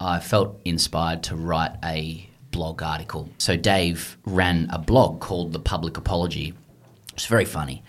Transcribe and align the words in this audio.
I 0.00 0.18
felt 0.18 0.60
inspired 0.64 1.22
to 1.24 1.36
write 1.36 1.76
a 1.84 2.26
blog 2.50 2.82
article. 2.82 3.28
So 3.36 3.56
Dave 3.56 4.16
ran 4.24 4.68
a 4.70 4.78
blog 4.78 5.20
called 5.20 5.52
The 5.52 5.58
Public 5.58 5.98
Apology. 5.98 6.54
It's 7.12 7.26
very 7.26 7.44
funny. 7.44 7.82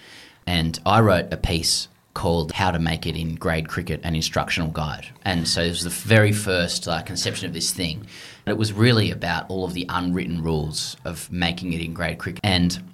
And 0.45 0.77
I 0.85 0.99
wrote 0.99 1.31
a 1.31 1.37
piece 1.37 1.87
called 2.13 2.51
How 2.51 2.71
to 2.71 2.79
Make 2.79 3.05
It 3.05 3.15
in 3.15 3.35
Grade 3.35 3.69
Cricket, 3.69 4.01
an 4.03 4.15
instructional 4.15 4.69
guide. 4.69 5.07
And 5.23 5.47
so 5.47 5.61
it 5.61 5.69
was 5.69 5.83
the 5.83 5.89
very 5.89 6.33
first 6.33 6.85
uh, 6.87 7.01
conception 7.03 7.47
of 7.47 7.53
this 7.53 7.71
thing. 7.71 8.05
And 8.45 8.53
it 8.53 8.57
was 8.57 8.73
really 8.73 9.11
about 9.11 9.49
all 9.49 9.63
of 9.63 9.73
the 9.73 9.85
unwritten 9.87 10.43
rules 10.43 10.97
of 11.05 11.31
making 11.31 11.71
it 11.71 11.81
in 11.81 11.93
grade 11.93 12.17
cricket. 12.17 12.41
And 12.43 12.91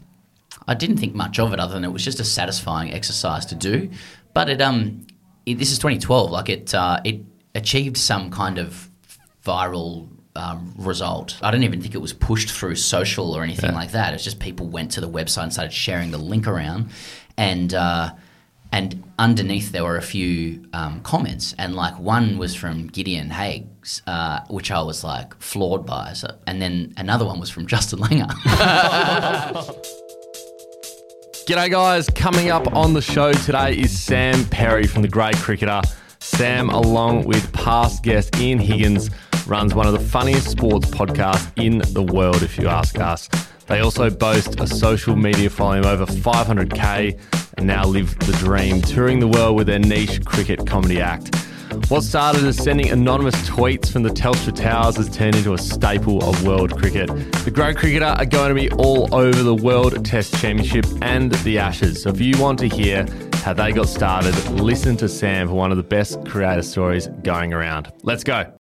I 0.68 0.76
didn't 0.76 0.98
think 0.98 1.16
much 1.16 1.40
of 1.40 1.54
it 1.54 1.60
other 1.60 1.74
than 1.74 1.84
it 1.84 1.92
was 1.92 2.06
just 2.06 2.20
a 2.20 2.24
satisfying 2.24 2.94
exercise 2.94 3.48
to 3.48 3.56
do. 3.56 3.90
But 4.34 4.50
it 4.50 4.62
um, 4.62 5.08
it, 5.48 5.58
this 5.58 5.72
is 5.72 5.80
2012. 5.80 6.30
Like 6.30 6.50
it, 6.50 6.76
uh, 6.76 7.02
it 7.04 7.22
achieved 7.56 7.98
some 7.98 8.30
kind 8.30 8.60
of 8.60 8.90
viral 9.48 10.10
um, 10.36 10.74
result. 10.78 11.40
I 11.42 11.50
don't 11.52 11.64
even 11.64 11.82
think 11.82 11.96
it 11.96 12.02
was 12.02 12.14
pushed 12.14 12.52
through 12.52 12.76
social 12.76 13.34
or 13.36 13.44
anything 13.44 13.74
like 13.74 13.92
that. 13.92 14.14
It's 14.14 14.24
just 14.24 14.40
people 14.40 14.68
went 14.68 14.92
to 14.92 15.02
the 15.02 15.10
website 15.10 15.44
and 15.44 15.54
started 15.54 15.74
sharing 15.74 16.12
the 16.12 16.18
link 16.20 16.48
around, 16.48 16.92
and 17.38 17.74
uh, 17.74 18.12
and 18.72 19.04
underneath 19.18 19.72
there 19.72 19.84
were 19.84 19.98
a 19.98 20.02
few 20.02 20.66
um, 20.74 21.02
comments, 21.02 21.56
and 21.58 21.76
like 21.76 21.98
one 22.00 22.38
was 22.38 22.54
from 22.54 22.88
Gideon 22.88 23.32
Haigh, 23.32 23.66
uh, 24.06 24.42
which 24.50 24.70
I 24.70 24.82
was 24.82 25.04
like 25.04 25.40
floored 25.42 25.86
by, 25.86 26.14
so, 26.14 26.28
and 26.46 26.62
then 26.62 26.94
another 26.98 27.26
one 27.26 27.40
was 27.40 27.50
from 27.50 27.66
Justin 27.66 28.00
Langer. 28.00 28.30
G'day, 31.48 31.72
guys. 31.72 32.10
Coming 32.10 32.50
up 32.52 32.76
on 32.76 32.92
the 32.94 33.02
show 33.02 33.32
today 33.32 33.78
is 33.78 33.98
Sam 33.98 34.44
Perry 34.50 34.86
from 34.86 35.02
The 35.02 35.08
Grade 35.08 35.38
Cricketer. 35.38 35.82
Sam, 36.20 36.70
along 36.70 37.24
with 37.24 37.54
past 37.54 38.04
guest 38.04 38.36
Ian 38.38 38.60
Higgins, 38.60 39.10
runs 39.48 39.74
one 39.74 39.88
of 39.88 39.94
the 39.94 40.00
funniest 40.00 40.50
sports 40.50 40.90
podcasts 40.90 41.52
in 41.56 41.80
the 41.94 42.04
world, 42.04 42.44
if 42.44 42.58
you 42.58 42.68
ask 42.68 43.00
us. 43.00 43.30
They 43.68 43.80
also 43.80 44.10
boast 44.10 44.60
a 44.60 44.68
social 44.68 45.16
media 45.16 45.50
following 45.50 45.86
of 45.86 46.02
over 46.02 46.06
500k 46.06 47.20
and 47.58 47.68
now 47.68 47.86
live 47.86 48.18
the 48.20 48.34
dream, 48.34 48.82
touring 48.82 49.20
the 49.20 49.28
world 49.28 49.58
with 49.58 49.68
their 49.68 49.80
niche 49.80 50.24
cricket 50.26 50.66
comedy 50.68 51.02
act. 51.02 51.36
What 51.90 52.04
started 52.04 52.44
as 52.46 52.58
sending 52.58 52.90
anonymous 52.90 53.36
tweets 53.48 53.92
from 53.92 54.04
the 54.04 54.10
Telstra 54.10 54.56
Towers 54.56 54.96
has 54.98 55.10
turned 55.10 55.36
into 55.36 55.54
a 55.54 55.58
staple 55.58 56.24
of 56.28 56.46
world 56.46 56.78
cricket. 56.78 57.08
The 57.44 57.52
Grade 57.52 57.78
Cricketer 57.78 58.06
are 58.06 58.26
going 58.26 58.50
to 58.50 58.56
be 58.56 58.70
all 58.72 59.14
over 59.14 59.44
the 59.44 59.56
World 59.56 60.06
Test 60.06 60.40
Championship 60.40 60.86
and 61.02 61.32
the 61.44 61.60
Ashes. 61.60 62.02
So 62.04 62.10
if 62.10 62.22
you 62.22 62.38
want 62.40 62.60
to 62.60 62.70
hear 62.70 63.06
how 63.44 63.54
they 63.54 63.72
got 63.72 63.90
started, 63.90 64.34
listen 64.52 64.96
to 64.98 65.10
Sam 65.10 65.48
for 65.48 65.56
one 65.56 65.72
of 65.72 65.78
the 65.78 65.84
best 65.84 66.26
creator 66.26 66.62
stories 66.62 67.08
going 67.24 67.54
around. 67.54 67.92
Let's 68.04 68.24
go. 68.24 68.57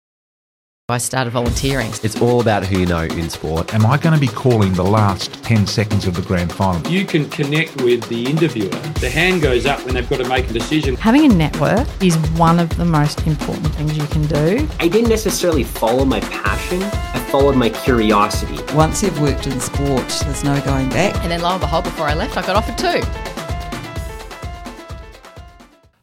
I 0.89 0.97
started 0.97 1.29
volunteering. 1.29 1.91
It's 2.03 2.21
all 2.21 2.41
about 2.41 2.65
who 2.65 2.81
you 2.81 2.85
know 2.85 3.03
in 3.03 3.29
sport. 3.29 3.73
Am 3.73 3.85
I 3.85 3.97
going 3.97 4.13
to 4.13 4.19
be 4.19 4.27
calling 4.27 4.73
the 4.73 4.83
last 4.83 5.31
10 5.41 5.65
seconds 5.65 6.07
of 6.07 6.13
the 6.13 6.21
grand 6.21 6.51
final? 6.51 6.85
You 6.91 7.05
can 7.05 7.29
connect 7.29 7.81
with 7.81 8.03
the 8.09 8.25
interviewer. 8.25 8.67
The 8.99 9.09
hand 9.09 9.41
goes 9.41 9.65
up 9.65 9.79
when 9.85 9.93
they've 9.93 10.09
got 10.09 10.17
to 10.17 10.27
make 10.27 10.49
a 10.49 10.51
decision. 10.51 10.97
Having 10.97 11.31
a 11.31 11.35
network 11.35 11.87
is 12.03 12.17
one 12.31 12.59
of 12.59 12.75
the 12.75 12.83
most 12.83 13.25
important 13.25 13.73
things 13.75 13.97
you 13.97 14.05
can 14.07 14.23
do. 14.23 14.67
I 14.81 14.89
didn't 14.89 15.07
necessarily 15.07 15.63
follow 15.63 16.03
my 16.03 16.19
passion, 16.19 16.83
I 16.83 17.25
followed 17.31 17.55
my 17.55 17.69
curiosity. 17.69 18.61
Once 18.73 19.01
you've 19.03 19.21
worked 19.21 19.47
in 19.47 19.61
sport, 19.61 20.05
there's 20.25 20.43
no 20.43 20.59
going 20.65 20.89
back. 20.89 21.15
And 21.23 21.31
then 21.31 21.43
lo 21.43 21.51
and 21.51 21.61
behold, 21.61 21.85
before 21.85 22.09
I 22.09 22.13
left, 22.13 22.35
I 22.35 22.45
got 22.45 22.57
offered 22.57 22.77
two. 22.77 23.52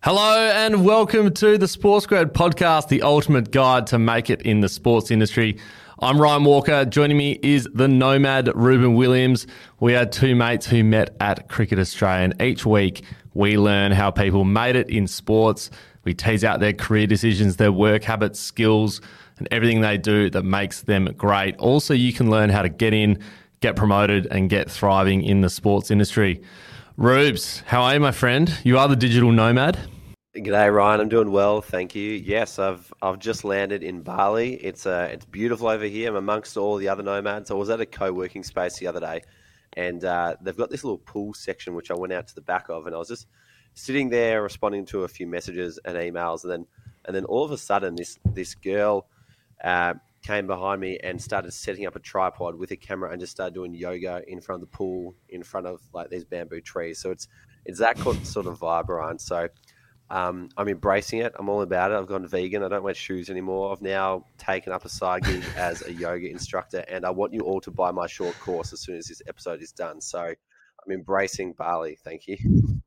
Hello 0.02 0.50
and 0.54 0.82
welcome 0.82 1.30
to 1.34 1.58
the 1.58 1.68
Sports 1.68 2.06
Grad 2.06 2.32
podcast, 2.32 2.88
the 2.88 3.02
ultimate 3.02 3.50
guide 3.50 3.86
to 3.88 3.98
make 3.98 4.30
it 4.30 4.40
in 4.40 4.60
the 4.60 4.68
sports 4.70 5.10
industry. 5.10 5.58
I'm 5.98 6.18
Ryan 6.18 6.44
Walker. 6.44 6.86
Joining 6.86 7.18
me 7.18 7.38
is 7.42 7.68
the 7.74 7.86
nomad 7.86 8.50
Ruben 8.54 8.94
Williams. 8.94 9.46
We 9.78 9.94
are 9.94 10.06
two 10.06 10.34
mates 10.34 10.64
who 10.64 10.82
met 10.84 11.14
at 11.20 11.50
Cricket 11.50 11.78
Australia, 11.78 12.24
and 12.24 12.40
each 12.40 12.64
week 12.64 13.04
we 13.34 13.58
learn 13.58 13.92
how 13.92 14.10
people 14.10 14.44
made 14.44 14.74
it 14.74 14.88
in 14.88 15.06
sports. 15.06 15.70
We 16.04 16.14
tease 16.14 16.44
out 16.44 16.60
their 16.60 16.72
career 16.72 17.06
decisions, 17.06 17.56
their 17.58 17.70
work 17.70 18.02
habits, 18.02 18.40
skills, 18.40 19.02
and 19.36 19.48
everything 19.50 19.82
they 19.82 19.98
do 19.98 20.30
that 20.30 20.44
makes 20.44 20.80
them 20.80 21.12
great. 21.18 21.58
Also, 21.58 21.92
you 21.92 22.14
can 22.14 22.30
learn 22.30 22.48
how 22.48 22.62
to 22.62 22.70
get 22.70 22.94
in, 22.94 23.18
get 23.60 23.76
promoted, 23.76 24.26
and 24.30 24.48
get 24.48 24.70
thriving 24.70 25.22
in 25.22 25.42
the 25.42 25.50
sports 25.50 25.90
industry. 25.90 26.40
Rubes, 27.00 27.60
how 27.60 27.80
are 27.80 27.94
you, 27.94 28.00
my 28.00 28.12
friend? 28.12 28.54
You 28.62 28.76
are 28.76 28.86
the 28.86 28.94
digital 28.94 29.32
nomad. 29.32 29.78
G'day, 30.36 30.70
Ryan. 30.70 31.00
I'm 31.00 31.08
doing 31.08 31.32
well, 31.32 31.62
thank 31.62 31.94
you. 31.94 32.12
Yes, 32.12 32.58
I've 32.58 32.92
I've 33.00 33.18
just 33.18 33.42
landed 33.42 33.82
in 33.82 34.02
Bali. 34.02 34.56
It's 34.56 34.84
uh, 34.84 35.08
it's 35.10 35.24
beautiful 35.24 35.68
over 35.68 35.86
here. 35.86 36.10
I'm 36.10 36.16
amongst 36.16 36.58
all 36.58 36.76
the 36.76 36.90
other 36.90 37.02
nomads. 37.02 37.50
I 37.50 37.54
was 37.54 37.70
at 37.70 37.80
a 37.80 37.86
co-working 37.86 38.44
space 38.44 38.76
the 38.76 38.86
other 38.86 39.00
day, 39.00 39.22
and 39.78 40.04
uh, 40.04 40.36
they've 40.42 40.54
got 40.54 40.68
this 40.68 40.84
little 40.84 40.98
pool 40.98 41.32
section 41.32 41.74
which 41.74 41.90
I 41.90 41.94
went 41.94 42.12
out 42.12 42.28
to 42.28 42.34
the 42.34 42.42
back 42.42 42.68
of, 42.68 42.86
and 42.86 42.94
I 42.94 42.98
was 42.98 43.08
just 43.08 43.28
sitting 43.72 44.10
there 44.10 44.42
responding 44.42 44.84
to 44.86 45.04
a 45.04 45.08
few 45.08 45.26
messages 45.26 45.78
and 45.86 45.96
emails, 45.96 46.42
and 46.42 46.52
then 46.52 46.66
and 47.06 47.16
then 47.16 47.24
all 47.24 47.46
of 47.46 47.50
a 47.50 47.56
sudden 47.56 47.96
this 47.96 48.18
this 48.26 48.54
girl 48.54 49.06
uh, 49.64 49.94
came 50.30 50.46
behind 50.46 50.80
me 50.80 50.96
and 51.02 51.20
started 51.20 51.52
setting 51.52 51.86
up 51.86 51.96
a 51.96 51.98
tripod 51.98 52.54
with 52.54 52.70
a 52.70 52.76
camera 52.76 53.10
and 53.10 53.20
just 53.20 53.32
started 53.32 53.52
doing 53.52 53.74
yoga 53.74 54.22
in 54.28 54.40
front 54.40 54.62
of 54.62 54.70
the 54.70 54.76
pool 54.76 55.16
in 55.28 55.42
front 55.42 55.66
of 55.66 55.80
like 55.92 56.08
these 56.08 56.24
bamboo 56.24 56.60
trees. 56.60 57.00
So 57.00 57.10
it's 57.10 57.26
it's 57.64 57.80
that 57.80 57.98
sort 57.98 58.46
of 58.46 58.58
vibe, 58.60 58.88
Ryan. 58.88 59.18
So. 59.18 59.48
Um, 60.12 60.48
I'm 60.56 60.66
embracing 60.66 61.20
it. 61.20 61.32
I'm 61.38 61.48
all 61.48 61.62
about 61.62 61.92
it. 61.92 61.94
I've 61.94 62.08
gone 62.08 62.26
vegan. 62.26 62.64
I 62.64 62.68
don't 62.68 62.82
wear 62.82 62.94
shoes 62.94 63.30
anymore. 63.30 63.70
I've 63.70 63.80
now 63.80 64.24
taken 64.38 64.72
up 64.72 64.84
a 64.84 64.88
side 64.88 65.22
gig 65.22 65.44
as 65.56 65.86
a 65.86 65.92
yoga 65.92 66.28
instructor, 66.28 66.84
and 66.88 67.06
I 67.06 67.10
want 67.10 67.32
you 67.32 67.42
all 67.42 67.60
to 67.60 67.70
buy 67.70 67.92
my 67.92 68.08
short 68.08 68.36
course 68.40 68.72
as 68.72 68.80
soon 68.80 68.96
as 68.96 69.06
this 69.06 69.22
episode 69.28 69.62
is 69.62 69.70
done. 69.70 70.00
So 70.00 70.18
I'm 70.18 70.92
embracing 70.92 71.52
Bali. 71.52 71.96
Thank 72.02 72.26
you. 72.26 72.80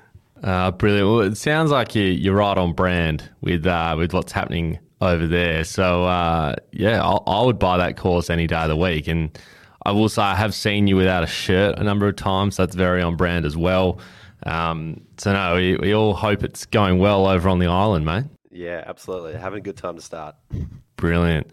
uh, 0.42 0.70
brilliant. 0.70 1.08
Well, 1.08 1.20
it 1.20 1.36
sounds 1.36 1.70
like 1.70 1.94
you, 1.94 2.04
you're 2.04 2.34
right 2.34 2.56
on 2.56 2.72
brand 2.72 3.28
with 3.40 3.66
uh, 3.66 3.94
with 3.98 4.12
what's 4.12 4.32
happening 4.32 4.78
over 5.00 5.26
there. 5.26 5.64
So 5.64 6.04
uh, 6.04 6.56
yeah, 6.72 7.02
I'll, 7.02 7.22
I 7.26 7.42
would 7.42 7.58
buy 7.58 7.76
that 7.78 7.96
course 7.96 8.30
any 8.30 8.46
day 8.46 8.56
of 8.56 8.68
the 8.68 8.76
week. 8.76 9.08
And 9.08 9.36
I 9.84 9.92
will 9.92 10.08
say 10.08 10.22
I 10.22 10.34
have 10.34 10.54
seen 10.54 10.86
you 10.86 10.96
without 10.96 11.22
a 11.22 11.26
shirt 11.26 11.78
a 11.78 11.84
number 11.84 12.08
of 12.08 12.16
times. 12.16 12.56
So 12.56 12.64
That's 12.64 12.76
very 12.76 13.02
on 13.02 13.16
brand 13.16 13.44
as 13.44 13.56
well. 13.56 13.98
Um, 14.44 15.00
so 15.16 15.32
no, 15.32 15.56
we, 15.56 15.76
we 15.76 15.94
all 15.94 16.14
hope 16.14 16.44
it's 16.44 16.66
going 16.66 16.98
well 16.98 17.26
over 17.26 17.48
on 17.48 17.58
the 17.58 17.66
island, 17.66 18.04
mate. 18.04 18.24
Yeah, 18.50 18.84
absolutely. 18.86 19.34
Having 19.34 19.58
a 19.58 19.62
good 19.62 19.76
time 19.76 19.96
to 19.96 20.02
start. 20.02 20.34
Brilliant. 20.96 21.50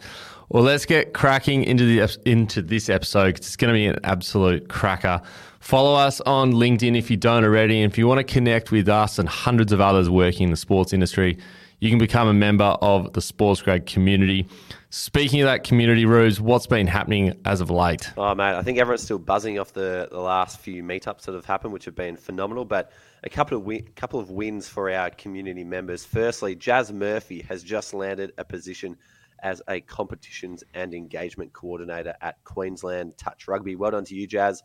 Well, 0.50 0.64
let's 0.64 0.86
get 0.86 1.14
cracking 1.14 1.64
into 1.64 1.86
the 1.86 2.18
into 2.26 2.62
this 2.62 2.90
episode. 2.90 3.38
It's 3.38 3.56
going 3.56 3.74
to 3.74 3.78
be 3.78 3.88
an 3.88 4.00
absolute 4.04 4.70
cracker. 4.70 5.22
Follow 5.64 5.96
us 5.96 6.20
on 6.20 6.52
LinkedIn 6.52 6.98
if 6.98 7.10
you 7.10 7.16
don't 7.16 7.46
already, 7.46 7.82
and 7.82 7.90
if 7.90 7.98
you 7.98 8.06
want 8.06 8.18
to 8.18 8.24
connect 8.26 8.70
with 8.70 8.90
us 8.90 9.18
and 9.18 9.30
hundreds 9.30 9.72
of 9.72 9.80
others 9.80 10.10
working 10.10 10.44
in 10.44 10.52
the 10.52 10.58
sports 10.58 10.92
industry, 10.92 11.38
you 11.80 11.90
can 11.90 11.98
become 11.98 12.28
a 12.28 12.34
member 12.34 12.66
of 12.66 13.14
the 13.14 13.22
Sports 13.22 13.62
Grad 13.62 13.86
community. 13.86 14.46
Speaking 14.90 15.40
of 15.40 15.46
that 15.46 15.64
community, 15.64 16.06
Rubes, 16.06 16.42
what's 16.42 16.68
been 16.68 16.86
happening 16.86 17.40
as 17.46 17.62
of 17.62 17.70
late? 17.70 18.12
Oh, 18.18 18.36
mate, 18.36 18.56
I 18.56 18.62
think 18.62 18.78
everyone's 18.78 19.04
still 19.04 19.20
buzzing 19.20 19.58
off 19.58 19.72
the, 19.72 20.10
the 20.12 20.20
last 20.20 20.60
few 20.60 20.84
meetups 20.84 21.22
that 21.22 21.34
have 21.34 21.46
happened, 21.46 21.72
which 21.72 21.86
have 21.86 21.96
been 21.96 22.18
phenomenal. 22.18 22.66
But 22.66 22.92
a 23.24 23.30
couple 23.30 23.58
of 23.58 23.64
wi- 23.64 23.86
couple 23.96 24.20
of 24.20 24.30
wins 24.30 24.68
for 24.68 24.92
our 24.92 25.12
community 25.12 25.64
members. 25.64 26.04
Firstly, 26.04 26.58
Jazz 26.58 26.92
Murphy 26.92 27.42
has 27.44 27.64
just 27.64 27.94
landed 27.94 28.34
a 28.38 28.44
position 28.44 28.98
as 29.42 29.62
a 29.70 29.80
competitions 29.80 30.66
and 30.74 30.94
engagement 30.94 31.54
coordinator 31.54 32.16
at 32.20 32.44
Queensland 32.44 33.18
Touch 33.18 33.48
Rugby. 33.48 33.78
Well 33.78 33.92
done 33.92 34.04
to 34.04 34.14
you, 34.14 34.28
Jazz. 34.28 34.62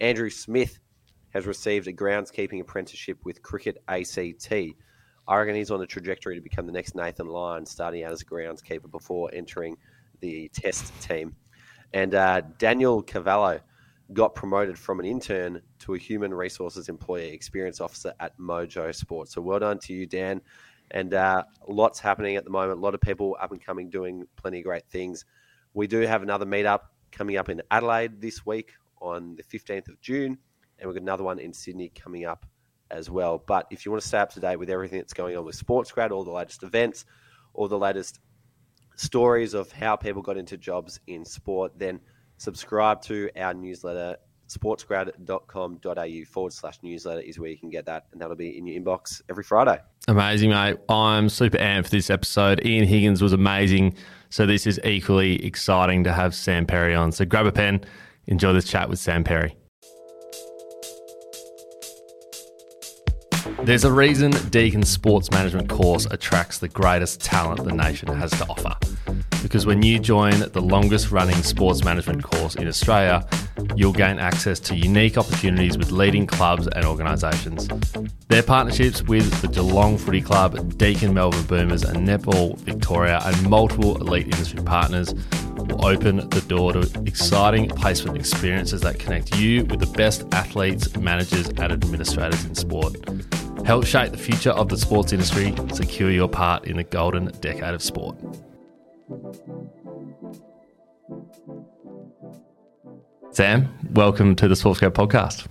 Andrew 0.00 0.30
Smith 0.30 0.78
has 1.30 1.46
received 1.46 1.86
a 1.88 1.92
groundskeeping 1.92 2.60
apprenticeship 2.60 3.18
with 3.24 3.42
Cricket 3.42 3.82
ACT. 3.88 4.52
I 5.26 5.36
reckon 5.36 5.54
he's 5.54 5.70
on 5.70 5.80
a 5.82 5.86
trajectory 5.86 6.34
to 6.34 6.40
become 6.40 6.66
the 6.66 6.72
next 6.72 6.94
Nathan 6.94 7.26
Lyon, 7.26 7.64
starting 7.64 8.04
out 8.04 8.12
as 8.12 8.22
a 8.22 8.24
groundskeeper 8.24 8.90
before 8.90 9.30
entering 9.32 9.76
the 10.20 10.48
test 10.48 10.92
team. 11.00 11.34
And 11.92 12.14
uh, 12.14 12.42
Daniel 12.58 13.02
Cavallo 13.02 13.60
got 14.12 14.34
promoted 14.34 14.78
from 14.78 15.00
an 15.00 15.06
intern 15.06 15.62
to 15.80 15.94
a 15.94 15.98
human 15.98 16.34
resources 16.34 16.88
employee 16.88 17.32
experience 17.32 17.80
officer 17.80 18.12
at 18.20 18.38
Mojo 18.38 18.94
Sports. 18.94 19.32
So 19.32 19.40
well 19.40 19.60
done 19.60 19.78
to 19.80 19.94
you, 19.94 20.06
Dan. 20.06 20.40
And 20.90 21.14
uh, 21.14 21.44
lots 21.66 21.98
happening 21.98 22.36
at 22.36 22.44
the 22.44 22.50
moment. 22.50 22.78
A 22.78 22.82
lot 22.82 22.94
of 22.94 23.00
people 23.00 23.36
up 23.40 23.50
and 23.52 23.64
coming 23.64 23.88
doing 23.88 24.26
plenty 24.36 24.58
of 24.58 24.64
great 24.64 24.86
things. 24.90 25.24
We 25.72 25.86
do 25.86 26.00
have 26.00 26.22
another 26.22 26.44
meetup 26.44 26.80
coming 27.10 27.38
up 27.38 27.48
in 27.48 27.62
Adelaide 27.70 28.20
this 28.20 28.44
week 28.44 28.74
on 29.00 29.36
the 29.36 29.42
15th 29.42 29.88
of 29.88 30.00
June. 30.00 30.38
And 30.78 30.88
we've 30.88 30.94
got 30.94 31.02
another 31.02 31.24
one 31.24 31.38
in 31.38 31.52
Sydney 31.52 31.90
coming 31.94 32.24
up 32.24 32.46
as 32.90 33.10
well. 33.10 33.42
But 33.46 33.66
if 33.70 33.84
you 33.84 33.92
want 33.92 34.02
to 34.02 34.08
stay 34.08 34.18
up 34.18 34.30
to 34.32 34.40
date 34.40 34.56
with 34.56 34.70
everything 34.70 34.98
that's 34.98 35.14
going 35.14 35.36
on 35.36 35.44
with 35.44 35.64
SportsGrad, 35.64 36.10
all 36.10 36.24
the 36.24 36.30
latest 36.30 36.62
events, 36.62 37.04
all 37.54 37.68
the 37.68 37.78
latest 37.78 38.20
stories 38.96 39.54
of 39.54 39.70
how 39.72 39.96
people 39.96 40.22
got 40.22 40.36
into 40.36 40.56
jobs 40.56 41.00
in 41.06 41.24
sport, 41.24 41.72
then 41.76 42.00
subscribe 42.36 43.00
to 43.02 43.30
our 43.36 43.54
newsletter 43.54 44.16
sportsgrad.com.au 44.48 46.24
forward 46.30 46.52
slash 46.52 46.78
newsletter 46.82 47.20
is 47.20 47.38
where 47.38 47.50
you 47.50 47.58
can 47.58 47.70
get 47.70 47.86
that, 47.86 48.06
and 48.12 48.20
that'll 48.20 48.36
be 48.36 48.56
in 48.56 48.66
your 48.66 48.80
inbox 48.80 49.22
every 49.28 49.44
Friday. 49.44 49.78
Amazing, 50.08 50.50
mate. 50.50 50.76
I'm 50.88 51.28
super 51.28 51.58
amped 51.58 51.84
for 51.84 51.90
this 51.90 52.10
episode. 52.10 52.64
Ian 52.64 52.86
Higgins 52.86 53.22
was 53.22 53.32
amazing. 53.32 53.94
So 54.30 54.46
this 54.46 54.66
is 54.66 54.80
equally 54.84 55.44
exciting 55.44 56.04
to 56.04 56.12
have 56.12 56.34
Sam 56.34 56.66
Perry 56.66 56.94
on. 56.94 57.12
So 57.12 57.24
grab 57.24 57.46
a 57.46 57.52
pen, 57.52 57.84
enjoy 58.26 58.52
this 58.52 58.64
chat 58.64 58.88
with 58.88 58.98
Sam 58.98 59.24
Perry. 59.24 59.56
There's 63.62 63.84
a 63.84 63.92
reason 63.92 64.30
Deakin's 64.50 64.88
sports 64.88 65.30
management 65.30 65.68
course 65.68 66.06
attracts 66.06 66.58
the 66.58 66.68
greatest 66.68 67.22
talent 67.22 67.64
the 67.64 67.72
nation 67.72 68.08
has 68.08 68.30
to 68.32 68.46
offer. 68.48 68.76
Because 69.42 69.66
when 69.66 69.82
you 69.82 69.98
join 69.98 70.38
the 70.38 70.60
longest 70.60 71.10
running 71.10 71.42
sports 71.42 71.84
management 71.84 72.22
course 72.22 72.54
in 72.54 72.66
Australia, 72.66 73.26
you'll 73.76 73.92
gain 73.92 74.18
access 74.18 74.58
to 74.60 74.74
unique 74.74 75.18
opportunities 75.18 75.76
with 75.76 75.90
leading 75.90 76.26
clubs 76.26 76.66
and 76.66 76.84
organisations. 76.84 77.68
Their 78.28 78.42
partnerships 78.42 79.02
with 79.02 79.42
the 79.42 79.48
Geelong 79.48 79.98
Footy 79.98 80.22
Club, 80.22 80.78
Deakin 80.78 81.12
Melbourne 81.12 81.44
Boomers, 81.44 81.82
and 81.82 82.08
Netball 82.08 82.56
Victoria, 82.58 83.20
and 83.22 83.50
multiple 83.50 83.96
elite 83.96 84.26
industry 84.26 84.62
partners 84.62 85.14
will 85.56 85.84
open 85.84 86.28
the 86.30 86.42
door 86.48 86.72
to 86.72 86.80
exciting 87.06 87.68
placement 87.68 88.16
experiences 88.16 88.80
that 88.80 88.98
connect 88.98 89.36
you 89.36 89.64
with 89.66 89.80
the 89.80 89.92
best 89.98 90.24
athletes, 90.32 90.96
managers, 90.96 91.48
and 91.48 91.72
administrators 91.72 92.44
in 92.44 92.54
sport. 92.54 92.96
Help 93.64 93.86
shape 93.86 94.12
the 94.12 94.18
future 94.18 94.50
of 94.50 94.68
the 94.68 94.76
sports 94.76 95.12
industry, 95.12 95.54
secure 95.72 96.10
your 96.10 96.28
part 96.28 96.66
in 96.66 96.76
the 96.76 96.84
golden 96.84 97.26
decade 97.40 97.74
of 97.74 97.82
sport. 97.82 98.16
Sam, 103.32 103.68
welcome 103.92 104.34
to 104.36 104.48
the 104.48 104.56
Sports 104.56 104.80
Grad 104.80 104.94
podcast. 104.94 105.46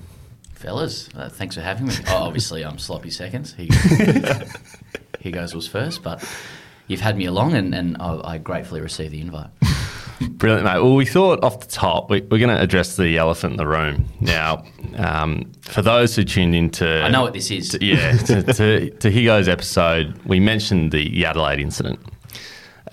Fellas, 0.56 1.08
uh, 1.16 1.30
thanks 1.30 1.54
for 1.54 1.62
having 1.62 1.86
me. 1.86 1.94
Oh, 2.08 2.24
obviously, 2.24 2.66
I'm 2.66 2.80
sloppy 2.80 3.12
seconds. 3.12 3.54
He, 3.54 3.70
he 5.20 5.30
goes 5.30 5.54
was 5.54 5.68
first, 5.68 6.02
but 6.02 6.28
you've 6.88 7.02
had 7.02 7.16
me 7.16 7.26
along, 7.26 7.54
and, 7.54 7.76
and 7.76 7.96
I, 8.00 8.22
I 8.24 8.38
gratefully 8.40 8.82
receive 8.82 9.12
the 9.12 9.22
invite. 9.22 9.52
Brilliant, 10.20 10.64
mate. 10.64 10.82
Well, 10.82 10.96
we 10.96 11.06
thought 11.06 11.44
off 11.44 11.60
the 11.60 11.68
top, 11.68 12.10
we, 12.10 12.22
we're 12.22 12.40
going 12.40 12.56
to 12.56 12.60
address 12.60 12.96
the 12.96 13.20
elephant 13.20 13.52
in 13.52 13.58
the 13.58 13.68
room. 13.68 14.08
Now, 14.20 14.66
um, 14.96 15.52
for 15.62 15.84
those 15.84 16.16
who 16.16 16.24
tuned 16.24 16.56
into. 16.56 17.04
I 17.04 17.10
know 17.10 17.22
what 17.22 17.34
this 17.34 17.52
is. 17.52 17.70
To, 17.70 17.86
yeah, 17.86 18.18
to, 18.18 18.42
to, 18.42 18.90
to 18.90 19.12
Higgo's 19.12 19.48
episode, 19.48 20.18
we 20.26 20.40
mentioned 20.40 20.92
the 20.92 21.24
Adelaide 21.24 21.60
incident. 21.60 22.00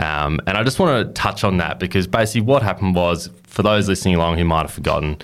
Um, 0.00 0.41
and 0.47 0.56
I 0.56 0.62
just 0.62 0.79
want 0.79 1.06
to 1.06 1.12
touch 1.12 1.44
on 1.44 1.58
that 1.58 1.79
because 1.79 2.06
basically 2.06 2.41
what 2.41 2.62
happened 2.62 2.94
was, 2.94 3.29
for 3.44 3.62
those 3.62 3.87
listening 3.87 4.14
along 4.14 4.38
who 4.38 4.44
might 4.44 4.62
have 4.62 4.73
forgotten, 4.73 5.19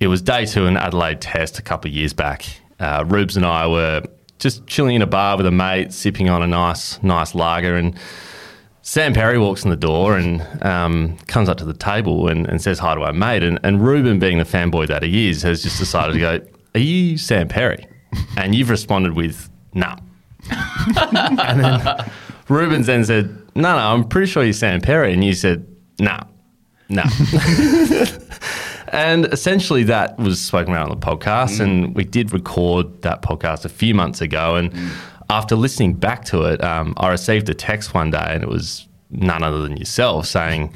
it 0.00 0.08
was 0.08 0.20
day 0.20 0.44
two 0.44 0.66
in 0.66 0.76
Adelaide 0.76 1.20
Test 1.20 1.58
a 1.58 1.62
couple 1.62 1.90
of 1.90 1.94
years 1.94 2.12
back. 2.12 2.44
Uh, 2.78 3.04
Rubes 3.06 3.36
and 3.36 3.46
I 3.46 3.66
were 3.66 4.02
just 4.38 4.66
chilling 4.66 4.96
in 4.96 5.02
a 5.02 5.06
bar 5.06 5.36
with 5.38 5.46
a 5.46 5.50
mate, 5.50 5.92
sipping 5.92 6.28
on 6.28 6.42
a 6.42 6.46
nice, 6.46 7.02
nice 7.02 7.34
lager, 7.34 7.74
and 7.74 7.98
Sam 8.82 9.14
Perry 9.14 9.38
walks 9.38 9.64
in 9.64 9.70
the 9.70 9.76
door 9.76 10.18
and 10.18 10.42
um, 10.62 11.16
comes 11.28 11.48
up 11.48 11.56
to 11.58 11.64
the 11.64 11.72
table 11.72 12.28
and, 12.28 12.46
and, 12.48 12.60
says 12.60 12.80
hi 12.80 12.96
to 12.96 13.00
our 13.02 13.12
mate. 13.12 13.44
And, 13.44 13.60
and 13.62 13.80
Ruben, 13.80 14.18
being 14.18 14.38
the 14.38 14.44
fanboy 14.44 14.88
that 14.88 15.04
he 15.04 15.30
is, 15.30 15.42
has 15.42 15.62
just 15.62 15.78
decided 15.78 16.14
to 16.14 16.18
go, 16.18 16.40
Are 16.74 16.80
you 16.80 17.16
Sam 17.16 17.46
Perry? 17.46 17.86
And 18.36 18.54
you've 18.56 18.70
responded 18.70 19.12
with, 19.12 19.48
No. 19.72 19.94
Nah. 20.50 21.06
and 21.44 21.60
then 21.60 22.10
Ruben's 22.48 22.88
then 22.88 23.04
said, 23.04 23.41
No, 23.54 23.76
no, 23.76 23.78
I'm 23.78 24.04
pretty 24.04 24.30
sure 24.30 24.42
you're 24.44 24.52
Sam 24.52 24.80
Perry. 24.80 25.12
And 25.12 25.22
you 25.22 25.34
said, 25.34 25.66
No, 25.98 26.18
no. 26.88 27.02
and 28.88 29.26
essentially 29.26 29.84
that 29.84 30.18
was 30.18 30.40
spoken 30.40 30.72
about 30.72 30.90
on 30.90 30.98
the 30.98 31.06
podcast. 31.06 31.58
Mm. 31.58 31.60
And 31.60 31.94
we 31.94 32.04
did 32.04 32.32
record 32.32 33.02
that 33.02 33.22
podcast 33.22 33.64
a 33.64 33.68
few 33.68 33.94
months 33.94 34.20
ago. 34.20 34.56
And 34.56 34.72
mm 34.72 34.90
after 35.32 35.56
listening 35.56 35.94
back 35.94 36.26
to 36.26 36.42
it, 36.42 36.62
um, 36.62 36.92
I 36.98 37.08
received 37.08 37.48
a 37.48 37.54
text 37.54 37.94
one 37.94 38.10
day, 38.10 38.22
and 38.22 38.42
it 38.42 38.50
was 38.50 38.86
none 39.10 39.42
other 39.42 39.62
than 39.62 39.78
yourself 39.78 40.26
saying, 40.26 40.74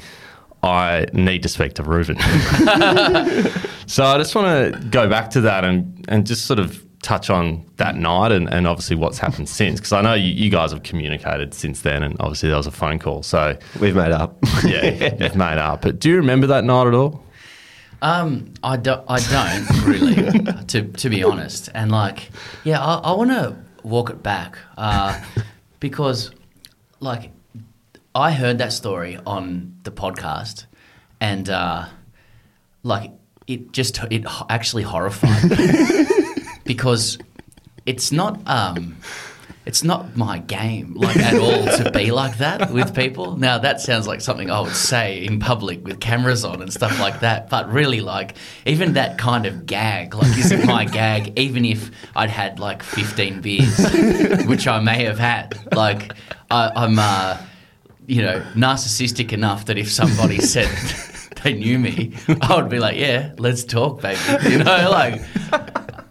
I 0.63 1.05
need 1.13 1.43
to 1.43 1.49
speak 1.49 1.75
to 1.75 1.83
Ruben. 1.83 2.17
so 3.85 4.03
I 4.03 4.17
just 4.17 4.33
want 4.33 4.73
to 4.73 4.79
go 4.89 5.07
back 5.07 5.29
to 5.31 5.41
that 5.41 5.63
and, 5.63 6.03
and 6.09 6.25
just 6.25 6.45
sort 6.45 6.59
of 6.59 6.83
touch 7.01 7.29
on 7.29 7.65
that 7.77 7.95
night 7.95 8.31
and, 8.31 8.51
and 8.51 8.67
obviously 8.67 8.95
what's 8.95 9.17
happened 9.17 9.49
since. 9.59 9.79
Because 9.79 9.93
I 9.93 10.01
know 10.01 10.13
you, 10.13 10.33
you, 10.33 10.49
guys 10.49 10.71
have 10.71 10.83
communicated 10.83 11.53
since 11.53 11.81
then, 11.81 12.03
and 12.03 12.15
obviously 12.19 12.49
there 12.49 12.57
was 12.57 12.67
a 12.67 12.71
phone 12.71 12.99
call. 12.99 13.23
So 13.23 13.57
we've 13.79 13.95
made 13.95 14.11
up. 14.11 14.37
yeah, 14.63 15.15
you've 15.19 15.35
made 15.35 15.57
up. 15.57 15.81
But 15.81 15.99
do 15.99 16.09
you 16.09 16.17
remember 16.17 16.47
that 16.47 16.63
night 16.63 16.87
at 16.87 16.93
all? 16.93 17.23
Um, 18.01 18.53
I, 18.63 18.77
do, 18.77 18.95
I 19.07 19.19
don't 19.19 19.85
really, 19.85 20.15
to, 20.67 20.83
to 20.83 21.09
be 21.09 21.23
honest. 21.23 21.69
And 21.73 21.91
like, 21.91 22.29
yeah, 22.63 22.83
I, 22.83 22.95
I 22.95 23.11
want 23.13 23.31
to 23.31 23.57
walk 23.83 24.09
it 24.09 24.21
back 24.21 24.57
uh, 24.77 25.19
because, 25.79 26.31
like, 26.99 27.31
I 28.13 28.31
heard 28.31 28.57
that 28.57 28.73
story 28.73 29.19
on 29.25 29.77
the 29.83 29.91
podcast, 29.91 30.65
and 31.19 31.47
uh, 31.49 31.85
like 32.81 33.11
it 33.45 33.71
just 33.71 33.99
it 34.09 34.25
actually 34.49 34.81
horrified 34.81 35.51
me 35.51 35.57
because 36.67 37.17
it's 37.87 38.11
not 38.11 38.39
um, 38.45 38.97
it's 39.67 39.83
not 39.83 40.15
my 40.15 40.39
game 40.39 40.93
like 40.93 41.17
at 41.17 41.33
all 41.37 41.65
to 41.77 41.91
be 41.91 42.11
like 42.11 42.37
that 42.37 42.71
with 42.71 42.95
people. 42.95 43.35
Now 43.35 43.57
that 43.57 43.81
sounds 43.81 44.07
like 44.07 44.21
something 44.21 44.49
I 44.49 44.61
would 44.61 44.75
say 44.75 45.25
in 45.25 45.39
public 45.39 45.83
with 45.85 45.99
cameras 45.99 46.45
on 46.45 46.61
and 46.61 46.71
stuff 46.71 46.99
like 46.99 47.19
that. 47.19 47.49
But 47.49 47.69
really, 47.71 47.99
like 47.99 48.35
even 48.65 48.93
that 48.93 49.17
kind 49.17 49.45
of 49.45 49.65
gag, 49.65 50.15
like 50.15 50.37
isn't 50.37 50.65
my 50.65 50.85
gag. 50.85 51.37
Even 51.37 51.65
if 51.65 51.91
I'd 52.15 52.29
had 52.29 52.59
like 52.59 52.81
fifteen 52.81 53.41
beers, 53.41 53.77
which 54.45 54.67
I 54.67 54.79
may 54.79 55.03
have 55.03 55.19
had, 55.19 55.57
like 55.75 56.13
I, 56.49 56.71
I'm, 56.73 56.97
uh, 56.97 57.37
you 58.05 58.21
know, 58.21 58.39
narcissistic 58.53 59.33
enough 59.33 59.65
that 59.65 59.77
if 59.77 59.91
somebody 59.91 60.39
said. 60.39 60.69
they 61.43 61.53
knew 61.53 61.77
me, 61.77 62.13
I 62.41 62.55
would 62.55 62.69
be 62.69 62.79
like, 62.79 62.97
"Yeah, 62.97 63.33
let's 63.37 63.63
talk, 63.63 64.01
baby." 64.01 64.19
You 64.49 64.63
know, 64.63 64.89
like. 64.89 65.21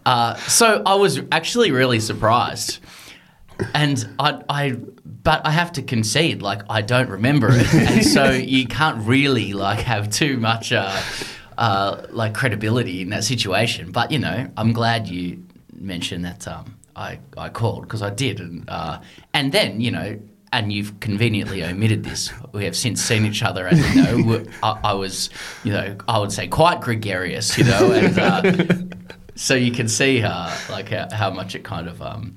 Uh, 0.07 0.35
so 0.35 0.81
I 0.85 0.95
was 0.95 1.19
actually 1.33 1.71
really 1.71 1.99
surprised 1.99 2.79
and 3.73 4.07
I, 4.19 4.41
I, 4.47 4.71
but 4.71 5.45
I 5.45 5.51
have 5.51 5.73
to 5.73 5.81
concede, 5.81 6.41
like 6.41 6.61
I 6.69 6.81
don't 6.81 7.09
remember 7.09 7.49
it, 7.51 7.73
and 7.73 8.05
so 8.05 8.31
you 8.31 8.67
can't 8.67 9.05
really 9.05 9.53
like 9.53 9.79
have 9.79 10.09
too 10.09 10.37
much, 10.37 10.71
uh, 10.71 10.95
uh, 11.57 12.05
like 12.09 12.33
credibility 12.33 13.01
in 13.01 13.09
that 13.09 13.23
situation. 13.23 13.91
But 13.91 14.11
you 14.11 14.19
know, 14.19 14.49
I'm 14.55 14.73
glad 14.73 15.07
you 15.07 15.43
mentioned 15.73 16.23
that 16.25 16.47
um, 16.47 16.77
I, 16.95 17.19
I 17.37 17.49
called 17.49 17.83
because 17.83 18.01
I 18.01 18.09
did, 18.09 18.39
and 18.39 18.69
uh, 18.69 19.01
and 19.33 19.51
then 19.51 19.81
you 19.81 19.91
know, 19.91 20.19
and 20.53 20.71
you've 20.71 20.99
conveniently 20.99 21.63
omitted 21.63 22.03
this. 22.03 22.31
We 22.53 22.63
have 22.65 22.77
since 22.77 23.01
seen 23.01 23.25
each 23.25 23.43
other, 23.43 23.67
and 23.67 23.77
you 23.77 24.23
know, 24.23 24.43
I, 24.63 24.79
I 24.85 24.93
was, 24.93 25.29
you 25.63 25.73
know, 25.73 25.97
I 26.07 26.19
would 26.19 26.31
say 26.31 26.47
quite 26.47 26.79
gregarious, 26.79 27.57
you 27.57 27.65
know, 27.65 27.91
and 27.91 28.19
uh, 28.19 28.41
so 29.37 29.55
you 29.55 29.71
can 29.71 29.87
see 29.87 30.21
uh, 30.23 30.55
like 30.69 30.89
how, 30.89 31.07
how 31.11 31.29
much 31.29 31.55
it 31.55 31.63
kind 31.63 31.87
of. 31.87 32.01
Um, 32.01 32.35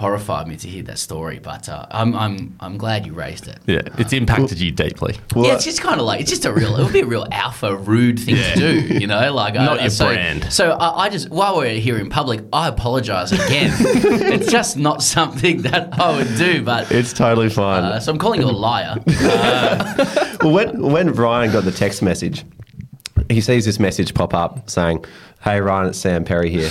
horrified 0.00 0.48
me 0.48 0.56
to 0.56 0.66
hear 0.66 0.82
that 0.82 0.98
story, 0.98 1.38
but 1.38 1.68
uh, 1.68 1.84
I'm, 1.90 2.16
I'm 2.16 2.56
I'm 2.58 2.78
glad 2.78 3.04
you 3.04 3.12
raised 3.12 3.46
it. 3.48 3.58
Yeah, 3.66 3.82
it's 3.98 4.14
impacted 4.14 4.58
you 4.58 4.72
deeply. 4.72 5.18
Well, 5.34 5.44
yeah, 5.44 5.54
it's 5.54 5.64
just 5.66 5.82
kind 5.82 6.00
of 6.00 6.06
like 6.06 6.22
it's 6.22 6.30
just 6.30 6.46
a 6.46 6.52
real 6.52 6.74
it 6.76 6.84
would 6.84 6.92
be 6.94 7.00
a 7.00 7.06
real 7.06 7.26
alpha 7.30 7.76
rude 7.76 8.18
thing 8.18 8.36
yeah. 8.36 8.54
to 8.54 8.58
do, 8.58 8.98
you 8.98 9.06
know, 9.06 9.32
like 9.34 9.54
not 9.54 9.78
I, 9.78 9.82
your 9.82 9.90
so, 9.90 10.06
brand. 10.06 10.50
So 10.50 10.70
I, 10.70 11.04
I, 11.04 11.08
just 11.10 11.28
while 11.28 11.58
we're 11.58 11.78
here 11.78 11.98
in 11.98 12.08
public, 12.08 12.40
I 12.50 12.68
apologise 12.68 13.30
again. 13.32 13.74
it's 13.78 14.50
just 14.50 14.78
not 14.78 15.02
something 15.02 15.62
that 15.62 16.00
I 16.00 16.16
would 16.16 16.34
do, 16.38 16.62
but 16.64 16.90
it's 16.90 17.12
totally 17.12 17.50
fine. 17.50 17.84
Uh, 17.84 18.00
so 18.00 18.10
I'm 18.10 18.18
calling 18.18 18.40
you 18.40 18.48
a 18.48 18.50
liar. 18.50 18.96
Uh, 19.06 20.36
well, 20.40 20.52
when 20.52 20.80
when 20.80 21.12
Ryan 21.12 21.52
got 21.52 21.64
the 21.64 21.72
text 21.72 22.00
message, 22.00 22.46
he 23.28 23.42
sees 23.42 23.66
this 23.66 23.78
message 23.78 24.14
pop 24.14 24.32
up 24.32 24.70
saying, 24.70 25.04
"Hey 25.40 25.60
Ryan, 25.60 25.88
it's 25.88 25.98
Sam 25.98 26.24
Perry 26.24 26.50
here." 26.50 26.70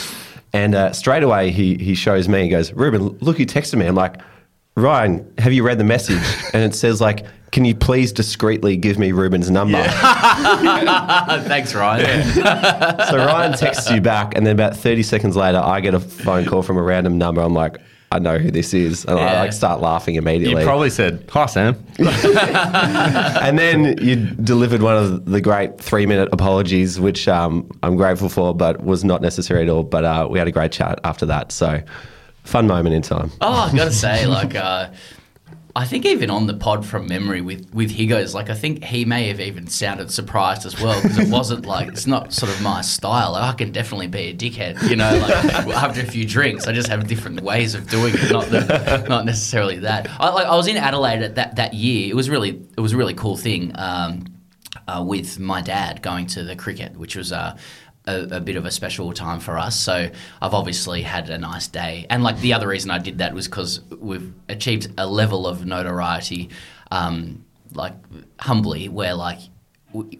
And 0.53 0.73
uh, 0.73 0.93
straight 0.93 1.23
away, 1.23 1.51
he, 1.51 1.75
he 1.77 1.93
shows 1.93 2.27
me, 2.27 2.43
he 2.43 2.49
goes, 2.49 2.73
Ruben, 2.73 3.09
look 3.19 3.38
who 3.38 3.45
texted 3.45 3.77
me. 3.77 3.85
I'm 3.85 3.95
like, 3.95 4.19
Ryan, 4.75 5.31
have 5.38 5.53
you 5.53 5.63
read 5.63 5.77
the 5.77 5.83
message? 5.83 6.23
And 6.53 6.63
it 6.63 6.75
says, 6.75 6.99
like, 6.99 7.25
can 7.51 7.63
you 7.63 7.75
please 7.75 8.11
discreetly 8.11 8.75
give 8.75 8.97
me 8.97 9.11
Ruben's 9.11 9.51
number? 9.51 9.77
Yeah. 9.77 11.43
Thanks, 11.47 11.75
Ryan. 11.75 12.27
Yeah. 12.35 13.09
so 13.11 13.17
Ryan 13.17 13.53
texts 13.53 13.91
you 13.91 14.01
back, 14.01 14.35
and 14.35 14.45
then 14.45 14.53
about 14.53 14.75
30 14.75 15.03
seconds 15.03 15.35
later, 15.35 15.59
I 15.59 15.79
get 15.79 15.93
a 15.93 15.99
phone 15.99 16.45
call 16.45 16.63
from 16.63 16.77
a 16.77 16.81
random 16.81 17.19
number. 17.19 17.41
I'm 17.41 17.53
like, 17.53 17.77
I 18.12 18.18
know 18.18 18.39
who 18.39 18.50
this 18.50 18.74
is, 18.74 19.06
and 19.06 19.20
yeah. 19.20 19.34
I 19.34 19.39
like 19.39 19.54
start 19.54 19.82
laughing 19.82 20.16
immediately. 20.16 20.62
You 20.62 20.68
probably 20.68 20.89
said, 20.89 21.24
"Hi, 21.30 21.46
Sam," 21.46 21.75
and 22.00 23.60
then 23.60 23.98
you 24.01 24.16
delivered 24.16 24.82
one 24.82 24.98
of 24.98 25.25
the 25.25 25.39
great 25.39 25.80
three-minute 25.80 26.30
apologies, 26.32 27.00
which 27.00 27.28
um, 27.28 27.70
I'm 27.84 27.96
grateful 27.96 28.30
for, 28.30 28.56
but 28.56 28.84
was 28.84 29.04
not 29.04 29.22
necessary 29.22 29.62
at 29.62 29.70
all. 29.70 29.84
But 29.84 30.06
uh, 30.06 30.28
we 30.30 30.39
had 30.39 30.48
a 30.48 30.51
great 30.51 30.72
chat 30.72 31.00
after 31.04 31.28
that, 31.28 31.51
so 31.51 31.82
fun 32.46 32.66
moment 32.66 32.96
in 32.96 33.04
time. 33.04 33.32
Oh, 33.42 33.70
I 33.72 33.75
gotta 33.75 33.92
say, 33.92 34.25
like. 34.25 34.56
Uh, 34.60 34.89
I 35.75 35.85
think 35.85 36.05
even 36.05 36.31
on 36.31 36.47
the 36.47 36.55
pod 36.55 36.85
from 36.85 37.07
memory 37.07 37.41
with 37.41 37.71
with 37.73 37.91
Higgos, 37.91 38.33
like 38.33 38.49
I 38.49 38.55
think 38.55 38.83
he 38.83 39.05
may 39.05 39.27
have 39.27 39.39
even 39.39 39.67
sounded 39.67 40.09
surprised 40.09 40.65
as 40.65 40.81
well 40.81 40.99
because 41.01 41.19
it 41.19 41.29
wasn't 41.29 41.65
like 41.65 41.88
it's 41.89 42.07
not 42.07 42.33
sort 42.33 42.51
of 42.51 42.61
my 42.61 42.81
style. 42.81 43.33
Like, 43.33 43.43
I 43.43 43.53
can 43.55 43.71
definitely 43.71 44.07
be 44.07 44.29
a 44.29 44.33
dickhead, 44.33 44.89
you 44.89 44.95
know. 44.95 45.11
Like 45.11 45.45
after 45.75 46.01
a 46.01 46.05
few 46.05 46.25
drinks, 46.25 46.67
I 46.67 46.71
just 46.71 46.88
have 46.88 47.07
different 47.07 47.41
ways 47.41 47.75
of 47.75 47.88
doing 47.88 48.15
it, 48.15 48.31
not 48.31 48.45
the, 48.45 49.05
not 49.07 49.25
necessarily 49.25 49.79
that. 49.79 50.09
I, 50.19 50.29
like 50.29 50.47
I 50.47 50.55
was 50.55 50.67
in 50.67 50.75
Adelaide 50.75 51.21
at 51.21 51.35
that 51.35 51.57
that 51.57 51.73
year. 51.75 52.09
It 52.09 52.15
was 52.15 52.29
really 52.29 52.61
it 52.75 52.81
was 52.81 52.93
a 52.93 52.97
really 52.97 53.13
cool 53.13 53.38
thing. 53.38 53.71
Um, 53.75 54.25
uh, 54.88 55.03
with 55.03 55.39
my 55.39 55.61
dad 55.61 56.01
going 56.01 56.25
to 56.27 56.43
the 56.43 56.55
cricket, 56.55 56.97
which 56.97 57.15
was 57.15 57.31
uh, 57.31 57.57
a, 58.10 58.38
a, 58.38 58.39
bit 58.39 58.56
of 58.56 58.66
a 58.66 58.72
special 58.72 59.13
time 59.13 59.39
for 59.39 59.58
us. 59.58 59.80
So 59.80 60.10
I've 60.42 60.54
obviously 60.54 61.01
had 61.01 61.30
a 61.30 61.38
nice 61.38 61.68
day. 61.68 62.06
And 62.10 62.24
like 62.24 62.39
the 62.39 62.54
other 62.54 62.68
reason 62.68 62.92
I 62.92 62.98
did 62.98 63.20
that 63.20 63.34
was 63.34 63.48
because 63.48 63.82
we've 64.00 64.34
achieved 64.50 64.92
a 64.98 65.06
level 65.06 65.48
of 65.48 65.66
notoriety, 65.66 66.50
um, 66.92 67.46
like 67.74 67.94
humbly, 68.39 68.89
where 68.89 69.13
like 69.13 69.39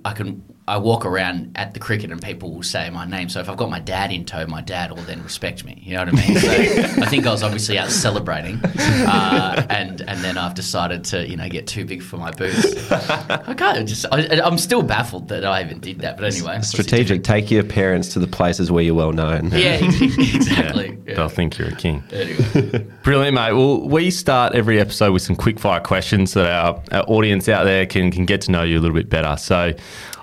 I 0.06 0.14
can 0.14 0.44
I 0.70 0.78
walk 0.78 1.04
around 1.04 1.54
at 1.56 1.74
the 1.74 1.80
cricket 1.80 2.12
and 2.12 2.22
people 2.22 2.54
will 2.54 2.62
say 2.62 2.92
my 2.92 3.04
name. 3.04 3.28
So 3.28 3.40
if 3.40 3.50
I've 3.50 3.58
got 3.58 3.72
my 3.72 3.80
dad 3.80 4.12
in 4.12 4.24
tow, 4.24 4.46
my 4.46 4.62
dad 4.62 4.92
will 4.92 5.02
then 5.02 5.24
respect 5.24 5.66
me. 5.66 5.82
You 5.84 5.96
know 5.96 6.06
what 6.06 6.10
I 6.14 6.28
mean? 6.28 6.38
So 6.38 6.50
I 7.02 7.06
think 7.08 7.26
I 7.26 7.32
was 7.32 7.42
obviously 7.42 7.80
out 7.80 7.90
celebrating, 7.90 8.60
uh, 8.64 9.66
and 9.72 10.02
and 10.02 10.20
then 10.20 10.38
I've 10.38 10.54
decided 10.54 11.04
to 11.06 11.28
you 11.28 11.36
know 11.38 11.50
get 11.50 11.66
too 11.66 11.86
big 11.86 12.04
for 12.04 12.18
my 12.18 12.30
boots. 12.30 12.92
I 12.92 13.56
can't 13.56 13.90
just. 13.90 14.06
I, 14.12 14.22
am 14.46 14.60
still 14.60 14.84
baffled 14.84 15.30
that 15.30 15.44
I 15.44 15.64
even 15.64 15.80
did 15.80 16.02
that. 16.02 16.18
But 16.18 16.36
anyway, 16.36 16.62
strategic. 16.62 17.24
Take 17.24 17.50
your 17.50 17.64
parents 17.64 18.10
to 18.10 18.20
the 18.20 18.28
places 18.28 18.72
where 18.72 18.84
you're 18.84 18.94
well 18.94 19.12
known. 19.12 19.50
Yeah, 19.50 19.80
exactly. 19.84 20.90
Yeah, 20.90 20.96
yeah. 21.08 21.16
They'll 21.16 21.30
think 21.30 21.58
you're 21.58 21.70
a 21.70 21.76
king. 21.76 22.04
Anyway, 22.12 22.86
brilliant, 23.04 23.34
mate. 23.34 23.54
Well, 23.54 23.88
we 23.88 24.12
start 24.12 24.54
every 24.54 24.80
episode 24.80 25.14
with 25.14 25.24
some 25.24 25.36
quick 25.36 25.60
fire 25.60 25.80
questions 25.80 26.32
so 26.32 26.44
that 26.44 26.54
our, 26.54 26.84
our 26.92 27.04
audience 27.08 27.50
out 27.50 27.64
there 27.64 27.88
can 27.88 28.12
can 28.12 28.26
get 28.26 28.42
to 28.42 28.52
know 28.52 28.62
you 28.62 28.78
a 28.78 28.82
little 28.82 28.96
bit 28.96 29.10
better. 29.10 29.36
So. 29.38 29.74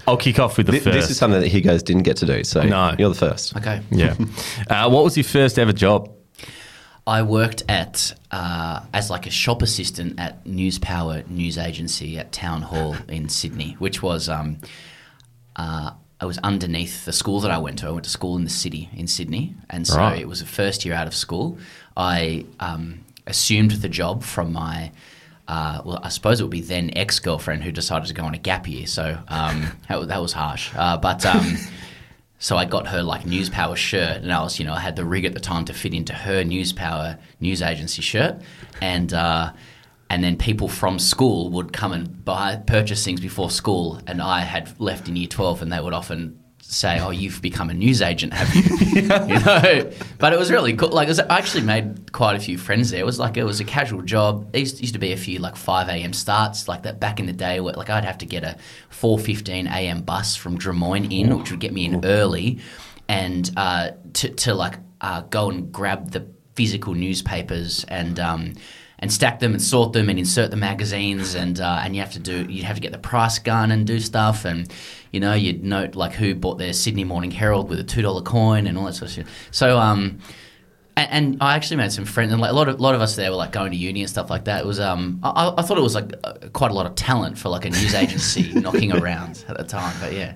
I'll 0.09 0.17
kick 0.17 0.39
off 0.39 0.57
with 0.57 0.67
the 0.67 0.73
this, 0.73 0.85
first. 0.85 0.95
This 0.95 1.11
is 1.11 1.17
something 1.17 1.41
that 1.41 1.49
Higgos 1.49 1.83
didn't 1.83 2.05
get 2.05 2.17
to 2.19 2.27
do, 2.27 2.45
so 2.45 2.63
no. 2.63 2.95
you're 2.99 3.09
the 3.09 3.15
first. 3.15 3.57
Okay. 3.57 3.81
Yeah. 3.91 4.15
uh, 4.71 4.89
what 4.89 5.05
was 5.05 5.17
your 5.17 5.25
first 5.25 5.59
ever 5.59 5.73
job? 5.73 6.13
I 7.07 7.23
worked 7.23 7.63
at 7.69 8.15
uh, 8.33 8.81
as 8.93 9.11
like 9.11 9.27
a 9.27 9.31
shop 9.31 9.63
assistant 9.63 10.19
at 10.19 10.45
Newspower 10.45 11.23
News 11.29 11.57
Agency 11.57 12.19
at 12.19 12.33
Town 12.33 12.63
Hall 12.63 12.97
in 13.09 13.29
Sydney, 13.29 13.77
which 13.79 14.03
was 14.03 14.29
um, 14.29 14.59
uh, 15.55 15.93
I 16.21 16.25
was 16.25 16.39
underneath 16.39 17.05
the 17.05 17.13
school 17.13 17.41
that 17.41 17.51
I 17.51 17.59
went 17.59 17.79
to. 17.81 17.87
I 17.87 17.91
went 17.91 18.05
to 18.05 18.11
school 18.11 18.37
in 18.37 18.45
the 18.45 18.51
city 18.51 18.89
in 18.95 19.07
Sydney, 19.07 19.55
and 19.71 19.87
so 19.87 19.99
right. 19.99 20.21
it 20.21 20.27
was 20.27 20.41
the 20.41 20.47
first 20.47 20.85
year 20.85 20.95
out 20.95 21.07
of 21.07 21.15
school. 21.15 21.59
I 21.97 22.47
um, 22.59 23.05
assumed 23.27 23.73
the 23.73 23.89
job 23.89 24.23
from 24.23 24.53
my 24.53 24.91
uh, 25.49 25.81
well, 25.85 26.00
I 26.03 26.09
suppose 26.09 26.41
it 26.41 26.45
would 26.45 26.50
be 26.50 26.61
then 26.61 26.91
ex 26.97 27.19
girlfriend 27.19 27.62
who 27.62 27.71
decided 27.71 28.09
to 28.09 28.15
go 28.15 28.25
on 28.25 28.35
a 28.35 28.38
gap 28.38 28.69
year. 28.69 28.87
So 28.87 29.19
um, 29.29 29.71
that, 29.88 30.09
that, 30.09 30.21
was 30.21 30.33
harsh. 30.33 30.71
Uh, 30.75 30.97
but 30.97 31.25
um, 31.25 31.57
so 32.38 32.57
I 32.57 32.65
got 32.65 32.88
her 32.88 33.03
like 33.03 33.26
Newspower 33.26 33.76
shirt, 33.76 34.23
and 34.23 34.33
I 34.33 34.43
was, 34.43 34.59
you 34.59 34.67
know, 34.67 34.75
I 34.75 34.81
had 34.81 34.97
the 34.97 35.05
rig 35.05 35.25
at 35.25 35.35
the 35.35 35.41
time 35.41 35.65
to 35.67 35.73
fit 35.73 35.95
into 35.95 36.12
her 36.12 36.43
Newspower 36.43 37.19
news 37.41 37.62
agency 37.62 38.03
shirt, 38.03 38.41
and 38.81 39.12
uh, 39.12 39.53
and 40.11 40.23
then 40.23 40.37
people 40.37 40.69
from 40.69 40.99
school 40.99 41.50
would 41.50 41.73
come 41.73 41.93
and 41.93 42.25
buy 42.25 42.57
purchase 42.57 43.05
things 43.05 43.21
before 43.21 43.50
school, 43.50 44.00
and 44.07 44.21
I 44.21 44.41
had 44.41 44.79
left 44.81 45.09
in 45.09 45.17
year 45.17 45.29
twelve, 45.29 45.62
and 45.62 45.73
they 45.73 45.81
would 45.81 45.95
often 45.95 46.41
say, 46.69 46.99
"Oh, 47.01 47.11
you've 47.11 47.41
become 47.41 47.71
a 47.71 47.75
news 47.75 48.03
agent, 48.03 48.33
have 48.33 48.55
you?" 48.55 48.63
you 49.03 49.03
know, 49.41 49.91
but 50.19 50.33
it 50.33 50.39
was 50.39 50.51
really 50.51 50.75
cool. 50.75 50.89
Like, 50.89 51.09
was, 51.09 51.21
I 51.21 51.39
actually 51.39 51.65
made 51.65 52.13
quite 52.13 52.37
a 52.37 52.41
few 52.41 52.59
friends 52.59 52.91
there. 52.91 53.01
It 53.01 53.07
was 53.07 53.19
like 53.19 53.37
it 53.37 53.45
was 53.45 53.61
a 53.61 53.65
casual 53.65 54.03
job. 54.03 54.53
There 54.53 54.61
used, 54.61 54.81
used 54.81 54.95
to 54.95 55.01
be 55.01 55.13
a 55.13 55.17
few 55.17 55.39
like 55.39 55.57
five 55.57 55.89
a.m. 55.89 56.13
starts, 56.13 56.69
like 56.69 56.83
that 56.83 57.01
back 57.01 57.21
in 57.21 57.27
the 57.27 57.33
day. 57.33 57.61
Where 57.61 57.75
like 57.75 57.91
I'd 57.91 58.05
have 58.05 58.19
to 58.19 58.27
get 58.27 58.45
a 58.45 58.57
four 58.89 59.19
fifteen 59.19 59.67
a.m. 59.67 60.03
bus 60.03 60.37
from 60.37 60.59
Drummoyne 60.59 61.11
in, 61.11 61.37
which 61.37 61.51
would 61.51 61.61
get 61.61 61.73
me 61.73 61.87
in 61.87 62.05
early, 62.05 62.59
and 63.09 63.51
uh, 63.57 63.91
to 64.15 64.29
to 64.31 64.55
like 64.55 64.75
uh, 65.01 65.23
go 65.23 65.51
and 65.51 65.73
grab 65.73 66.11
the 66.11 66.27
physical 66.55 66.95
newspapers 66.95 67.85
and. 67.85 68.19
Um, 68.21 68.55
and 68.99 69.12
stack 69.12 69.41
them 69.41 69.53
and 69.53 69.62
sort 69.62 69.93
them 69.93 70.09
and 70.09 70.19
insert 70.19 70.50
the 70.50 70.57
magazines 70.57 71.35
and 71.35 71.61
uh, 71.61 71.81
and 71.83 71.95
you 71.95 72.00
have 72.00 72.12
to 72.12 72.19
do 72.19 72.45
you 72.50 72.65
have 72.65 72.76
to 72.76 72.83
get 72.83 72.93
the 72.93 72.99
price 72.99 73.38
gun 73.38 73.71
and 73.71 73.87
do 73.87 74.00
stuff 74.00 74.45
and 74.45 74.73
you 75.12 75.21
know 75.21 75.35
you'd 75.35 75.62
note 75.62 75.95
like 75.95 76.12
who 76.12 76.35
bought 76.35 76.59
their 76.59 76.73
Sydney 76.73 77.05
Morning 77.05 77.31
Herald 77.31 77.69
with 77.69 77.79
a 77.79 77.85
two 77.85 78.03
dollar 78.03 78.23
coin 78.23 78.67
and 78.67 78.79
all 78.79 78.85
that 78.85 78.95
sort 78.95 79.11
of 79.11 79.15
shit. 79.15 79.26
So 79.50 79.79
um, 79.79 80.21
and, 80.97 81.11
and, 81.11 81.43
I 81.43 81.57
actually 81.57 81.76
made 81.76 81.93
some 81.93 82.07
friends 82.07 82.33
and 82.33 82.41
like 82.41 82.50
a 82.50 82.55
lot 82.55 82.69
of 82.69 82.81
lot 82.81 82.95
of 82.95 83.03
us 83.03 83.17
there 83.17 83.31
were 83.31 83.37
like 83.37 83.53
going 83.53 83.71
to 83.71 83.76
uni 83.76 84.00
and 84.00 84.09
stuff 84.09 84.31
like 84.31 84.47
that. 84.47 84.62
It 84.62 84.67
was 84.67 84.81
um 84.81 85.21
I, 85.23 85.53
I 85.59 85.62
thought 85.62 85.76
it 85.76 85.83
was 85.83 85.95
like 85.95 86.12
uh, 86.25 86.35
quite 86.53 86.71
a 86.71 86.75
lot 86.75 86.87
of 86.87 86.95
talent 86.95 87.38
for 87.38 87.50
like 87.50 87.67
a 87.67 87.71
news 87.71 87.95
agency 87.95 88.53
knocking 88.55 88.93
around 88.93 89.45
at 89.49 89.59
the 89.59 89.65
time, 89.65 89.95
but 90.00 90.15
yeah. 90.15 90.35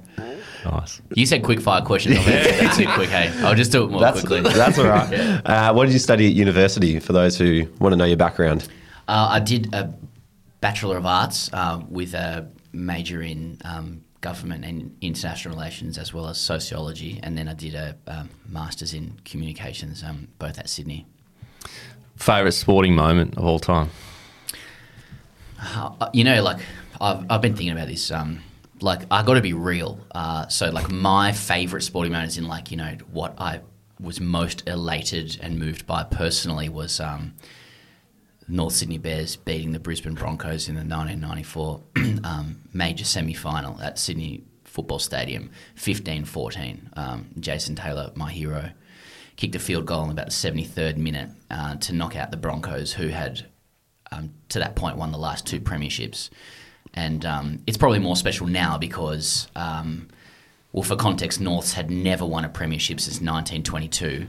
Nice. 0.65 1.01
You 1.15 1.27
said 1.27 1.43
quick 1.43 1.61
fire 1.61 1.83
questions. 1.83 2.19
I'll 2.19 2.25
that 2.25 2.75
too 2.77 2.87
quick. 2.89 3.09
Hey, 3.09 3.33
I'll 3.45 3.55
just 3.55 3.73
do 3.73 3.85
it 3.85 3.91
more 3.91 4.01
that's, 4.01 4.21
quickly. 4.21 4.43
That's 4.53 4.79
all 4.79 4.87
right. 4.87 5.11
yeah. 5.13 5.41
uh, 5.45 5.73
what 5.73 5.87
did 5.87 5.93
you 5.93 5.99
study 5.99 6.27
at 6.27 6.35
university? 6.35 6.99
For 7.01 7.13
those 7.13 7.37
who 7.39 7.67
want 7.79 7.93
to 7.93 7.97
know 7.97 8.05
your 8.05 8.17
background, 8.17 8.69
uh, 9.09 9.29
I 9.31 9.41
did 9.41 9.73
a 9.75 9.93
bachelor 10.61 10.97
of 10.97 11.07
arts 11.07 11.51
uh, 11.53 11.81
with 11.89 12.15
a 12.15 12.49
major 12.73 13.23
in 13.23 13.59
um, 13.65 14.05
government 14.21 14.65
and 14.65 14.97
international 15.01 15.55
relations, 15.55 15.99
as 15.99 16.13
well 16.13 16.29
as 16.29 16.39
sociology, 16.39 17.19
and 17.23 17.37
then 17.37 17.49
I 17.49 17.55
did 17.55 17.75
a 17.75 17.97
um, 18.07 18.29
master's 18.49 18.93
in 18.93 19.19
communications, 19.25 20.03
um, 20.03 20.29
both 20.39 20.59
at 20.59 20.69
Sydney. 20.69 21.07
Favorite 22.17 22.53
sporting 22.53 22.95
moment 22.95 23.37
of 23.39 23.45
all 23.45 23.59
time? 23.59 23.91
Uh, 25.63 26.09
you 26.13 26.25
know, 26.25 26.43
like 26.43 26.59
I've, 27.01 27.25
I've 27.31 27.41
been 27.41 27.55
thinking 27.55 27.73
about 27.73 27.89
this 27.89 28.11
um, 28.11 28.43
like 28.83 29.03
I 29.11 29.23
got 29.23 29.35
to 29.35 29.41
be 29.41 29.53
real. 29.53 30.01
Uh, 30.13 30.49
so 30.49 30.71
like 30.71 30.91
my 30.91 31.33
favorite 31.33 31.83
sporting 31.83 32.13
moment 32.13 32.33
is 32.33 32.39
in 32.39 32.47
like 32.47 32.71
you 32.71 32.77
know 32.77 32.97
what 33.13 33.35
I 33.39 33.61
was 34.01 34.21
most 34.21 34.67
elated 34.67 35.39
and 35.43 35.59
moved 35.59 35.87
by 35.87 36.03
personally 36.03 36.69
was 36.69 37.01
um, 37.01 37.35
North 38.49 38.75
Sydney 38.75 38.99
Bears 38.99 39.37
beating 39.37 39.73
the 39.73 39.79
Brisbane 39.79 40.15
Broncos 40.15 40.69
in 40.69 40.75
the 40.75 40.81
1994 40.81 41.81
um, 42.25 42.63
major 42.73 43.05
semi 43.05 43.35
final 43.35 43.81
at 43.81 43.99
Sydney 43.99 44.45
Football 44.65 45.01
Stadium, 45.01 45.51
15-14. 45.77 46.97
Um, 46.97 47.27
Jason 47.41 47.75
Taylor, 47.75 48.13
my 48.15 48.31
hero, 48.31 48.71
kicked 49.37 49.55
a 49.55 49.59
field 49.59 49.85
goal 49.85 50.05
in 50.05 50.11
about 50.11 50.27
the 50.27 50.33
73rd 50.33 50.97
minute 50.97 51.29
uh, 51.51 51.75
to 51.77 51.93
knock 51.93 52.17
out 52.17 52.31
the 52.31 52.37
Broncos, 52.37 52.93
who 52.93 53.09
had 53.09 53.47
um, 54.13 54.33
to 54.49 54.59
that 54.61 54.77
point 54.77 54.97
won 54.97 55.13
the 55.13 55.19
last 55.19 55.47
two 55.47 55.61
premierships 55.61 56.31
and 56.95 57.25
um, 57.25 57.63
it's 57.67 57.77
probably 57.77 57.99
more 57.99 58.17
special 58.17 58.47
now 58.47 58.79
because, 58.79 59.49
um, 59.55 60.09
well, 60.73 60.83
for 60.83 60.97
context, 60.97 61.41
Norths 61.41 61.73
had 61.73 61.91
never 61.91 62.25
won 62.25 62.45
a 62.45 62.49
premiership 62.49 63.01
since 63.01 63.17
1922. 63.17 64.27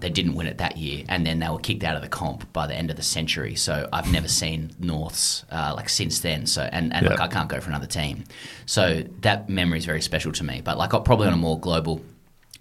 They 0.00 0.10
didn't 0.10 0.34
win 0.34 0.46
it 0.46 0.58
that 0.58 0.76
year, 0.76 1.04
and 1.08 1.26
then 1.26 1.40
they 1.40 1.48
were 1.48 1.58
kicked 1.58 1.82
out 1.82 1.96
of 1.96 2.02
the 2.02 2.08
comp 2.08 2.52
by 2.52 2.66
the 2.66 2.74
end 2.74 2.90
of 2.90 2.96
the 2.96 3.02
century. 3.02 3.56
So 3.56 3.88
I've 3.92 4.12
never 4.12 4.28
seen 4.28 4.70
Norths 4.78 5.44
uh, 5.50 5.72
like 5.74 5.88
since 5.88 6.20
then. 6.20 6.46
So 6.46 6.62
and, 6.62 6.92
and 6.92 7.08
look, 7.08 7.20
I 7.20 7.26
can't 7.26 7.48
go 7.48 7.60
for 7.60 7.70
another 7.70 7.86
team. 7.86 8.24
So 8.66 9.02
that 9.22 9.48
memory 9.48 9.78
is 9.78 9.86
very 9.86 10.00
special 10.00 10.30
to 10.32 10.44
me. 10.44 10.60
But 10.60 10.78
like 10.78 10.90
probably 10.90 11.26
on 11.26 11.32
a 11.32 11.38
more 11.38 11.58
global 11.58 12.00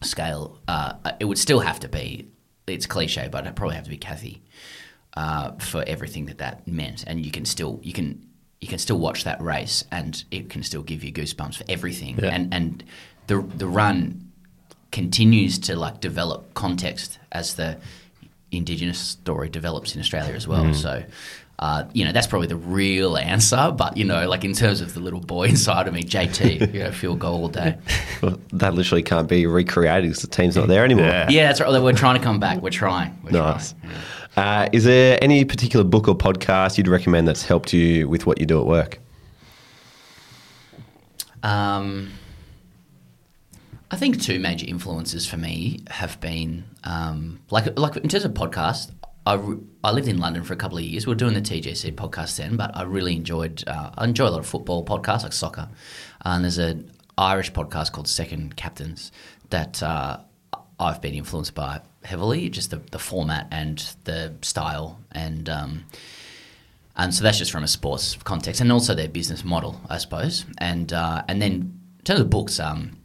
scale, 0.01 0.57
uh, 0.67 0.93
it 1.19 1.25
would 1.25 1.37
still 1.37 1.59
have 1.59 1.79
to 1.81 1.89
be. 1.89 2.27
It's 2.65 2.85
cliche, 2.85 3.29
but 3.31 3.45
it'd 3.45 3.55
probably 3.55 3.75
have 3.75 3.85
to 3.85 3.89
be 3.89 3.97
Cathy 3.97 4.41
uh, 5.15 5.51
for 5.53 5.83
everything 5.87 6.25
that 6.25 6.39
that 6.39 6.67
meant. 6.67 7.03
And 7.05 7.23
you 7.25 7.31
can 7.31 7.45
still 7.45 7.79
you 7.83 7.93
can 7.93 8.27
you 8.61 8.67
can 8.67 8.79
still 8.79 8.97
watch 8.97 9.23
that 9.23 9.41
race 9.41 9.83
and 9.91 10.23
it 10.31 10.49
can 10.49 10.63
still 10.63 10.81
give 10.81 11.03
you 11.03 11.11
goosebumps 11.11 11.55
for 11.55 11.65
everything. 11.69 12.17
Yeah. 12.17 12.29
And 12.29 12.53
and 12.53 12.83
the 13.27 13.41
the 13.41 13.67
run 13.67 14.31
continues 14.91 15.59
to 15.59 15.75
like 15.75 16.01
develop 16.01 16.53
context 16.53 17.19
as 17.31 17.55
the 17.55 17.77
indigenous 18.51 18.97
story 18.97 19.49
develops 19.49 19.93
in 19.93 20.01
Australia 20.01 20.33
as 20.33 20.47
well. 20.47 20.65
Mm. 20.65 20.75
So. 20.75 21.03
Uh, 21.59 21.87
you 21.91 22.05
know 22.05 22.11
that's 22.11 22.27
probably 22.27 22.47
the 22.47 22.55
real 22.55 23.17
answer, 23.17 23.73
but 23.75 23.97
you 23.97 24.05
know, 24.05 24.29
like 24.29 24.45
in 24.45 24.53
terms 24.53 24.79
of 24.79 24.93
the 24.93 24.99
little 24.99 25.19
boy 25.19 25.43
inside 25.47 25.87
of 25.87 25.93
me, 25.95 26.03
JT, 26.03 26.71
you 26.71 26.83
know, 26.83 26.91
field 26.91 27.17
goal 27.17 27.41
all 27.41 27.47
day. 27.47 27.75
Well, 28.21 28.39
that 28.53 28.75
literally 28.75 29.01
can't 29.01 29.27
be 29.27 29.47
recreated 29.47 30.03
because 30.03 30.21
the 30.21 30.27
team's 30.27 30.55
not 30.55 30.67
there 30.67 30.85
anymore. 30.85 31.07
Yeah, 31.07 31.29
yeah 31.29 31.47
that's 31.47 31.59
right. 31.59 31.81
We're 31.81 31.93
trying 31.93 32.17
to 32.19 32.23
come 32.23 32.39
back. 32.39 32.61
We're 32.61 32.69
trying. 32.69 33.17
We're 33.23 33.31
nice. 33.31 33.73
Trying. 33.73 33.91
Yeah. 33.91 33.99
Uh, 34.37 34.69
is 34.71 34.83
there 34.83 35.17
any 35.19 35.43
particular 35.43 35.83
book 35.83 36.07
or 36.07 36.15
podcast 36.15 36.77
you'd 36.77 36.87
recommend 36.87 37.27
that's 37.27 37.43
helped 37.43 37.73
you 37.73 38.07
with 38.07 38.27
what 38.27 38.39
you 38.39 38.45
do 38.45 38.59
at 38.59 38.67
work? 38.67 38.99
Um, 41.41 42.11
I 43.89 43.95
think 43.95 44.21
two 44.21 44.39
major 44.39 44.67
influences 44.67 45.27
for 45.27 45.37
me 45.37 45.79
have 45.89 46.19
been 46.21 46.65
um, 46.83 47.39
like 47.49 47.77
like 47.79 47.97
in 47.97 48.09
terms 48.09 48.25
of 48.25 48.33
podcast. 48.33 48.91
I, 49.25 49.33
re- 49.33 49.57
I 49.83 49.91
lived 49.91 50.07
in 50.07 50.19
London 50.19 50.43
for 50.43 50.53
a 50.53 50.55
couple 50.55 50.77
of 50.77 50.85
years. 50.85 51.05
We 51.05 51.11
were 51.11 51.15
doing 51.15 51.33
the 51.33 51.41
TGC 51.41 51.95
podcast 51.95 52.37
then, 52.37 52.55
but 52.57 52.77
I 52.77 52.83
really 52.83 53.15
enjoyed. 53.15 53.63
Uh, 53.67 53.89
I 53.97 54.05
enjoy 54.05 54.27
a 54.27 54.29
lot 54.29 54.39
of 54.39 54.45
football 54.45 54.85
podcasts 54.85 55.23
like 55.23 55.33
soccer, 55.33 55.67
and 56.23 56.43
there's 56.43 56.59
an 56.59 56.91
Irish 57.17 57.51
podcast 57.53 57.91
called 57.91 58.07
Second 58.07 58.55
Captains 58.55 59.11
that 59.49 59.81
uh, 59.81 60.19
I've 60.79 61.01
been 61.01 61.15
influenced 61.15 61.55
by 61.55 61.81
heavily, 62.07 62.49
just 62.49 62.71
the, 62.71 62.81
the 62.91 62.99
format 62.99 63.47
and 63.51 63.77
the 64.05 64.33
style. 64.41 64.99
And 65.11 65.49
um, 65.49 65.85
and 66.95 67.13
so 67.13 67.23
that's 67.23 67.37
just 67.37 67.51
from 67.51 67.63
a 67.63 67.67
sports 67.67 68.17
context, 68.23 68.59
and 68.59 68.71
also 68.71 68.95
their 68.95 69.07
business 69.09 69.43
model, 69.43 69.79
I 69.89 69.99
suppose. 69.99 70.45
And 70.57 70.91
uh, 70.91 71.23
and 71.27 71.41
then 71.41 71.51
in 71.51 72.03
terms 72.03 72.21
of 72.21 72.29
books, 72.29 72.59
um, 72.59 72.97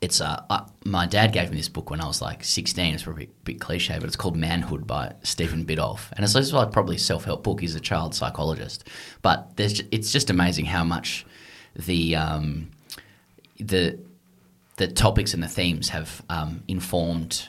it's 0.00 0.20
uh, 0.20 0.42
uh, 0.48 0.64
my 0.84 1.06
dad 1.06 1.32
gave 1.32 1.50
me 1.50 1.56
this 1.56 1.68
book 1.68 1.90
when 1.90 2.00
I 2.00 2.06
was 2.06 2.22
like 2.22 2.44
16. 2.44 2.94
It's 2.94 3.02
probably 3.02 3.24
a 3.24 3.44
bit 3.44 3.60
cliche, 3.60 3.98
but 3.98 4.04
it's 4.04 4.16
called 4.16 4.36
Manhood 4.36 4.86
by 4.86 5.14
Stephen 5.22 5.66
Biddulph, 5.66 6.10
and 6.12 6.24
it's 6.24 6.32
just 6.32 6.52
like 6.52 6.72
probably 6.72 6.96
a 6.96 7.00
self 7.00 7.24
help 7.24 7.42
book. 7.42 7.60
He's 7.60 7.74
a 7.74 7.80
child 7.80 8.14
psychologist, 8.14 8.88
but 9.20 9.50
it's 9.58 10.12
just 10.12 10.30
amazing 10.30 10.64
how 10.66 10.84
much 10.84 11.26
the 11.74 12.16
um, 12.16 12.70
the 13.58 13.98
the 14.76 14.86
topics 14.86 15.34
and 15.34 15.42
the 15.42 15.48
themes 15.48 15.90
have 15.90 16.22
um, 16.28 16.62
informed 16.68 17.48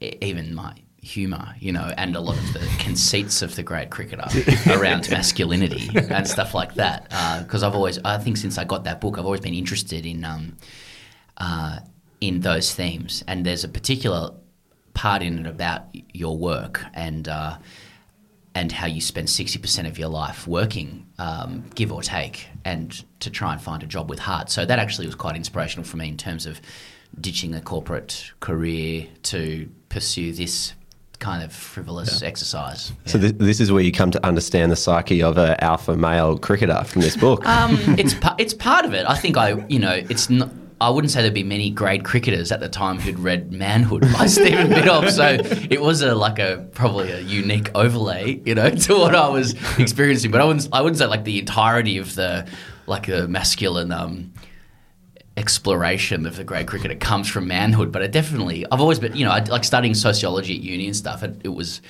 even 0.00 0.54
my 0.54 0.74
humour, 1.00 1.54
you 1.58 1.72
know, 1.72 1.92
and 1.96 2.16
a 2.16 2.20
lot 2.20 2.36
of 2.36 2.52
the 2.52 2.68
conceits 2.80 3.42
of 3.42 3.54
the 3.56 3.62
Grade 3.62 3.90
Cricketer 3.90 4.26
around 4.70 5.10
masculinity 5.10 5.90
and 5.96 6.26
stuff 6.26 6.54
like 6.54 6.74
that. 6.74 7.08
Because 7.42 7.62
I've 7.62 7.74
always, 7.74 7.98
I 8.04 8.18
think, 8.18 8.36
since 8.36 8.58
I 8.58 8.64
got 8.64 8.84
that 8.84 9.00
book, 9.00 9.18
I've 9.18 9.24
always 9.24 9.40
been 9.40 9.54
interested 9.54 10.04
in 10.04 10.24
um, 10.24 10.56
uh, 11.36 11.80
in 12.20 12.40
those 12.40 12.74
themes, 12.74 13.24
and 13.28 13.46
there's 13.46 13.64
a 13.64 13.68
particular 13.68 14.32
part 14.94 15.22
in 15.22 15.38
it 15.38 15.46
about 15.46 15.86
your 16.12 16.36
work 16.36 16.84
and. 16.94 17.28
Uh, 17.28 17.58
and 18.54 18.72
how 18.72 18.88
you 18.88 19.00
spend 19.00 19.28
60% 19.28 19.86
of 19.86 20.00
your 20.00 20.08
life 20.08 20.48
working, 20.48 21.06
um, 21.20 21.70
give 21.76 21.92
or 21.92 22.02
take, 22.02 22.48
and 22.64 23.04
to 23.20 23.30
try 23.30 23.52
and 23.52 23.62
find 23.62 23.84
a 23.84 23.86
job 23.86 24.10
with 24.10 24.18
heart. 24.18 24.50
So 24.50 24.64
that 24.64 24.80
actually 24.80 25.06
was 25.06 25.14
quite 25.14 25.36
inspirational 25.36 25.84
for 25.84 25.96
me 25.96 26.08
in 26.08 26.16
terms 26.16 26.44
of 26.44 26.60
ditching 27.20 27.54
a 27.54 27.60
corporate 27.60 28.32
career 28.40 29.06
to 29.24 29.70
pursue 29.88 30.32
this 30.32 30.74
kind 31.18 31.42
of 31.42 31.52
frivolous 31.52 32.22
exercise. 32.22 32.92
So 33.06 33.18
th- 33.18 33.34
this 33.38 33.58
is 33.60 33.72
where 33.72 33.82
you 33.82 33.90
come 33.90 34.10
to 34.12 34.24
understand 34.24 34.70
the 34.70 34.76
psyche 34.76 35.20
of 35.22 35.36
an 35.36 35.56
alpha 35.60 35.96
male 35.96 36.38
cricketer 36.38 36.84
from 36.84 37.02
this 37.02 37.16
book. 37.16 37.44
Um, 37.48 37.76
it's 37.98 38.14
pa- 38.14 38.36
it's 38.38 38.54
part 38.54 38.84
of 38.84 38.94
it. 38.94 39.04
I 39.08 39.16
think 39.16 39.36
I 39.36 39.64
you 39.68 39.78
know 39.78 39.92
it's 40.08 40.30
not. 40.30 40.50
I 40.80 40.90
wouldn't 40.90 41.10
say 41.10 41.22
there'd 41.22 41.34
be 41.34 41.42
many 41.42 41.70
grade 41.70 42.04
cricketers 42.04 42.52
at 42.52 42.60
the 42.60 42.68
time 42.68 43.00
who'd 43.00 43.18
read 43.18 43.50
Manhood 43.50 44.02
by 44.12 44.26
Stephen 44.36 44.68
Biddulph, 44.68 45.10
so 45.10 45.38
it 45.68 45.80
was 45.80 46.02
a 46.02 46.14
like 46.14 46.38
a 46.38 46.68
probably 46.72 47.10
a 47.10 47.18
unique 47.20 47.70
overlay, 47.74 48.40
you 48.44 48.54
know, 48.54 48.70
to 48.86 48.94
what 48.94 49.14
I 49.16 49.28
was 49.28 49.54
experiencing. 49.78 50.30
But 50.30 50.40
I 50.40 50.44
wouldn't 50.44 50.68
I 50.72 50.80
wouldn't 50.82 50.98
say 50.98 51.06
like 51.06 51.24
the 51.24 51.40
entirety 51.40 51.98
of 51.98 52.14
the 52.14 52.46
like 52.86 53.08
a 53.08 53.26
masculine 53.26 53.90
um, 53.90 54.32
exploration 55.38 56.26
of 56.26 56.36
the 56.36 56.44
Grade 56.44 56.66
Cricketer 56.66 56.96
comes 56.96 57.28
from 57.28 57.46
manhood. 57.48 57.92
But 57.92 58.02
it 58.02 58.12
definitely 58.12 58.66
I've 58.70 58.80
always 58.80 58.98
been 58.98 59.16
you 59.16 59.24
know 59.24 59.30
I, 59.30 59.40
like 59.44 59.64
studying 59.64 59.94
sociology 59.94 60.56
at 60.56 60.60
uni 60.60 60.86
and 60.86 60.96
stuff. 60.96 61.22
It, 61.22 61.40
it 61.44 61.48
was 61.48 61.80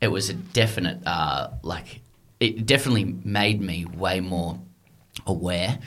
it 0.00 0.08
was 0.08 0.30
a 0.30 0.34
definite 0.34 1.06
uh, 1.06 1.50
like 1.62 2.00
it 2.40 2.66
definitely 2.66 3.16
made 3.24 3.60
me 3.60 3.84
way 3.84 4.20
more 4.20 4.60
aware 5.26 5.78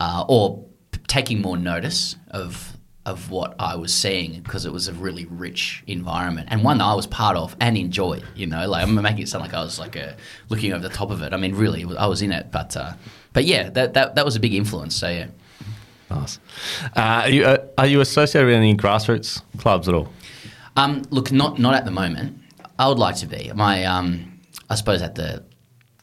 uh, 0.00 0.24
or 0.28 0.64
taking 1.06 1.40
more 1.40 1.56
notice 1.56 2.16
of 2.30 2.76
of 3.04 3.30
what 3.30 3.54
I 3.60 3.76
was 3.76 3.94
seeing 3.94 4.42
because 4.42 4.66
it 4.66 4.72
was 4.72 4.88
a 4.88 4.92
really 4.92 5.26
rich 5.26 5.84
environment 5.86 6.48
and 6.50 6.64
one 6.64 6.78
that 6.78 6.84
I 6.84 6.94
was 6.94 7.06
part 7.06 7.36
of 7.36 7.54
and 7.60 7.76
enjoyed. 7.76 8.24
You 8.34 8.48
know, 8.48 8.68
like 8.68 8.82
I'm 8.82 8.96
making 8.96 9.22
it 9.22 9.28
sound 9.28 9.42
like 9.42 9.54
I 9.54 9.62
was 9.62 9.78
like 9.78 9.94
a, 9.94 10.16
looking 10.48 10.72
over 10.72 10.86
the 10.86 10.92
top 10.92 11.12
of 11.12 11.22
it. 11.22 11.32
I 11.32 11.36
mean, 11.36 11.54
really, 11.54 11.84
I 11.96 12.06
was 12.06 12.20
in 12.20 12.32
it, 12.32 12.50
but 12.50 12.76
uh, 12.76 12.94
but 13.32 13.44
yeah, 13.44 13.70
that, 13.70 13.94
that 13.94 14.16
that 14.16 14.24
was 14.24 14.34
a 14.34 14.40
big 14.40 14.54
influence. 14.54 14.96
So 14.96 15.08
yeah. 15.08 15.28
Nice. 16.10 16.38
Uh, 16.96 17.00
are, 17.00 17.28
you, 17.28 17.44
uh, 17.44 17.66
are 17.78 17.86
you 17.86 18.00
associated 18.00 18.46
with 18.46 18.54
any 18.56 18.76
grassroots 18.76 19.42
clubs 19.58 19.88
at 19.88 19.94
all? 19.94 20.08
Um, 20.76 21.02
look, 21.10 21.32
not 21.32 21.58
not 21.58 21.74
at 21.74 21.84
the 21.84 21.90
moment. 21.90 22.38
I 22.78 22.88
would 22.88 22.98
like 22.98 23.16
to 23.16 23.26
be. 23.26 23.50
My, 23.54 23.84
um, 23.84 24.40
I 24.68 24.74
suppose 24.74 25.02
at 25.02 25.14
the 25.14 25.42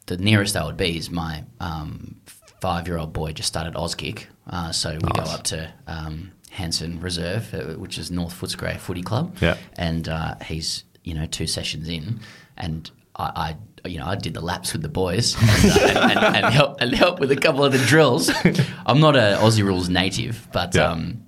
the 0.07 0.17
nearest 0.17 0.55
I 0.57 0.65
would 0.65 0.77
be 0.77 0.97
is 0.97 1.09
my 1.09 1.43
um, 1.59 2.15
five 2.59 2.87
year 2.87 2.97
old 2.97 3.13
boy 3.13 3.31
just 3.31 3.47
started 3.47 3.75
Auskick, 3.75 4.25
uh, 4.49 4.71
so 4.71 4.93
we 4.93 5.09
go 5.11 5.23
up 5.23 5.43
to 5.43 5.71
um, 5.87 6.31
Hanson 6.49 6.99
Reserve, 6.99 7.53
uh, 7.53 7.57
which 7.79 7.97
is 7.97 8.11
North 8.11 8.39
Footscray 8.39 8.77
Footy 8.79 9.03
Club. 9.03 9.37
Yeah. 9.39 9.57
and 9.77 10.09
uh, 10.09 10.35
he's 10.45 10.83
you 11.03 11.13
know 11.13 11.25
two 11.27 11.47
sessions 11.47 11.87
in, 11.87 12.19
and 12.57 12.89
I. 13.15 13.23
I 13.35 13.57
you 13.85 13.99
know, 13.99 14.05
I 14.05 14.15
did 14.15 14.33
the 14.33 14.41
laps 14.41 14.73
with 14.73 14.81
the 14.81 14.89
boys 14.89 15.35
and, 15.39 15.49
uh, 15.49 15.79
and, 16.09 16.19
and, 16.19 16.35
and 16.37 16.53
help 16.53 16.81
and 16.81 16.93
help 16.95 17.19
with 17.19 17.31
a 17.31 17.35
couple 17.35 17.63
of 17.65 17.71
the 17.73 17.79
drills. 17.79 18.31
I'm 18.85 18.99
not 18.99 19.15
a 19.15 19.37
Aussie 19.41 19.63
rules 19.63 19.89
native, 19.89 20.47
but 20.53 20.73
Yeah. 20.75 20.91
um, 20.91 21.25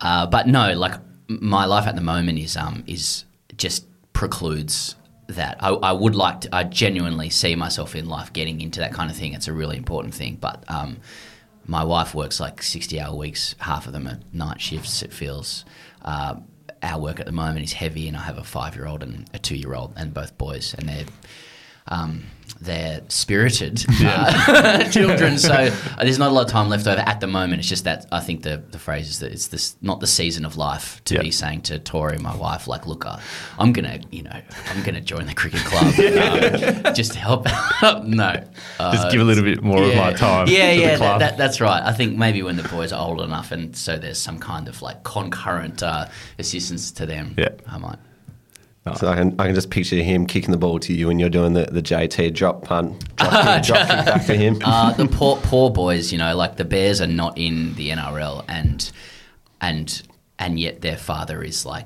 uh, 0.00 0.26
but 0.26 0.46
no, 0.46 0.72
like 0.74 0.94
my 1.28 1.64
life 1.66 1.86
at 1.86 1.94
the 1.96 2.00
moment 2.00 2.38
is 2.38 2.56
um 2.56 2.84
is 2.86 3.24
just 3.56 3.86
precludes 4.12 4.94
that. 5.26 5.56
I, 5.60 5.70
I 5.70 5.92
would 5.92 6.14
like 6.14 6.42
to. 6.42 6.54
I 6.54 6.64
genuinely 6.64 7.30
see 7.30 7.54
myself 7.54 7.94
in 7.96 8.08
life 8.08 8.32
getting 8.32 8.60
into 8.60 8.80
that 8.80 8.92
kind 8.92 9.10
of 9.10 9.16
thing. 9.16 9.32
It's 9.34 9.48
a 9.48 9.52
really 9.52 9.76
important 9.76 10.14
thing. 10.14 10.36
But 10.40 10.64
um, 10.68 10.98
my 11.66 11.82
wife 11.84 12.14
works 12.14 12.38
like 12.40 12.62
sixty 12.62 13.00
hour 13.00 13.14
weeks. 13.16 13.54
Half 13.58 13.86
of 13.86 13.92
them 13.92 14.06
are 14.06 14.20
night 14.32 14.60
shifts. 14.60 15.02
It 15.02 15.12
feels. 15.12 15.64
Uh, 16.02 16.36
our 16.80 17.00
work 17.00 17.18
at 17.18 17.26
the 17.26 17.32
moment 17.32 17.64
is 17.64 17.72
heavy, 17.72 18.06
and 18.06 18.16
I 18.16 18.20
have 18.20 18.38
a 18.38 18.44
five 18.44 18.76
year 18.76 18.86
old 18.86 19.02
and 19.02 19.28
a 19.34 19.38
two 19.40 19.56
year 19.56 19.74
old, 19.74 19.92
and 19.96 20.14
both 20.14 20.38
boys, 20.38 20.74
and 20.78 20.88
they're 20.88 21.04
um, 21.88 22.24
they're 22.60 23.02
spirited 23.08 23.84
uh, 24.02 24.82
children. 24.90 25.38
So 25.38 25.52
uh, 25.52 25.70
there's 26.02 26.18
not 26.18 26.30
a 26.30 26.34
lot 26.34 26.46
of 26.46 26.50
time 26.50 26.68
left 26.68 26.88
over 26.88 27.00
at 27.00 27.20
the 27.20 27.28
moment. 27.28 27.60
It's 27.60 27.68
just 27.68 27.84
that 27.84 28.06
I 28.10 28.18
think 28.18 28.42
the, 28.42 28.62
the 28.72 28.80
phrase 28.80 29.08
is 29.08 29.20
that 29.20 29.30
it's 29.30 29.46
this 29.48 29.76
not 29.80 30.00
the 30.00 30.08
season 30.08 30.44
of 30.44 30.56
life 30.56 31.00
to 31.04 31.14
Yeah. 31.14 31.22
be 31.22 31.30
saying 31.30 31.62
to 31.62 31.78
Tori, 31.78 32.18
my 32.18 32.34
wife, 32.34 32.66
like, 32.66 32.84
look, 32.86 33.06
uh, 33.06 33.18
I'm 33.60 33.72
gonna, 33.72 34.00
you 34.10 34.24
know, 34.24 34.40
I'm 34.70 34.82
gonna 34.82 35.00
join 35.00 35.26
the 35.26 35.34
cricket 35.34 35.60
club 35.60 35.84
um, 36.84 36.94
just 36.94 37.12
to 37.12 37.18
help. 37.20 37.46
Out. 37.82 38.08
No, 38.08 38.42
uh, 38.80 38.92
Just 38.92 39.12
give 39.12 39.20
a 39.20 39.24
little 39.24 39.44
bit 39.44 39.62
more 39.62 39.82
of 39.82 39.94
my 39.94 40.12
time 40.14 40.48
Yeah, 40.48 40.70
to 40.72 40.76
the 40.76 40.82
yeah, 40.82 40.96
that, 40.96 41.18
that, 41.20 41.36
that's 41.38 41.60
right. 41.60 41.82
I 41.82 41.92
think 41.92 42.16
maybe 42.18 42.42
when 42.42 42.56
the 42.56 42.64
boys 42.68 42.92
are 42.92 43.06
old 43.08 43.20
enough, 43.20 43.52
and 43.52 43.76
so 43.76 43.96
there's 43.98 44.18
some 44.20 44.38
kind 44.40 44.66
of 44.66 44.82
like 44.82 45.04
concurrent 45.04 45.82
uh, 45.84 46.08
assistance 46.40 46.90
to 46.92 47.06
them. 47.06 47.34
Yeah. 47.38 47.50
I 47.68 47.78
might. 47.78 47.98
So 48.96 49.06
I 49.08 49.16
can, 49.16 49.34
I 49.38 49.46
can 49.46 49.54
just 49.54 49.68
picture 49.68 49.96
him 49.96 50.26
kicking 50.26 50.50
the 50.50 50.56
ball 50.56 50.78
to 50.78 50.94
you 50.94 51.10
and 51.10 51.20
you're 51.20 51.28
doing 51.28 51.52
the, 51.52 51.64
the 51.66 51.82
JT 51.82 52.32
drop 52.32 52.64
punt, 52.64 53.04
drop 53.16 53.30
kick, 53.62 53.62
drop 53.64 53.86
kick 53.86 54.04
back 54.06 54.24
to 54.26 54.34
him. 54.34 54.58
uh, 54.64 54.94
the 54.94 55.06
poor 55.06 55.36
poor 55.42 55.68
boys, 55.70 56.10
you 56.10 56.16
know, 56.16 56.34
like 56.34 56.56
the 56.56 56.64
Bears 56.64 57.02
are 57.02 57.06
not 57.06 57.36
in 57.36 57.74
the 57.74 57.90
NRL, 57.90 58.44
and 58.48 58.90
and 59.60 60.02
and 60.38 60.58
yet 60.58 60.80
their 60.80 60.96
father 60.96 61.42
is 61.42 61.66
like 61.66 61.84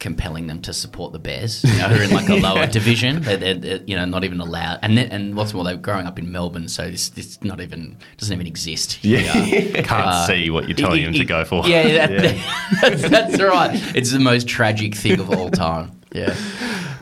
compelling 0.00 0.48
them 0.48 0.60
to 0.60 0.74
support 0.74 1.14
the 1.14 1.18
Bears. 1.18 1.64
You 1.64 1.78
know, 1.78 1.88
who 1.88 2.00
are 2.00 2.04
in 2.04 2.10
like 2.10 2.28
a 2.28 2.34
lower 2.48 2.66
division. 2.66 3.22
They're, 3.22 3.38
they're, 3.38 3.54
they're, 3.54 3.80
you 3.86 3.96
know 3.96 4.04
not 4.04 4.22
even 4.24 4.38
allowed. 4.40 4.80
And 4.82 4.98
then, 4.98 5.10
and 5.12 5.34
what's 5.34 5.54
more, 5.54 5.64
they're 5.64 5.76
growing 5.78 6.06
up 6.06 6.18
in 6.18 6.30
Melbourne, 6.30 6.68
so 6.68 6.90
this 6.90 7.08
this 7.08 7.42
not 7.42 7.62
even 7.62 7.96
doesn't 8.18 8.34
even 8.34 8.46
exist. 8.46 8.98
Yeah. 9.04 9.80
Can't 9.82 10.26
see 10.26 10.50
what 10.50 10.68
you're 10.68 10.76
telling 10.76 11.02
him 11.04 11.14
to 11.14 11.24
go 11.24 11.46
for. 11.46 11.64
Uh, 11.64 11.68
Yeah, 11.68 12.06
that, 12.06 12.80
that's, 12.82 13.08
that's 13.08 13.40
right. 13.42 13.80
It's 13.96 14.10
the 14.12 14.18
most 14.20 14.46
tragic 14.46 14.94
thing 14.94 15.18
of 15.20 15.30
all 15.30 15.50
time. 15.50 15.92
Yeah. 16.14 16.34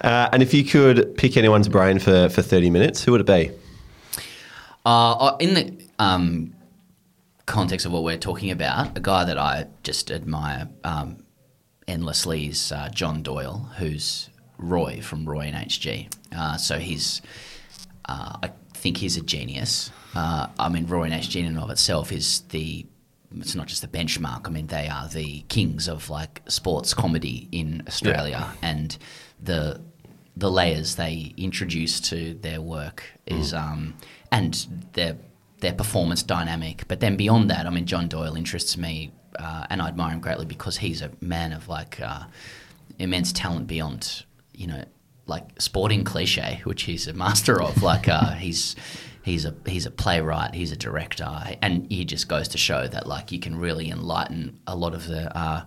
Uh, 0.03 0.29
and 0.33 0.43
if 0.43 0.53
you 0.53 0.65
could 0.65 1.17
pick 1.17 1.37
anyone's 1.37 1.69
brain 1.69 2.01
for, 2.01 2.29
for 2.29 2.43
30 2.43 2.71
minutes, 2.71 3.05
who 3.05 3.13
would 3.13 3.21
it 3.21 3.25
be? 3.29 3.53
Uh, 4.85 5.37
in 5.39 5.55
the 5.55 5.85
um, 6.01 6.53
context 7.47 7.87
of 7.87 7.93
what 7.93 8.03
we're 8.03 8.19
talking 8.19 8.51
about, 8.51 8.99
a 8.99 9.01
guy 9.01 9.25
that 9.25 9.39
I 9.39 9.67
just 9.85 10.11
admire 10.11 10.69
um, 10.83 11.23
endlessly 11.87 12.47
is 12.49 12.73
uh, 12.73 12.89
John 12.89 13.23
Doyle, 13.23 13.71
who's 13.79 14.29
Roy 14.59 15.01
from 15.01 15.25
Roy 15.25 15.43
and 15.43 15.55
HG. 15.55 16.13
Uh, 16.37 16.57
so 16.57 16.81
he's, 16.81 17.23
uh, 18.09 18.39
I 18.43 18.51
think 18.75 18.97
he's 18.97 19.17
a 19.17 19.23
genius. 19.23 19.93
Uh, 20.17 20.49
I 20.59 20.69
mean, 20.69 20.87
Roy 20.87 21.05
and 21.05 21.15
HG 21.15 21.37
in 21.37 21.47
and 21.47 21.61
of 21.61 21.71
itself 21.71 22.11
is 22.11 22.41
the, 22.51 22.87
it's 23.37 23.55
not 23.55 23.67
just 23.67 23.83
the 23.83 23.89
benchmark. 23.89 24.47
I 24.47 24.51
mean, 24.51 24.67
they 24.67 24.89
are 24.89 25.09
the 25.09 25.41
kings 25.49 25.89
of 25.89 26.11
like 26.11 26.43
sports 26.49 26.95
comedy 26.95 27.49
in 27.53 27.83
Australia, 27.87 28.53
and 28.63 28.97
the 29.43 29.81
the 30.37 30.51
layers 30.51 30.97
they 30.97 31.35
introduce 31.37 32.01
to 32.01 32.35
their 32.35 32.61
work 32.61 33.05
is 33.27 33.53
um, 33.53 33.95
and 34.31 34.67
their 34.95 35.17
their 35.61 35.73
performance 35.73 36.23
dynamic. 36.23 36.85
But 36.89 37.01
then 37.01 37.17
beyond 37.17 37.51
that, 37.51 37.67
I 37.67 37.71
mean, 37.71 37.87
John 37.87 38.09
Doyle 38.09 38.37
interests 38.37 38.77
me, 38.77 39.13
uh, 39.39 39.67
and 39.71 39.81
I 39.81 39.89
admire 39.89 40.13
him 40.13 40.21
greatly 40.21 40.47
because 40.47 40.79
he's 40.79 41.03
a 41.03 41.11
man 41.21 41.53
of 41.53 41.69
like 41.69 42.01
uh, 42.01 42.25
immense 42.99 43.33
talent 43.33 43.67
beyond 43.67 44.25
you 44.55 44.67
know 44.67 44.85
like 45.27 45.45
sporting 45.61 46.05
cliche, 46.05 46.61
which 46.65 46.83
he's 46.83 47.07
a 47.07 47.13
master 47.13 47.61
of. 47.63 47.83
Like 47.83 48.09
uh, 48.09 48.33
he's 48.33 48.77
he's 49.23 49.45
a 49.45 49.55
he's 49.67 49.87
a 49.87 49.91
playwright, 49.91 50.55
he's 50.55 50.73
a 50.73 50.77
director, 50.77 51.29
and 51.61 51.91
he 51.91 52.05
just 52.05 52.29
goes 52.29 52.49
to 52.49 52.59
show 52.59 52.87
that 52.89 53.07
like 53.07 53.33
you 53.33 53.41
can 53.41 53.59
really 53.59 53.91
enlighten 53.91 54.61
a 54.67 54.77
lot 54.77 54.95
of 54.95 55.07
the 55.07 55.37
uh, 55.37 55.65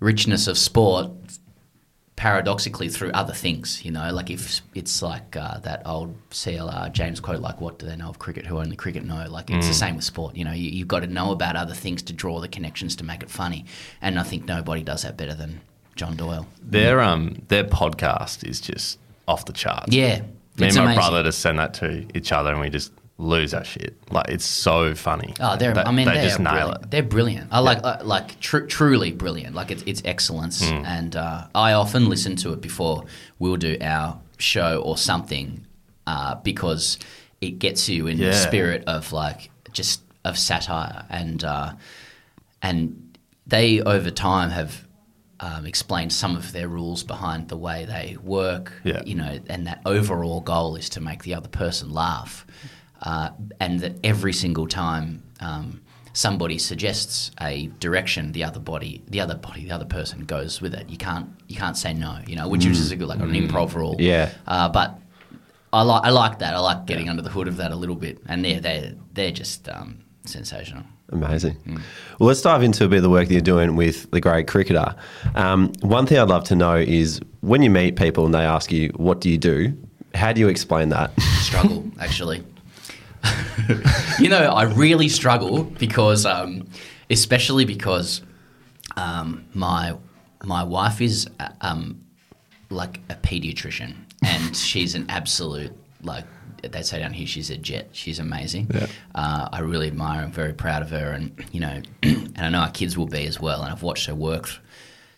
richness 0.00 0.46
of 0.46 0.58
sport 0.58 1.10
paradoxically 2.16 2.88
through 2.88 3.10
other 3.12 3.34
things, 3.34 3.84
you 3.84 3.90
know, 3.90 4.10
like 4.10 4.30
if 4.30 4.62
it's 4.74 5.02
like 5.02 5.36
uh, 5.36 5.58
that 5.58 5.82
old 5.84 6.16
CLR 6.30 6.90
James 6.90 7.20
quote, 7.20 7.40
like 7.40 7.60
what 7.60 7.78
do 7.78 7.84
they 7.84 7.94
know 7.94 8.08
of 8.08 8.18
cricket? 8.18 8.46
Who 8.46 8.58
only 8.58 8.74
cricket 8.74 9.04
know? 9.04 9.26
Like 9.28 9.50
it's 9.50 9.68
the 9.68 9.74
same 9.74 9.96
with 9.96 10.04
sport. 10.04 10.34
You 10.34 10.44
know, 10.44 10.52
you, 10.52 10.70
you've 10.70 10.88
got 10.88 11.00
to 11.00 11.06
know 11.06 11.30
about 11.30 11.56
other 11.56 11.74
things 11.74 12.02
to 12.04 12.14
draw 12.14 12.40
the 12.40 12.48
connections 12.48 12.96
to 12.96 13.04
make 13.04 13.22
it 13.22 13.30
funny, 13.30 13.66
and 14.00 14.18
I 14.18 14.22
think 14.22 14.46
nobody 14.46 14.82
does 14.82 15.02
that 15.02 15.18
better 15.18 15.34
than 15.34 15.60
John 15.94 16.16
Doyle. 16.16 16.46
Their 16.62 17.02
um 17.02 17.42
their 17.48 17.64
podcast 17.64 18.48
is 18.48 18.60
just 18.62 18.98
off 19.28 19.44
the 19.44 19.52
charts. 19.52 19.94
Yeah, 19.94 20.22
Me 20.58 20.66
It's 20.66 20.76
and 20.76 20.84
my 20.86 20.92
amazing. 20.92 21.10
brother 21.10 21.22
just 21.28 21.40
send 21.40 21.58
that 21.58 21.74
to 21.74 22.06
each 22.16 22.32
other, 22.32 22.50
and 22.52 22.60
we 22.60 22.70
just 22.70 22.92
lose 23.18 23.54
our 23.54 23.64
shit. 23.64 23.94
Like 24.10 24.28
it's 24.28 24.44
so 24.44 24.94
funny. 24.94 25.34
Oh, 25.40 25.56
they're. 25.56 25.74
They- 25.74 25.82
I 25.82 25.90
mean, 25.90 26.06
they 26.06 26.14
they're 26.14 26.24
just 26.24 26.38
nail 26.40 26.52
brilliant. 26.52 26.84
it. 26.84 26.90
They're 26.90 27.02
brilliant. 27.02 27.48
I 27.52 27.58
like, 27.60 27.78
uh, 27.84 27.98
like, 28.04 28.38
tr- 28.40 28.60
truly 28.66 29.12
brilliant. 29.12 29.54
Like, 29.54 29.70
it's, 29.70 29.82
it's 29.86 30.02
excellence. 30.04 30.66
Hmm. 30.66 30.84
And 30.84 31.16
uh, 31.16 31.46
I 31.54 31.72
often 31.72 32.08
listen 32.08 32.36
to 32.36 32.52
it 32.52 32.60
before 32.60 33.04
we'll 33.38 33.56
do 33.56 33.76
our 33.80 34.18
show 34.38 34.80
or 34.82 34.96
something, 34.98 35.66
uh, 36.06 36.36
because 36.36 36.98
it 37.40 37.58
gets 37.58 37.88
you 37.88 38.06
in 38.06 38.16
Yeah. 38.18 38.28
the 38.30 38.34
spirit 38.36 38.84
of 38.86 39.12
like 39.12 39.50
just 39.72 40.00
of 40.24 40.38
satire 40.38 41.04
and 41.10 41.44
uh, 41.44 41.72
and 42.62 43.18
they 43.46 43.80
over 43.82 44.10
time 44.10 44.50
have. 44.50 44.85
Um, 45.38 45.66
explained 45.66 46.14
some 46.14 46.34
of 46.34 46.52
their 46.52 46.66
rules 46.66 47.02
behind 47.04 47.48
the 47.50 47.58
way 47.58 47.84
they 47.84 48.16
work, 48.22 48.72
Yeah. 48.84 49.02
you 49.04 49.14
know, 49.14 49.38
and 49.50 49.66
that 49.66 49.82
overall 49.84 50.40
goal 50.40 50.76
is 50.76 50.88
to 50.90 51.00
make 51.02 51.24
the 51.24 51.34
other 51.34 51.48
person 51.50 51.92
laugh, 51.92 52.46
uh, 53.02 53.28
and 53.60 53.80
that 53.80 53.96
every 54.02 54.32
single 54.32 54.66
time 54.66 55.22
um, 55.40 55.82
somebody 56.14 56.56
suggests 56.56 57.32
a 57.38 57.66
direction, 57.80 58.32
the 58.32 58.44
other 58.44 58.58
body, 58.60 59.02
the 59.08 59.20
other 59.20 59.34
body, 59.34 59.64
the 59.66 59.72
other 59.72 59.84
person 59.84 60.24
goes 60.24 60.62
with 60.62 60.72
it. 60.72 60.88
You 60.88 60.96
can't, 60.96 61.28
you 61.48 61.56
can't 61.56 61.76
say 61.76 61.92
no, 61.92 62.18
you 62.26 62.34
know, 62.34 62.48
which 62.48 62.64
is 62.64 62.90
a 62.90 62.96
good 62.96 63.08
like 63.08 63.20
an 63.20 63.32
improv 63.32 63.74
rule. 63.74 63.96
Yeah. 63.98 64.30
Uh, 64.46 64.70
but 64.70 64.98
I 65.70 65.82
like, 65.82 66.02
I 66.04 66.08
like 66.10 66.38
that. 66.38 66.54
I 66.54 66.60
like 66.60 66.86
getting 66.86 67.10
under 67.10 67.20
the 67.20 67.28
hood 67.28 67.46
of 67.46 67.58
that 67.58 67.72
a 67.72 67.76
little 67.76 67.96
bit, 67.96 68.22
and 68.26 68.46
yeah, 68.46 68.60
they're, 68.60 68.94
they're 69.12 69.32
just 69.32 69.68
um, 69.68 69.98
sensational. 70.24 70.84
Amazing. 71.10 71.54
Hmm. 71.54 71.76
Well, 72.18 72.28
let's 72.28 72.42
dive 72.42 72.62
into 72.62 72.84
a 72.84 72.88
bit 72.88 72.96
of 72.98 73.02
the 73.04 73.10
work 73.10 73.28
that 73.28 73.32
you're 73.32 73.40
doing 73.40 73.76
with 73.76 74.10
the 74.10 74.20
Grade 74.20 74.48
Cricketer. 74.48 74.94
Um, 75.34 75.72
one 75.80 76.06
thing 76.06 76.18
I'd 76.18 76.28
love 76.28 76.44
to 76.44 76.56
know 76.56 76.76
is 76.76 77.20
when 77.40 77.62
you 77.62 77.70
meet 77.70 77.96
people 77.96 78.24
and 78.24 78.34
they 78.34 78.44
ask 78.44 78.72
you, 78.72 78.90
"What 78.96 79.20
do 79.20 79.30
you 79.30 79.38
do?" 79.38 79.76
How 80.14 80.32
do 80.32 80.40
you 80.40 80.48
explain 80.48 80.88
that? 80.90 81.12
struggle 81.40 81.84
actually. 82.00 82.42
you 84.18 84.28
know, 84.28 84.38
I 84.38 84.64
really 84.64 85.08
struggle 85.08 85.64
because, 85.64 86.24
um, 86.26 86.68
especially 87.10 87.64
because 87.64 88.22
um, 88.96 89.44
my 89.54 89.96
my 90.44 90.62
wife 90.62 91.00
is 91.00 91.28
uh, 91.40 91.48
um, 91.60 92.00
like 92.70 93.00
a 93.10 93.14
pediatrician, 93.14 93.94
and 94.24 94.56
she's 94.56 94.94
an 94.94 95.06
absolute 95.08 95.72
like 96.02 96.24
they 96.72 96.82
say 96.82 96.98
down 96.98 97.12
here. 97.12 97.26
She's 97.26 97.50
a 97.50 97.56
jet. 97.56 97.90
She's 97.92 98.18
amazing. 98.18 98.70
Uh, 99.14 99.48
I 99.52 99.60
really 99.60 99.86
admire. 99.88 100.20
her. 100.20 100.24
I'm 100.24 100.32
very 100.32 100.52
proud 100.52 100.82
of 100.82 100.90
her, 100.90 101.12
and 101.12 101.44
you 101.52 101.60
know, 101.60 101.82
and 102.02 102.38
I 102.38 102.48
know 102.48 102.60
our 102.60 102.70
kids 102.70 102.96
will 102.96 103.06
be 103.06 103.26
as 103.26 103.40
well. 103.40 103.62
And 103.62 103.72
I've 103.72 103.82
watched 103.82 104.06
her 104.06 104.14
work 104.14 104.48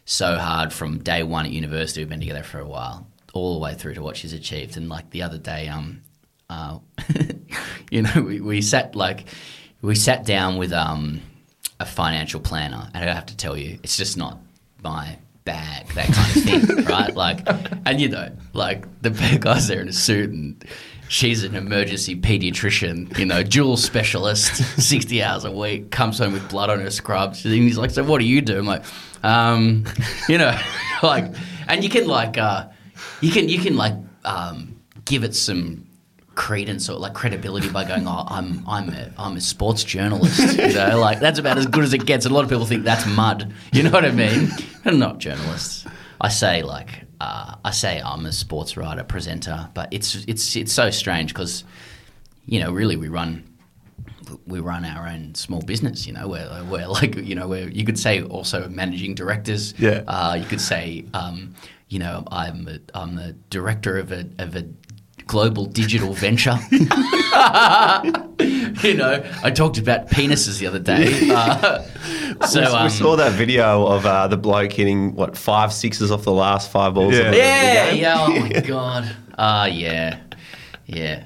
so 0.05 0.37
hard 0.37 0.73
from 0.73 0.99
day 0.99 1.23
one 1.23 1.45
at 1.45 1.53
university. 1.53 2.01
We've 2.01 2.09
been 2.09 2.21
together 2.21 2.43
for 2.43 2.59
a 2.59 2.67
while, 2.67 3.07
all 3.35 3.55
the 3.55 3.61
way 3.61 3.75
through 3.75 3.95
to 3.95 4.03
what 4.03 4.17
she's 4.17 4.33
achieved. 4.33 4.77
And 4.77 4.89
like 4.89 5.11
the 5.11 5.23
other 5.23 5.39
day, 5.39 5.69
um, 5.69 6.03
uh, 6.49 6.79
you 7.91 8.03
know, 8.03 8.23
we, 8.23 8.41
we 8.41 8.63
sat 8.63 8.95
like 8.95 9.27
we 9.83 9.95
sat 9.95 10.25
down 10.25 10.57
with 10.57 10.73
um 10.73 11.21
a 11.81 11.87
financial 11.87 12.41
planner, 12.41 12.91
and 12.95 13.09
I 13.09 13.13
have 13.13 13.27
to 13.27 13.37
tell 13.37 13.57
you, 13.57 13.79
it's 13.83 13.97
just 13.97 14.17
not 14.17 14.39
my 14.83 15.19
bag, 15.45 15.87
that 15.89 16.07
kind 16.07 16.37
of 16.37 16.43
thing, 16.43 16.85
right? 16.87 17.15
Like, 17.15 17.47
and 17.87 18.01
you 18.01 18.09
know, 18.09 18.31
like 18.53 18.85
the 19.03 19.11
guy's 19.41 19.69
there 19.69 19.81
in 19.81 19.89
a 19.89 19.93
suit 19.93 20.31
and. 20.31 20.65
She's 21.09 21.43
an 21.43 21.55
emergency 21.55 22.15
pediatrician, 22.17 23.17
you 23.19 23.25
know, 23.25 23.43
dual 23.43 23.77
specialist, 23.77 24.57
60 24.83 25.23
hours 25.23 25.45
a 25.45 25.51
week, 25.51 25.91
comes 25.91 26.19
home 26.19 26.33
with 26.33 26.49
blood 26.51 26.71
on 26.71 26.81
her 26.81 26.91
scrubs. 26.91 27.45
And 27.45 27.55
he's 27.55 27.79
like, 27.79 27.91
So, 27.91 28.05
what 28.05 28.19
do 28.19 28.27
you 28.27 28.41
do? 28.41 28.59
I'm 28.59 28.67
like, 28.67 28.85
um, 29.23 29.85
you 30.29 30.39
know, 30.39 30.57
like, 31.03 31.35
and 31.67 31.83
you 31.83 31.91
can, 31.91 32.07
like, 32.07 32.39
uh, 32.39 32.69
you 33.21 33.33
can, 33.33 33.49
you 33.49 33.59
can, 33.59 33.77
like, 33.77 33.95
um, 34.25 34.81
give 35.05 35.25
it 35.25 35.35
some 35.35 35.87
credence 36.39 36.89
or 36.89 36.97
like 36.99 37.15
credibility 37.15 37.69
by 37.69 37.83
going, 37.85 38.07
"Oh, 38.07 38.25
I'm 38.29 38.63
I'm 38.67 38.89
a, 38.91 39.13
I'm 39.19 39.37
a 39.37 39.41
sports 39.41 39.83
journalist." 39.83 40.57
You 40.57 40.73
know, 40.73 41.01
like 41.01 41.19
that's 41.19 41.39
about 41.39 41.59
as 41.59 41.67
good 41.67 41.83
as 41.83 41.93
it 41.93 42.07
gets. 42.07 42.25
And 42.25 42.33
a 42.33 42.35
lot 42.35 42.45
of 42.45 42.51
people 42.51 42.65
think 42.65 42.85
that's 42.85 43.05
mud. 43.07 43.53
You 43.73 43.83
know 43.83 43.91
what 43.91 44.05
I 44.05 44.13
mean? 44.13 44.49
I'm 44.85 44.99
not 44.99 45.19
journalists. 45.19 45.85
I 46.21 46.29
say 46.29 46.63
like 46.63 47.08
uh, 47.21 47.57
I 47.65 47.71
say 47.71 48.01
I'm 48.01 48.27
a 48.27 48.33
sports 48.33 48.77
writer, 48.77 49.05
presenter, 49.05 49.69
but 49.75 49.89
it's 49.91 50.15
it's 50.27 50.57
it's 50.57 50.73
so 50.73 50.91
strange 50.91 51.33
because 51.33 51.65
you 52.47 52.61
know 52.61 52.73
really 52.73 52.97
we 52.97 53.09
run 53.09 53.45
we 54.47 54.61
run 54.61 54.85
our 54.85 55.07
own 55.07 55.35
small 55.35 55.63
business, 55.63 56.07
you 56.07 56.13
know, 56.13 56.29
where 56.29 56.49
we're 56.65 56.87
like, 56.87 57.17
you 57.17 57.35
know, 57.35 57.49
where 57.49 57.69
you 57.69 57.85
could 57.85 57.99
say 57.99 58.23
also 58.23 58.69
managing 58.69 59.15
directors. 59.15 59.75
Yeah. 59.79 60.03
Uh, 60.07 60.37
you 60.39 60.47
could 60.47 60.61
say, 60.61 61.07
um, 61.15 61.55
you 61.89 61.99
know, 61.99 62.25
I'm 62.31 62.69
a, 62.69 62.79
I'm 62.95 63.17
the 63.17 63.33
director 63.51 63.97
of 63.97 64.13
a 64.13 64.29
of 64.39 64.55
a 64.57 64.67
global 65.29 65.67
digital 65.67 66.13
venture. 66.15 66.59
you 66.71 66.87
know, 68.95 69.23
I 69.43 69.51
talked 69.55 69.79
about 69.79 70.09
penises 70.09 70.59
the 70.59 70.67
other 70.67 70.79
day. 70.81 71.31
Uh, 71.31 71.83
so 72.47 72.61
we 72.61 72.67
um, 72.67 72.91
saw 72.91 73.17
that 73.17 73.33
video 73.33 73.87
of 73.87 74.05
uh, 74.07 74.27
the 74.29 74.37
bloke 74.37 74.73
hitting 74.73 75.15
what 75.15 75.37
five 75.37 75.73
sixes 75.73 76.11
off 76.11 76.23
the 76.25 76.33
last 76.33 76.71
five 76.71 76.95
balls. 76.95 77.15
Yeah. 77.15 77.21
of 77.21 77.25
the- 77.27 77.31
the 77.33 77.37
Yeah, 77.39 77.91
yeah. 77.93 78.17
Oh 78.19 78.41
my 78.41 78.49
god. 78.67 79.17
Ah, 79.39 79.67
yeah, 79.67 80.19
yeah. 80.87 81.25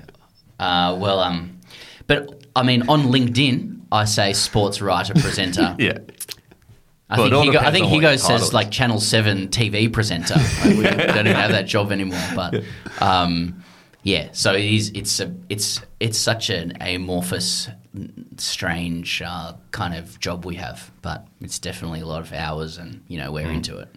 Uh, 0.58 0.96
well, 1.00 1.20
um, 1.20 1.58
but 2.06 2.44
I 2.54 2.62
mean, 2.62 2.82
on 2.88 3.04
LinkedIn, 3.04 3.80
I 3.90 4.04
say 4.04 4.32
sports 4.34 4.80
writer 4.82 5.14
presenter. 5.14 5.74
Yeah. 5.78 5.98
I 7.08 7.18
Well, 7.18 7.30
think, 7.42 7.54
Higgo, 7.54 7.58
I 7.58 7.70
think 7.70 7.86
Higgo 7.88 8.18
says 8.18 8.52
like 8.54 8.70
Channel 8.70 9.00
Seven 9.00 9.48
TV 9.48 9.90
presenter. 9.92 10.34
Like, 10.64 10.76
we 10.76 10.82
don't 10.84 11.26
even 11.26 11.34
have 11.36 11.50
that 11.50 11.66
job 11.66 11.92
anymore. 11.92 12.22
But 12.34 12.62
um, 13.00 13.61
yeah, 14.02 14.28
so 14.32 14.52
it 14.54 14.64
is. 14.64 14.90
It's 14.94 15.20
a. 15.20 15.34
It's 15.48 15.80
it's 16.00 16.18
such 16.18 16.50
an 16.50 16.72
amorphous, 16.80 17.68
strange 18.36 19.22
uh, 19.24 19.54
kind 19.70 19.94
of 19.94 20.18
job 20.20 20.44
we 20.44 20.56
have. 20.56 20.90
But 21.02 21.26
it's 21.40 21.58
definitely 21.58 22.00
a 22.00 22.06
lot 22.06 22.20
of 22.20 22.32
hours, 22.32 22.78
and 22.78 23.02
you 23.08 23.18
know 23.18 23.30
we're 23.32 23.46
Mm. 23.46 23.54
into 23.54 23.78
it. 23.78 23.88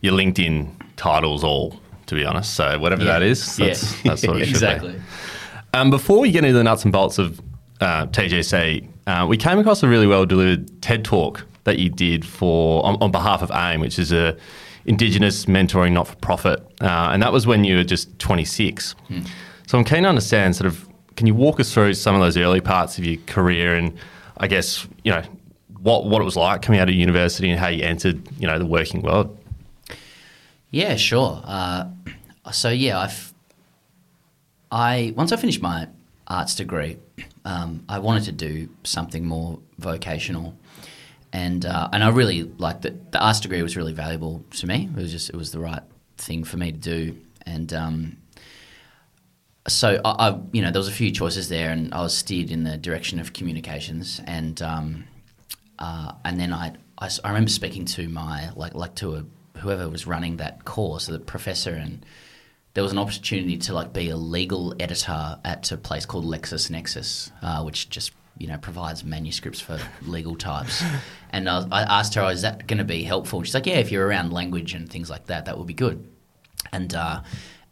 Your 0.00 0.14
LinkedIn 0.14 0.70
titles 0.96 1.44
all, 1.44 1.80
to 2.06 2.14
be 2.14 2.24
honest. 2.24 2.54
So 2.54 2.78
whatever 2.78 3.04
Yeah. 3.04 3.12
that 3.18 3.22
is, 3.22 3.56
that's, 3.56 3.92
yeah, 3.96 4.00
that's 4.10 4.26
what 4.26 4.36
it 4.36 4.46
should 4.46 4.48
exactly. 4.54 4.92
be. 4.92 4.98
Um, 5.74 5.90
before 5.90 6.20
we 6.20 6.30
get 6.30 6.44
into 6.44 6.56
the 6.56 6.64
nuts 6.64 6.84
and 6.84 6.92
bolts 6.92 7.18
of 7.18 7.40
uh, 7.80 8.06
TGC, 8.06 8.88
uh, 9.06 9.26
we 9.28 9.36
came 9.36 9.58
across 9.58 9.82
a 9.82 9.88
really 9.88 10.06
well 10.06 10.24
delivered 10.24 10.80
TED 10.82 11.04
talk 11.04 11.44
that 11.64 11.78
you 11.78 11.88
did 11.90 12.24
for 12.24 12.84
on, 12.86 12.96
on 13.00 13.10
behalf 13.10 13.42
of 13.42 13.50
AIM, 13.50 13.80
which 13.80 13.98
is 13.98 14.12
a 14.12 14.36
Indigenous 14.86 15.46
mentoring 15.46 15.92
not 15.92 16.06
for 16.08 16.16
profit, 16.16 16.60
uh, 16.80 17.10
and 17.12 17.22
that 17.22 17.32
was 17.32 17.46
when 17.46 17.64
you 17.64 17.76
were 17.76 17.84
just 17.84 18.18
26. 18.18 18.94
So 19.66 19.78
I'm 19.78 19.84
keen 19.84 20.02
to 20.02 20.08
understand, 20.08 20.54
sort 20.56 20.66
of, 20.66 20.86
can 21.16 21.26
you 21.26 21.34
walk 21.34 21.58
us 21.58 21.72
through 21.72 21.94
some 21.94 22.14
of 22.14 22.20
those 22.20 22.36
early 22.36 22.60
parts 22.60 22.98
of 22.98 23.04
your 23.04 23.16
career, 23.26 23.74
and 23.76 23.96
I 24.38 24.46
guess 24.46 24.86
you 25.04 25.12
know 25.12 25.22
what 25.80 26.06
what 26.06 26.20
it 26.20 26.24
was 26.24 26.36
like 26.36 26.62
coming 26.62 26.80
out 26.80 26.88
of 26.88 26.94
university 26.94 27.50
and 27.50 27.58
how 27.58 27.68
you 27.68 27.82
entered 27.84 28.20
you 28.38 28.46
know 28.46 28.58
the 28.58 28.66
working 28.66 29.00
world. 29.02 29.38
Yeah, 30.70 30.96
sure. 30.96 31.40
Uh, 31.44 31.86
so 32.52 32.68
yeah, 32.68 32.98
I've 32.98 33.32
I 34.70 35.12
once 35.16 35.30
I 35.32 35.36
finished 35.36 35.62
my 35.62 35.88
arts 36.26 36.54
degree, 36.56 36.98
um, 37.44 37.84
I 37.88 38.00
wanted 38.00 38.24
to 38.24 38.32
do 38.32 38.68
something 38.82 39.24
more 39.24 39.60
vocational, 39.78 40.54
and 41.34 41.66
uh, 41.66 41.88
and 41.92 42.02
I 42.04 42.08
really 42.10 42.44
liked 42.58 42.82
that. 42.82 43.10
The 43.10 43.18
arts 43.18 43.40
degree 43.40 43.60
was 43.60 43.76
really 43.76 43.92
valuable 43.92 44.44
to 44.52 44.66
me. 44.66 44.88
It 44.96 44.96
was 44.96 45.10
just 45.10 45.28
it 45.28 45.36
was 45.36 45.50
the 45.50 45.58
right 45.58 45.82
thing 46.16 46.44
for 46.44 46.56
me 46.56 46.70
to 46.70 46.78
do, 46.78 47.18
and 47.44 47.74
um, 47.74 48.16
so 49.66 50.00
I, 50.04 50.28
I 50.28 50.40
you 50.52 50.62
know 50.62 50.70
there 50.70 50.78
was 50.78 50.88
a 50.88 50.92
few 50.92 51.10
choices 51.10 51.48
there, 51.48 51.70
and 51.70 51.92
I 51.92 52.02
was 52.02 52.16
steered 52.16 52.52
in 52.52 52.62
the 52.62 52.78
direction 52.78 53.18
of 53.18 53.32
communications, 53.32 54.20
and 54.26 54.62
um, 54.62 55.04
uh, 55.80 56.12
and 56.24 56.38
then 56.38 56.52
I 56.52 56.76
I 56.98 57.10
remember 57.26 57.50
speaking 57.50 57.84
to 57.86 58.08
my 58.08 58.50
like 58.54 58.74
like 58.74 58.94
to 58.96 59.16
a 59.16 59.24
whoever 59.58 59.88
was 59.88 60.06
running 60.06 60.36
that 60.36 60.64
course, 60.64 61.06
the 61.06 61.18
professor, 61.18 61.72
and 61.72 62.06
there 62.74 62.84
was 62.84 62.92
an 62.92 62.98
opportunity 62.98 63.56
to 63.56 63.74
like 63.74 63.92
be 63.92 64.08
a 64.08 64.16
legal 64.16 64.72
editor 64.78 65.36
at 65.44 65.72
a 65.72 65.76
place 65.76 66.06
called 66.06 66.26
LexisNexis, 66.26 67.32
uh, 67.42 67.64
which 67.64 67.90
just 67.90 68.12
you 68.38 68.46
know 68.46 68.58
provides 68.58 69.04
manuscripts 69.04 69.60
for 69.60 69.78
legal 70.02 70.36
types. 70.36 70.82
And 71.30 71.48
I, 71.48 71.56
was, 71.56 71.66
I 71.72 71.82
asked 71.82 72.14
her, 72.14 72.22
"Oh, 72.22 72.28
"Is 72.28 72.42
that 72.42 72.68
going 72.68 72.78
to 72.78 72.84
be 72.84 73.02
helpful?" 73.02 73.42
She's 73.42 73.54
like, 73.54 73.66
"Yeah, 73.66 73.78
if 73.78 73.90
you're 73.90 74.06
around 74.06 74.32
language 74.32 74.72
and 74.72 74.88
things 74.88 75.10
like 75.10 75.26
that, 75.26 75.46
that 75.46 75.58
would 75.58 75.66
be 75.66 75.74
good." 75.74 76.08
And 76.72 76.94
uh, 76.94 77.22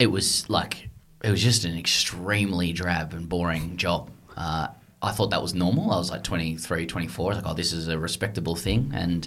it 0.00 0.08
was 0.08 0.50
like 0.50 0.90
it 1.22 1.30
was 1.30 1.40
just 1.40 1.64
an 1.64 1.78
extremely 1.78 2.72
drab 2.72 3.14
and 3.14 3.28
boring 3.28 3.76
job. 3.76 4.10
Uh, 4.36 4.66
I 5.00 5.12
thought 5.12 5.30
that 5.30 5.42
was 5.42 5.54
normal. 5.54 5.90
I 5.90 5.98
was 5.98 6.10
like 6.10 6.22
23, 6.22 6.86
24. 6.86 7.24
I 7.24 7.28
was 7.34 7.42
like, 7.44 7.52
oh, 7.52 7.54
this 7.54 7.72
is 7.72 7.88
a 7.88 7.98
respectable 7.98 8.54
thing. 8.56 8.92
And 8.94 9.26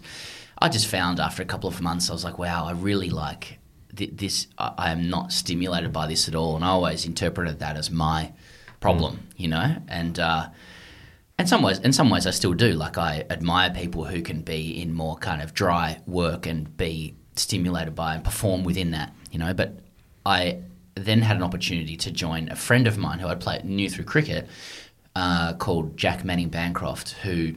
I 0.60 0.70
just 0.70 0.88
found 0.88 1.20
after 1.20 1.42
a 1.42 1.46
couple 1.46 1.70
of 1.70 1.82
months, 1.82 2.10
I 2.10 2.14
was 2.14 2.24
like, 2.24 2.38
wow, 2.38 2.66
I 2.66 2.72
really 2.72 3.10
like 3.10 3.60
th- 3.96 4.12
this. 4.14 4.48
I, 4.58 4.74
I 4.78 4.92
am 4.92 5.10
not 5.10 5.32
stimulated 5.32 5.92
by 5.92 6.08
this 6.08 6.28
at 6.28 6.36
all. 6.36 6.56
And 6.56 6.64
I 6.64 6.70
always 6.70 7.06
interpreted 7.06 7.60
that 7.60 7.76
as 7.76 7.92
my 7.92 8.32
problem, 8.80 9.28
you 9.36 9.48
know? 9.48 9.78
And, 9.88 10.20
uh, 10.20 10.50
in 11.38 11.48
some 11.48 11.62
ways, 11.62 11.80
in 11.80 11.92
some 11.92 12.10
ways, 12.10 12.26
I 12.26 12.32
still 12.32 12.54
do. 12.54 12.74
Like 12.74 12.98
I 12.98 13.26
admire 13.30 13.70
people 13.70 14.06
who 14.06 14.22
can 14.22 14.42
be 14.42 14.82
in 14.82 14.94
more 14.94 15.18
kind 15.18 15.42
of 15.42 15.54
dry 15.54 16.00
work 16.06 16.46
and 16.46 16.76
be 16.78 17.16
stimulated 17.36 17.94
by 17.96 18.16
and 18.16 18.24
perform 18.24 18.64
within 18.64 18.92
that, 18.92 19.14
you 19.32 19.40
know. 19.40 19.54
But 19.54 19.80
I 20.26 20.60
then 20.96 21.22
had 21.22 21.36
an 21.36 21.44
opportunity 21.44 21.98
to 21.98 22.12
join 22.12 22.50
a 22.50 22.56
friend 22.56 22.88
of 22.88 22.98
mine 22.98 23.20
who 23.20 23.28
I 23.28 23.36
played 23.36 23.66
knew 23.66 23.90
through 23.90 24.06
cricket, 24.06 24.48
uh, 25.16 25.54
called 25.54 25.98
Jack 25.98 26.24
Manning 26.24 26.50
Bancroft, 26.50 27.12
who 27.24 27.56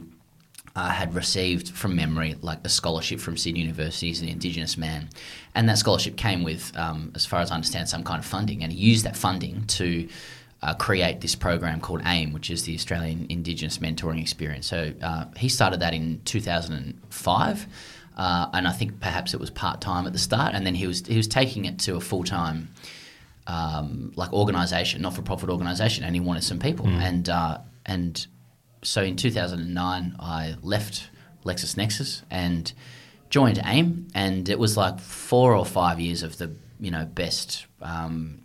uh, 0.75 0.89
had 0.89 1.15
received 1.15 1.69
from 1.69 1.95
memory 1.95 2.35
like 2.41 2.59
a 2.65 2.69
scholarship 2.69 3.21
from 3.21 3.37
Sydney 3.37 3.61
University 3.61 4.11
as 4.11 4.21
an 4.21 4.27
Indigenous 4.27 4.77
man, 4.77 5.09
and 5.55 5.69
that 5.69 5.77
scholarship 5.77 6.17
came 6.17 6.43
with, 6.43 6.75
um, 6.77 7.13
as 7.15 7.25
far 7.25 7.39
as 7.39 7.49
I 7.49 7.55
understand, 7.55 7.87
some 7.87 8.03
kind 8.03 8.19
of 8.19 8.25
funding, 8.25 8.61
and 8.61 8.73
he 8.73 8.79
used 8.79 9.05
that 9.05 9.15
funding 9.15 9.65
to. 9.67 10.09
Uh, 10.61 10.73
create 10.73 11.21
this 11.21 11.35
program 11.35 11.79
called 11.79 12.01
AIM, 12.05 12.33
which 12.33 12.51
is 12.51 12.63
the 12.63 12.75
Australian 12.75 13.25
Indigenous 13.29 13.77
Mentoring 13.77 14.19
Experience. 14.19 14.67
So 14.67 14.91
uh, 15.01 15.25
he 15.37 15.47
started 15.47 15.79
that 15.79 15.93
in 15.93 16.19
2005, 16.25 17.67
uh, 18.17 18.49
and 18.51 18.67
I 18.67 18.71
think 18.73 18.99
perhaps 18.99 19.33
it 19.33 19.39
was 19.39 19.49
part 19.49 19.79
time 19.79 20.05
at 20.05 20.11
the 20.11 20.19
start, 20.19 20.53
and 20.53 20.65
then 20.65 20.75
he 20.75 20.85
was 20.85 21.07
he 21.07 21.15
was 21.15 21.29
taking 21.29 21.63
it 21.63 21.79
to 21.79 21.95
a 21.95 22.01
full 22.01 22.25
time 22.25 22.67
um, 23.47 24.11
like 24.15 24.33
organisation, 24.33 25.01
not 25.01 25.13
for 25.13 25.21
profit 25.21 25.49
organisation, 25.49 26.03
and 26.03 26.13
he 26.13 26.19
wanted 26.19 26.43
some 26.43 26.59
people, 26.59 26.87
and 26.87 27.29
uh, 27.29 27.59
and 27.85 28.27
so 28.83 29.01
in 29.01 29.15
2009 29.15 30.15
I 30.19 30.55
left 30.61 31.09
LexisNexis 31.45 32.23
and 32.29 32.71
joined 33.29 33.59
AIM, 33.65 34.07
and 34.13 34.49
it 34.49 34.59
was 34.59 34.77
like 34.77 34.99
four 34.99 35.55
or 35.55 35.65
five 35.65 35.99
years 35.99 36.21
of 36.21 36.37
the 36.37 36.53
you 36.79 36.91
know 36.91 37.05
best 37.05 37.65
um, 37.81 38.41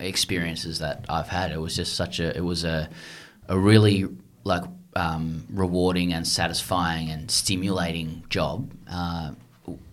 experiences 0.00 0.78
that 0.78 1.04
I've 1.08 1.28
had. 1.28 1.52
It 1.52 1.60
was 1.60 1.76
just 1.76 1.94
such 1.94 2.20
a 2.20 2.36
it 2.36 2.44
was 2.44 2.64
a 2.64 2.88
a 3.48 3.58
really 3.58 4.08
like 4.44 4.64
um, 4.96 5.46
rewarding 5.50 6.12
and 6.12 6.26
satisfying 6.26 7.10
and 7.10 7.30
stimulating 7.30 8.24
job. 8.28 8.70
Uh, 8.90 9.32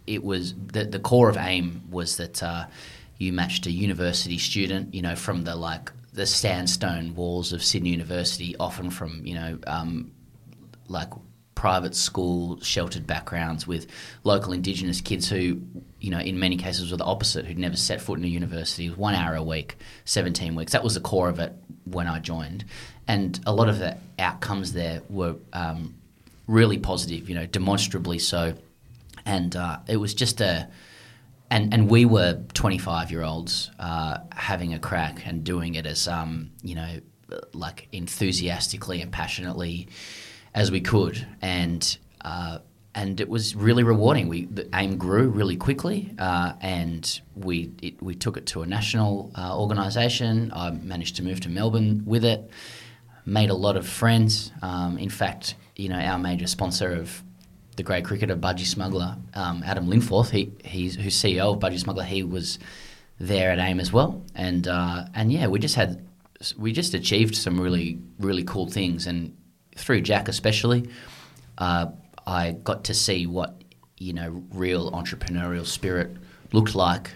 it 0.06 0.24
was 0.24 0.54
the 0.54 0.86
the 0.86 1.00
core 1.00 1.30
of 1.30 1.38
AIM 1.38 1.84
was 1.90 2.18
that 2.18 2.42
uh, 2.42 2.66
you 3.18 3.34
matched 3.34 3.66
a 3.66 3.72
university 3.72 4.38
student, 4.38 4.94
you 4.94 5.02
know, 5.02 5.16
from 5.16 5.44
the 5.44 5.56
like 5.56 5.92
the 6.14 6.26
sandstone 6.26 7.14
walls 7.16 7.54
of 7.54 7.64
Sydney 7.64 7.92
University, 7.92 8.56
often 8.58 8.90
from 8.90 9.26
you 9.26 9.36
know 9.36 9.60
um, 9.68 10.12
like 10.88 11.10
private 11.58 11.96
school 11.96 12.62
sheltered 12.62 13.08
backgrounds 13.08 13.66
with 13.66 13.88
local 14.24 14.54
indigenous 14.54 15.02
kids 15.02 15.28
who 15.28 15.60
you 16.00 16.12
know 16.12 16.20
in 16.20 16.40
many 16.40 16.56
cases 16.56 16.92
were 16.92 16.98
the 16.98 17.04
opposite 17.04 17.46
who'd 17.46 17.58
never 17.58 17.76
set 17.76 18.00
foot 18.00 18.20
in 18.20 18.26
a 18.26 18.28
university 18.28 18.92
one 18.92 19.16
hour 19.16 19.34
a 19.34 19.42
week 19.42 19.76
17 20.06 20.54
weeks. 20.54 20.74
That 20.74 20.84
was 20.84 20.94
the 20.94 21.02
core 21.02 21.30
of 21.30 21.40
it 21.40 21.54
when 21.86 22.06
i 22.06 22.20
joined. 22.20 22.64
And 23.08 23.40
a 23.48 23.52
lot 23.52 23.70
of 23.70 23.80
the 23.80 23.98
outcomes 24.20 24.74
there 24.74 25.02
were 25.10 25.38
um, 25.52 25.96
really 26.46 26.78
positive 26.78 27.28
you 27.28 27.34
know 27.34 27.48
demonstrably 27.48 28.20
so. 28.20 28.54
And 29.26 29.56
uh, 29.56 29.80
it 29.88 29.98
was 29.98 30.14
just 30.14 30.42
a 30.42 30.70
and 31.50 31.74
and 31.74 31.90
we 31.90 32.06
were 32.06 32.40
25 32.54 33.10
year 33.10 33.24
olds 33.24 33.72
uh, 33.80 34.20
having 34.32 34.76
a 34.76 34.80
crack 34.80 35.26
and 35.26 35.44
doing 35.44 35.74
it 35.74 35.88
as 35.88 36.08
um, 36.08 36.52
you 36.62 36.76
know 36.76 37.00
like 37.54 37.88
enthusiastically 37.92 39.02
and 39.02 39.12
passionately 39.12 39.88
as 40.58 40.72
we 40.72 40.82
could 40.82 41.26
and 41.42 41.98
uh, 42.22 42.58
and 42.96 43.22
it 43.22 43.30
was 43.30 43.56
really 43.56 43.84
rewarding. 43.84 44.28
We 44.28 44.46
the 44.46 44.68
AIM 44.74 44.98
grew 44.98 45.30
really 45.30 45.56
quickly, 45.56 46.16
uh, 46.18 46.54
and 46.60 47.22
we 47.36 47.72
it, 47.84 48.02
we 48.02 48.16
took 48.16 48.38
it 48.38 48.48
to 48.48 48.64
a 48.64 48.66
national 48.66 49.32
uh, 49.36 49.56
organisation. 49.56 50.52
I 50.52 50.72
managed 50.72 51.16
to 51.18 51.24
move 51.24 51.40
to 51.42 51.50
Melbourne 51.50 52.02
with 52.06 52.26
it. 52.26 52.50
Made 53.24 53.52
a 53.52 53.54
lot 53.54 53.78
of 53.78 53.88
friends. 53.88 54.52
Um, 54.64 54.98
in 54.98 55.10
fact, 55.10 55.56
you 55.76 55.90
know 55.90 56.00
our 56.00 56.18
major 56.18 56.48
sponsor 56.48 56.92
of 56.92 57.22
the 57.76 57.84
Grade 57.84 58.04
Cricketer 58.04 58.36
Budgy 58.36 58.66
Smuggler, 58.66 59.16
um, 59.36 59.62
Adam 59.64 59.86
Linforth, 59.88 60.32
he 60.32 60.52
he's 60.66 60.96
who's 60.96 61.16
CEO 61.16 61.54
of 61.54 61.60
Budgy 61.60 61.80
Smuggler. 61.80 62.04
He 62.04 62.24
was 62.24 62.58
there 63.20 63.52
at 63.52 63.60
AIM 63.60 63.80
as 63.80 63.94
well, 63.94 64.24
and 64.34 64.68
uh, 64.68 65.06
and 65.14 65.32
yeah, 65.32 65.46
we 65.46 65.60
just 65.60 65.76
had 65.76 66.04
we 66.58 66.72
just 66.72 66.96
achieved 66.96 67.36
some 67.36 67.62
really 67.62 68.00
really 68.18 68.44
cool 68.44 68.66
things, 68.66 69.06
and 69.06 69.38
through 69.78 70.02
Jack 70.02 70.28
especially, 70.28 70.90
uh, 71.58 71.88
I 72.26 72.52
got 72.52 72.84
to 72.86 72.94
see 72.94 73.26
what 73.28 73.64
you 73.98 74.14
know 74.14 74.44
real 74.52 74.92
entrepreneurial 74.92 75.66
spirit 75.66 76.16
looked 76.52 76.76
like, 76.76 77.12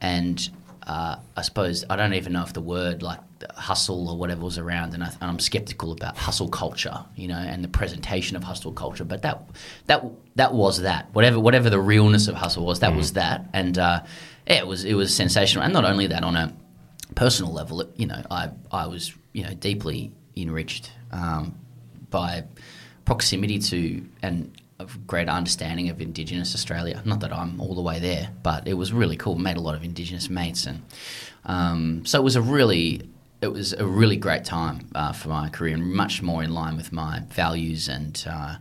and 0.00 0.48
uh, 0.86 1.16
I 1.36 1.42
suppose 1.42 1.84
I 1.88 1.96
don't 1.96 2.14
even 2.14 2.32
know 2.32 2.42
if 2.42 2.52
the 2.52 2.60
word 2.60 3.02
like 3.02 3.20
hustle 3.54 4.08
or 4.08 4.18
whatever 4.18 4.44
was 4.44 4.58
around, 4.58 4.94
and, 4.94 5.02
I, 5.02 5.08
and 5.20 5.30
I'm 5.30 5.38
skeptical 5.38 5.92
about 5.92 6.16
hustle 6.16 6.48
culture, 6.48 7.04
you 7.16 7.28
know, 7.28 7.38
and 7.38 7.64
the 7.64 7.68
presentation 7.68 8.36
of 8.36 8.44
hustle 8.44 8.72
culture. 8.72 9.04
But 9.04 9.22
that 9.22 9.48
that 9.86 10.04
that 10.36 10.54
was 10.54 10.82
that. 10.82 11.08
Whatever 11.12 11.38
whatever 11.40 11.70
the 11.70 11.80
realness 11.80 12.28
of 12.28 12.34
hustle 12.34 12.66
was, 12.66 12.80
that 12.80 12.94
was 12.94 13.12
that, 13.14 13.48
and 13.52 13.78
uh, 13.78 14.02
yeah, 14.46 14.58
it 14.58 14.66
was 14.66 14.84
it 14.84 14.94
was 14.94 15.14
sensational. 15.14 15.64
And 15.64 15.72
not 15.72 15.84
only 15.84 16.06
that, 16.08 16.24
on 16.24 16.36
a 16.36 16.52
personal 17.14 17.52
level, 17.52 17.82
it, 17.82 17.90
you 17.96 18.06
know, 18.06 18.22
I 18.30 18.50
I 18.72 18.86
was 18.86 19.14
you 19.32 19.44
know 19.44 19.54
deeply 19.54 20.12
enriched 20.36 20.92
um, 21.12 21.54
by 22.10 22.44
proximity 23.04 23.58
to 23.58 24.04
and 24.22 24.52
a 24.80 24.86
great 25.06 25.28
understanding 25.28 25.90
of 25.90 26.00
Indigenous 26.00 26.54
Australia. 26.54 27.02
Not 27.04 27.20
that 27.20 27.32
I'm 27.32 27.60
all 27.60 27.74
the 27.74 27.82
way 27.82 27.98
there, 27.98 28.30
but 28.42 28.66
it 28.66 28.74
was 28.74 28.92
really 28.92 29.16
cool. 29.16 29.36
Made 29.36 29.56
a 29.56 29.60
lot 29.60 29.74
of 29.74 29.84
Indigenous 29.84 30.30
mates, 30.30 30.66
and 30.66 30.82
um, 31.44 32.06
so 32.06 32.18
it 32.18 32.22
was 32.22 32.36
a 32.36 32.42
really 32.42 33.08
it 33.40 33.48
was 33.48 33.72
a 33.72 33.86
really 33.86 34.16
great 34.16 34.44
time 34.44 34.88
uh, 34.94 35.12
for 35.12 35.28
my 35.28 35.48
career, 35.48 35.74
and 35.74 35.92
much 35.92 36.22
more 36.22 36.42
in 36.42 36.52
line 36.52 36.76
with 36.76 36.92
my 36.92 37.22
values, 37.28 37.88
and 37.88 38.24
uh, 38.28 38.56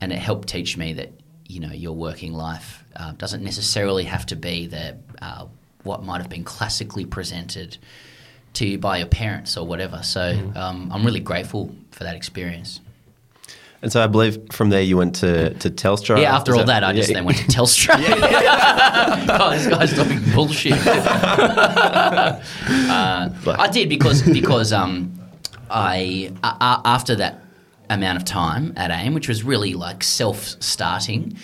and 0.00 0.12
it 0.12 0.18
helped 0.18 0.48
teach 0.48 0.76
me 0.76 0.92
that 0.94 1.12
you 1.46 1.60
know 1.60 1.72
your 1.72 1.94
working 1.94 2.32
life 2.32 2.84
uh, 2.96 3.12
doesn't 3.12 3.42
necessarily 3.42 4.04
have 4.04 4.26
to 4.26 4.36
be 4.36 4.66
the 4.66 4.96
uh, 5.20 5.46
what 5.82 6.04
might 6.04 6.20
have 6.20 6.30
been 6.30 6.44
classically 6.44 7.04
presented 7.04 7.78
to 8.54 8.66
you 8.66 8.78
by 8.78 8.98
your 8.98 9.06
parents 9.06 9.56
or 9.56 9.66
whatever. 9.66 10.02
So 10.02 10.52
um, 10.56 10.90
I'm 10.92 11.04
really 11.04 11.20
grateful 11.20 11.74
for 11.98 12.04
that 12.04 12.14
experience. 12.14 12.80
And 13.82 13.92
so 13.92 14.02
I 14.02 14.06
believe 14.06 14.38
from 14.52 14.70
there 14.70 14.82
you 14.82 14.96
went 14.96 15.16
to, 15.16 15.54
to 15.54 15.70
Telstra. 15.70 16.20
Yeah, 16.20 16.34
after 16.34 16.54
all 16.54 16.64
that, 16.64 16.82
I 16.82 16.92
just 16.92 17.08
yeah. 17.08 17.16
then 17.16 17.24
went 17.24 17.38
to 17.38 17.44
Telstra. 17.44 17.94
oh, 19.40 19.50
this 19.50 19.66
guy's 19.70 19.92
talking 19.94 20.20
bullshit. 20.32 20.72
uh, 20.86 22.40
I 23.46 23.68
did 23.70 23.88
because 23.88 24.22
because 24.22 24.72
um, 24.72 25.12
I 25.70 26.32
uh, 26.42 26.56
uh, 26.60 26.80
after 26.84 27.14
that 27.16 27.44
amount 27.90 28.18
of 28.18 28.24
time 28.24 28.72
at 28.76 28.90
AIM, 28.90 29.14
which 29.14 29.28
was 29.28 29.44
really 29.44 29.74
like 29.74 30.02
self-starting, 30.02 31.38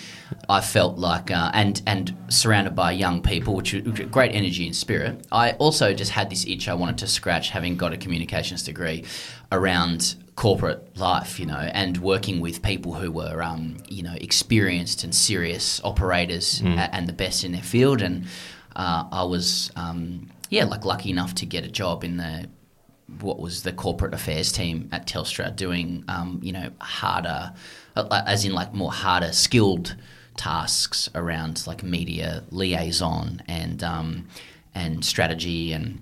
I 0.49 0.59
felt 0.59 0.97
like 0.97 1.31
uh, 1.31 1.51
and 1.53 1.81
and 1.87 2.17
surrounded 2.27 2.75
by 2.75 2.91
young 2.91 3.21
people, 3.21 3.55
which 3.55 3.73
was 3.73 3.99
great 4.11 4.33
energy 4.33 4.65
and 4.65 4.75
spirit. 4.75 5.25
I 5.31 5.51
also 5.53 5.93
just 5.93 6.11
had 6.11 6.29
this 6.29 6.45
itch 6.45 6.67
I 6.67 6.73
wanted 6.73 6.97
to 6.97 7.07
scratch, 7.07 7.49
having 7.51 7.77
got 7.77 7.93
a 7.93 7.97
communications 7.97 8.63
degree, 8.63 9.05
around 9.53 10.15
corporate 10.35 10.97
life, 10.97 11.39
you 11.39 11.45
know, 11.45 11.57
and 11.73 11.97
working 11.99 12.41
with 12.41 12.61
people 12.61 12.93
who 12.93 13.09
were, 13.11 13.41
um, 13.41 13.77
you 13.87 14.03
know, 14.03 14.15
experienced 14.19 15.03
and 15.03 15.15
serious 15.15 15.79
operators 15.83 16.61
a- 16.61 16.93
and 16.93 17.07
the 17.07 17.13
best 17.13 17.43
in 17.43 17.51
their 17.53 17.61
field. 17.63 18.01
And 18.01 18.25
uh, 18.75 19.05
I 19.11 19.23
was, 19.23 19.71
um, 19.77 20.29
yeah, 20.49 20.65
like 20.65 20.83
lucky 20.85 21.09
enough 21.09 21.35
to 21.35 21.45
get 21.45 21.63
a 21.63 21.69
job 21.69 22.03
in 22.03 22.17
the 22.17 22.49
what 23.19 23.39
was 23.39 23.61
the 23.63 23.71
corporate 23.71 24.13
affairs 24.15 24.51
team 24.51 24.89
at 24.91 25.05
Telstra, 25.07 25.55
doing, 25.55 26.03
um, 26.07 26.39
you 26.41 26.51
know, 26.51 26.71
harder, 26.81 27.53
uh, 27.95 28.23
as 28.25 28.43
in 28.45 28.51
like 28.51 28.73
more 28.73 28.91
harder, 28.91 29.31
skilled 29.31 29.95
tasks 30.35 31.07
around 31.15 31.65
like 31.67 31.83
media 31.83 32.43
liaison 32.49 33.41
and 33.47 33.83
um, 33.83 34.27
and 34.73 35.05
strategy 35.05 35.71
and 35.71 36.01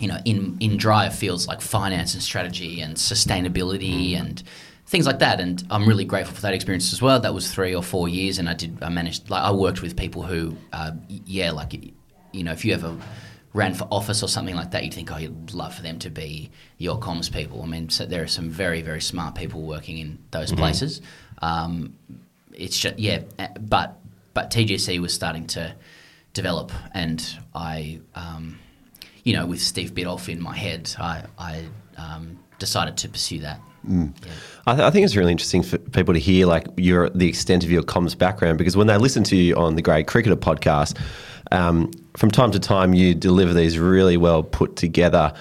you 0.00 0.08
know, 0.08 0.18
in 0.24 0.56
in 0.60 0.76
drier 0.78 1.10
fields 1.10 1.46
like 1.46 1.60
finance 1.60 2.14
and 2.14 2.22
strategy 2.22 2.80
and 2.80 2.96
sustainability 2.96 4.18
and 4.18 4.42
things 4.86 5.06
like 5.06 5.20
that. 5.20 5.40
And 5.40 5.62
I'm 5.70 5.86
really 5.86 6.06
grateful 6.06 6.34
for 6.34 6.42
that 6.42 6.54
experience 6.54 6.92
as 6.92 7.02
well. 7.02 7.20
That 7.20 7.34
was 7.34 7.52
three 7.52 7.74
or 7.74 7.82
four 7.82 8.08
years, 8.08 8.38
and 8.38 8.48
I 8.48 8.54
did. 8.54 8.82
I 8.82 8.88
managed. 8.88 9.28
Like 9.28 9.42
I 9.42 9.52
worked 9.52 9.82
with 9.82 9.96
people 9.96 10.22
who, 10.22 10.56
uh, 10.72 10.92
yeah, 11.08 11.50
like 11.52 11.92
you 12.32 12.42
know, 12.42 12.52
if 12.52 12.64
you 12.64 12.72
ever 12.72 12.96
ran 13.52 13.74
for 13.74 13.84
office 13.90 14.22
or 14.22 14.28
something 14.28 14.54
like 14.54 14.70
that, 14.70 14.84
you'd 14.84 14.94
think, 14.94 15.12
oh, 15.12 15.18
you'd 15.18 15.52
love 15.52 15.74
for 15.74 15.82
them 15.82 15.98
to 15.98 16.08
be 16.08 16.50
your 16.78 16.98
comms 16.98 17.30
people. 17.30 17.62
I 17.62 17.66
mean, 17.66 17.90
so 17.90 18.06
there 18.06 18.22
are 18.22 18.28
some 18.28 18.48
very 18.48 18.80
very 18.80 19.02
smart 19.02 19.34
people 19.34 19.62
working 19.62 19.98
in 19.98 20.18
those 20.30 20.50
places. 20.50 21.02
Um, 21.42 21.94
it's 22.54 22.78
just 22.78 22.98
yeah, 22.98 23.20
but 23.60 23.98
but 24.32 24.50
TGC 24.50 24.98
was 24.98 25.12
starting 25.12 25.46
to 25.48 25.74
develop, 26.32 26.72
and 26.94 27.22
I. 27.54 28.00
Um, 28.14 28.58
you 29.24 29.32
know, 29.32 29.46
with 29.46 29.60
Steve 29.60 29.92
Biddulph 29.92 30.28
in 30.28 30.40
my 30.40 30.56
head, 30.56 30.94
I, 30.98 31.24
I 31.38 31.64
um, 31.96 32.38
decided 32.58 32.96
to 32.98 33.08
pursue 33.08 33.40
that. 33.40 33.60
I, 34.66 34.74
th- 34.74 34.86
I 34.86 34.90
think 34.90 35.04
it's 35.04 35.16
really 35.16 35.32
interesting 35.32 35.62
for 35.62 35.78
people 35.78 36.12
to 36.12 36.20
hear 36.20 36.46
like 36.46 36.66
your 36.76 37.08
the 37.10 37.28
extent 37.28 37.64
of 37.64 37.70
your 37.70 37.82
comms 37.82 38.16
background 38.16 38.58
because 38.58 38.76
when 38.76 38.86
they 38.86 38.98
listen 38.98 39.24
to 39.24 39.36
you 39.36 39.56
on 39.56 39.74
the 39.74 39.82
Grade 39.82 40.06
Cricketer 40.06 40.36
podcast, 40.36 41.00
um, 41.50 41.90
from 42.16 42.30
time 42.30 42.50
to 42.50 42.60
time 42.60 42.92
you 42.92 43.14
deliver 43.14 43.54
these 43.54 43.78
really 43.78 44.18
well 44.18 44.42
put 44.42 44.76
together 44.76 45.32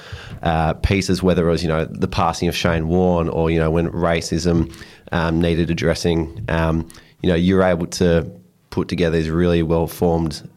uh, 0.41 0.73
pieces, 0.75 1.21
whether 1.21 1.47
it 1.47 1.51
was 1.51 1.63
you 1.63 1.67
know 1.67 1.83
the 1.85 2.07
passing 2.07 2.47
of 2.47 2.55
Shane 2.55 2.87
Warne 2.87 3.27
or 3.27 3.51
you 3.51 3.59
know 3.59 3.71
when 3.71 3.89
racism 3.89 4.73
um, 5.11 5.41
needed 5.41 5.69
addressing. 5.69 6.45
Um, 6.47 6.87
you 7.21 7.29
know 7.29 7.35
you're 7.35 7.63
able 7.63 7.87
to 7.87 8.31
put 8.69 8.87
together 8.87 9.17
these 9.17 9.29
really 9.29 9.63
well 9.63 9.87
formed. 9.87 10.47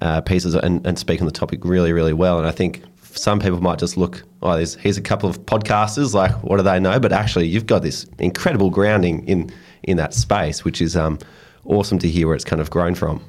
Uh, 0.00 0.20
pieces 0.20 0.54
and, 0.54 0.84
and 0.86 0.98
speak 0.98 1.20
on 1.20 1.26
the 1.26 1.32
topic 1.32 1.64
really, 1.64 1.92
really 1.92 2.12
well. 2.12 2.38
And 2.38 2.46
I 2.46 2.50
think 2.50 2.82
some 3.16 3.38
people 3.38 3.60
might 3.60 3.78
just 3.78 3.96
look, 3.96 4.24
oh, 4.42 4.56
there's, 4.56 4.74
here's 4.74 4.98
a 4.98 5.02
couple 5.02 5.28
of 5.28 5.40
podcasters, 5.46 6.14
like, 6.14 6.32
what 6.42 6.56
do 6.56 6.62
they 6.62 6.80
know? 6.80 6.98
But 6.98 7.12
actually, 7.12 7.46
you've 7.46 7.66
got 7.66 7.82
this 7.82 8.04
incredible 8.18 8.70
grounding 8.70 9.26
in, 9.28 9.52
in 9.84 9.96
that 9.98 10.14
space, 10.14 10.64
which 10.64 10.80
is 10.80 10.96
um, 10.96 11.18
awesome 11.64 11.98
to 12.00 12.08
hear 12.08 12.26
where 12.26 12.36
it's 12.36 12.44
kind 12.44 12.60
of 12.60 12.70
grown 12.70 12.94
from. 12.94 13.24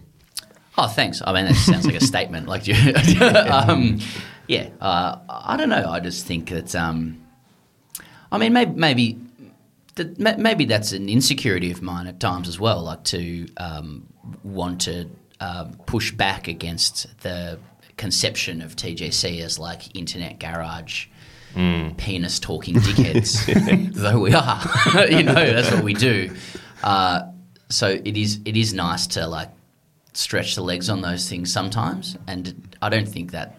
Oh, 0.77 0.87
thanks. 0.87 1.21
I 1.25 1.33
mean, 1.33 1.45
that 1.45 1.55
sounds 1.55 1.85
like 1.85 1.95
a 1.95 2.01
statement. 2.03 2.47
Like, 2.47 2.67
you, 2.67 2.75
um, 3.21 3.99
yeah, 4.47 4.69
uh, 4.81 5.17
I 5.29 5.55
don't 5.57 5.69
know. 5.69 5.89
I 5.89 5.99
just 5.99 6.25
think 6.25 6.49
that, 6.49 6.75
um, 6.75 7.23
I 8.31 8.37
mean, 8.37 8.53
maybe, 8.53 8.73
maybe, 8.75 9.19
maybe 10.17 10.65
that's 10.65 10.91
an 10.91 11.07
insecurity 11.07 11.71
of 11.71 11.81
mine 11.81 12.07
at 12.07 12.19
times 12.19 12.47
as 12.47 12.59
well, 12.59 12.83
like 12.83 13.03
to 13.05 13.47
um, 13.57 14.07
want 14.43 14.81
to 14.81 15.09
uh, 15.45 15.65
push 15.85 16.11
back 16.11 16.47
against 16.47 17.19
the 17.19 17.59
conception 17.97 18.63
of 18.63 18.75
TGC 18.75 19.41
as 19.41 19.59
like 19.59 19.95
internet 19.95 20.39
garage. 20.39 21.07
Mm. 21.53 21.95
Penis 21.97 22.39
talking 22.39 22.75
dickheads, 22.75 23.93
though 23.93 24.19
we 24.19 24.33
are, 24.33 25.07
you 25.09 25.23
know, 25.23 25.33
that's 25.33 25.71
what 25.71 25.83
we 25.83 25.93
do. 25.93 26.35
Uh, 26.83 27.21
so 27.69 27.87
it 28.03 28.17
is. 28.17 28.41
It 28.43 28.57
is 28.57 28.73
nice 28.73 29.07
to 29.07 29.25
like 29.25 29.49
stretch 30.13 30.55
the 30.55 30.63
legs 30.63 30.89
on 30.89 31.01
those 31.01 31.29
things 31.29 31.53
sometimes, 31.53 32.17
and 32.27 32.75
I 32.81 32.89
don't 32.89 33.07
think 33.07 33.31
that 33.31 33.55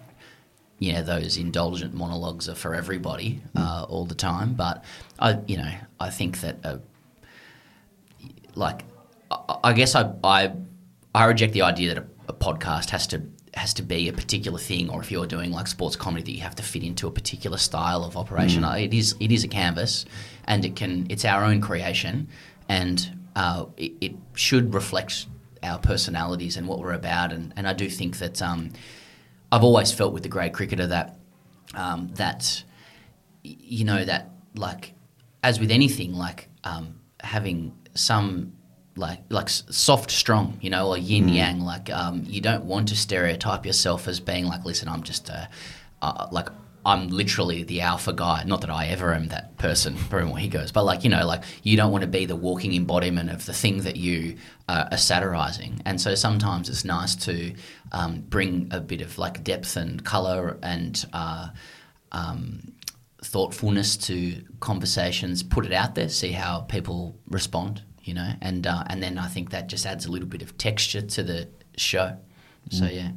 yeah 0.79 1.01
those 1.01 1.39
indulgent 1.39 1.95
monologues 1.95 2.51
are 2.51 2.55
for 2.55 2.75
everybody 2.75 3.41
uh, 3.57 3.87
all 3.89 4.05
the 4.05 4.15
time. 4.15 4.53
But 4.55 4.85
I 5.19 5.39
you 5.47 5.57
know 5.57 5.73
I 5.99 6.11
think 6.11 6.41
that 6.41 6.57
uh, 6.65 6.79
like 8.55 8.85
I, 9.31 9.59
I 9.65 9.73
guess 9.73 9.95
I, 9.95 10.13
I 10.23 10.53
I 11.17 11.25
reject 11.25 11.55
the 11.55 11.63
idea 11.63 11.95
that 11.95 12.05
a, 12.05 12.07
a 12.29 12.35
podcast 12.35 12.91
has 12.91 13.07
to 13.09 13.23
has 13.55 13.73
to 13.73 13.83
be 13.83 14.07
a 14.07 14.13
particular 14.13 14.59
thing, 14.59 14.91
or 14.91 15.01
if 15.01 15.11
you're 15.11 15.27
doing 15.27 15.51
like 15.51 15.67
sports 15.67 15.97
comedy, 15.97 16.23
that 16.25 16.33
you 16.33 16.43
have 16.43 16.55
to 16.57 16.63
fit 16.63 16.83
into 16.83 17.07
a 17.07 17.11
particular 17.11 17.57
style 17.57 18.05
of 18.05 18.19
operation. 18.19 18.63
Mm. 18.63 18.85
It 18.85 18.93
is 18.93 19.17
it 19.19 19.33
is 19.33 19.43
a 19.43 19.49
canvas, 19.49 20.05
and 20.47 20.63
it 20.63 20.77
can 20.77 21.07
it's 21.09 21.25
our 21.25 21.43
own 21.43 21.63
creation, 21.63 22.29
and 22.69 23.19
uh, 23.35 23.65
it, 23.79 23.93
it 24.03 24.15
should 24.35 24.75
reflect 24.75 25.27
our 25.63 25.79
personalities 25.79 26.59
and 26.59 26.69
what 26.69 26.81
we're 26.81 26.93
about. 26.93 27.33
And, 27.33 27.55
and 27.57 27.67
I 27.67 27.73
do 27.73 27.89
think 27.89 28.19
that 28.19 28.43
um, 28.43 28.71
I've 29.51 29.65
always 29.65 29.93
felt 29.93 30.13
with 30.13 30.23
the 30.23 30.29
Grade 30.29 30.53
Cricketer 30.53 30.87
that 30.89 31.19
um, 31.75 32.09
that 32.17 32.63
you 33.43 33.87
know 33.87 34.05
that 34.05 34.33
like 34.55 34.93
as 35.43 35.59
with 35.59 35.71
anything, 35.71 36.13
like 36.13 36.51
um, 36.65 37.01
having 37.21 37.73
some 37.95 38.53
like 38.97 39.21
like 39.29 39.49
soft 39.49 40.11
strong 40.11 40.59
you 40.61 40.71
know 40.71 40.89
or 40.89 40.99
yin 40.99 41.29
yang 41.29 41.61
like 41.61 41.91
um, 41.91 42.25
you 42.27 42.41
don't 42.41 42.65
want 42.65 42.89
to 42.89 42.97
stereotype 42.97 43.67
yourself 43.67 44.09
as 44.09 44.21
being 44.21 44.47
like 44.47 44.65
listen 44.65 44.89
i'm 44.89 45.03
just 45.03 45.29
a 45.29 45.49
uh, 46.03 46.27
like 46.33 46.49
i'm 46.85 47.09
literally 47.09 47.65
the 47.65 47.81
alpha 47.81 48.13
guy. 48.13 48.45
Not 48.45 48.61
that 48.61 48.71
i 48.71 48.87
ever 48.87 49.13
am 49.13 49.29
that 49.29 49.59
person 49.59 49.97
for 50.11 50.25
what 50.27 50.41
he 50.41 50.49
goes. 50.49 50.73
But 50.73 50.85
like 50.85 51.05
you 51.05 51.11
know 51.11 51.27
like 51.27 51.43
you 51.63 51.77
don't 51.77 51.91
want 51.91 52.03
to 52.03 52.09
be 52.09 52.27
the 52.27 52.37
walking 52.37 52.75
embodiment 52.75 53.31
of 53.31 53.45
the 53.45 53.53
thing 53.53 53.83
that 53.83 53.97
you 53.97 54.37
uh, 54.69 54.87
are 54.93 54.99
satirizing. 54.99 55.83
And 55.85 56.01
so 56.01 56.15
sometimes 56.15 56.69
it's 56.69 56.85
nice 56.85 57.17
to 57.27 57.55
um, 57.93 58.21
bring 58.29 58.69
a 58.71 58.81
bit 58.81 59.01
of 59.01 59.19
like 59.19 59.43
depth 59.43 59.77
and 59.77 60.05
color 60.05 60.59
and 60.63 61.05
uh, 61.13 61.49
um, 62.13 62.73
thoughtfulness 63.23 63.97
to 63.97 64.43
conversations 64.61 65.43
put 65.43 65.67
it 65.67 65.73
out 65.73 65.95
there 65.97 66.09
see 66.09 66.31
how 66.31 66.61
people 66.61 67.19
respond 67.29 67.83
you 68.07 68.15
know, 68.15 68.33
and 68.41 68.67
uh, 68.67 68.85
and 68.89 69.03
then 69.03 69.19
I 69.19 69.27
think 69.29 69.51
that 69.51 69.67
just 69.69 69.85
adds 69.85 70.07
a 70.07 70.11
little 70.11 70.29
bit 70.29 70.43
of 70.43 70.57
texture 70.59 71.03
to 71.03 71.23
the 71.23 71.49
show. 71.77 72.17
So 72.71 72.85
Mm. 72.85 72.95
yeah. 72.95 73.11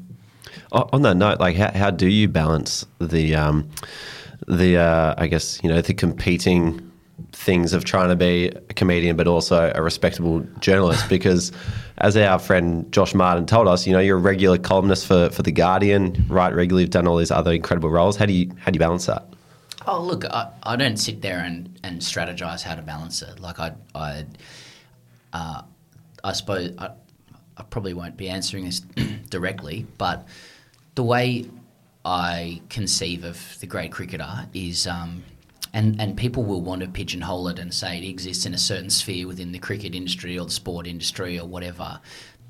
On 0.71 1.02
that 1.04 1.15
note, 1.15 1.39
like 1.39 1.56
how, 1.56 1.71
how 1.71 1.91
do 1.91 2.08
you 2.08 2.28
balance 2.28 2.86
the 2.99 3.36
um, 3.36 3.69
the 4.47 4.78
uh, 4.78 5.15
I 5.17 5.28
guess 5.28 5.60
you 5.63 5.69
know 5.69 5.82
the 5.82 5.93
competing 5.93 6.86
things 7.34 7.73
of 7.73 7.84
trying 7.84 8.10
to 8.10 8.15
be 8.15 8.47
a 8.47 8.73
comedian 8.73 9.15
but 9.15 9.28
also 9.28 9.71
a 9.75 9.82
respectable 9.82 10.39
journalist? 10.60 11.08
Because 11.15 11.52
as 11.99 12.15
our 12.17 12.39
friend 12.39 12.91
Josh 12.91 13.13
Martin 13.13 13.45
told 13.45 13.67
us, 13.67 13.86
you 13.86 13.93
know 13.93 13.99
you're 13.99 14.17
a 14.17 14.21
regular 14.21 14.58
columnist 14.58 15.06
for 15.06 15.30
for 15.30 15.43
the 15.43 15.52
Guardian, 15.52 16.25
write 16.30 16.54
regularly, 16.56 16.84
you've 16.84 16.91
done 16.91 17.08
all 17.08 17.17
these 17.17 17.32
other 17.32 17.54
incredible 17.54 17.89
roles. 17.89 18.17
How 18.17 18.25
do 18.25 18.34
you 18.34 18.49
how 18.60 18.71
do 18.71 18.75
you 18.75 18.80
balance 18.80 19.06
that? 19.06 19.25
Oh 19.88 20.02
look, 20.04 20.25
I, 20.25 20.52
I 20.63 20.75
don't 20.75 20.97
sit 20.97 21.21
there 21.21 21.39
and, 21.39 21.80
and 21.84 22.02
strategize 22.02 22.62
how 22.63 22.75
to 22.75 22.82
balance 22.82 23.21
it. 23.21 23.39
Like 23.39 23.60
I 23.60 23.73
I 23.95 24.25
uh, 25.33 25.63
I 26.23 26.33
suppose 26.33 26.71
I, 26.77 26.91
I 27.57 27.63
probably 27.63 27.93
won't 27.93 28.17
be 28.17 28.29
answering 28.29 28.65
this 28.65 28.79
directly, 29.29 29.85
but 29.97 30.27
the 30.95 31.03
way 31.03 31.45
I 32.05 32.61
conceive 32.69 33.23
of 33.23 33.57
the 33.59 33.67
Grade 33.67 33.91
Cricketer 33.91 34.47
is, 34.53 34.87
um, 34.87 35.23
and 35.73 35.99
and 36.01 36.17
people 36.17 36.43
will 36.43 36.61
want 36.61 36.81
to 36.81 36.87
pigeonhole 36.87 37.47
it 37.49 37.59
and 37.59 37.73
say 37.73 37.97
it 37.97 38.07
exists 38.07 38.45
in 38.45 38.53
a 38.53 38.57
certain 38.57 38.89
sphere 38.89 39.27
within 39.27 39.51
the 39.51 39.59
cricket 39.59 39.93
industry 39.93 40.39
or 40.39 40.45
the 40.45 40.51
sport 40.51 40.87
industry 40.87 41.39
or 41.39 41.47
whatever. 41.47 41.99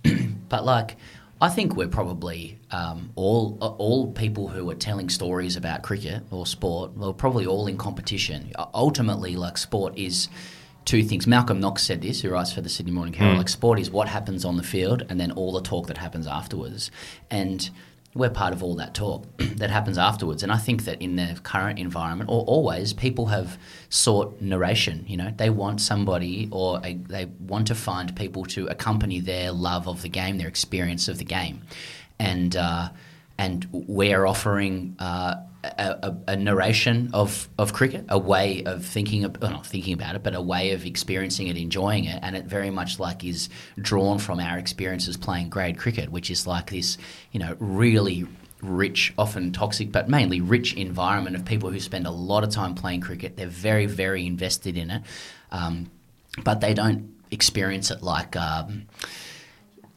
but 0.49 0.65
like, 0.65 0.95
I 1.41 1.49
think 1.49 1.75
we're 1.75 1.87
probably 1.87 2.59
um, 2.71 3.11
all 3.15 3.57
all 3.59 4.11
people 4.11 4.47
who 4.47 4.69
are 4.69 4.75
telling 4.75 5.09
stories 5.09 5.55
about 5.55 5.81
cricket 5.81 6.23
or 6.31 6.45
sport. 6.45 6.95
We're 6.95 7.13
probably 7.13 7.45
all 7.45 7.67
in 7.67 7.77
competition. 7.77 8.51
Ultimately, 8.73 9.35
like 9.35 9.57
sport 9.57 9.97
is 9.97 10.29
two 10.89 11.03
things. 11.03 11.27
Malcolm 11.27 11.59
Knox 11.59 11.83
said 11.83 12.01
this, 12.01 12.21
who 12.21 12.31
writes 12.31 12.51
for 12.51 12.61
the 12.61 12.69
Sydney 12.69 12.91
Morning 12.91 13.13
Herald. 13.13 13.35
Mm. 13.35 13.37
Like 13.37 13.49
sport 13.49 13.79
is 13.79 13.91
what 13.91 14.07
happens 14.07 14.43
on 14.43 14.57
the 14.57 14.63
field, 14.63 15.05
and 15.07 15.19
then 15.19 15.31
all 15.31 15.51
the 15.51 15.61
talk 15.61 15.85
that 15.85 15.99
happens 15.99 16.25
afterwards. 16.25 16.89
And 17.29 17.69
we're 18.15 18.31
part 18.31 18.53
of 18.53 18.63
all 18.63 18.73
that 18.77 18.95
talk 18.95 19.27
that 19.37 19.69
happens 19.69 19.99
afterwards. 19.99 20.41
And 20.41 20.51
I 20.51 20.57
think 20.57 20.85
that 20.85 20.99
in 20.99 21.15
the 21.15 21.39
current 21.43 21.77
environment, 21.77 22.31
or 22.31 22.43
always, 22.45 22.91
people 22.91 23.27
have 23.27 23.59
sought 23.89 24.41
narration. 24.41 25.05
You 25.07 25.17
know, 25.17 25.31
they 25.37 25.51
want 25.51 25.79
somebody, 25.79 26.49
or 26.51 26.81
a, 26.83 26.95
they 26.95 27.25
want 27.25 27.67
to 27.67 27.75
find 27.75 28.15
people 28.15 28.43
to 28.45 28.65
accompany 28.65 29.19
their 29.19 29.51
love 29.51 29.87
of 29.87 30.01
the 30.01 30.09
game, 30.09 30.39
their 30.39 30.47
experience 30.47 31.07
of 31.07 31.19
the 31.19 31.25
game, 31.25 31.61
and. 32.17 32.55
Uh, 32.55 32.89
and 33.37 33.69
we're 33.71 34.25
offering 34.25 34.97
uh, 34.99 35.35
a, 35.63 35.67
a, 36.03 36.17
a, 36.29 36.35
narration 36.35 37.09
of, 37.13 37.49
of 37.57 37.73
cricket, 37.73 38.05
a 38.09 38.17
way 38.17 38.63
of 38.65 38.85
thinking, 38.85 39.25
of, 39.25 39.41
well, 39.41 39.51
not 39.51 39.65
thinking 39.65 39.93
about 39.93 40.15
it, 40.15 40.23
but 40.23 40.33
a 40.33 40.41
way 40.41 40.71
of 40.71 40.85
experiencing 40.85 41.47
it, 41.47 41.57
enjoying 41.57 42.05
it, 42.05 42.19
and 42.21 42.35
it 42.35 42.45
very 42.45 42.69
much 42.69 42.99
like 42.99 43.23
is 43.23 43.49
drawn 43.77 44.19
from 44.19 44.39
our 44.39 44.57
experiences 44.57 45.17
playing 45.17 45.49
grade 45.49 45.77
cricket, 45.77 46.11
which 46.11 46.31
is 46.31 46.47
like 46.47 46.69
this, 46.69 46.97
you 47.31 47.39
know, 47.39 47.55
really 47.59 48.25
rich, 48.61 49.13
often 49.17 49.51
toxic, 49.51 49.91
but 49.91 50.09
mainly 50.09 50.39
rich 50.39 50.73
environment 50.75 51.35
of 51.35 51.43
people 51.45 51.69
who 51.69 51.79
spend 51.79 52.07
a 52.07 52.11
lot 52.11 52.43
of 52.43 52.49
time 52.49 52.73
playing 52.73 53.01
cricket. 53.01 53.35
They're 53.35 53.47
very, 53.47 53.85
very 53.85 54.25
invested 54.25 54.77
in 54.77 54.89
it, 54.91 55.03
um, 55.51 55.91
but 56.43 56.61
they 56.61 56.73
don't 56.73 57.15
experience 57.31 57.91
it 57.91 58.01
like, 58.01 58.35
um, 58.35 58.87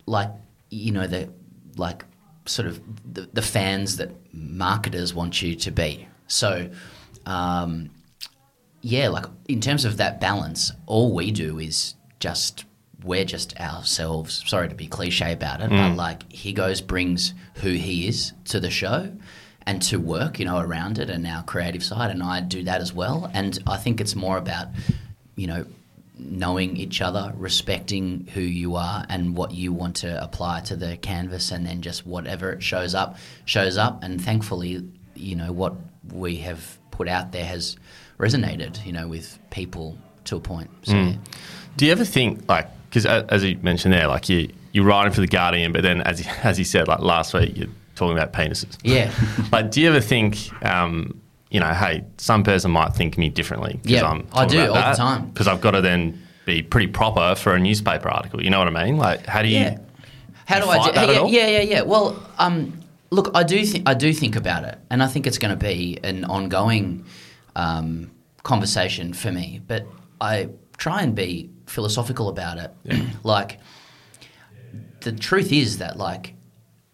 like 0.06 0.30
you 0.70 0.90
know, 0.90 1.06
the 1.06 1.28
like 1.76 2.04
sort 2.46 2.68
of 2.68 2.80
the, 3.14 3.28
the, 3.32 3.42
fans 3.42 3.96
that 3.98 4.10
marketers 4.32 5.14
want 5.14 5.42
you 5.42 5.54
to 5.54 5.70
be. 5.70 6.08
So, 6.26 6.70
um, 7.26 7.90
yeah, 8.80 9.08
like 9.08 9.26
in 9.48 9.60
terms 9.60 9.84
of 9.84 9.98
that 9.98 10.20
balance, 10.20 10.72
all 10.86 11.14
we 11.14 11.30
do 11.30 11.58
is 11.58 11.94
just 12.18 12.64
we're 13.04 13.24
just 13.24 13.58
ourselves. 13.60 14.42
Sorry 14.46 14.68
to 14.68 14.74
be 14.74 14.86
cliche 14.86 15.32
about 15.32 15.60
it, 15.60 15.70
Mm. 15.70 15.90
but 15.90 15.96
like 15.96 16.32
he 16.32 16.52
goes 16.52 16.80
brings 16.80 17.34
who 17.56 17.70
he 17.70 18.08
is 18.08 18.32
to 18.46 18.60
the 18.60 18.70
show 18.70 19.12
and 19.66 19.80
to 19.82 19.98
work, 19.98 20.38
you 20.38 20.44
know, 20.44 20.58
around 20.58 20.98
it 20.98 21.10
and 21.10 21.26
our 21.26 21.42
creative 21.44 21.84
side, 21.84 22.10
and 22.10 22.22
I 22.22 22.40
do 22.40 22.64
that 22.64 22.80
as 22.80 22.92
well. 22.92 23.30
And 23.32 23.58
I 23.66 23.76
think 23.76 24.00
it's 24.00 24.16
more 24.16 24.36
about, 24.36 24.68
you 25.36 25.46
know, 25.46 25.64
knowing 26.30 26.76
each 26.76 27.00
other, 27.00 27.32
respecting 27.36 28.28
who 28.34 28.40
you 28.40 28.76
are 28.76 29.04
and 29.08 29.36
what 29.36 29.52
you 29.52 29.72
want 29.72 29.96
to 29.96 30.22
apply 30.22 30.60
to 30.62 30.76
the 30.76 30.96
canvas, 30.96 31.50
and 31.50 31.66
then 31.66 31.82
just 31.82 32.06
whatever 32.06 32.52
it 32.52 32.62
shows 32.62 32.94
up, 32.94 33.16
shows 33.44 33.76
up. 33.76 34.02
And 34.02 34.22
thankfully, 34.22 34.82
you 35.14 35.36
know, 35.36 35.52
what 35.52 35.74
we 36.12 36.36
have 36.38 36.78
put 36.90 37.08
out 37.08 37.32
there 37.32 37.44
has 37.44 37.76
resonated, 38.18 38.84
you 38.84 38.92
know, 38.92 39.08
with 39.08 39.38
people 39.50 39.98
to 40.24 40.36
a 40.36 40.40
point. 40.40 40.70
So, 40.82 40.92
Mm. 40.94 41.12
yeah. 41.12 41.16
Do 41.76 41.86
you 41.86 41.92
ever 41.92 42.04
think 42.04 42.48
like 42.48 42.68
because 42.88 43.06
as 43.06 43.42
you 43.42 43.58
mentioned 43.62 43.94
there, 43.94 44.06
like 44.06 44.28
you 44.28 44.48
you're 44.72 44.84
writing 44.84 45.12
for 45.12 45.20
the 45.22 45.26
Guardian, 45.26 45.72
but 45.72 45.82
then 45.82 46.00
as 46.02 46.26
as 46.42 46.58
you 46.58 46.64
said, 46.64 46.88
like 46.88 47.00
last 47.00 47.32
week 47.34 47.56
you're 47.56 47.68
talking 47.94 48.16
about 48.16 48.32
penises. 48.32 48.76
Yeah. 48.82 49.10
like, 49.52 49.70
do 49.70 49.80
you 49.80 49.88
ever 49.88 50.00
think? 50.00 50.50
Um, 50.64 51.20
you 51.52 51.60
know, 51.60 51.72
hey, 51.72 52.04
some 52.16 52.42
person 52.42 52.70
might 52.70 52.94
think 52.94 53.18
me 53.18 53.28
differently. 53.28 53.78
Yeah, 53.84 54.22
I 54.32 54.46
do 54.46 54.58
all 54.68 54.74
the 54.74 54.96
time. 54.96 55.28
Because 55.28 55.46
I've 55.46 55.60
got 55.60 55.72
to 55.72 55.82
then 55.82 56.20
be 56.46 56.62
pretty 56.62 56.88
proper 56.88 57.34
for 57.34 57.54
a 57.54 57.58
newspaper 57.58 58.08
article. 58.08 58.42
You 58.42 58.50
know 58.50 58.58
what 58.58 58.74
I 58.74 58.84
mean? 58.84 58.96
Like, 58.96 59.26
how 59.26 59.42
do 59.42 59.48
you? 59.48 59.58
Yeah. 59.58 59.78
How 60.46 60.60
do 60.60 60.68
I 60.68 60.84
do? 60.86 60.92
that 60.92 61.08
Yeah, 61.08 61.24
yeah, 61.26 61.46
yeah, 61.46 61.60
yeah. 61.60 61.82
Well, 61.82 62.20
um, 62.38 62.80
look, 63.10 63.30
I 63.34 63.42
do 63.42 63.64
think 63.66 63.88
I 63.88 63.94
do 63.94 64.12
think 64.12 64.34
about 64.34 64.64
it, 64.64 64.78
and 64.90 65.02
I 65.02 65.06
think 65.06 65.26
it's 65.26 65.38
going 65.38 65.56
to 65.56 65.62
be 65.62 65.98
an 66.02 66.24
ongoing 66.24 67.04
um, 67.54 68.10
conversation 68.42 69.12
for 69.12 69.30
me. 69.30 69.60
But 69.66 69.86
I 70.20 70.48
try 70.78 71.02
and 71.02 71.14
be 71.14 71.50
philosophical 71.66 72.28
about 72.28 72.58
it. 72.58 72.70
like, 73.22 73.60
the 75.00 75.12
truth 75.12 75.52
is 75.52 75.78
that 75.78 75.98
like 75.98 76.34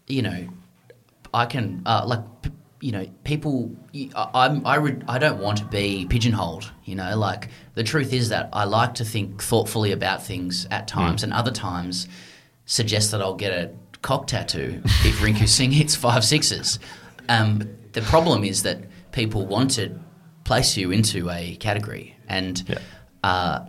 you 0.07 0.21
know, 0.21 0.49
I 1.33 1.45
can 1.45 1.81
uh, 1.85 2.03
like 2.05 2.19
p- 2.41 2.51
you 2.81 2.91
know 2.91 3.05
people. 3.23 3.75
I, 4.15 4.29
I'm 4.33 4.65
I 4.65 4.75
re- 4.75 5.01
I 5.07 5.19
don't 5.19 5.39
want 5.39 5.57
to 5.59 5.65
be 5.65 6.05
pigeonholed. 6.09 6.71
You 6.85 6.95
know, 6.95 7.17
like 7.17 7.49
the 7.75 7.83
truth 7.83 8.13
is 8.13 8.29
that 8.29 8.49
I 8.53 8.63
like 8.63 8.95
to 8.95 9.05
think 9.05 9.41
thoughtfully 9.41 9.91
about 9.91 10.23
things 10.23 10.67
at 10.71 10.87
times, 10.87 11.23
and 11.23 11.33
other 11.33 11.51
times 11.51 12.07
suggest 12.65 13.11
that 13.11 13.21
I'll 13.21 13.35
get 13.35 13.51
a 13.51 13.71
cock 14.01 14.27
tattoo 14.27 14.81
if 14.85 15.19
Rinku 15.19 15.47
Singh 15.57 15.71
hits 15.71 15.95
five 15.95 16.23
sixes. 16.23 16.79
Um, 17.27 17.69
the 17.93 18.01
problem 18.01 18.43
is 18.43 18.63
that 18.63 18.79
people 19.11 19.45
want 19.45 19.71
to 19.71 19.99
place 20.43 20.77
you 20.77 20.91
into 20.91 21.29
a 21.29 21.55
category, 21.57 22.15
and 22.27 22.77
uh, 23.23 23.65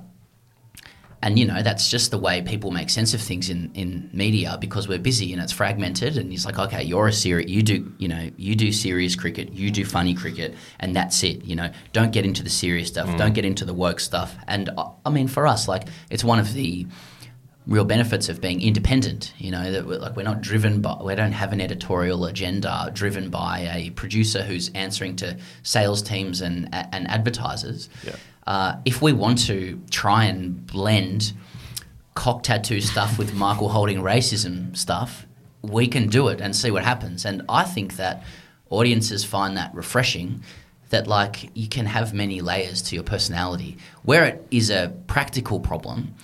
and 1.23 1.39
you 1.39 1.45
know 1.45 1.62
that's 1.62 1.91
just 1.91 2.11
the 2.11 2.18
way 2.18 2.41
people 2.43 2.71
make 2.71 2.89
sense 2.89 3.12
of 3.12 3.21
things 3.21 3.51
in, 3.51 3.71
in 3.75 4.09
media 4.12 4.57
because 4.61 4.89
we're 4.89 4.99
busy 4.99 5.33
and 5.33 5.43
it's 5.43 5.53
fragmented. 5.53 6.16
And 6.16 6.33
it's 6.33 6.47
like 6.47 6.59
okay 6.59 6.83
you're 6.83 7.09
a 7.09 7.12
serious 7.12 7.51
you 7.51 7.62
do 7.62 7.93
you 7.99 8.09
know 8.09 8.31
you 8.37 8.55
do 8.55 8.73
serious 8.73 9.14
cricket 9.16 9.53
you 9.53 9.71
do 9.71 9.85
funny 9.85 10.14
cricket 10.14 10.55
and 10.79 10.97
that's 10.97 11.23
it 11.23 11.45
you 11.45 11.57
know. 11.57 11.71
Don't 11.93 12.12
get 12.12 12.25
into 12.25 12.43
the 12.43 12.51
serious 12.51 12.89
stuff. 12.89 13.09
Mm. 13.09 13.18
don't 13.18 13.35
get 13.35 13.45
into 13.45 13.64
the 13.64 13.75
woke 13.75 14.01
stuff. 14.01 14.35
And 14.47 14.71
I, 14.79 14.91
I 15.07 15.11
mean 15.11 15.29
for 15.29 15.47
us 15.47 15.68
like 15.68 15.89
it's 16.11 16.25
one 16.25 16.39
of 16.39 16.55
the 16.55 16.87
real 17.66 17.84
benefits 17.84 18.28
of 18.28 18.40
being 18.40 18.61
independent 18.62 19.32
you 19.38 19.50
know 19.50 19.70
that 19.70 19.86
we're, 19.86 19.98
like 19.98 20.16
we're 20.16 20.22
not 20.22 20.40
driven 20.40 20.80
by 20.80 20.96
we 21.02 21.14
don't 21.14 21.32
have 21.32 21.52
an 21.52 21.61
editorial 21.61 22.24
agenda 22.24 22.90
driven 22.94 23.28
by 23.30 23.70
a 23.74 23.90
producer 23.90 24.42
who's 24.42 24.70
answering 24.74 25.14
to 25.14 25.36
sales 25.62 26.00
teams 26.02 26.40
and 26.40 26.68
and 26.72 27.06
advertisers 27.08 27.88
Yeah. 28.04 28.16
uh, 28.46 28.76
if 28.84 29.02
we 29.02 29.12
want 29.12 29.38
to 29.46 29.80
try 29.90 30.24
and 30.24 30.66
blend 30.66 31.32
cock 32.14 32.42
tattoo 32.42 32.80
stuff 32.80 33.18
with 33.18 33.34
Michael 33.46 33.68
Holding 33.68 33.98
racism 33.98 34.76
stuff, 34.76 35.26
we 35.62 35.86
can 35.86 36.08
do 36.08 36.28
it 36.28 36.40
and 36.40 36.54
see 36.56 36.70
what 36.70 36.82
happens. 36.84 37.24
And 37.24 37.42
I 37.48 37.62
think 37.64 37.96
that 37.96 38.24
audiences 38.68 39.24
find 39.24 39.56
that 39.56 39.72
refreshing. 39.74 40.42
That 40.90 41.06
like 41.06 41.50
you 41.54 41.68
can 41.68 41.86
have 41.86 42.12
many 42.12 42.40
layers 42.40 42.82
to 42.82 42.96
your 42.96 43.04
personality. 43.04 43.78
Where 44.02 44.24
it 44.24 44.44
is 44.50 44.70
a 44.70 44.92
practical 45.06 45.61
problem, 45.61 46.14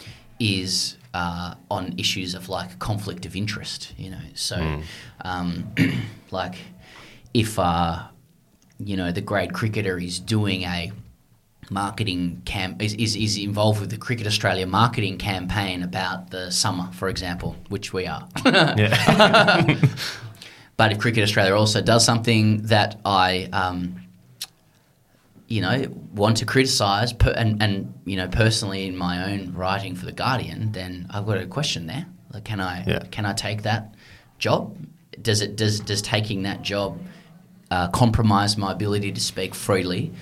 is 0.41 0.96
uh, 1.17 1.55
on 1.71 1.95
issues 1.97 2.35
of 2.35 2.49
like 2.51 2.79
conflict 2.79 3.25
of 3.25 3.35
interest. 3.35 3.95
You 3.97 4.11
know, 4.11 4.27
so 4.35 4.83
um, 5.23 5.73
like 6.31 6.57
if 7.33 7.59
uh, 7.59 8.03
you 8.79 8.97
know 8.97 9.11
the 9.13 9.23
Grade 9.23 9.55
Cricketer 9.55 9.99
is 9.99 10.21
doing 10.21 10.63
a 10.63 10.93
marketing 11.71 12.43
cam 12.45 12.77
is, 12.81 12.95
is, 12.95 13.17
is 13.17 13.39
involved 13.39 13.81
with 13.81 13.91
the 13.91 13.97
Cricket 13.97 14.27
Australia 14.27 14.67
marketing 14.67 15.19
campaign 15.19 15.83
about 15.83 16.31
the 16.31 16.51
summer, 16.51 16.89
for 16.93 17.09
example, 17.09 17.57
which 17.71 17.93
we 17.93 18.07
are. 18.07 18.29
But 20.77 20.93
if 20.93 20.99
Cricket 20.99 21.23
Australia 21.23 21.55
also 21.55 21.81
does 21.81 22.05
something 22.05 22.63
that 22.65 23.01
I, 23.05 23.49
um, 23.53 23.97
you 25.49 25.61
know, 25.61 25.87
want 26.13 26.39
to 26.39 26.45
criticise 26.47 27.13
per, 27.13 27.31
and, 27.31 27.63
and 27.63 27.95
you 28.05 28.17
know 28.17 28.29
personally 28.29 28.87
in 28.87 28.97
my 28.97 29.33
own 29.33 29.53
writing 29.55 29.95
for 29.95 30.05
the 30.07 30.13
Guardian, 30.13 30.73
then 30.73 31.07
I've 31.11 31.27
got 31.27 31.39
a 31.39 31.47
question 31.47 31.87
there. 31.87 32.07
Like, 32.33 32.45
can 32.45 32.61
I 32.61 32.85
Yeah. 32.87 32.99
can 33.11 33.25
I 33.27 33.33
take 33.33 33.63
that 33.63 33.95
job? 34.39 34.77
Does 35.23 35.41
it 35.41 35.57
does 35.57 35.81
does 35.81 36.03
taking 36.03 36.43
that 36.43 36.63
job 36.63 37.01
uh, 37.71 37.89
compromise 37.89 38.57
my 38.57 38.73
ability 38.73 39.13
to 39.13 39.21
speak 39.21 39.55
freely 39.55 40.13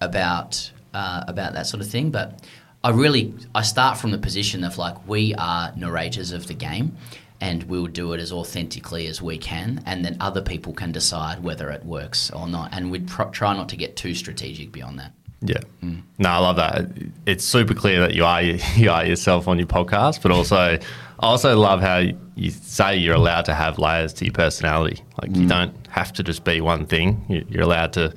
about 0.00 0.70
uh, 0.92 1.24
about 1.26 1.54
that 1.54 1.66
sort 1.66 1.80
of 1.80 1.88
thing? 1.88 2.10
But 2.10 2.40
I 2.82 2.90
really 2.90 3.34
I 3.54 3.62
start 3.62 3.98
from 3.98 4.10
the 4.10 4.18
position 4.18 4.64
of 4.64 4.76
like 4.76 5.08
we 5.08 5.34
are 5.36 5.72
narrators 5.76 6.32
of 6.32 6.46
the 6.46 6.54
game, 6.54 6.96
and 7.44 7.62
we'll 7.64 7.86
do 7.86 8.14
it 8.14 8.20
as 8.20 8.32
authentically 8.32 9.06
as 9.06 9.20
we 9.20 9.36
can, 9.36 9.82
and 9.84 10.02
then 10.04 10.16
other 10.18 10.40
people 10.40 10.72
can 10.72 10.90
decide 10.92 11.42
whether 11.42 11.70
it 11.70 11.84
works 11.84 12.30
or 12.30 12.48
not. 12.48 12.70
And 12.72 12.90
we 12.90 13.00
pr- 13.00 13.24
try 13.40 13.52
not 13.54 13.68
to 13.68 13.76
get 13.76 13.96
too 13.96 14.14
strategic 14.14 14.72
beyond 14.72 14.98
that. 14.98 15.12
Yeah. 15.42 15.60
No, 15.82 16.28
I 16.30 16.38
love 16.38 16.56
that. 16.56 16.86
It's 17.26 17.44
super 17.44 17.74
clear 17.74 18.00
that 18.00 18.14
you 18.14 18.24
are 18.24 18.40
you 18.82 18.90
are 18.90 19.04
yourself 19.04 19.46
on 19.46 19.58
your 19.58 19.66
podcast, 19.68 20.22
but 20.22 20.30
also 20.32 20.56
I 20.56 21.26
also 21.26 21.56
love 21.58 21.80
how 21.82 21.98
you 22.34 22.50
say 22.50 22.96
you're 22.96 23.14
allowed 23.14 23.44
to 23.44 23.54
have 23.54 23.78
layers 23.78 24.14
to 24.14 24.24
your 24.24 24.32
personality. 24.32 25.02
Like 25.20 25.36
you 25.36 25.46
don't 25.46 25.74
have 25.88 26.12
to 26.14 26.22
just 26.22 26.44
be 26.44 26.60
one 26.62 26.86
thing. 26.86 27.24
You- 27.28 27.46
You're 27.50 27.62
allowed 27.64 27.92
to 27.92 28.14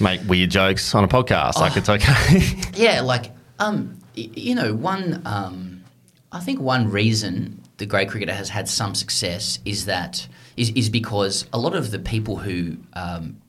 make 0.00 0.20
weird 0.26 0.50
jokes 0.50 0.94
on 0.94 1.04
a 1.04 1.08
podcast. 1.08 1.56
Like 1.56 1.76
it's 1.76 1.90
okay. 1.90 2.40
Yeah, 2.84 3.02
like 3.02 3.26
um, 3.58 3.98
you 4.14 4.54
know, 4.54 4.72
one 4.74 5.20
um, 5.26 5.84
I 6.32 6.40
think 6.40 6.60
one 6.60 6.90
reason 6.90 7.60
the 7.78 7.86
Grade 7.86 8.08
Cricketer 8.08 8.34
has 8.34 8.48
had 8.48 8.68
some 8.68 8.94
success 8.94 9.58
is 9.64 9.86
that 9.86 10.28
is, 10.56 10.70
is 10.70 10.90
because 10.90 11.46
a 11.52 11.58
lot 11.58 11.74
of 11.74 11.90
the 11.90 11.98
people 11.98 12.36
who 12.36 12.76
um, 12.92 13.40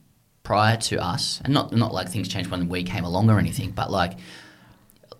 prior 0.42 0.76
to 0.76 1.02
us, 1.02 1.40
and 1.44 1.52
not 1.52 1.72
not 1.72 1.92
like 1.92 2.08
things 2.08 2.28
changed 2.28 2.50
when 2.50 2.68
we 2.68 2.82
came 2.82 3.04
along 3.04 3.28
or 3.30 3.38
anything, 3.38 3.70
but 3.72 3.90
like 3.90 4.14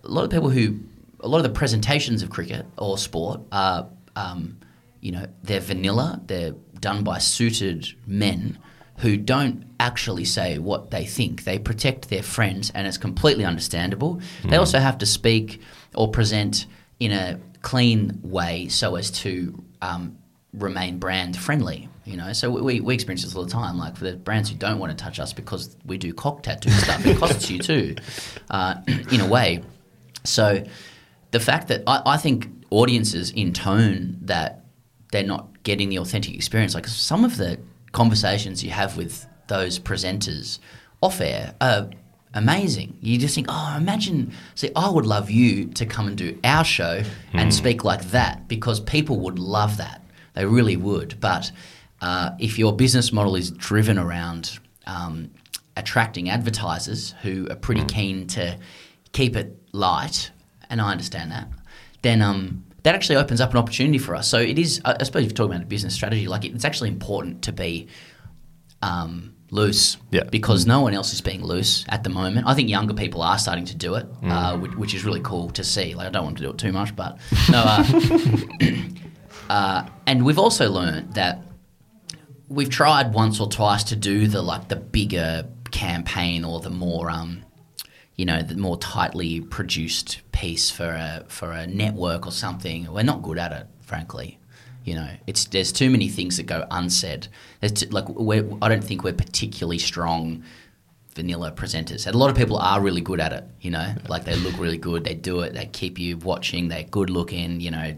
a 0.03 0.09
lot 0.09 0.25
of 0.25 0.31
people 0.31 0.51
who 0.51 0.81
a 1.21 1.29
lot 1.29 1.39
of 1.39 1.43
the 1.43 1.51
presentations 1.51 2.23
of 2.23 2.31
cricket 2.31 2.65
or 2.79 2.97
sport 2.97 3.41
are 3.53 3.89
um, 4.17 4.59
you 5.01 5.13
know 5.13 5.27
they're 5.43 5.61
vanilla 5.61 6.21
they're 6.27 6.55
done 6.81 7.05
by 7.05 7.19
suited 7.19 7.87
men 8.07 8.59
who 8.99 9.17
don't 9.17 9.65
actually 9.79 10.25
say 10.25 10.59
what 10.59 10.91
they 10.91 11.07
think. 11.07 11.45
They 11.45 11.59
protect 11.59 12.11
their 12.11 12.23
friends 12.23 12.71
and 12.75 12.87
it's 12.87 12.99
completely 12.99 13.45
understandable. 13.45 14.21
They 14.45 14.57
also 14.57 14.79
have 14.79 14.99
to 14.99 15.07
speak 15.07 15.63
or 15.95 16.11
present 16.11 16.67
in 16.99 17.13
a 17.13 17.41
clean 17.63 18.21
way 18.23 18.69
so 18.69 18.97
as 18.97 19.11
to 19.11 19.63
um, 19.83 20.19
remain 20.53 20.99
brand 20.99 21.37
friendly 21.37 21.89
you 22.11 22.17
know? 22.17 22.33
So 22.33 22.51
we, 22.51 22.81
we 22.81 22.95
experience 22.95 23.23
this 23.25 23.35
all 23.35 23.45
the 23.45 23.51
time. 23.51 23.79
Like 23.79 23.97
for 23.97 24.05
the 24.05 24.17
brands 24.17 24.51
who 24.51 24.57
don't 24.57 24.79
want 24.79 24.97
to 24.97 25.03
touch 25.03 25.21
us 25.21 25.33
because 25.33 25.77
we 25.85 25.97
do 25.97 26.13
cock 26.13 26.43
tattoo 26.43 26.71
stuff 26.71 27.07
it 27.07 27.17
costs 27.17 27.49
you 27.51 27.59
too 27.59 27.95
uh, 28.51 28.77
in 29.13 29.21
a 29.21 29.27
way. 29.27 29.63
So 30.25 30.65
the 31.31 31.41
fact 31.41 31.69
that 31.69 31.83
I, 31.87 32.03
I 32.05 32.17
think 32.17 32.49
audiences 32.71 33.31
in 33.31 33.53
tone 33.53 34.19
that 34.23 34.65
they're 35.13 35.23
not 35.23 35.63
getting 35.63 35.89
the 35.89 35.99
authentic 35.99 36.35
experience, 36.35 36.75
like 36.75 36.89
some 36.89 37.25
of 37.25 37.37
the 37.37 37.59
conversations 37.93 38.63
you 38.63 38.71
have 38.71 38.97
with 38.97 39.27
those 39.49 39.79
presenters 39.79 40.59
off 41.01 41.21
air 41.21 41.55
are 41.61 41.91
amazing. 42.35 42.97
You 43.01 43.19
just 43.19 43.35
think, 43.35 43.47
oh, 43.51 43.75
imagine, 43.77 44.33
see, 44.55 44.71
I 44.77 44.89
would 44.89 45.07
love 45.07 45.31
you 45.31 45.67
to 45.67 45.87
come 45.87 46.07
and 46.07 46.17
do 46.17 46.39
our 46.45 46.65
show 46.65 47.03
and 47.33 47.53
speak 47.53 47.85
like 47.85 48.11
that 48.11 48.49
because 48.49 48.81
people 48.81 49.21
would 49.21 49.39
love 49.39 49.77
that. 49.79 50.03
They 50.35 50.47
really 50.47 50.77
would. 50.77 51.19
But 51.21 51.51
uh, 52.01 52.31
if 52.39 52.59
your 52.59 52.75
business 52.75 53.13
model 53.13 53.37
is 53.37 53.51
driven 53.51 53.99
around 53.99 54.59
um, 54.87 55.31
attracting 55.77 56.31
advertisers 56.31 57.15
who 57.23 57.49
are 57.51 57.57
pretty 57.57 57.85
keen 57.85 58.27
to 58.29 58.59
keep 59.13 59.37
it 59.37 59.57
light, 59.73 60.31
and 60.69 60.81
I 60.81 60.91
understand 60.91 61.33
that, 61.33 61.49
then 62.03 62.23
um, 62.23 62.65
that 62.85 62.95
actually 62.95 63.17
opens 63.17 63.41
up 63.41 63.51
an 63.51 63.57
opportunity 63.57 63.99
for 63.99 64.15
us. 64.15 64.29
So 64.29 64.39
it 64.39 64.59
is, 64.59 64.81
I 64.85 64.97
I 65.01 65.03
suppose, 65.03 65.25
if 65.25 65.31
you're 65.31 65.37
talking 65.37 65.53
about 65.53 65.65
a 65.65 65.69
business 65.69 65.95
strategy, 65.95 66.29
like 66.29 66.45
it's 66.45 66.65
actually 66.65 66.89
important 66.89 67.43
to 67.43 67.53
be 67.53 67.89
um, 68.83 69.35
loose, 69.51 69.97
Yeah. 70.11 70.25
because 70.31 70.67
no 70.67 70.81
one 70.81 70.95
else 70.95 71.13
is 71.13 71.21
being 71.21 71.43
loose 71.45 71.85
at 71.89 72.05
the 72.05 72.11
moment. 72.11 72.47
I 72.47 72.55
think 72.55 72.69
younger 72.69 72.95
people 72.95 73.21
are 73.23 73.39
starting 73.39 73.65
to 73.67 73.75
do 73.77 73.95
it, 73.95 74.07
uh, 74.23 74.57
which, 74.59 74.73
which 74.77 74.95
is 74.95 75.05
really 75.05 75.21
cool 75.21 75.51
to 75.51 75.65
see. 75.65 75.95
Like 75.95 76.07
I 76.07 76.11
don't 76.11 76.25
want 76.25 76.37
to 76.39 76.43
do 76.45 76.51
it 76.51 76.59
too 76.59 76.73
much, 76.73 76.95
but 76.95 77.19
no. 77.51 77.63
Uh, 77.67 77.85
uh, 79.51 79.87
and 80.07 80.25
we've 80.25 80.39
also 80.39 80.71
learned 80.71 81.15
that 81.15 81.43
we've 82.49 82.71
tried 82.71 83.13
once 83.13 83.41
or 83.41 83.49
twice 83.49 83.85
to 83.85 83.97
do 83.97 84.27
the 84.27 84.43
like 84.43 84.69
the 84.69 84.77
bigger 84.77 85.47
campaign 85.71 86.45
or 86.45 86.61
the 86.61 86.71
more 86.71 87.11
um, 87.11 87.43
you 88.17 88.25
know 88.25 88.43
the 88.43 88.57
more 88.57 88.77
tightly 88.79 89.41
produced 89.41 90.21
piece 90.33 90.71
for 90.71 90.91
a 90.91 91.25
for 91.29 91.53
a 91.53 91.67
network 91.67 92.27
or 92.27 92.33
something. 92.33 92.93
We're 92.93 93.03
not 93.05 93.23
good 93.23 93.39
at 93.39 93.53
it, 93.53 93.67
frankly. 93.81 94.39
You 94.91 94.97
know, 94.97 95.11
it's 95.29 95.45
there's 95.45 95.71
too 95.71 95.89
many 95.89 96.09
things 96.09 96.37
that 96.37 96.47
go 96.47 96.67
unsaid. 96.69 97.29
There's 97.61 97.75
t- 97.75 97.87
like 97.87 98.07
I 98.61 98.69
don't 98.69 98.83
think 98.83 99.05
we're 99.05 99.13
particularly 99.13 99.79
strong 99.79 100.43
vanilla 101.15 101.53
presenters. 101.53 102.07
And 102.07 102.15
a 102.17 102.19
lot 102.19 102.29
of 102.29 102.37
people 102.37 102.57
are 102.57 102.81
really 102.81 103.01
good 103.01 103.21
at 103.21 103.33
it. 103.33 103.45
You 103.61 103.71
know, 103.71 103.95
like 104.09 104.25
they 104.25 104.35
look 104.35 104.59
really 104.59 104.79
good, 104.79 105.05
they 105.05 105.15
do 105.15 105.43
it, 105.43 105.55
they 105.55 105.67
keep 105.67 105.97
you 106.01 106.17
watching, 106.17 106.67
they're 106.67 106.83
good 106.83 107.09
looking. 107.09 107.61
You 107.61 107.71
know, 107.71 107.95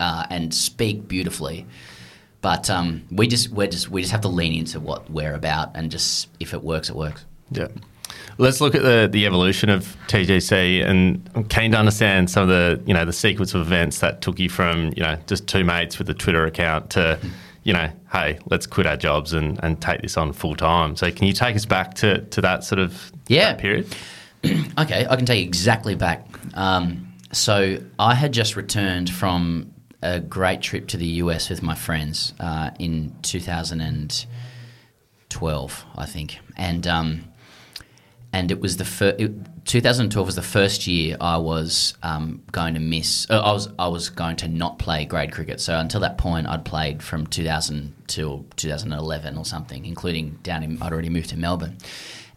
uh, 0.00 0.26
and 0.30 0.52
speak 0.52 1.06
beautifully. 1.06 1.64
But 2.40 2.68
um, 2.68 3.04
we 3.12 3.28
just 3.28 3.50
we 3.50 3.68
just 3.68 3.88
we 3.88 4.00
just 4.00 4.10
have 4.10 4.22
to 4.22 4.28
lean 4.28 4.52
into 4.52 4.80
what 4.80 5.08
we're 5.08 5.34
about, 5.34 5.76
and 5.76 5.92
just 5.92 6.28
if 6.40 6.54
it 6.54 6.64
works, 6.64 6.90
it 6.90 6.96
works. 6.96 7.24
Yeah. 7.52 7.68
Let's 8.38 8.60
look 8.60 8.74
at 8.74 8.82
the, 8.82 9.08
the 9.10 9.26
evolution 9.26 9.68
of 9.68 9.96
TGC, 10.08 10.84
and 10.84 11.28
I'm 11.34 11.44
keen 11.44 11.72
to 11.72 11.78
understand 11.78 12.30
some 12.30 12.44
of 12.44 12.48
the 12.48 12.80
you 12.86 12.94
know 12.94 13.04
the 13.04 13.12
sequence 13.12 13.54
of 13.54 13.60
events 13.60 13.98
that 14.00 14.20
took 14.22 14.38
you 14.38 14.48
from 14.48 14.86
you 14.96 15.02
know 15.02 15.18
just 15.26 15.46
two 15.46 15.64
mates 15.64 15.98
with 15.98 16.08
a 16.10 16.14
Twitter 16.14 16.44
account 16.46 16.90
to 16.90 17.18
you 17.64 17.72
know 17.72 17.90
hey 18.12 18.38
let's 18.46 18.66
quit 18.66 18.86
our 18.86 18.96
jobs 18.96 19.32
and, 19.32 19.58
and 19.62 19.80
take 19.80 20.02
this 20.02 20.16
on 20.16 20.32
full 20.32 20.56
time. 20.56 20.96
So 20.96 21.10
can 21.10 21.26
you 21.26 21.32
take 21.32 21.56
us 21.56 21.66
back 21.66 21.94
to, 21.94 22.20
to 22.22 22.40
that 22.40 22.64
sort 22.64 22.78
of 22.78 23.12
Yeah. 23.28 23.54
period? 23.54 23.86
Okay, 24.78 25.06
I 25.08 25.14
can 25.16 25.24
take 25.26 25.38
you 25.40 25.44
exactly 25.46 25.94
back. 25.94 26.26
Um, 26.54 27.06
so 27.30 27.78
I 27.98 28.14
had 28.16 28.32
just 28.32 28.56
returned 28.56 29.08
from 29.08 29.72
a 30.02 30.18
great 30.18 30.60
trip 30.62 30.88
to 30.88 30.96
the 30.96 31.06
US 31.22 31.48
with 31.48 31.62
my 31.62 31.76
friends 31.76 32.34
uh, 32.40 32.70
in 32.80 33.14
2012, 33.22 35.84
I 35.96 36.06
think, 36.06 36.38
and 36.56 36.84
um, 36.88 37.24
and 38.32 38.50
it 38.50 38.60
was 38.60 38.76
the 38.76 38.84
first. 38.84 39.20
2012 39.64 40.26
was 40.26 40.34
the 40.34 40.42
first 40.42 40.86
year 40.86 41.16
I 41.20 41.36
was 41.36 41.94
um, 42.02 42.42
going 42.50 42.74
to 42.74 42.80
miss. 42.80 43.30
Uh, 43.30 43.40
I 43.40 43.52
was 43.52 43.68
I 43.78 43.88
was 43.88 44.08
going 44.08 44.36
to 44.36 44.48
not 44.48 44.78
play 44.78 45.04
grade 45.04 45.32
cricket. 45.32 45.60
So 45.60 45.78
until 45.78 46.00
that 46.00 46.18
point, 46.18 46.46
I'd 46.46 46.64
played 46.64 47.02
from 47.02 47.26
2000 47.26 47.94
till 48.06 48.44
2011 48.56 49.36
or 49.36 49.44
something, 49.44 49.84
including 49.84 50.38
down 50.42 50.62
in. 50.62 50.82
I'd 50.82 50.92
already 50.92 51.10
moved 51.10 51.30
to 51.30 51.36
Melbourne, 51.36 51.76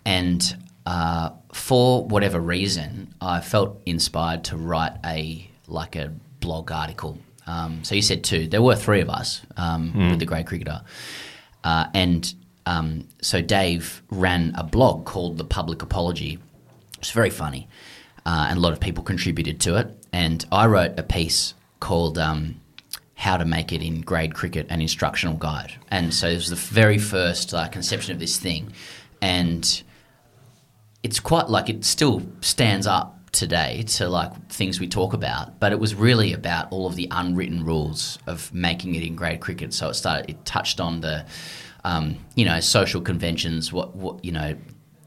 and 0.06 0.58
uh, 0.86 1.32
for 1.54 2.06
whatever 2.06 2.40
reason, 2.40 3.14
I 3.22 3.42
felt 3.42 3.82
inspired 3.86 4.44
to 4.46 4.58
write 4.58 4.94
a 5.06 5.50
like 5.68 5.96
a 5.96 6.14
blog 6.42 6.72
article. 6.72 7.18
Um, 7.48 7.84
so 7.84 7.96
you 7.96 8.02
said 8.02 8.24
two. 8.24 8.48
There 8.48 8.62
were 8.62 8.76
three 8.76 9.02
of 9.02 9.10
us 9.10 9.42
um, 9.56 10.10
with 10.10 10.20
the 10.20 10.26
grade 10.26 10.48
cricketer, 10.48 10.82
uh, 11.64 11.88
and 11.94 12.34
um, 12.66 13.08
so 13.22 13.42
Dave 13.42 14.02
ran 14.10 14.54
a 14.56 14.64
blog 14.64 15.06
called 15.06 15.38
the 15.38 15.44
Public 15.44 15.82
Apology. 15.82 16.40
It's 17.00 17.12
very 17.12 17.30
funny, 17.30 17.68
uh, 18.26 18.48
and 18.50 18.58
a 18.58 18.62
lot 18.62 18.74
of 18.74 18.80
people 18.80 19.04
contributed 19.04 19.60
to 19.62 19.76
it. 19.78 19.96
And 20.12 20.46
I 20.52 20.66
wrote 20.66 20.98
a 20.98 21.04
piece 21.04 21.54
called 21.80 22.18
um, 22.18 22.60
"How 23.16 23.38
to 23.38 23.46
Make 23.46 23.72
It 23.72 23.82
in 23.82 24.02
Grade 24.02 24.34
Cricket: 24.34 24.68
An 24.70 24.82
Instructional 24.82 25.36
Guide." 25.36 25.74
And 25.92 26.14
so 26.14 26.28
it 26.28 26.36
was 26.36 26.50
the 26.50 26.56
very 26.56 26.98
first 26.98 27.54
uh, 27.54 27.68
conception 27.68 28.14
of 28.14 28.20
this 28.20 28.38
thing, 28.38 28.74
and 29.22 29.84
it's 31.04 31.20
quite 31.20 31.50
like 31.50 31.70
it 31.70 31.86
still 31.86 32.24
stands 32.42 32.88
up 32.88 33.16
today 33.32 33.84
to 33.84 34.10
like 34.10 34.32
things 34.50 34.80
we 34.80 34.88
talk 34.88 35.14
about, 35.14 35.60
but 35.60 35.72
it 35.72 35.80
was 35.80 35.94
really 35.94 36.34
about 36.34 36.72
all 36.72 36.88
of 36.88 36.96
the 36.96 37.08
unwritten 37.12 37.64
rules 37.64 38.18
of 38.26 38.52
making 38.54 38.96
it 38.96 39.04
in 39.04 39.16
grade 39.16 39.40
cricket. 39.40 39.74
So 39.74 39.90
it 39.90 39.94
started, 39.94 40.30
it 40.30 40.46
touched 40.46 40.80
on 40.80 41.02
the, 41.02 41.26
um, 41.86 42.18
you 42.36 42.44
know, 42.46 42.60
social 42.60 43.00
conventions. 43.00 43.72
What, 43.72 43.96
what 43.96 44.26
you 44.26 44.32
know, 44.32 44.58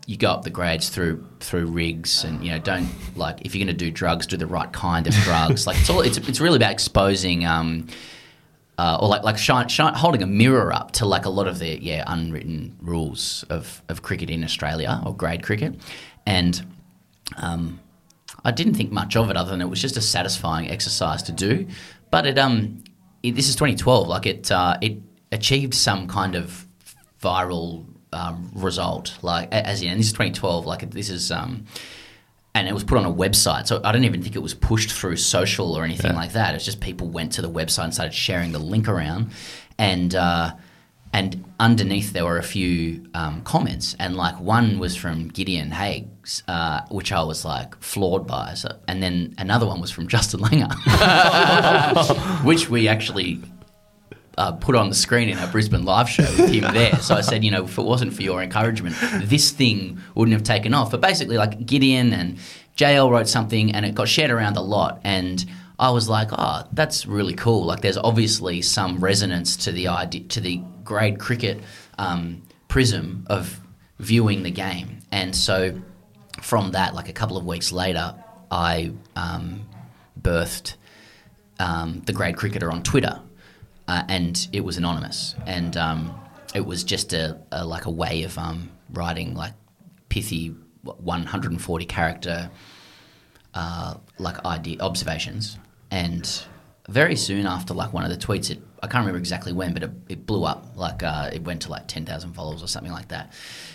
you 0.07 0.17
go 0.17 0.31
up 0.31 0.45
the 0.45 0.51
grades 0.51 0.89
through 0.89 1.27
through 1.41 1.67
rigs, 1.67 2.25
and 2.25 2.43
you 2.43 2.53
know, 2.53 2.59
don't 2.59 2.89
like 3.17 3.41
if 3.43 3.55
you're 3.55 3.65
going 3.65 3.77
to 3.77 3.85
do 3.85 3.91
drugs, 3.91 4.27
do 4.27 4.37
the 4.37 4.47
right 4.47 4.73
kind 4.73 5.07
of 5.07 5.13
drugs. 5.25 5.67
like 5.67 5.77
it's 5.79 5.91
all, 5.91 6.01
it's 6.01 6.17
it's 6.17 6.41
really 6.41 6.57
about 6.57 6.73
exposing. 6.73 7.45
Um, 7.45 7.89
uh, 8.79 8.97
or 9.01 9.09
like 9.09 9.25
like 9.25 9.37
shine, 9.37 9.67
shine, 9.67 9.93
holding 9.93 10.23
a 10.23 10.27
mirror 10.27 10.73
up 10.73 10.93
to 10.93 11.05
like 11.05 11.25
a 11.25 11.29
lot 11.29 11.49
of 11.49 11.59
the 11.59 11.83
yeah 11.83 12.05
unwritten 12.07 12.77
rules 12.81 13.45
of, 13.51 13.83
of 13.89 14.03
cricket 14.03 14.31
in 14.31 14.45
Australia 14.45 15.03
or 15.05 15.13
grade 15.17 15.43
cricket, 15.43 15.75
and 16.27 16.65
um, 17.39 17.81
I 18.45 18.53
didn't 18.53 18.75
think 18.75 18.93
much 18.93 19.17
of 19.17 19.31
it 19.31 19.37
other 19.37 19.51
than 19.51 19.61
it 19.61 19.69
was 19.69 19.83
just 19.83 19.97
a 19.97 20.01
satisfying 20.01 20.71
exercise 20.71 21.25
to 21.25 21.33
do. 21.33 21.67
But 22.13 22.25
it 22.25 22.39
um 22.39 22.85
it, 23.25 23.35
this 23.35 23.49
is 23.49 23.57
2012, 23.57 24.07
like 24.07 24.27
it 24.27 24.53
uh, 24.53 24.79
it 24.81 24.99
achieved 25.33 25.75
some 25.75 26.07
kind 26.07 26.37
of 26.37 26.68
viral 27.23 27.85
um, 28.13 28.51
result, 28.55 29.19
like 29.23 29.53
as 29.53 29.83
in 29.83 29.97
this 29.99 30.07
is 30.07 30.13
2012, 30.13 30.67
like 30.67 30.91
this 30.91 31.11
is 31.11 31.31
um 31.31 31.67
and 32.55 32.67
it 32.67 32.75
was 32.75 32.83
put 32.83 32.99
on 32.99 33.05
a 33.05 33.13
website. 33.13 33.69
So 33.69 33.81
I 33.85 33.93
don't 33.93 34.05
even 34.05 34.23
think 34.23 34.35
it 34.35 34.43
was 34.43 34.55
pushed 34.55 34.91
through 34.91 35.17
social 35.17 35.77
or 35.77 35.85
anything 35.85 36.15
like 36.15 36.33
that. 36.33 36.55
It's 36.55 36.65
just 36.65 36.81
people 36.81 37.09
went 37.09 37.33
to 37.35 37.43
the 37.43 37.51
website 37.51 37.85
and 37.85 37.95
started 37.95 38.15
sharing 38.15 38.53
the 38.53 38.59
link 38.59 38.89
around, 38.89 39.31
and 39.79 40.15
uh, 40.15 40.53
and 41.13 41.45
underneath 41.61 42.13
there 42.13 42.25
were 42.25 42.39
a 42.39 42.43
few 42.43 43.07
um, 43.15 43.43
comments, 43.43 43.95
and 43.99 44.17
like 44.17 44.41
one 44.41 44.79
was 44.79 44.97
from 44.97 45.29
Gideon 45.29 45.71
Haigh, 45.71 46.09
uh, 46.49 46.81
which 46.91 47.13
I 47.13 47.23
was 47.23 47.45
like 47.45 47.81
floored 47.81 48.27
by. 48.27 48.55
So, 48.55 48.77
and 48.89 49.03
then 49.03 49.35
another 49.39 49.67
one 49.67 49.81
was 49.81 49.91
from 49.91 50.09
Justin 50.09 50.41
Langer, 50.41 50.75
which 52.45 52.69
we 52.69 52.89
actually 52.89 53.41
uh, 54.39 54.53
put 54.53 54.77
on 54.77 54.89
the 54.89 54.95
screen 54.95 55.29
in 55.29 55.37
our 55.39 55.49
Brisbane 55.49 55.85
live 55.85 56.09
show 56.09 56.23
with 56.23 56.53
him 56.53 56.73
there. 56.73 56.95
So 57.01 57.17
I 57.17 57.23
said, 57.23 57.45
you 57.45 57.51
know, 57.51 57.65
if 57.65 57.77
it 57.77 57.83
wasn't 57.83 58.15
for 58.15 58.23
your 58.23 58.41
encouragement, 58.41 58.97
this 59.25 59.51
thing 59.51 60.01
wouldn't 60.15 60.33
have 60.33 60.45
taken 60.45 60.73
off. 60.73 60.93
But 60.93 61.01
basically, 61.01 61.37
like 61.37 61.67
Gideon 61.67 62.13
and 62.13 62.39
JL 62.77 63.11
wrote 63.11 63.29
something 63.29 63.75
and 63.75 63.85
it 63.85 63.95
got 63.95 64.09
shared 64.09 64.31
around 64.31 64.57
a 64.57 64.61
lot. 64.61 65.01
And 65.03 65.45
I 65.79 65.91
was 65.91 66.09
like, 66.09 66.29
oh, 66.33 66.63
that's 66.73 67.05
really 67.05 67.35
cool. 67.35 67.65
Like, 67.65 67.81
there's 67.81 67.99
obviously 67.99 68.63
some 68.63 69.01
resonance 69.01 69.57
to 69.65 69.73
the 69.73 69.89
idea, 69.89 70.23
to 70.29 70.41
the 70.41 70.63
grade 70.85 71.19
cricket 71.19 71.61
um, 71.99 72.43
prism 72.69 73.27
of 73.29 73.61
viewing 73.99 74.45
the 74.45 74.53
game. 74.53 75.01
And 75.11 75.35
so 75.35 75.81
from 76.41 76.71
that, 76.73 76.95
like 76.95 77.09
a 77.09 77.13
couple 77.13 77.37
of 77.37 77.45
weeks 77.45 77.73
later, 77.73 78.15
I 78.53 78.93
um, 79.17 79.67
birthed 80.21 80.75
um, 81.59 82.03
the 82.07 82.13
grade 82.13 82.37
cricketer 82.37 82.71
on 82.71 82.85
Twitter, 82.85 83.21
uh, 83.89 84.05
and 84.09 84.49
it 84.53 84.61
was 84.65 84.77
anonymous, 84.77 85.35
and 85.47 85.77
um, 85.77 86.15
it 86.55 86.65
was 86.65 86.85
just 86.85 87.13
a, 87.13 87.41
a 87.51 87.65
like 87.65 87.87
a 87.87 87.91
way 87.91 88.23
of 88.23 88.39
um, 88.39 88.71
writing 88.93 89.35
like 89.35 89.55
pithy 90.09 90.55
140 90.83 91.85
character 91.87 92.51
uh, 93.55 93.95
like 94.19 94.45
idea 94.45 94.79
observations, 94.81 95.59
and 95.91 96.45
very 96.89 97.17
soon 97.17 97.47
after 97.47 97.75
like 97.75 97.93
one 97.93 98.05
of 98.05 98.11
the 98.11 98.17
tweets, 98.17 98.51
it 98.51 98.61
I 98.83 98.87
can't 98.87 99.03
remember 99.03 99.19
exactly 99.19 99.53
when, 99.53 99.73
but 99.73 99.83
it, 99.83 99.91
it 100.09 100.27
blew 100.27 100.45
up. 100.45 100.77
Like 100.77 101.03
uh, 101.03 101.31
it 101.33 101.43
went 101.43 101.63
to 101.63 101.71
like 101.71 101.89
10,000 101.89 102.33
followers 102.33 102.63
or 102.63 102.69
something 102.69 102.93
like 102.93 103.09
that. 103.09 103.33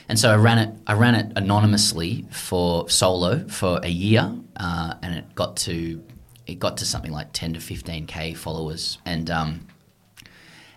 And 0.08 0.18
so 0.18 0.32
I 0.32 0.36
ran 0.36 0.60
it. 0.60 0.76
I 0.88 0.94
ran 0.94 1.16
it 1.16 1.34
anonymously 1.36 2.26
for 2.32 2.90
solo 2.90 3.46
for 3.48 3.80
a 3.84 3.90
year, 3.90 4.34
uh, 4.58 4.96
and 5.02 5.16
it 5.16 5.36
got 5.36 5.58
to 5.58 6.04
it 6.46 6.60
got 6.60 6.78
to 6.78 6.86
something 6.86 7.12
like 7.12 7.32
10 7.34 7.54
to 7.54 7.60
15k 7.60 8.36
followers, 8.38 9.00
and 9.06 9.30
um, 9.30 9.68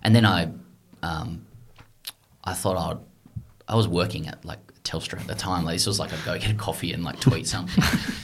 and 0.06 0.14
then 0.14 0.24
I 0.24 0.48
um, 1.02 1.44
I 2.44 2.54
thought 2.54 2.76
I'd 2.76 2.98
I 3.68 3.74
was 3.74 3.88
working 3.88 4.28
at 4.28 4.44
like 4.44 4.60
Telstra 4.84 5.20
at 5.20 5.26
the 5.26 5.34
time. 5.34 5.64
Like 5.64 5.74
this 5.74 5.86
was 5.86 5.98
like 5.98 6.12
I'd 6.12 6.24
go 6.24 6.38
get 6.38 6.50
a 6.50 6.54
coffee 6.54 6.92
and 6.92 7.04
like 7.04 7.20
tweet 7.20 7.46
something. 7.46 7.84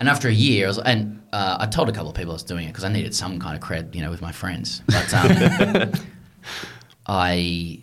And 0.00 0.08
after 0.08 0.28
a 0.28 0.32
year, 0.32 0.66
I 0.66 0.68
was, 0.68 0.78
and 0.78 1.20
uh, 1.32 1.56
I 1.58 1.66
told 1.66 1.88
a 1.88 1.92
couple 1.92 2.08
of 2.08 2.14
people 2.14 2.30
I 2.30 2.34
was 2.34 2.44
doing 2.44 2.66
it 2.66 2.68
because 2.68 2.84
I 2.84 2.88
needed 2.88 3.16
some 3.16 3.40
kind 3.40 3.56
of 3.56 3.68
cred, 3.68 3.96
you 3.96 4.00
know, 4.00 4.10
with 4.10 4.22
my 4.22 4.30
friends. 4.30 4.80
But 4.86 5.12
um, 5.12 5.92
I 7.08 7.80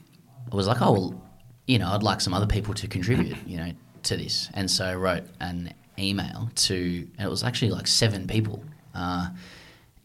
was 0.49 0.65
like, 0.65 0.81
oh, 0.81 0.93
well, 0.93 1.21
you 1.67 1.77
know, 1.77 1.89
I'd 1.89 2.03
like 2.03 2.21
some 2.21 2.33
other 2.33 2.47
people 2.47 2.73
to 2.75 2.87
contribute, 2.87 3.35
you 3.45 3.57
know, 3.57 3.71
to 4.03 4.15
this. 4.15 4.49
And 4.53 4.71
so 4.71 4.85
I 4.85 4.95
wrote 4.95 5.23
an 5.41 5.73
email 5.99 6.49
to, 6.55 7.07
and 7.17 7.27
it 7.27 7.29
was 7.29 7.43
actually 7.43 7.71
like 7.71 7.85
seven 7.85 8.27
people, 8.27 8.63
uh, 8.93 9.27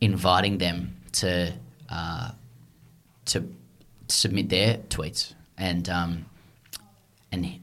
inviting 0.01 0.59
them 0.59 0.97
to 1.13 1.53
uh, 1.91 2.33
to 3.31 3.45
submit 4.09 4.49
their 4.49 4.77
tweets. 4.89 5.35
And 5.59 5.89
um, 5.89 6.27
and 7.33 7.59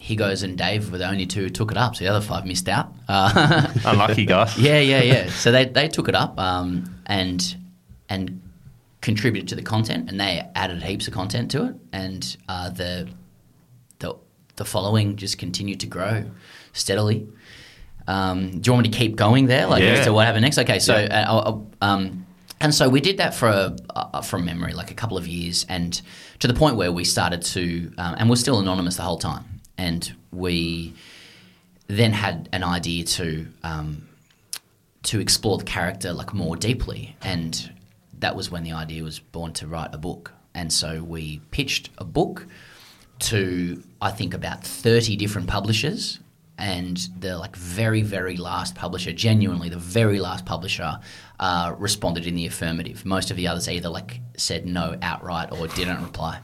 Higgos 0.00 0.42
and 0.42 0.56
Dave 0.58 0.90
were 0.92 0.98
the 0.98 1.08
only 1.08 1.26
two 1.26 1.42
who 1.44 1.50
took 1.50 1.70
it 1.70 1.76
up. 1.76 1.96
So 1.96 2.04
the 2.04 2.10
other 2.10 2.20
five 2.24 2.44
missed 2.46 2.68
out. 2.68 2.92
Uh, 3.08 3.72
Unlucky 3.84 4.24
guys. 4.26 4.56
yeah, 4.58 4.78
yeah, 4.80 5.02
yeah. 5.02 5.28
So 5.30 5.52
they, 5.52 5.66
they 5.66 5.88
took 5.88 6.08
it 6.08 6.14
up 6.14 6.38
um, 6.38 6.94
and 7.06 7.56
and 8.08 8.40
contributed 9.02 9.48
to 9.48 9.54
the 9.56 9.62
content, 9.62 10.08
and 10.10 10.18
they 10.18 10.42
added 10.54 10.82
heaps 10.82 11.06
of 11.08 11.12
content 11.14 11.50
to 11.50 11.66
it, 11.66 11.74
and 11.92 12.36
uh, 12.48 12.70
the 12.70 13.08
the 13.98 14.14
the 14.56 14.64
following 14.64 15.16
just 15.16 15.36
continued 15.38 15.80
to 15.80 15.86
grow 15.86 16.24
steadily. 16.72 17.26
Um, 18.06 18.60
do 18.60 18.68
you 18.68 18.72
want 18.74 18.86
me 18.86 18.90
to 18.92 18.98
keep 18.98 19.16
going 19.16 19.46
there, 19.46 19.66
like 19.66 19.82
Yeah. 19.82 19.90
as 19.90 20.04
to 20.06 20.12
what 20.12 20.26
happened 20.26 20.42
next? 20.42 20.58
Okay, 20.58 20.78
so 20.78 20.94
uh, 20.94 21.24
I'll- 21.26 21.66
I'll, 21.80 21.90
um, 21.90 22.26
and 22.60 22.74
so 22.74 22.88
we 22.88 23.00
did 23.00 23.18
that 23.18 23.34
for 23.34 23.76
uh, 23.90 24.22
from 24.22 24.44
memory, 24.44 24.72
like 24.72 24.90
a 24.90 24.94
couple 24.94 25.16
of 25.16 25.26
years, 25.26 25.66
and 25.68 26.00
to 26.38 26.48
the 26.48 26.54
point 26.54 26.76
where 26.76 26.92
we 26.92 27.04
started 27.04 27.42
to, 27.42 27.92
um, 27.98 28.14
and 28.18 28.30
we're 28.30 28.36
still 28.36 28.58
anonymous 28.58 28.96
the 28.96 29.02
whole 29.02 29.18
time, 29.18 29.44
and 29.76 30.14
we 30.32 30.94
then 31.86 32.12
had 32.12 32.48
an 32.52 32.64
idea 32.64 33.04
to 33.04 33.46
um, 33.62 34.08
to 35.02 35.20
explore 35.20 35.58
the 35.58 35.64
character 35.64 36.12
like 36.12 36.32
more 36.32 36.56
deeply, 36.56 37.16
and 37.22 37.72
that 38.20 38.36
was 38.36 38.50
when 38.50 38.62
the 38.62 38.72
idea 38.72 39.02
was 39.02 39.18
born 39.18 39.52
to 39.52 39.66
write 39.66 39.90
a 39.92 39.98
book. 39.98 40.32
And 40.54 40.72
so 40.72 41.02
we 41.02 41.40
pitched 41.50 41.90
a 41.98 42.04
book 42.04 42.46
to 43.18 43.82
I 44.00 44.10
think 44.10 44.34
about 44.34 44.64
thirty 44.64 45.16
different 45.16 45.48
publishers, 45.48 46.20
and 46.56 46.96
the 47.18 47.36
like 47.36 47.56
very 47.56 48.02
very 48.02 48.36
last 48.36 48.74
publisher, 48.74 49.12
genuinely 49.12 49.68
the 49.68 49.78
very 49.78 50.20
last 50.20 50.46
publisher, 50.46 50.98
uh, 51.44 51.74
responded 51.78 52.26
in 52.26 52.34
the 52.34 52.46
affirmative. 52.46 53.04
Most 53.04 53.30
of 53.30 53.36
the 53.36 53.48
others 53.48 53.68
either 53.68 53.90
like 53.90 54.20
said 54.34 54.64
no 54.64 54.96
outright 55.02 55.52
or 55.52 55.68
didn't 55.68 56.02
reply, 56.02 56.40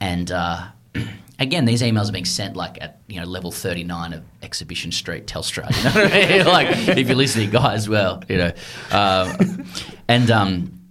and. 0.00 0.30
Uh, 0.30 0.66
Again, 1.40 1.64
these 1.64 1.82
emails 1.82 2.08
are 2.08 2.12
being 2.12 2.24
sent 2.24 2.54
like 2.54 2.80
at 2.80 3.00
you 3.08 3.18
know 3.18 3.26
level 3.26 3.50
thirty 3.50 3.82
nine 3.82 4.12
of 4.12 4.22
Exhibition 4.40 4.92
Street, 4.92 5.26
Telstra. 5.26 5.68
You 5.76 5.82
know 5.82 6.04
what 6.04 6.14
I 6.14 6.28
mean? 6.28 6.46
like 6.86 6.96
if 6.96 7.08
you're 7.08 7.16
listening, 7.16 7.50
guys, 7.50 7.88
well, 7.88 8.22
you 8.28 8.36
know, 8.36 8.52
um, 8.92 9.66
and 10.06 10.30
um, 10.30 10.84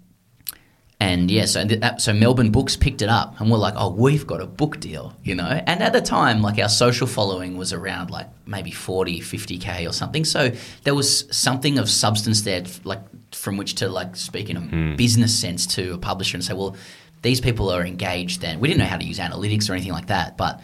and 1.04 1.30
yeah, 1.30 1.44
so 1.44 1.66
that, 1.66 2.02
so 2.02 2.14
Melbourne 2.14 2.50
Books 2.50 2.78
picked 2.78 3.02
it 3.02 3.10
up, 3.10 3.40
and 3.42 3.52
we're 3.52 3.58
like, 3.58 3.74
oh, 3.76 3.90
we've 3.90 4.26
got 4.26 4.40
a 4.40 4.46
book 4.46 4.80
deal, 4.80 5.14
you 5.22 5.36
know. 5.36 5.62
And 5.66 5.84
at 5.84 5.92
the 5.92 6.00
time, 6.00 6.42
like 6.42 6.58
our 6.60 6.70
social 6.70 7.08
following 7.08 7.58
was 7.58 7.74
around 7.74 8.10
like 8.10 8.28
maybe 8.46 8.72
40, 8.72 9.20
50 9.20 9.58
k 9.58 9.86
or 9.86 9.92
something. 9.92 10.24
So 10.24 10.52
there 10.84 10.96
was 10.96 11.26
something 11.30 11.78
of 11.78 11.90
substance 11.90 12.44
there, 12.44 12.64
like 12.86 13.02
from 13.44 13.58
which 13.58 13.76
to 13.76 13.90
like 13.90 14.16
speak 14.16 14.50
in 14.50 14.56
a 14.56 14.96
business 14.96 15.38
sense 15.38 15.68
to 15.68 15.94
a 15.94 15.98
publisher 15.98 16.38
and 16.38 16.44
say, 16.44 16.54
well, 16.54 16.78
these 17.24 17.42
people 17.42 17.70
are 17.70 17.86
engaged, 17.86 18.44
and 18.44 18.62
we 18.62 18.70
didn't 18.70 18.80
know 18.80 18.86
how 18.86 18.98
to 18.98 19.04
use 19.04 19.20
analytics 19.20 19.70
or 19.70 19.74
anything 19.74 19.92
like 19.92 20.08
that, 20.08 20.38
but 20.38 20.62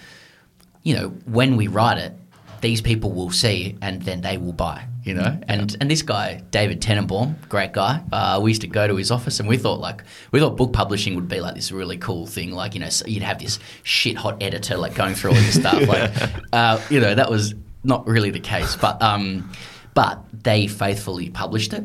you 0.84 0.96
know, 0.96 1.10
when 1.26 1.58
we 1.58 1.68
write 1.68 1.98
it, 1.98 2.14
these 2.62 2.82
people 2.82 3.12
will 3.12 3.32
see 3.32 3.78
and 3.82 4.02
then 4.04 4.22
they 4.22 4.38
will 4.38 4.54
buy. 4.54 4.86
You 5.04 5.14
know, 5.16 5.40
and 5.48 5.76
and 5.80 5.90
this 5.90 6.02
guy 6.02 6.44
David 6.52 6.82
Tenenbaum, 6.82 7.36
great 7.48 7.72
guy. 7.72 8.04
Uh, 8.12 8.40
we 8.44 8.52
used 8.52 8.62
to 8.62 8.68
go 8.68 8.86
to 8.88 8.96
his 8.96 9.12
office, 9.12 9.40
and 9.40 9.50
we 9.50 9.58
thought 9.58 9.80
like 9.80 10.04
we 10.32 10.40
thought 10.40 10.56
book 10.56 10.72
publishing 10.72 11.16
would 11.16 11.28
be 11.28 11.40
like 11.40 11.56
this 11.56 11.72
really 11.72 11.98
cool 11.98 12.28
thing. 12.28 12.52
Like 12.52 12.76
you 12.76 12.80
know, 12.82 12.90
so 12.90 13.08
you'd 13.08 13.24
have 13.24 13.40
this 13.40 13.60
shit 13.84 14.18
hot 14.18 14.44
editor 14.44 14.78
like 14.78 14.96
going 14.96 15.16
through 15.16 15.32
all 15.32 15.38
this 15.38 15.56
stuff. 15.60 15.88
Like 15.88 16.12
uh, 16.54 16.82
you 16.90 17.00
know, 17.00 17.16
that 17.16 17.32
was 17.32 17.56
not 17.84 18.06
really 18.08 18.30
the 18.30 18.42
case. 18.42 18.76
But 18.76 19.02
um, 19.02 19.50
but 19.94 20.24
they 20.44 20.68
faithfully 20.68 21.30
published 21.30 21.74
it. 21.74 21.84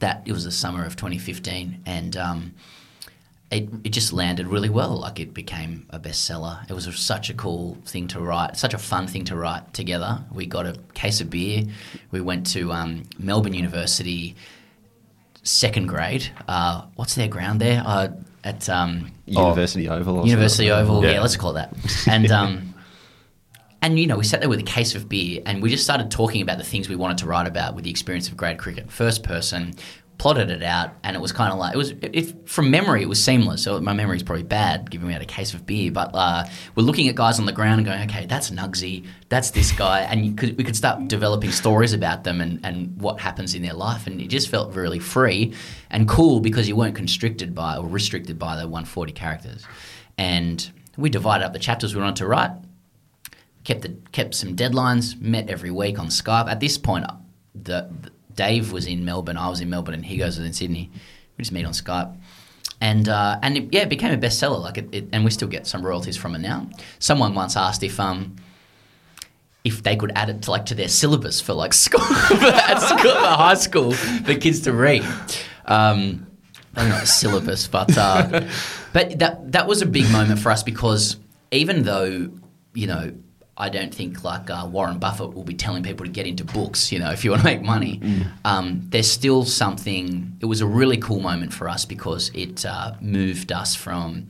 That 0.00 0.22
it 0.26 0.32
was 0.32 0.44
the 0.44 0.50
summer 0.50 0.84
of 0.84 0.96
2015, 0.96 1.82
and 1.86 2.16
um, 2.16 2.54
it, 3.50 3.68
it 3.84 3.90
just 3.90 4.12
landed 4.12 4.48
really 4.48 4.68
well. 4.68 4.98
Like 4.98 5.20
it 5.20 5.32
became 5.32 5.86
a 5.90 5.98
bestseller. 5.98 6.68
It 6.68 6.72
was 6.72 6.84
such 6.98 7.30
a 7.30 7.34
cool 7.34 7.78
thing 7.86 8.08
to 8.08 8.20
write, 8.20 8.56
such 8.56 8.74
a 8.74 8.78
fun 8.78 9.06
thing 9.06 9.24
to 9.26 9.36
write 9.36 9.72
together. 9.72 10.24
We 10.32 10.46
got 10.46 10.66
a 10.66 10.76
case 10.94 11.20
of 11.20 11.30
beer. 11.30 11.64
We 12.10 12.20
went 12.20 12.46
to 12.48 12.72
um, 12.72 13.04
Melbourne 13.18 13.54
University, 13.54 14.34
second 15.42 15.86
grade. 15.86 16.30
Uh, 16.48 16.82
what's 16.96 17.14
their 17.14 17.28
ground 17.28 17.60
there? 17.60 17.82
Uh, 17.86 18.08
at 18.42 18.68
um, 18.68 19.10
University 19.26 19.88
Oval. 19.88 20.18
Or 20.20 20.26
University. 20.26 20.70
Oval. 20.70 21.02
Yeah. 21.04 21.12
Yeah. 21.12 21.20
let's 21.20 21.36
call 21.36 21.56
it 21.56 21.70
that. 21.72 22.06
And 22.08 22.30
um, 22.30 22.73
and 23.84 24.00
you 24.00 24.06
know, 24.06 24.16
we 24.16 24.24
sat 24.24 24.40
there 24.40 24.48
with 24.48 24.60
a 24.60 24.62
case 24.62 24.94
of 24.94 25.10
beer, 25.10 25.42
and 25.44 25.62
we 25.62 25.68
just 25.68 25.84
started 25.84 26.10
talking 26.10 26.40
about 26.40 26.56
the 26.56 26.64
things 26.64 26.88
we 26.88 26.96
wanted 26.96 27.18
to 27.18 27.26
write 27.26 27.46
about 27.46 27.74
with 27.74 27.84
the 27.84 27.90
experience 27.90 28.28
of 28.28 28.36
grade 28.36 28.56
cricket, 28.56 28.90
first 28.90 29.22
person. 29.22 29.74
Plotted 30.16 30.48
it 30.48 30.62
out, 30.62 30.92
and 31.02 31.16
it 31.16 31.18
was 31.18 31.32
kind 31.32 31.52
of 31.52 31.58
like 31.58 31.74
it 31.74 31.76
was. 31.76 31.92
From 32.46 32.70
memory, 32.70 33.02
it 33.02 33.08
was 33.08 33.22
seamless. 33.22 33.64
So 33.64 33.80
my 33.80 33.92
memory 33.92 34.16
is 34.16 34.22
probably 34.22 34.44
bad, 34.44 34.88
given 34.88 35.08
we 35.08 35.12
had 35.12 35.20
a 35.20 35.26
case 35.26 35.52
of 35.52 35.66
beer. 35.66 35.90
But 35.90 36.14
uh, 36.14 36.44
we're 36.76 36.84
looking 36.84 37.08
at 37.08 37.16
guys 37.16 37.40
on 37.40 37.46
the 37.46 37.52
ground 37.52 37.80
and 37.80 37.86
going, 37.86 38.00
"Okay, 38.08 38.24
that's 38.24 38.50
Nugsy, 38.50 39.04
that's 39.28 39.50
this 39.50 39.72
guy," 39.72 40.02
and 40.02 40.38
could, 40.38 40.56
we 40.56 40.62
could 40.62 40.76
start 40.76 41.08
developing 41.08 41.50
stories 41.50 41.92
about 41.92 42.22
them 42.22 42.40
and, 42.40 42.64
and 42.64 42.98
what 42.98 43.20
happens 43.20 43.56
in 43.56 43.62
their 43.62 43.74
life, 43.74 44.06
and 44.06 44.20
it 44.20 44.28
just 44.28 44.48
felt 44.48 44.72
really 44.74 45.00
free 45.00 45.52
and 45.90 46.08
cool 46.08 46.40
because 46.40 46.68
you 46.68 46.76
weren't 46.76 46.94
constricted 46.94 47.52
by 47.52 47.76
or 47.76 47.86
restricted 47.86 48.38
by 48.38 48.54
the 48.54 48.62
140 48.62 49.12
characters. 49.12 49.66
And 50.16 50.70
we 50.96 51.10
divided 51.10 51.44
up 51.44 51.52
the 51.52 51.58
chapters 51.58 51.92
we 51.92 52.00
wanted 52.00 52.16
to 52.16 52.26
write, 52.28 52.52
kept 53.64 53.82
the, 53.82 53.96
kept 54.12 54.34
some 54.34 54.54
deadlines, 54.54 55.20
met 55.20 55.48
every 55.48 55.70
week 55.70 55.98
on 55.98 56.08
Skype. 56.08 56.48
At 56.48 56.60
this 56.60 56.78
point, 56.78 57.06
the, 57.54 57.90
the 58.02 58.10
Dave 58.34 58.72
was 58.72 58.86
in 58.86 59.04
Melbourne, 59.04 59.36
I 59.36 59.48
was 59.48 59.60
in 59.60 59.70
Melbourne, 59.70 59.94
and 59.94 60.04
Higgo's 60.04 60.38
in 60.38 60.52
Sydney. 60.52 60.90
We 61.36 61.42
just 61.42 61.52
meet 61.52 61.64
on 61.64 61.72
Skype. 61.72 62.16
And 62.80 63.08
uh, 63.08 63.38
and 63.42 63.56
it, 63.56 63.72
yeah, 63.72 63.82
it 63.82 63.88
became 63.88 64.12
a 64.12 64.18
bestseller. 64.18 64.60
Like 64.60 64.78
it, 64.78 64.88
it, 64.92 65.08
and 65.12 65.24
we 65.24 65.30
still 65.30 65.48
get 65.48 65.66
some 65.66 65.84
royalties 65.84 66.16
from 66.16 66.34
it 66.34 66.40
now. 66.40 66.68
Someone 66.98 67.34
once 67.34 67.56
asked 67.56 67.82
if 67.82 67.98
um 67.98 68.36
if 69.62 69.82
they 69.82 69.96
could 69.96 70.12
add 70.14 70.28
it 70.28 70.42
to 70.42 70.50
like 70.50 70.66
to 70.66 70.74
their 70.74 70.88
syllabus 70.88 71.40
for 71.40 71.54
like 71.54 71.72
school 71.86 72.02
at 72.02 72.78
school, 72.78 73.12
high 73.14 73.54
school 73.54 73.92
for 73.92 74.34
kids 74.34 74.60
to 74.62 74.72
read. 74.72 75.04
Um, 75.64 76.26
maybe 76.76 76.90
not 76.90 77.04
a 77.04 77.06
syllabus, 77.06 77.68
but 77.68 77.96
uh, 77.96 78.46
but 78.92 79.18
that 79.18 79.52
that 79.52 79.66
was 79.66 79.80
a 79.80 79.86
big 79.86 80.10
moment 80.10 80.40
for 80.40 80.50
us 80.50 80.62
because 80.62 81.16
even 81.52 81.84
though 81.84 82.30
you 82.74 82.86
know 82.86 83.12
I 83.56 83.68
don't 83.68 83.94
think 83.94 84.24
like 84.24 84.50
uh, 84.50 84.66
Warren 84.70 84.98
Buffett 84.98 85.32
will 85.34 85.44
be 85.44 85.54
telling 85.54 85.82
people 85.84 86.04
to 86.04 86.10
get 86.10 86.26
into 86.26 86.44
books, 86.44 86.90
you 86.90 86.98
know, 86.98 87.10
if 87.12 87.24
you 87.24 87.30
want 87.30 87.42
to 87.42 87.46
make 87.48 87.62
money. 87.62 88.00
Um, 88.44 88.82
there's 88.90 89.10
still 89.10 89.44
something. 89.44 90.36
It 90.40 90.46
was 90.46 90.60
a 90.60 90.66
really 90.66 90.96
cool 90.96 91.20
moment 91.20 91.52
for 91.52 91.68
us 91.68 91.84
because 91.84 92.30
it 92.34 92.66
uh, 92.66 92.94
moved 93.00 93.52
us 93.52 93.74
from 93.76 94.28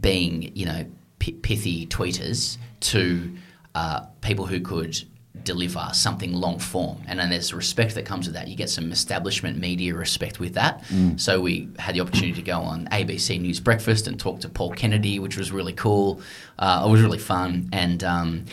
being 0.00 0.54
you 0.54 0.66
know 0.66 0.84
p- 1.18 1.32
pithy 1.32 1.86
tweeters 1.86 2.58
to 2.80 3.34
uh, 3.74 4.00
people 4.20 4.44
who 4.46 4.60
could 4.60 5.02
deliver 5.46 5.88
something 5.92 6.32
long 6.34 6.58
form. 6.58 6.98
And 7.06 7.18
then 7.18 7.30
there's 7.30 7.54
respect 7.54 7.94
that 7.94 8.04
comes 8.04 8.26
with 8.26 8.34
that. 8.34 8.48
You 8.48 8.56
get 8.56 8.68
some 8.68 8.92
establishment 8.92 9.58
media 9.58 9.94
respect 9.94 10.38
with 10.40 10.54
that. 10.54 10.84
So 11.16 11.40
we 11.40 11.68
had 11.78 11.94
the 11.94 12.00
opportunity 12.02 12.34
to 12.34 12.42
go 12.42 12.60
on 12.60 12.86
ABC 12.88 13.40
News 13.40 13.60
Breakfast 13.60 14.06
and 14.06 14.20
talk 14.20 14.40
to 14.40 14.48
Paul 14.48 14.72
Kennedy, 14.72 15.18
which 15.18 15.38
was 15.38 15.52
really 15.52 15.72
cool. 15.72 16.20
Uh, 16.58 16.84
it 16.86 16.90
was 16.90 17.00
really 17.00 17.18
fun. 17.18 17.70
And 17.72 18.04
um, 18.04 18.44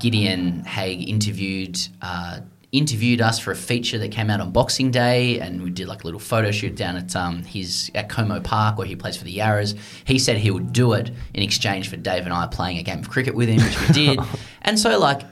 Gideon 0.00 0.64
Haigh 0.64 0.94
interviewed. 0.94 1.78
Uh, 2.02 2.40
interviewed 2.72 3.20
us 3.20 3.38
for 3.38 3.52
a 3.52 3.56
feature 3.56 3.98
that 3.98 4.10
came 4.10 4.28
out 4.28 4.40
on 4.40 4.50
Boxing 4.50 4.90
Day, 4.90 5.38
and 5.38 5.62
we 5.62 5.70
did 5.70 5.86
like 5.86 6.02
a 6.02 6.06
little 6.08 6.18
photo 6.18 6.50
shoot 6.50 6.74
down 6.74 6.96
at 6.96 7.14
um, 7.14 7.44
his 7.44 7.88
at 7.94 8.08
Como 8.08 8.40
Park 8.40 8.78
where 8.78 8.86
he 8.86 8.96
plays 8.96 9.16
for 9.16 9.22
the 9.22 9.36
Yarras. 9.36 9.78
He 10.04 10.18
said 10.18 10.38
he 10.38 10.50
would 10.50 10.72
do 10.72 10.92
it 10.94 11.12
in 11.34 11.42
exchange 11.44 11.88
for 11.88 11.96
Dave 11.96 12.24
and 12.24 12.32
I 12.32 12.48
playing 12.48 12.78
a 12.78 12.82
game 12.82 12.98
of 12.98 13.08
cricket 13.08 13.36
with 13.36 13.48
him, 13.48 13.62
which 13.64 13.80
we 13.80 13.86
did. 13.94 14.18
and 14.62 14.76
so 14.76 14.98
like, 14.98 15.22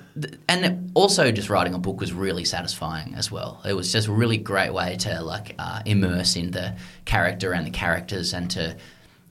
and 0.49 0.91
also 0.95 1.31
just 1.33 1.49
writing 1.49 1.75
a 1.75 1.79
book 1.79 2.01
was 2.01 2.13
really 2.13 2.45
satisfying 2.45 3.15
as 3.15 3.31
well. 3.31 3.61
It 3.65 3.73
was 3.73 3.93
just 3.93 4.09
a 4.09 4.13
really 4.13 4.37
great 4.37 4.73
way 4.73 4.97
to 5.01 5.23
like 5.23 5.55
uh, 5.59 5.83
immerse 5.87 6.37
in 6.37 6.51
the 6.51 6.77
character 7.05 7.53
and 7.53 7.67
the 7.67 7.71
characters 7.71 8.35
and 8.35 8.51
to 8.51 8.77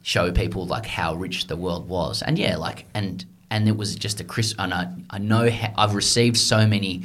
show 0.02 0.32
people 0.32 0.66
like 0.66 0.86
how 0.86 1.14
rich 1.16 1.48
the 1.48 1.56
world 1.56 1.88
was. 1.88 2.22
And 2.22 2.38
yeah, 2.40 2.58
like 2.58 2.86
and 2.94 3.24
and 3.50 3.68
it 3.68 3.78
was 3.78 3.96
just 3.96 4.20
a 4.20 4.24
Chris. 4.24 4.56
And 4.58 4.74
I 4.74 4.92
I 5.10 5.20
know 5.20 5.50
I've 5.78 5.94
received 5.94 6.38
so 6.38 6.66
many 6.66 7.04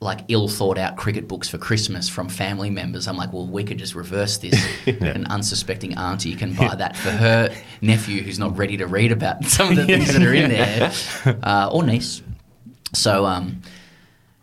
like 0.00 0.20
ill 0.28 0.46
thought 0.46 0.76
out 0.76 0.96
cricket 0.96 1.26
books 1.26 1.48
for 1.48 1.56
Christmas 1.56 2.08
from 2.08 2.28
family 2.28 2.68
members. 2.68 3.08
I'm 3.08 3.16
like, 3.16 3.32
well, 3.32 3.46
we 3.46 3.64
could 3.64 3.78
just 3.78 3.94
reverse 3.94 4.36
this. 4.36 4.62
An 4.86 5.26
unsuspecting 5.28 5.96
auntie 5.96 6.34
can 6.34 6.52
buy 6.54 6.74
that 6.74 6.96
for 6.96 7.10
her 7.10 7.54
nephew 7.80 8.22
who's 8.22 8.38
not 8.38 8.58
ready 8.58 8.76
to 8.76 8.86
read 8.86 9.10
about 9.10 9.44
some 9.44 9.70
of 9.70 9.76
the 9.76 9.86
things 9.86 10.12
that 10.12 10.22
are 10.22 10.34
in 10.34 10.50
there, 10.50 10.92
uh, 11.42 11.70
or 11.72 11.82
niece. 11.82 12.22
So, 12.96 13.26
um, 13.26 13.62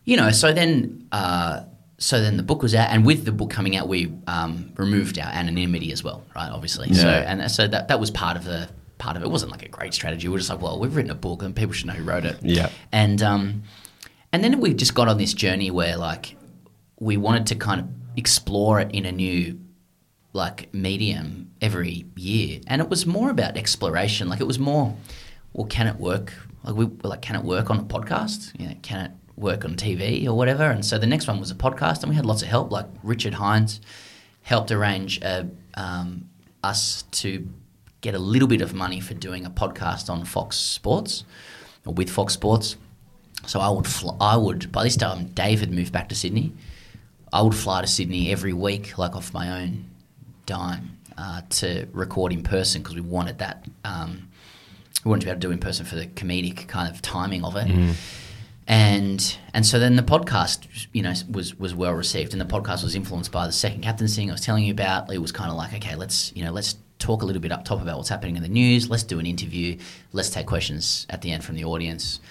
you 0.05 0.17
know, 0.17 0.31
so 0.31 0.53
then. 0.53 1.07
Uh, 1.11 1.63
so 1.99 2.19
then 2.19 2.35
the 2.35 2.43
book 2.43 2.61
was 2.61 2.75
out, 2.75 2.89
and 2.89 3.05
with 3.05 3.23
the 3.23 3.31
book 3.31 3.49
coming 3.49 3.77
out, 3.77 3.87
we 3.87 4.11
um, 4.27 4.73
removed 4.75 5.17
our 5.19 5.29
anonymity 5.29 5.93
as 5.93 6.03
well, 6.03 6.25
right? 6.35 6.49
Obviously, 6.49 6.89
yeah. 6.89 7.01
so 7.01 7.07
and 7.07 7.49
so 7.49 7.65
that 7.65 7.87
that 7.87 7.97
was 7.97 8.11
part 8.11 8.35
of 8.35 8.43
the 8.43 8.67
part 8.97 9.15
of 9.15 9.23
it. 9.23 9.27
It 9.27 9.31
wasn't 9.31 9.51
like 9.51 9.63
a 9.63 9.69
great 9.69 9.93
strategy. 9.93 10.27
We 10.27 10.35
are 10.35 10.37
just 10.37 10.49
like, 10.49 10.61
well, 10.61 10.79
we've 10.79 10.93
written 10.93 11.11
a 11.11 11.15
book, 11.15 11.43
and 11.43 11.55
people 11.55 11.71
should 11.71 11.87
know 11.87 11.93
who 11.93 12.03
wrote 12.03 12.25
it. 12.25 12.37
Yeah. 12.41 12.69
and 12.91 13.21
um, 13.21 13.63
and 14.33 14.43
then 14.43 14.59
we 14.59 14.73
just 14.73 14.95
got 14.95 15.07
on 15.07 15.17
this 15.17 15.33
journey 15.33 15.71
where 15.71 15.95
like 15.95 16.35
we 16.99 17.15
wanted 17.15 17.47
to 17.47 17.55
kind 17.55 17.79
of 17.81 17.87
explore 18.17 18.81
it 18.81 18.91
in 18.91 19.05
a 19.05 19.11
new 19.11 19.59
like 20.33 20.73
medium 20.73 21.51
every 21.61 22.05
year, 22.15 22.59
and 22.67 22.81
it 22.81 22.89
was 22.89 23.05
more 23.05 23.29
about 23.29 23.55
exploration. 23.55 24.27
Like 24.27 24.41
it 24.41 24.47
was 24.47 24.59
more, 24.59 24.95
well, 25.53 25.67
can 25.67 25.87
it 25.87 25.95
work? 25.97 26.33
Like 26.63 26.75
we 26.75 26.85
were 26.85 27.09
like, 27.09 27.21
can 27.21 27.35
it 27.35 27.43
work 27.43 27.69
on 27.69 27.79
a 27.79 27.83
podcast? 27.83 28.57
You 28.59 28.69
know, 28.69 28.75
can 28.81 29.05
it 29.05 29.11
work 29.35 29.65
on 29.65 29.75
TV 29.75 30.25
or 30.27 30.33
whatever? 30.33 30.63
And 30.63 30.85
so 30.85 30.97
the 30.97 31.07
next 31.07 31.27
one 31.27 31.39
was 31.39 31.51
a 31.51 31.55
podcast, 31.55 32.01
and 32.01 32.09
we 32.09 32.15
had 32.15 32.25
lots 32.25 32.41
of 32.41 32.47
help. 32.47 32.71
Like 32.71 32.87
Richard 33.03 33.35
Hinds 33.35 33.81
helped 34.41 34.71
arrange 34.71 35.21
a, 35.21 35.49
um, 35.75 36.29
us 36.63 37.03
to 37.11 37.47
get 38.01 38.15
a 38.15 38.19
little 38.19 38.47
bit 38.47 38.61
of 38.61 38.73
money 38.73 38.99
for 38.99 39.13
doing 39.13 39.45
a 39.45 39.49
podcast 39.49 40.09
on 40.09 40.25
Fox 40.25 40.57
Sports 40.57 41.23
or 41.85 41.93
with 41.93 42.09
Fox 42.09 42.33
Sports. 42.33 42.75
So 43.45 43.59
I 43.59 43.69
would, 43.69 43.87
fl- 43.87 44.17
I 44.21 44.37
would. 44.37 44.71
By 44.71 44.83
this 44.83 44.95
time, 44.95 45.27
Dave 45.27 45.59
had 45.59 45.71
moved 45.71 45.91
back 45.91 46.09
to 46.09 46.15
Sydney. 46.15 46.53
I 47.31 47.41
would 47.41 47.55
fly 47.55 47.81
to 47.81 47.87
Sydney 47.87 48.31
every 48.31 48.53
week, 48.53 48.97
like 48.97 49.15
off 49.15 49.33
my 49.33 49.61
own 49.61 49.85
dime, 50.45 50.99
uh, 51.17 51.41
to 51.49 51.87
record 51.91 52.31
in 52.31 52.43
person 52.43 52.81
because 52.81 52.95
we 52.95 53.01
wanted 53.01 53.39
that. 53.39 53.65
Um, 53.83 54.29
we 55.03 55.09
wanted 55.09 55.21
to 55.21 55.25
be 55.25 55.31
able 55.31 55.41
to 55.41 55.47
do 55.47 55.51
in 55.51 55.59
person 55.59 55.85
for 55.85 55.95
the 55.95 56.07
comedic 56.07 56.67
kind 56.67 56.93
of 56.93 57.01
timing 57.01 57.43
of 57.43 57.55
it. 57.55 57.95
And 58.65 59.37
and 59.53 59.65
so 59.65 59.77
then 59.77 59.97
the 59.97 60.03
podcast, 60.03 60.87
you 60.93 61.01
know, 61.01 61.13
was 61.29 61.53
was 61.59 61.75
well 61.75 61.91
received, 61.93 62.31
and 62.31 62.39
the 62.39 62.45
podcast 62.45 62.81
was 62.83 62.95
influenced 62.95 63.31
by 63.31 63.45
the 63.45 63.51
second 63.51 63.81
captaincy 63.81 64.21
thing 64.21 64.29
I 64.29 64.33
was 64.33 64.41
telling 64.41 64.63
you 64.63 64.71
about. 64.71 65.11
It 65.11 65.17
was 65.17 65.33
kind 65.33 65.51
of 65.51 65.57
like, 65.57 65.73
okay, 65.73 65.95
let's 65.95 66.33
you 66.33 66.45
know, 66.45 66.51
let's 66.51 66.77
talk 66.97 67.23
a 67.23 67.25
little 67.25 67.41
bit 67.41 67.51
up 67.51 67.65
top 67.65 67.81
about 67.81 67.97
what's 67.97 68.07
happening 68.07 68.37
in 68.37 68.43
the 68.43 68.47
news. 68.47 68.89
Let's 68.89 69.03
do 69.03 69.19
an 69.19 69.25
interview. 69.25 69.77
Let's 70.13 70.29
take 70.29 70.45
questions 70.47 71.05
at 71.09 71.21
the 71.21 71.31
end 71.31 71.43
from 71.43 71.55
the 71.55 71.65
audience. 71.65 72.21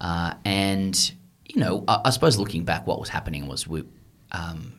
Uh, 0.00 0.34
and 0.44 1.12
you 1.44 1.60
know, 1.60 1.84
I, 1.86 2.00
I 2.06 2.10
suppose 2.10 2.36
looking 2.36 2.64
back, 2.64 2.84
what 2.88 2.98
was 2.98 3.08
happening 3.08 3.46
was 3.46 3.68
we, 3.68 3.84
um, 4.32 4.72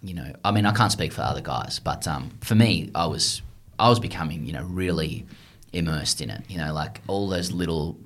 you 0.00 0.14
know, 0.14 0.32
I 0.44 0.52
mean, 0.52 0.64
I 0.64 0.72
can't 0.72 0.92
speak 0.92 1.12
for 1.12 1.22
other 1.22 1.40
guys, 1.40 1.80
but 1.80 2.06
um, 2.06 2.30
for 2.40 2.54
me, 2.54 2.92
I 2.94 3.06
was 3.06 3.42
I 3.80 3.88
was 3.88 3.98
becoming, 3.98 4.46
you 4.46 4.52
know, 4.52 4.62
really 4.62 5.26
immersed 5.72 6.20
in 6.20 6.30
it. 6.30 6.42
You 6.48 6.58
know, 6.58 6.72
like 6.72 7.00
all 7.06 7.28
those 7.28 7.52
little 7.52 7.98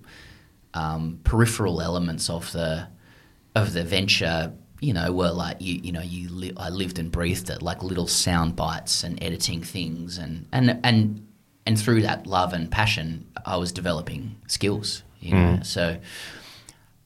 um, 0.74 1.20
peripheral 1.24 1.80
elements 1.80 2.30
of 2.30 2.52
the 2.52 2.88
of 3.54 3.72
the 3.72 3.84
venture. 3.84 4.52
You 4.80 4.92
know, 4.92 5.10
were 5.10 5.30
like 5.30 5.56
you, 5.60 5.80
you 5.82 5.92
know, 5.92 6.02
you 6.02 6.28
li- 6.28 6.52
I 6.56 6.68
lived 6.68 6.98
and 6.98 7.10
breathed 7.10 7.48
it, 7.48 7.62
like 7.62 7.82
little 7.82 8.06
sound 8.06 8.56
bites 8.56 9.04
and 9.04 9.22
editing 9.22 9.62
things, 9.62 10.18
and 10.18 10.46
and 10.52 10.78
and 10.84 11.26
and 11.64 11.80
through 11.80 12.02
that 12.02 12.26
love 12.26 12.52
and 12.52 12.70
passion, 12.70 13.26
I 13.46 13.56
was 13.56 13.72
developing 13.72 14.36
skills. 14.46 15.02
You 15.20 15.34
know, 15.34 15.60
so 15.62 15.98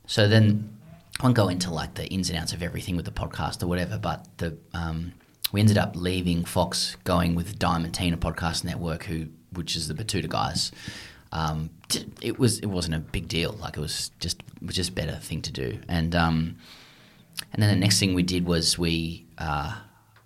so 0.07 0.27
then 0.27 0.77
I 1.21 1.23
won't 1.23 1.37
go 1.37 1.49
into 1.49 1.71
like 1.71 1.95
the 1.95 2.07
ins 2.09 2.29
and 2.29 2.39
outs 2.39 2.53
of 2.53 2.63
everything 2.63 2.97
with 2.97 3.05
the 3.05 3.13
podcast 3.13 3.63
or 3.63 3.69
whatever, 3.69 3.99
but 3.99 4.27
the 4.39 4.59
um, 4.75 5.13
we 5.53 5.61
ended 5.61 5.79
up 5.79 5.95
leaving 5.95 6.45
Fox, 6.45 6.97
going 7.05 7.35
with 7.35 7.59
Diamantina 7.59 8.17
Podcast 8.17 8.65
Network, 8.65 9.05
who 9.05 9.29
which 9.53 9.77
is 9.77 9.89
the 9.89 9.95
Batuta 9.95 10.29
guys. 10.29 10.73
Um, 11.33 11.71
it 12.21 12.39
was 12.39 12.59
it 12.59 12.67
wasn't 12.67 12.97
a 12.97 13.01
big 13.01 13.29
deal. 13.29 13.53
Like 13.53 13.77
it 13.77 13.81
was 13.81 14.11
just 14.21 14.43
it 14.61 14.67
was 14.67 14.77
just 14.77 14.91
a 14.91 14.93
better 14.93 15.17
thing 15.17 15.43
to 15.43 15.53
do. 15.53 15.79
And 15.89 16.15
um, 16.15 16.57
and 17.53 17.63
then 17.63 17.71
the 17.71 17.77
next 17.77 17.99
thing 18.01 18.15
we 18.15 18.23
did 18.23 18.47
was 18.47 18.79
we 18.79 19.27
uh, 19.39 19.77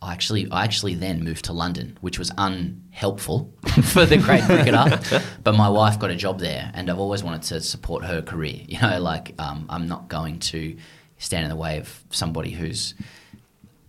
I 0.05 0.13
actually 0.13 0.49
I 0.51 0.65
actually 0.65 0.95
then 0.95 1.25
moved 1.25 1.47
to 1.47 1.53
London, 1.53 1.99
which 2.01 2.19
was 2.19 2.31
unhelpful 2.37 3.53
for 3.85 4.05
the 4.05 4.19
Grade 4.19 4.45
Cricketer. 4.45 5.23
but 5.43 5.55
my 5.55 5.69
wife 5.69 5.99
got 5.99 6.11
a 6.11 6.17
job 6.17 6.41
there, 6.41 6.71
and 6.75 6.91
I've 6.91 6.99
always 6.99 7.23
wanted 7.23 7.43
to 7.43 7.61
support 7.61 8.05
her 8.05 8.21
career. 8.21 8.61
You 8.67 8.81
know, 8.81 9.01
like 9.01 9.35
um, 9.39 9.67
I'm 9.69 9.89
not 9.89 10.09
going 10.09 10.41
to 10.41 10.77
stand 11.19 11.45
in 11.45 11.51
the 11.51 11.57
way 11.57 11.79
of 11.79 12.05
somebody 12.11 12.51
who's 12.51 12.95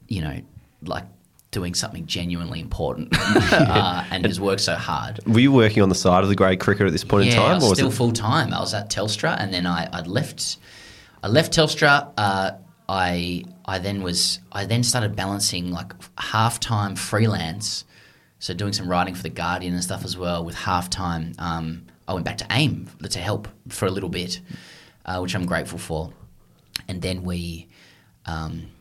you 0.08 0.22
know 0.22 0.42
like 0.84 1.06
doing 1.56 1.74
something 1.74 2.06
genuinely 2.06 2.60
important 2.60 3.08
uh, 3.54 4.04
and 4.12 4.26
has 4.26 4.42
worked 4.42 4.60
so 4.60 4.76
hard. 4.76 5.22
Were 5.26 5.40
you 5.40 5.54
working 5.54 5.82
on 5.82 5.88
the 5.88 5.96
side 5.96 6.22
of 6.22 6.28
the 6.30 6.36
grade 6.36 6.60
cricket 6.60 6.86
at 6.86 6.92
this 6.92 7.06
point 7.06 7.28
yeah, 7.28 7.32
in 7.32 7.38
time? 7.38 7.52
I 7.52 7.54
was 7.56 7.72
or 7.72 7.76
still 7.76 7.92
full 7.92 8.12
time. 8.12 8.54
I 8.54 8.60
was 8.60 8.74
at 8.74 8.90
Telstra, 8.90 9.38
and 9.40 9.54
then 9.54 9.66
I 9.66 9.88
I'd 9.94 10.06
left. 10.06 10.58
I 11.24 11.30
left 11.30 11.54
Telstra. 11.54 12.12
Uh, 12.18 12.52
I 12.90 13.46
I 13.64 13.80
then 13.80 14.04
was 14.04 14.40
I 14.52 14.66
then 14.66 14.84
started 14.84 15.16
balancing 15.16 15.72
like 15.72 15.94
half 16.18 16.60
time 16.60 16.98
freelance, 16.98 17.86
so 18.40 18.54
doing 18.54 18.74
some 18.74 18.90
writing 18.90 19.16
for 19.16 19.24
the 19.24 19.30
Guardian 19.30 19.74
and 19.74 19.82
stuff 19.82 20.04
as 20.04 20.18
well 20.18 20.44
with 20.44 20.56
half 20.56 20.90
time. 20.90 21.36
Um, 21.40 21.86
I 22.06 22.14
went 22.14 22.26
back 22.26 22.38
to 22.40 22.48
AIM 22.52 22.90
to 23.10 23.20
help 23.20 23.48
for 23.70 23.86
a 23.86 23.92
little 23.92 24.10
bit, 24.10 24.42
uh, 25.06 25.20
which 25.20 25.34
I'm 25.34 25.46
grateful 25.46 25.80
for, 25.80 26.12
and 26.90 27.02
then 27.02 27.24
we. 27.24 27.70
Um, 28.26 28.72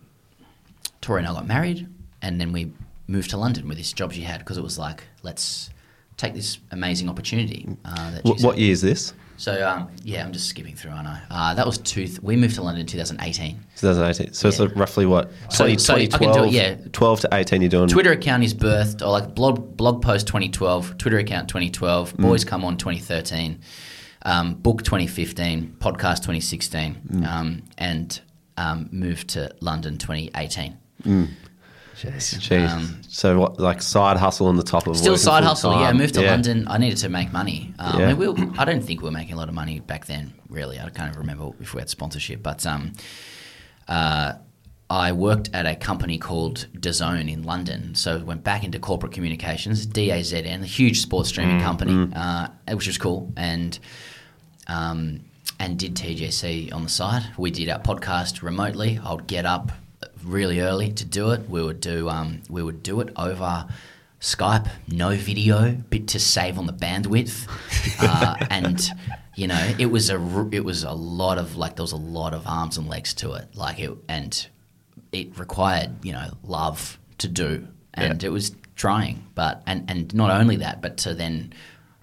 Tori 1.00 1.20
and 1.20 1.28
I 1.28 1.34
got 1.34 1.46
married, 1.46 1.86
and 2.24 2.40
then 2.40 2.52
we 2.52 2.72
moved 3.06 3.30
to 3.30 3.36
London 3.36 3.68
with 3.68 3.76
this 3.76 3.92
job 3.92 4.12
she 4.12 4.22
had 4.22 4.38
because 4.40 4.56
it 4.56 4.62
was 4.64 4.78
like, 4.78 5.04
let's 5.22 5.70
take 6.16 6.32
this 6.32 6.58
amazing 6.70 7.08
opportunity. 7.08 7.68
Uh, 7.84 8.10
that 8.12 8.24
What, 8.24 8.40
what 8.40 8.58
year 8.58 8.72
is 8.72 8.80
this? 8.80 9.12
So 9.36 9.66
um, 9.68 9.88
yeah, 10.04 10.24
I'm 10.24 10.32
just 10.32 10.48
skipping 10.48 10.74
through. 10.76 10.92
I 10.92 11.02
know 11.02 11.16
uh, 11.30 11.54
that 11.54 11.66
was 11.66 11.78
two. 11.78 12.06
Th- 12.06 12.20
we 12.22 12.36
moved 12.36 12.54
to 12.54 12.62
London 12.62 12.80
in 12.82 12.86
2018. 12.86 13.58
2018. 13.76 14.32
So 14.32 14.48
it's 14.48 14.58
Yeah. 14.58 14.66
like 14.66 14.76
roughly 14.76 15.06
what? 15.06 15.32
So- 15.50 15.64
20, 15.64 15.78
so 15.78 15.94
I 15.94 16.06
can 16.06 16.08
do 16.08 16.14
it, 16.14 16.18
2012, 16.18 16.52
yeah. 16.52 16.76
12 16.92 17.20
to 17.20 17.28
18 17.32 17.60
you're 17.62 17.68
doing. 17.68 17.88
Twitter 17.88 18.12
account 18.12 18.44
is 18.44 18.54
birthed 18.54 19.02
or 19.02 19.10
like 19.10 19.34
blog 19.34 19.76
blog 19.76 20.00
post 20.02 20.26
2012, 20.28 20.96
Twitter 20.98 21.18
account 21.18 21.48
2012, 21.48 22.16
Boys 22.16 22.44
Come 22.44 22.64
On 22.64 22.76
2013, 22.78 23.58
um, 24.22 24.54
book 24.54 24.82
2015, 24.84 25.76
podcast 25.80 26.18
2016, 26.22 27.24
um, 27.28 27.62
and 27.76 28.20
um, 28.56 28.88
moved 28.92 29.28
to 29.30 29.52
London 29.60 29.98
2018. 29.98 30.78
Jeez. 31.96 32.68
Um, 32.70 33.00
so 33.08 33.38
what, 33.38 33.60
like 33.60 33.80
side 33.82 34.16
hustle 34.16 34.46
on 34.48 34.56
the 34.56 34.62
top 34.62 34.86
of 34.86 34.96
Still 34.96 35.12
working 35.12 35.22
side 35.22 35.44
hustle, 35.44 35.72
yeah. 35.72 35.88
I 35.88 35.92
moved 35.92 36.14
to 36.14 36.22
Yeah. 36.22 36.30
London. 36.32 36.66
I 36.68 36.78
needed 36.78 36.98
to 36.98 37.08
make 37.08 37.32
money. 37.32 37.72
Um, 37.78 38.00
Yeah. 38.00 38.04
I, 38.06 38.08
mean, 38.08 38.16
we 38.18 38.28
were- 38.28 38.52
I 38.58 38.64
don't 38.64 38.82
think 38.82 39.00
we 39.00 39.04
were 39.06 39.12
making 39.12 39.34
a 39.34 39.36
lot 39.36 39.48
of 39.48 39.54
money 39.54 39.80
back 39.80 40.06
then, 40.06 40.32
really. 40.48 40.80
I 40.80 40.88
can't 40.90 41.16
remember 41.16 41.50
if 41.60 41.74
we 41.74 41.80
had 41.80 41.88
sponsorship. 41.90 42.42
But 42.42 42.66
um, 42.66 42.92
uh, 43.88 44.34
I 44.90 45.12
worked 45.12 45.50
at 45.54 45.66
a 45.66 45.74
company 45.74 46.18
called 46.18 46.66
DAZN 46.78 47.30
in 47.32 47.42
London. 47.42 47.94
So 47.94 48.18
went 48.18 48.44
back 48.44 48.64
into 48.64 48.78
corporate 48.78 49.12
communications, 49.12 49.86
DAZN, 49.86 50.62
a 50.62 50.66
huge 50.66 51.00
sports 51.00 51.28
streaming 51.30 51.60
company, 51.60 52.10
uh, 52.14 52.48
which 52.72 52.86
was 52.86 52.98
cool. 52.98 53.32
And 53.36 53.78
um, 54.66 55.20
and 55.60 55.78
did 55.78 55.94
TGC 55.94 56.72
on 56.72 56.82
the 56.82 56.88
side. 56.88 57.22
We 57.38 57.50
did 57.50 57.68
our 57.68 57.78
podcast 57.78 58.42
remotely. 58.42 58.98
I 59.02 59.12
would 59.14 59.26
get 59.26 59.46
up 59.46 59.72
really 60.24 60.60
early 60.60 60.92
to 60.92 61.04
do 61.04 61.30
it. 61.30 61.48
We 61.48 61.62
would 61.62 61.80
do 61.80 62.08
um, 62.08 62.42
we 62.48 62.62
would 62.62 62.82
do 62.82 63.00
it 63.00 63.10
over 63.16 63.66
Skype, 64.20 64.70
no 64.88 65.14
video, 65.14 65.72
bit 65.72 66.08
to 66.08 66.18
save 66.18 66.58
on 66.58 66.66
the 66.66 66.72
bandwidth, 66.72 67.46
uh, 68.00 68.36
and 68.50 68.90
you 69.36 69.46
know 69.46 69.74
it 69.78 69.86
was 69.86 70.10
a 70.10 70.48
it 70.50 70.64
was 70.64 70.82
a 70.82 70.92
lot 70.92 71.38
of 71.38 71.56
like 71.56 71.76
there 71.76 71.82
was 71.82 71.92
a 71.92 71.96
lot 71.96 72.32
of 72.32 72.46
arms 72.46 72.78
and 72.78 72.88
legs 72.88 73.12
to 73.14 73.34
it, 73.34 73.54
like 73.54 73.78
it 73.78 73.90
and 74.08 74.46
it 75.12 75.38
required 75.38 76.04
you 76.04 76.12
know 76.12 76.30
love 76.42 76.98
to 77.18 77.28
do, 77.28 77.68
and 77.92 78.24
it 78.24 78.30
was 78.30 78.56
trying, 78.76 79.24
but 79.34 79.62
and 79.66 79.90
and 79.90 80.14
not 80.14 80.30
only 80.30 80.56
that, 80.56 80.80
but 80.80 80.96
to 80.98 81.14
then 81.14 81.52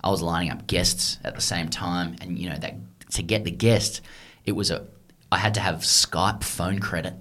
I 0.04 0.10
was 0.10 0.22
lining 0.22 0.52
up 0.52 0.68
guests 0.68 1.18
at 1.24 1.36
the 1.36 1.42
same 1.42 1.70
time, 1.70 2.16
and 2.22 2.38
you 2.38 2.50
know 2.50 2.58
that 2.58 2.76
to 3.14 3.24
get 3.24 3.46
the 3.46 3.52
guest, 3.52 4.02
it 4.46 4.52
was 4.52 4.70
a 4.70 4.86
I 5.32 5.38
had 5.38 5.54
to 5.56 5.60
have 5.60 5.78
Skype 5.78 6.44
phone 6.44 6.80
credit. 6.80 7.14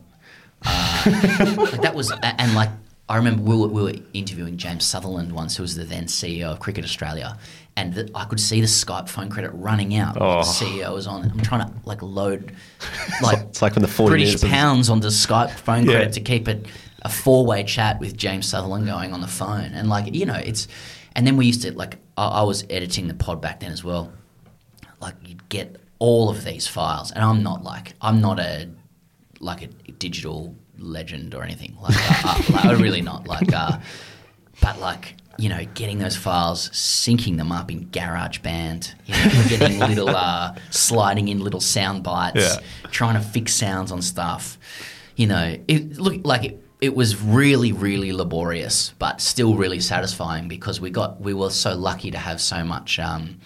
Uh, 0.64 1.56
like 1.56 1.80
that 1.82 1.94
was 1.94 2.12
and 2.22 2.54
like 2.54 2.70
I 3.08 3.16
remember 3.16 3.42
we 3.42 3.56
were, 3.56 3.66
we 3.68 3.82
were 3.82 3.94
interviewing 4.12 4.56
James 4.56 4.84
Sutherland 4.84 5.32
once, 5.32 5.56
who 5.56 5.62
was 5.62 5.74
the 5.74 5.84
then 5.84 6.04
CEO 6.04 6.44
of 6.52 6.61
Cricket 6.61 6.84
Australia, 6.84 7.36
and 7.76 7.92
the, 7.94 8.11
I 8.14 8.24
could 8.24 8.38
see 8.38 8.61
the 8.61 8.68
Skype 8.68 9.08
phone 9.08 9.30
credit 9.30 9.50
running 9.52 9.96
out. 9.96 10.18
while 10.20 10.42
The 10.42 10.48
CEO 10.48 10.94
was 10.94 11.06
on. 11.08 11.28
I'm 11.28 11.40
trying 11.40 11.66
to 11.66 11.74
like 11.84 12.02
load 12.02 12.54
like 13.22 13.38
It's 13.40 13.62
like 13.62 13.74
when 13.74 13.82
the 13.82 13.88
40 13.88 14.11
British 14.11 14.40
pounds 14.42 14.88
onto 14.90 15.08
Skype 15.08 15.50
phone 15.50 15.86
Yeah. 15.86 15.92
credit 15.94 16.12
to 16.14 16.20
keep 16.20 16.46
it 16.46 16.66
a 17.02 17.08
four 17.08 17.44
way 17.46 17.64
chat 17.64 17.98
with 17.98 18.16
James 18.16 18.46
Sutherland 18.46 18.86
going 18.86 19.12
on 19.12 19.20
the 19.22 19.26
phone. 19.28 19.72
And 19.72 19.88
like, 19.88 20.14
you 20.14 20.26
know, 20.26 20.34
it's 20.34 20.68
and 21.16 21.26
then 21.26 21.36
we 21.36 21.46
used 21.46 21.62
to 21.62 21.72
like 21.72 21.96
I, 22.16 22.26
I 22.28 22.42
was 22.42 22.64
editing 22.70 23.08
the 23.08 23.14
pod 23.14 23.40
back 23.40 23.58
then 23.61 23.72
as 23.72 23.82
well. 23.82 24.12
Like 25.00 25.14
you'd 25.26 25.48
get 25.48 25.80
all 25.98 26.28
of 26.30 26.44
these 26.44 26.68
files 26.68 27.11
and 27.11 27.24
I'm 27.24 27.42
not 27.42 27.64
like 27.64 27.94
I'm 28.00 28.20
not 28.20 28.38
a 28.38 28.68
like 29.41 29.62
a 29.62 29.66
digital 29.93 30.55
legend 30.78 31.34
or 31.34 31.43
anything. 31.43 31.76
Like, 31.82 31.97
uh, 31.97 32.28
uh, 32.28 32.43
like 32.68 32.78
really 32.78 33.03
not 33.03 33.26
like 33.26 33.53
uh 33.53 33.78
but 34.62 34.78
like 34.80 35.16
you 35.38 35.49
know, 35.49 35.64
getting 35.72 35.99
those 35.99 36.16
files, 36.16 36.68
syncing 36.70 37.38
them 37.38 37.51
up 37.51 37.70
in 37.70 37.86
GarageBand, 37.86 38.93
you 39.07 39.14
know, 39.14 39.49
getting 39.49 39.78
little, 39.78 40.11
uh, 40.11 40.55
sliding 40.68 41.28
in 41.28 41.41
little 41.41 41.61
sound 41.62 42.03
bites, 42.03 42.36
Yeah. 42.36 42.61
trying 42.91 43.14
to 43.14 43.22
fix 43.26 43.55
sounds 43.55 43.91
on 43.91 44.03
stuff. 44.03 44.59
You 45.16 45.28
know, 45.28 45.57
it 45.66 45.97
looked 45.99 46.26
like 46.26 46.45
it, 46.45 46.62
it 46.82 46.95
was 46.95 47.18
really, 47.22 47.72
really 47.72 48.12
laborious, 48.12 48.93
but 48.99 49.22
still 49.22 49.55
really 49.55 49.80
satisfying 49.80 50.47
because 50.47 50.78
we 50.78 50.91
got 50.91 51.22
we 51.22 51.32
were 51.32 51.49
so 51.51 51.74
lucky 51.74 52.11
to 52.11 52.18
have 52.18 52.38
so 52.38 52.62
much 52.62 52.99
um, 52.99 53.38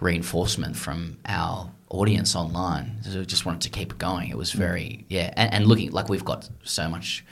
reinforcement 0.00 0.76
from 0.76 1.18
our 1.26 1.70
audience 1.88 2.34
online. 2.34 2.98
So 3.02 3.18
we 3.20 3.26
just 3.26 3.46
wanted 3.46 3.62
to 3.62 3.70
keep 3.70 3.92
it 3.92 3.98
going. 3.98 4.28
It 4.28 4.36
was 4.36 4.52
mm. 4.52 4.56
very 4.58 5.04
yeah, 5.08 5.32
and, 5.36 5.52
and 5.52 5.66
looking 5.66 5.90
like 5.92 6.08
we've 6.08 6.24
got 6.24 6.48
so 6.64 6.88
much 6.88 7.24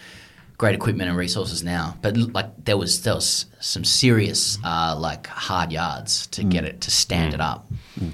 great 0.57 0.74
equipment 0.74 1.09
and 1.09 1.18
resources 1.18 1.64
now, 1.64 1.96
but 2.00 2.16
like 2.16 2.64
there 2.64 2.76
was 2.76 3.02
there 3.02 3.14
was 3.14 3.46
some 3.61 3.84
serious 3.84 4.57
mm. 4.59 4.64
uh, 4.64 4.98
like 4.98 5.26
hard 5.26 5.72
yards 5.72 6.26
to 6.28 6.44
get 6.44 6.64
mm. 6.64 6.68
it 6.68 6.80
to 6.82 6.90
stand 6.90 7.34
it 7.34 7.40
up. 7.40 7.66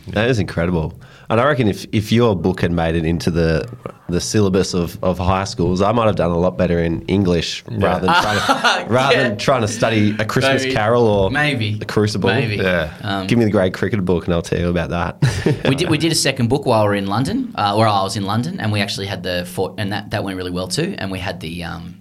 That 0.08 0.30
is 0.30 0.38
incredible. 0.38 0.98
And 1.30 1.40
I 1.40 1.46
reckon 1.46 1.68
if, 1.68 1.86
if 1.92 2.10
your 2.10 2.34
book 2.36 2.60
had 2.60 2.72
made 2.72 2.96
it 2.96 3.04
into 3.06 3.30
the 3.30 3.64
the 4.08 4.20
syllabus 4.20 4.74
of, 4.74 4.98
of 5.04 5.18
high 5.18 5.44
schools, 5.44 5.80
I 5.80 5.92
might 5.92 6.06
have 6.06 6.16
done 6.16 6.32
a 6.32 6.38
lot 6.38 6.58
better 6.58 6.80
in 6.80 7.02
English 7.02 7.62
rather 7.68 8.06
than 8.06 8.14
trying 8.20 8.38
to, 8.86 8.92
rather 8.92 9.14
Yeah. 9.14 9.28
than 9.28 9.38
trying 9.38 9.60
to 9.60 9.68
study 9.68 10.16
a 10.18 10.24
Christmas 10.24 10.62
Maybe. 10.64 10.74
Carol 10.74 11.06
or 11.06 11.30
Maybe. 11.30 11.76
the 11.76 11.84
Crucible. 11.84 12.28
Maybe. 12.30 12.56
Yeah. 12.56 12.92
Um, 13.02 13.28
Give 13.28 13.38
me 13.38 13.44
the 13.44 13.52
Great 13.52 13.72
Cricket 13.72 14.04
book, 14.04 14.24
and 14.24 14.34
I'll 14.34 14.42
tell 14.42 14.58
you 14.58 14.68
about 14.68 14.90
that. 14.90 15.64
we 15.68 15.76
did 15.76 15.88
we 15.88 15.96
did 15.98 16.10
a 16.10 16.16
second 16.16 16.48
book 16.48 16.66
while 16.66 16.82
we 16.82 16.88
were 16.88 16.94
in 16.96 17.06
London, 17.06 17.52
uh, 17.54 17.74
where 17.76 17.86
I 17.86 18.02
was 18.02 18.16
in 18.16 18.24
London, 18.24 18.58
and 18.58 18.72
we 18.72 18.80
actually 18.80 19.06
had 19.06 19.22
the 19.22 19.46
fort, 19.46 19.74
and 19.78 19.92
that, 19.92 20.10
that 20.10 20.24
went 20.24 20.36
really 20.36 20.50
well 20.50 20.66
too. 20.66 20.96
And 20.98 21.12
we 21.12 21.20
had 21.20 21.38
the 21.38 21.62
um, 21.62 21.99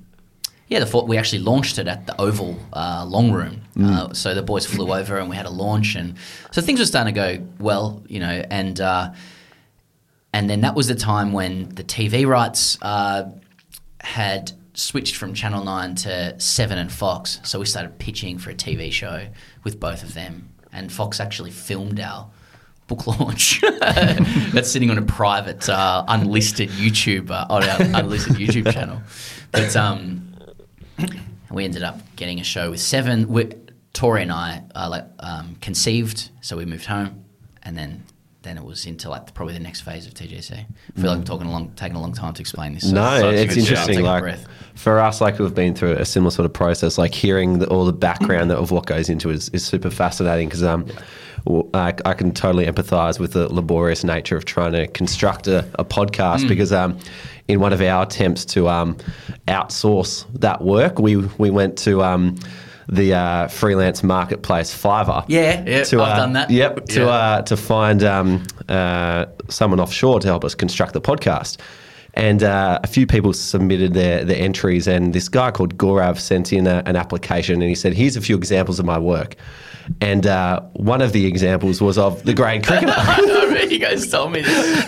yeah 0.69 0.79
the 0.79 1.03
we 1.05 1.17
actually 1.17 1.39
launched 1.39 1.77
it 1.77 1.87
at 1.87 2.05
the 2.07 2.19
Oval 2.19 2.57
uh, 2.73 3.05
Long 3.07 3.31
Room. 3.31 3.61
Uh, 3.81 4.13
so 4.13 4.33
the 4.35 4.41
boys 4.41 4.65
flew 4.65 4.93
over, 4.93 5.17
and 5.17 5.29
we 5.29 5.35
had 5.35 5.45
a 5.45 5.49
launch, 5.49 5.95
and 5.95 6.15
so 6.51 6.61
things 6.61 6.79
were 6.79 6.85
starting 6.85 7.13
to 7.13 7.19
go 7.19 7.47
well, 7.59 8.03
you 8.07 8.19
know, 8.19 8.43
and 8.49 8.79
uh, 8.81 9.11
and 10.33 10.49
then 10.49 10.61
that 10.61 10.75
was 10.75 10.87
the 10.87 10.95
time 10.95 11.33
when 11.33 11.69
the 11.69 11.83
TV 11.83 12.27
rights 12.27 12.77
uh, 12.81 13.29
had 14.01 14.51
switched 14.73 15.15
from 15.15 15.33
Channel 15.33 15.63
9 15.63 15.95
to 15.95 16.39
7 16.39 16.77
and 16.77 16.91
Fox. 16.91 17.39
So 17.43 17.59
we 17.59 17.65
started 17.65 17.97
pitching 17.99 18.37
for 18.37 18.49
a 18.49 18.55
TV 18.55 18.91
show 18.91 19.27
with 19.63 19.79
both 19.79 20.03
of 20.03 20.13
them. 20.13 20.49
And 20.71 20.91
Fox 20.91 21.19
actually 21.19 21.51
filmed 21.51 21.99
our 21.99 22.29
book 22.87 23.07
launch. 23.19 23.61
That's 23.81 24.71
sitting 24.71 24.89
on 24.91 24.97
a 24.97 25.01
private, 25.03 25.67
uh, 25.67 26.05
unlisted 26.07 26.69
YouTube, 26.69 27.31
uh, 27.31 27.45
on 27.49 27.63
our 27.63 27.81
unlisted 27.99 28.35
YouTube 28.35 28.71
channel. 28.71 29.01
But 29.51 29.75
um, 29.75 30.28
we 31.51 31.65
ended 31.65 31.83
up 31.83 31.99
getting 32.15 32.39
a 32.39 32.43
show 32.43 32.71
with 32.71 32.79
7. 32.79 33.27
We, 33.27 33.51
Tori 33.93 34.21
and 34.21 34.31
I 34.31 34.63
uh, 34.75 34.87
like 34.89 35.05
um, 35.19 35.55
conceived, 35.61 36.29
so 36.41 36.57
we 36.57 36.65
moved 36.65 36.85
home. 36.85 37.25
And 37.63 37.77
then 37.77 38.03
then 38.41 38.57
it 38.57 38.63
was 38.63 38.85
into 38.85 39.09
like 39.09 39.33
probably 39.33 39.53
the 39.53 39.59
next 39.59 39.81
phase 39.81 40.07
of 40.07 40.13
TGC. 40.13 40.53
I 40.53 40.65
feel 41.01 41.09
like 41.09 41.17
I'm 41.17 41.23
talking 41.25 41.47
a 41.47 41.51
long, 41.51 41.71
taking 41.75 41.97
a 41.97 42.01
long 42.01 42.13
time 42.13 42.33
to 42.33 42.39
explain 42.41 42.73
this. 42.73 42.83
so- 42.83 42.95
no, 42.95 43.29
a 43.29 43.33
it's 43.33 43.57
interesting. 43.57 44.01
Like 44.01 44.21
breath. 44.23 44.47
for 44.75 44.99
us, 44.99 45.19
like 45.19 45.39
we've 45.39 45.53
been 45.53 45.75
through 45.75 45.93
a 45.93 46.05
similar 46.05 46.31
sort 46.31 46.45
of 46.45 46.53
process. 46.53 46.97
Like 46.97 47.13
hearing 47.13 47.59
the, 47.59 47.67
all 47.67 47.83
the 47.83 47.91
background 47.91 48.49
of 48.53 48.71
what 48.71 48.85
goes 48.85 49.09
into 49.09 49.29
it 49.29 49.35
is, 49.35 49.49
is 49.49 49.65
super 49.65 49.89
fascinating 49.89 50.47
because 50.47 50.63
um, 50.63 50.85
I, 51.73 51.93
I 52.05 52.13
can 52.13 52.31
totally 52.33 52.65
empathise 52.65 53.19
with 53.19 53.33
the 53.33 53.53
laborious 53.53 54.05
nature 54.05 54.37
of 54.37 54.45
trying 54.45 54.71
to 54.71 54.87
construct 54.87 55.47
a, 55.47 55.67
a 55.77 55.83
podcast 55.83 56.45
Mm. 56.45 56.47
because 56.47 56.71
um, 56.71 56.97
in 57.49 57.59
one 57.59 57.73
of 57.73 57.81
our 57.81 58.03
attempts 58.03 58.45
to 58.45 58.69
um, 58.69 58.95
outsource 59.47 60.25
that 60.39 60.61
work, 60.61 60.99
we 60.99 61.15
we 61.37 61.49
went 61.49 61.77
to 61.79 62.01
um, 62.03 62.35
the 62.87 63.13
uh, 63.13 63.47
freelance 63.47 64.03
marketplace 64.03 64.71
Fiverr. 64.73 65.25
Yeah, 65.27 65.63
yeah, 65.65 65.83
to, 65.83 66.01
I've 66.01 66.13
uh, 66.13 66.15
done 66.15 66.33
that. 66.33 66.49
Yep, 66.49 66.85
to 66.85 67.01
Yeah. 67.01 67.07
uh, 67.07 67.41
to 67.41 67.57
find 67.57 68.03
um, 68.03 68.43
uh, 68.69 69.25
someone 69.49 69.79
offshore 69.79 70.19
to 70.21 70.27
help 70.27 70.45
us 70.45 70.55
construct 70.55 70.93
the 70.93 71.01
podcast. 71.01 71.57
And 72.15 72.43
uh, 72.43 72.79
a 72.83 72.87
few 72.87 73.05
people 73.05 73.33
submitted 73.33 73.93
their, 73.93 74.25
their 74.25 74.41
entries, 74.41 74.87
and 74.87 75.13
this 75.13 75.29
guy 75.29 75.51
called 75.51 75.77
Gorav 75.77 76.17
sent 76.19 76.51
in 76.51 76.67
a, 76.67 76.81
an 76.85 76.95
application, 76.95 77.61
and 77.61 77.69
he 77.69 77.75
said, 77.75 77.93
"Here's 77.93 78.15
a 78.15 78.21
few 78.21 78.35
examples 78.37 78.79
of 78.79 78.85
my 78.85 78.97
work." 78.99 79.35
And 80.01 80.25
uh, 80.27 80.61
one 80.73 81.01
of 81.01 81.13
the 81.13 81.25
examples 81.25 81.81
was 81.81 81.97
of 81.97 82.23
the 82.23 82.33
grade 82.33 82.65
cricketer. 82.65 82.93
you 83.69 83.79
guys 83.79 84.09
told 84.09 84.31
me 84.31 84.41
this. 84.41 84.85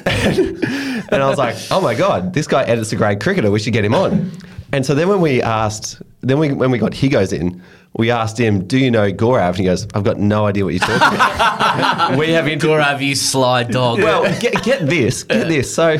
and 1.11 1.21
I 1.23 1.27
was 1.27 1.37
like, 1.37 1.55
"Oh 1.69 1.81
my 1.81 1.95
god, 1.95 2.33
this 2.33 2.47
guy 2.47 2.63
edits 2.63 2.91
a 2.91 2.95
grade 2.95 3.21
cricketer. 3.21 3.51
We 3.51 3.59
should 3.59 3.73
get 3.73 3.85
him 3.85 3.93
on." 3.93 4.31
And 4.73 4.85
so 4.85 4.95
then 4.95 5.09
when 5.09 5.21
we 5.21 5.41
asked, 5.41 6.01
then 6.21 6.39
we 6.39 6.53
when 6.53 6.71
we 6.71 6.77
got 6.77 6.93
Higgos 6.93 7.33
in, 7.33 7.61
we 7.97 8.09
asked 8.09 8.39
him, 8.39 8.67
"Do 8.67 8.77
you 8.77 8.89
know 8.89 9.11
Gorav?" 9.11 9.49
And 9.49 9.57
he 9.57 9.63
goes, 9.65 9.87
"I've 9.93 10.03
got 10.03 10.17
no 10.17 10.45
idea 10.45 10.63
what 10.63 10.73
you're 10.73 10.79
talking 10.79 11.15
about." 11.15 12.17
we 12.17 12.31
have 12.31 12.47
inter- 12.47 12.69
Gorav, 12.69 13.01
you 13.01 13.15
sly 13.15 13.63
dog. 13.63 13.99
well, 13.99 14.23
get, 14.39 14.63
get 14.63 14.85
this, 14.87 15.23
get 15.23 15.47
this. 15.47 15.73
So 15.73 15.97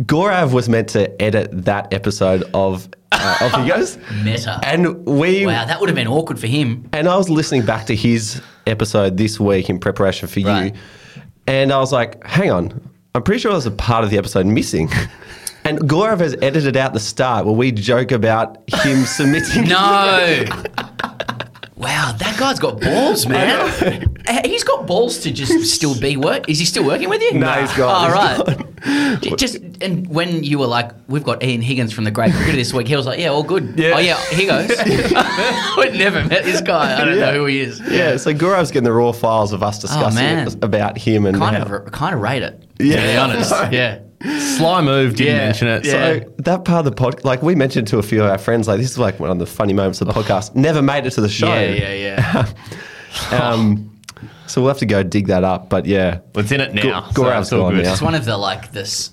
Gorav 0.00 0.52
was 0.52 0.68
meant 0.68 0.88
to 0.90 1.22
edit 1.22 1.48
that 1.64 1.92
episode 1.92 2.42
of 2.52 2.88
uh, 3.12 3.38
of 3.42 3.52
Higgos, 3.52 3.96
Meta. 4.24 4.58
and 4.64 5.04
we 5.06 5.46
wow, 5.46 5.64
that 5.64 5.78
would 5.80 5.88
have 5.88 5.96
been 5.96 6.08
awkward 6.08 6.38
for 6.40 6.46
him. 6.48 6.88
and 6.92 7.08
I 7.08 7.16
was 7.16 7.30
listening 7.30 7.64
back 7.64 7.86
to 7.86 7.94
his 7.96 8.42
episode 8.66 9.16
this 9.16 9.38
week 9.38 9.70
in 9.70 9.78
preparation 9.78 10.26
for 10.28 10.40
Right. 10.40 10.74
you, 10.74 11.22
and 11.46 11.72
I 11.72 11.78
was 11.78 11.92
like, 11.92 12.24
"Hang 12.26 12.50
on, 12.50 12.90
I'm 13.14 13.22
pretty 13.22 13.40
sure 13.40 13.52
there's 13.52 13.66
a 13.66 13.70
part 13.70 14.02
of 14.04 14.10
the 14.10 14.18
episode 14.18 14.46
missing." 14.46 14.88
And 15.66 15.78
Gorav 15.78 16.20
has 16.20 16.36
edited 16.42 16.76
out 16.76 16.92
the 16.92 17.00
start 17.00 17.46
where 17.46 17.54
we 17.54 17.72
joke 17.72 18.12
about 18.12 18.58
him 18.68 19.06
submitting. 19.06 19.64
No. 19.64 20.44
wow, 21.76 22.14
that 22.18 22.36
guy's 22.38 22.58
got 22.58 22.80
balls, 22.80 23.26
man. 23.28 24.16
Uh, 24.26 24.40
He's 24.44 24.64
got 24.64 24.86
balls 24.86 25.18
to 25.20 25.30
just 25.30 25.52
still 25.74 25.98
be 25.98 26.16
work. 26.16 26.48
Is 26.48 26.58
he 26.58 26.64
still 26.64 26.84
working 26.84 27.08
with 27.08 27.20
you? 27.22 27.34
No, 27.34 27.50
he's 27.52 27.72
gone, 27.76 27.88
All 27.94 28.10
right. 28.12 29.36
Just 29.38 29.56
and 29.80 30.06
when 30.08 30.44
you 30.44 30.58
were 30.58 30.66
like, 30.66 30.90
we've 31.08 31.24
got 31.24 31.42
Ian 31.42 31.62
Higgins 31.62 31.92
from 31.92 32.04
the 32.04 32.10
Grade 32.10 32.32
Cricketer 32.32 32.56
this 32.56 32.72
week, 32.74 32.86
he 32.86 32.94
was 32.96 33.06
like, 33.06 33.18
yeah, 33.18 33.28
all 33.28 33.42
good. 33.42 33.78
Yeah. 33.78 33.92
Oh 33.94 33.98
yeah, 33.98 34.22
here 34.30 34.46
goes. 34.46 34.68
We've 35.78 35.94
never 35.94 36.22
met 36.24 36.44
this 36.44 36.60
guy. 36.60 37.00
I 37.00 37.04
don't 37.04 37.18
know 37.18 37.32
who 37.32 37.46
he 37.46 37.60
is. 37.60 37.80
Yeah, 37.90 38.16
so 38.18 38.34
Gorav's 38.34 38.70
getting 38.70 38.84
the 38.84 38.92
raw 38.92 39.12
files 39.12 39.52
of 39.52 39.62
us 39.62 39.78
discussing 39.78 40.14
man. 40.16 40.48
about 40.62 40.98
him 40.98 41.24
and 41.26 41.38
Kind 41.38 41.56
how- 41.56 41.76
of, 41.76 41.92
kind 41.92 42.14
of 42.14 42.20
rate 42.20 42.42
it. 42.42 42.62
Yeah. 42.78 42.96
to 42.96 43.02
be 43.02 43.16
honest. 43.16 43.50
Yeah. 43.72 44.00
Sly 44.56 44.80
move, 44.82 45.16
didn't 45.16 45.36
Yeah, 45.36 45.44
mention 45.46 45.68
it. 45.68 45.84
yeah. 45.84 45.92
So 45.92 46.32
that 46.38 46.64
part 46.64 46.80
of 46.80 46.84
the 46.86 46.92
pod, 46.92 47.22
like 47.24 47.42
we 47.42 47.54
mentioned 47.54 47.86
to 47.88 47.98
a 47.98 48.02
few 48.02 48.22
of 48.24 48.30
our 48.30 48.38
friends, 48.38 48.66
like 48.68 48.78
this 48.78 48.90
is 48.90 48.98
like 48.98 49.20
one 49.20 49.30
of 49.30 49.38
the 49.38 49.46
funny 49.46 49.72
moments 49.74 50.00
of 50.00 50.06
the 50.06 50.14
podcast. 50.14 50.54
Never 50.54 50.80
made 50.82 51.04
it 51.06 51.10
to 51.12 51.20
the 51.20 51.28
show. 51.28 51.48
Yeah, 51.48 51.70
yeah, 51.92 51.94
yeah. 51.94 52.52
Um, 53.30 53.93
so 54.54 54.60
we'll 54.60 54.68
have 54.68 54.78
to 54.78 54.86
go 54.86 55.02
dig 55.02 55.26
that 55.26 55.42
up. 55.42 55.68
But 55.68 55.84
yeah, 55.84 56.20
It's 56.36 56.52
in 56.52 56.60
it 56.60 56.74
now. 56.74 57.00
Go- 57.00 57.06
so 57.08 57.12
Gorav's 57.22 57.48
it's 57.48 57.50
gone 57.50 57.74
good. 57.74 57.84
now. 57.84 57.92
It's 57.92 58.00
one 58.02 58.14
of 58.14 58.24
the 58.24 58.36
like 58.36 58.70
this 58.70 59.10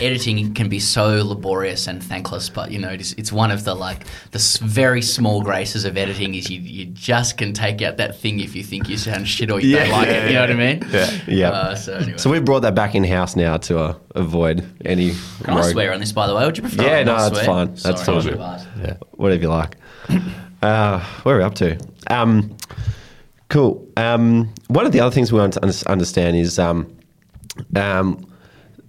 editing 0.00 0.54
can 0.54 0.68
be 0.68 0.80
so 0.80 1.24
laborious 1.24 1.86
and 1.86 2.02
thankless, 2.02 2.48
but 2.48 2.72
you 2.72 2.80
know 2.80 2.88
it's, 2.88 3.12
it's 3.12 3.30
one 3.30 3.52
of 3.52 3.62
the 3.62 3.74
like 3.76 4.04
the 4.32 4.58
very 4.62 5.00
small 5.02 5.40
graces 5.40 5.84
of 5.84 5.96
editing 5.96 6.34
is 6.34 6.50
you 6.50 6.58
you 6.58 6.86
just 6.86 7.38
can 7.38 7.52
take 7.52 7.80
out 7.80 7.96
that 7.98 8.18
thing 8.18 8.40
if 8.40 8.56
you 8.56 8.64
think 8.64 8.88
you 8.88 8.96
sound 8.96 9.28
shit 9.28 9.52
or 9.52 9.60
you 9.60 9.76
don't 9.76 9.86
Yeah. 9.86 9.92
like 9.92 10.08
it. 10.08 10.26
You 10.28 10.34
know 10.34 10.40
what 10.40 10.50
I 10.50 10.54
mean? 10.54 10.84
Yeah. 10.90 11.10
yeah. 11.28 11.50
Uh, 11.50 11.74
so 11.76 11.94
anyway. 11.94 12.18
so 12.18 12.28
we 12.30 12.40
brought 12.40 12.62
that 12.62 12.74
back 12.74 12.96
in 12.96 13.04
house 13.04 13.36
now 13.36 13.58
to 13.58 13.78
uh, 13.78 13.94
avoid 14.16 14.64
any. 14.84 15.12
Can 15.44 15.54
I 15.58 15.70
swear 15.70 15.92
on 15.92 16.00
this, 16.00 16.10
by 16.10 16.26
the 16.26 16.34
way? 16.34 16.44
Would 16.44 16.56
you 16.56 16.62
prefer? 16.64 16.82
Yeah, 16.82 17.04
no, 17.04 17.12
not 17.16 17.32
that's 17.32 17.44
swear? 17.44 17.46
fine. 17.46 17.68
That's 17.68 18.04
Sorry, 18.04 18.04
fine. 18.04 18.16
I 18.16 18.20
should've 18.22 18.40
asked. 18.40 18.68
Yeah. 18.82 18.94
whatever 19.12 19.42
you 19.42 19.48
like. 19.48 19.76
Uh, 20.62 21.00
where 21.24 21.34
are 21.34 21.38
we 21.38 21.42
up 21.44 21.56
to? 21.56 21.76
Um, 22.08 22.56
cool. 23.52 23.86
Um, 23.98 24.52
one 24.68 24.86
of 24.86 24.92
the 24.92 25.00
other 25.00 25.14
things 25.14 25.30
we 25.30 25.38
want 25.38 25.52
to 25.52 25.90
understand 25.90 26.36
is, 26.36 26.58
um, 26.58 26.90
um, 27.76 28.26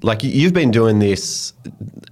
like 0.01 0.23
you've 0.23 0.53
been 0.53 0.71
doing 0.71 0.99
this 0.99 1.53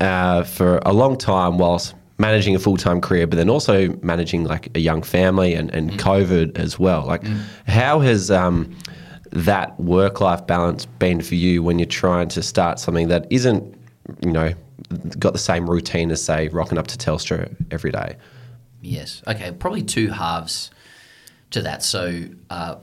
uh, 0.01 0.43
for 0.43 0.79
a 0.85 0.91
long 0.93 1.17
time, 1.17 1.57
whilst 1.57 1.95
managing 2.17 2.53
a 2.53 2.59
full 2.59 2.77
time 2.77 2.99
career, 2.99 3.25
but 3.25 3.37
then 3.37 3.49
also 3.49 3.97
managing 4.01 4.43
like 4.43 4.75
a 4.75 4.79
young 4.79 5.01
family 5.01 5.53
and, 5.53 5.73
and 5.73 5.91
COVID 5.93 6.59
as 6.59 6.77
well. 6.77 7.05
Like, 7.05 7.23
how 7.67 8.01
has 8.01 8.29
um, 8.29 8.77
that 9.31 9.79
work 9.79 10.19
life 10.19 10.45
balance 10.45 10.85
been 10.85 11.21
for 11.21 11.35
you 11.35 11.63
when 11.63 11.79
you're 11.79 11.85
trying 11.85 12.27
to 12.29 12.43
start 12.43 12.79
something 12.79 13.07
that 13.07 13.27
isn't, 13.29 13.63
you 14.23 14.31
know, 14.31 14.53
got 15.17 15.31
the 15.31 15.39
same 15.39 15.69
routine 15.69 16.11
as 16.11 16.21
say 16.21 16.49
rocking 16.49 16.77
up 16.77 16.87
to 16.87 16.97
Telstra 16.97 17.53
every 17.71 17.91
day? 17.91 18.17
Yes. 18.81 19.23
Okay. 19.25 19.51
Probably 19.53 19.83
two 19.83 20.09
halves 20.09 20.69
to 21.51 21.61
that. 21.63 21.83
So, 21.83 22.23
uh, 22.49 22.75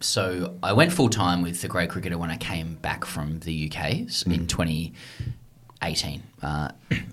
so 0.00 0.56
I 0.62 0.72
went 0.72 0.92
full 0.92 1.08
time 1.08 1.42
with 1.42 1.62
the 1.62 1.68
Grade 1.68 1.88
Cricketer 1.90 2.18
when 2.18 2.30
I 2.30 2.36
came 2.36 2.74
back 2.76 3.04
from 3.04 3.38
the 3.40 3.52
UK 3.70 4.02
s- 4.06 4.22
in 4.24 4.46
2018, 4.46 6.22
uh, 6.42 6.68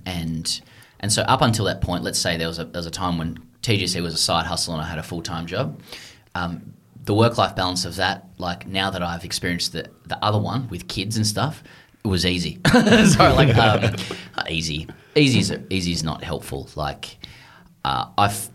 and 0.06 0.62
and 1.00 1.12
so 1.12 1.22
up 1.24 1.42
until 1.42 1.66
that 1.66 1.82
point, 1.82 2.04
let's 2.04 2.20
say 2.20 2.38
there 2.38 2.48
was 2.48 2.60
a 2.60 2.66
there 2.66 2.80
was 2.80 2.86
a 2.86 2.92
time 2.92 3.18
when 3.18 3.40
TGC 3.62 4.02
was 4.02 4.14
a 4.14 4.18
side 4.18 4.46
hustle 4.46 4.74
and 4.74 4.82
I 4.84 4.86
had 4.86 4.98
a 4.98 5.04
full 5.04 5.22
time 5.22 5.46
job. 5.46 5.80
Um, 6.36 6.74
the 7.04 7.14
work 7.16 7.38
life 7.38 7.56
balance 7.56 7.86
of 7.86 7.96
that, 7.96 8.28
like 8.38 8.68
now 8.68 8.90
that 8.92 9.02
I've 9.02 9.24
experienced 9.26 9.74
the 9.74 9.90
the 10.06 10.18
other 10.24 10.38
one 10.40 10.68
with 10.70 10.88
kids 10.88 11.18
and 11.18 11.26
stuff, 11.26 11.64
it 12.04 12.08
was 12.08 12.26
easy. 12.26 12.60
Sorry, 12.72 13.34
like 13.34 13.56
um, 13.58 13.96
uh, 14.36 14.44
easy. 14.50 14.88
Easy's 15.16 15.52
easy's 15.70 16.04
not 16.04 16.24
helpful. 16.24 16.70
Like 16.76 17.18
uh, 17.86 18.08
I've 18.18 18.50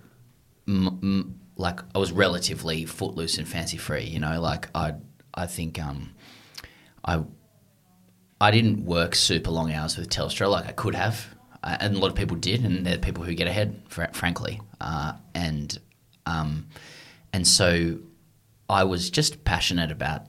m- 0.68 0.98
m- 1.02 1.35
like 1.56 1.80
I 1.94 1.98
was 1.98 2.12
relatively 2.12 2.84
footloose 2.84 3.38
and 3.38 3.48
fancy 3.48 3.76
free. 3.76 4.04
You 4.04 4.20
know, 4.20 4.40
like 4.40 4.68
I 4.74 4.94
I 5.34 5.46
think 5.46 5.80
um 5.80 6.14
I 7.04 7.22
I 8.40 8.50
didn't 8.50 8.84
work 8.84 9.14
super 9.14 9.50
long 9.50 9.72
hours 9.72 9.96
with 9.96 10.10
Telstra 10.10 10.50
like 10.50 10.66
I 10.66 10.72
could 10.72 10.94
have, 10.94 11.26
uh, 11.62 11.76
and 11.80 11.96
a 11.96 11.98
lot 11.98 12.08
of 12.08 12.14
people 12.14 12.36
did, 12.36 12.64
and 12.64 12.84
they're 12.84 12.98
people 12.98 13.24
who 13.24 13.34
get 13.34 13.48
ahead, 13.48 13.82
fr- 13.88 14.12
frankly. 14.12 14.60
Uh, 14.80 15.14
and 15.34 15.78
um, 16.26 16.66
and 17.32 17.46
so 17.46 17.98
I 18.68 18.84
was 18.84 19.08
just 19.10 19.44
passionate 19.44 19.90
about 19.90 20.26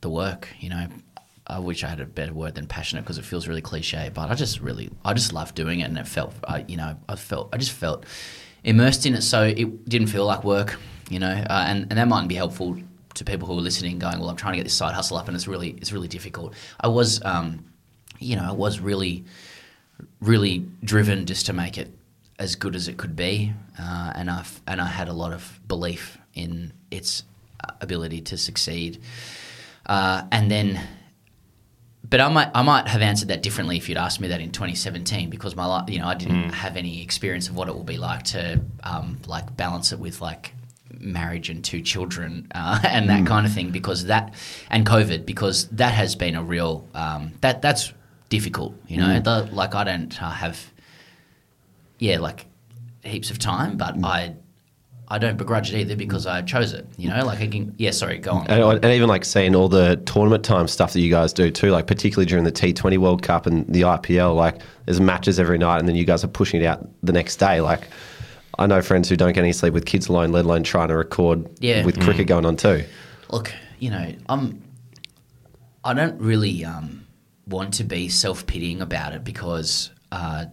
the 0.00 0.08
work. 0.08 0.48
You 0.58 0.70
know, 0.70 0.86
I 1.46 1.58
wish 1.58 1.84
I 1.84 1.88
had 1.88 2.00
a 2.00 2.06
better 2.06 2.32
word 2.32 2.54
than 2.54 2.66
passionate 2.66 3.02
because 3.02 3.18
it 3.18 3.24
feels 3.24 3.46
really 3.46 3.60
cliche, 3.60 4.10
but 4.14 4.30
I 4.30 4.34
just 4.34 4.60
really 4.60 4.90
I 5.04 5.12
just 5.12 5.32
loved 5.34 5.54
doing 5.54 5.80
it, 5.80 5.84
and 5.84 5.98
it 5.98 6.08
felt 6.08 6.32
I 6.44 6.64
you 6.66 6.78
know 6.78 6.96
I 7.08 7.16
felt 7.16 7.50
I 7.52 7.58
just 7.58 7.72
felt 7.72 8.06
immersed 8.64 9.06
in 9.06 9.14
it, 9.14 9.22
so 9.22 9.42
it 9.42 9.88
didn't 9.88 10.08
feel 10.08 10.26
like 10.26 10.44
work. 10.44 10.78
You 11.08 11.18
know, 11.18 11.32
uh, 11.32 11.64
and 11.66 11.86
and 11.90 11.98
that 11.98 12.08
might 12.08 12.28
be 12.28 12.36
helpful 12.36 12.76
to 13.14 13.24
people 13.24 13.48
who 13.48 13.58
are 13.58 13.62
listening, 13.62 13.98
going, 13.98 14.20
"Well, 14.20 14.30
I'm 14.30 14.36
trying 14.36 14.52
to 14.52 14.58
get 14.58 14.64
this 14.64 14.74
side 14.74 14.94
hustle 14.94 15.16
up, 15.16 15.26
and 15.26 15.36
it's 15.36 15.48
really 15.48 15.70
it's 15.70 15.92
really 15.92 16.08
difficult." 16.08 16.54
I 16.80 16.88
was, 16.88 17.22
um, 17.24 17.64
you 18.18 18.36
know, 18.36 18.44
I 18.44 18.52
was 18.52 18.80
really 18.80 19.24
really 20.20 20.66
driven 20.82 21.26
just 21.26 21.46
to 21.46 21.52
make 21.52 21.76
it 21.76 21.90
as 22.38 22.54
good 22.54 22.74
as 22.74 22.88
it 22.88 22.96
could 22.96 23.16
be, 23.16 23.52
uh, 23.78 24.12
and 24.14 24.30
I 24.30 24.44
and 24.66 24.80
I 24.80 24.86
had 24.86 25.08
a 25.08 25.12
lot 25.12 25.32
of 25.32 25.60
belief 25.66 26.18
in 26.34 26.72
its 26.90 27.24
uh, 27.64 27.72
ability 27.80 28.20
to 28.22 28.36
succeed, 28.36 29.00
uh, 29.86 30.22
and 30.30 30.50
then. 30.50 30.80
But 32.10 32.20
I 32.20 32.28
might 32.28 32.50
I 32.54 32.62
might 32.62 32.88
have 32.88 33.02
answered 33.02 33.28
that 33.28 33.42
differently 33.42 33.76
if 33.76 33.88
you'd 33.88 33.96
asked 33.98 34.20
me 34.20 34.28
that 34.28 34.40
in 34.40 34.50
2017 34.50 35.30
because 35.30 35.54
my 35.54 35.64
li- 35.78 35.94
you 35.94 36.00
know 36.00 36.06
I 36.08 36.14
didn't 36.14 36.50
have 36.50 36.76
any 36.76 37.02
experience 37.02 37.48
of 37.48 37.54
what 37.56 37.68
it 37.68 37.74
will 37.74 37.84
be 37.84 37.98
like 37.98 38.24
to 38.24 38.60
um, 38.82 39.18
like 39.28 39.56
balance 39.56 39.92
it 39.92 39.98
with 40.00 40.20
like 40.20 40.52
marriage 40.98 41.48
and 41.50 41.64
two 41.64 41.80
children 41.80 42.48
uh, 42.54 42.80
and 42.84 43.08
that 43.08 43.24
kind 43.26 43.46
of 43.46 43.52
thing 43.52 43.70
because 43.70 44.06
that 44.06 44.34
and 44.70 44.84
COVID 44.84 45.24
because 45.24 45.68
that 45.68 45.94
has 45.94 46.16
been 46.16 46.34
a 46.34 46.42
real 46.42 46.86
um, 46.94 47.32
that 47.42 47.62
that's 47.62 47.92
difficult 48.28 48.74
you 48.88 48.96
know? 48.96 49.20
The- 49.20 49.48
like 49.54 49.74
I 49.76 49.84
don't 49.84 50.20
uh, 50.22 50.30
have 50.30 50.72
yeah 52.00 52.18
like 52.18 52.46
heaps 53.04 53.30
of 53.30 53.38
time 53.38 53.76
but 53.76 54.04
I 54.04 54.34
I 55.12 55.18
don't 55.18 55.36
begrudge 55.36 55.72
it 55.74 55.78
either 55.80 55.96
because 55.96 56.24
I 56.26 56.40
chose 56.42 56.72
it 56.72 56.86
you 56.96 57.08
know 57.08 57.24
like 57.26 57.40
I 57.40 57.48
can 57.48 57.74
yeah 57.78 57.90
sorry 57.90 58.18
go 58.18 58.30
on 58.32 58.46
And, 58.46 58.62
and 58.84 58.92
even 58.94 59.08
like 59.08 59.24
seeing 59.24 59.54
all 59.56 59.68
the 59.68 59.96
tournament 60.06 60.44
time 60.44 60.68
stuff 60.68 60.92
that 60.92 61.00
you 61.00 61.10
guys 61.10 61.32
do 61.32 61.50
too, 61.50 61.70
like 61.70 61.86
particularly 61.88 62.26
during 62.26 62.44
the 62.44 62.52
T20 62.52 62.96
World 62.98 63.22
Cup 63.22 63.46
and 63.46 63.66
the 63.66 63.82
IPL, 63.82 64.36
like 64.36 64.60
there's 64.86 65.00
matches 65.00 65.40
every 65.40 65.58
night 65.58 65.78
and 65.80 65.88
then 65.88 65.96
you 65.96 66.04
guys 66.04 66.22
are 66.22 66.28
pushing 66.28 66.62
it 66.62 66.64
out 66.66 66.88
the 67.02 67.12
next 67.12 67.36
day. 67.36 67.60
Like 67.60 67.88
I 68.58 68.66
know 68.66 68.80
friends 68.82 69.08
who 69.08 69.16
don't 69.16 69.32
get 69.32 69.42
any 69.42 69.52
sleep 69.52 69.72
with 69.74 69.84
kids 69.86 70.08
alone, 70.08 70.32
let 70.32 70.44
alone 70.44 70.62
trying 70.62 70.88
to 70.88 70.96
record 70.96 71.48
Yeah. 71.60 71.84
with 71.84 72.00
cricket 72.00 72.26
going 72.26 72.44
on 72.46 72.56
too. 72.56 72.84
look, 73.30 73.52
you 73.78 73.90
know, 73.90 74.12
I'm. 74.28 74.62
I 75.82 75.94
don't 75.94 76.20
really 76.20 76.64
um, 76.64 77.06
want 77.46 77.74
to 77.74 77.84
be 77.84 78.08
self 78.10 78.46
pitying 78.46 78.80
about 78.82 79.14
it 79.14 79.24
because 79.24 79.90
uh, 80.12 80.44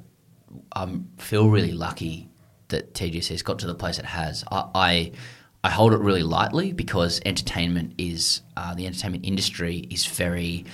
I 0.73 0.99
feel 1.17 1.49
really 1.49 1.73
lucky 1.73 2.29
that 2.69 2.93
TGC's 2.93 3.41
got 3.41 3.59
to 3.59 3.67
the 3.67 3.75
place 3.75 3.99
it 3.99 4.05
has. 4.05 4.43
I, 4.51 4.69
I 4.75 5.11
I 5.63 5.69
hold 5.69 5.93
it 5.93 5.99
really 5.99 6.23
lightly 6.23 6.71
because 6.71 7.19
entertainment 7.25 7.93
is 7.97 8.41
uh, 8.55 8.73
the 8.75 8.85
entertainment 8.85 9.25
industry 9.25 9.79
is 9.89 10.05
very 10.05 10.65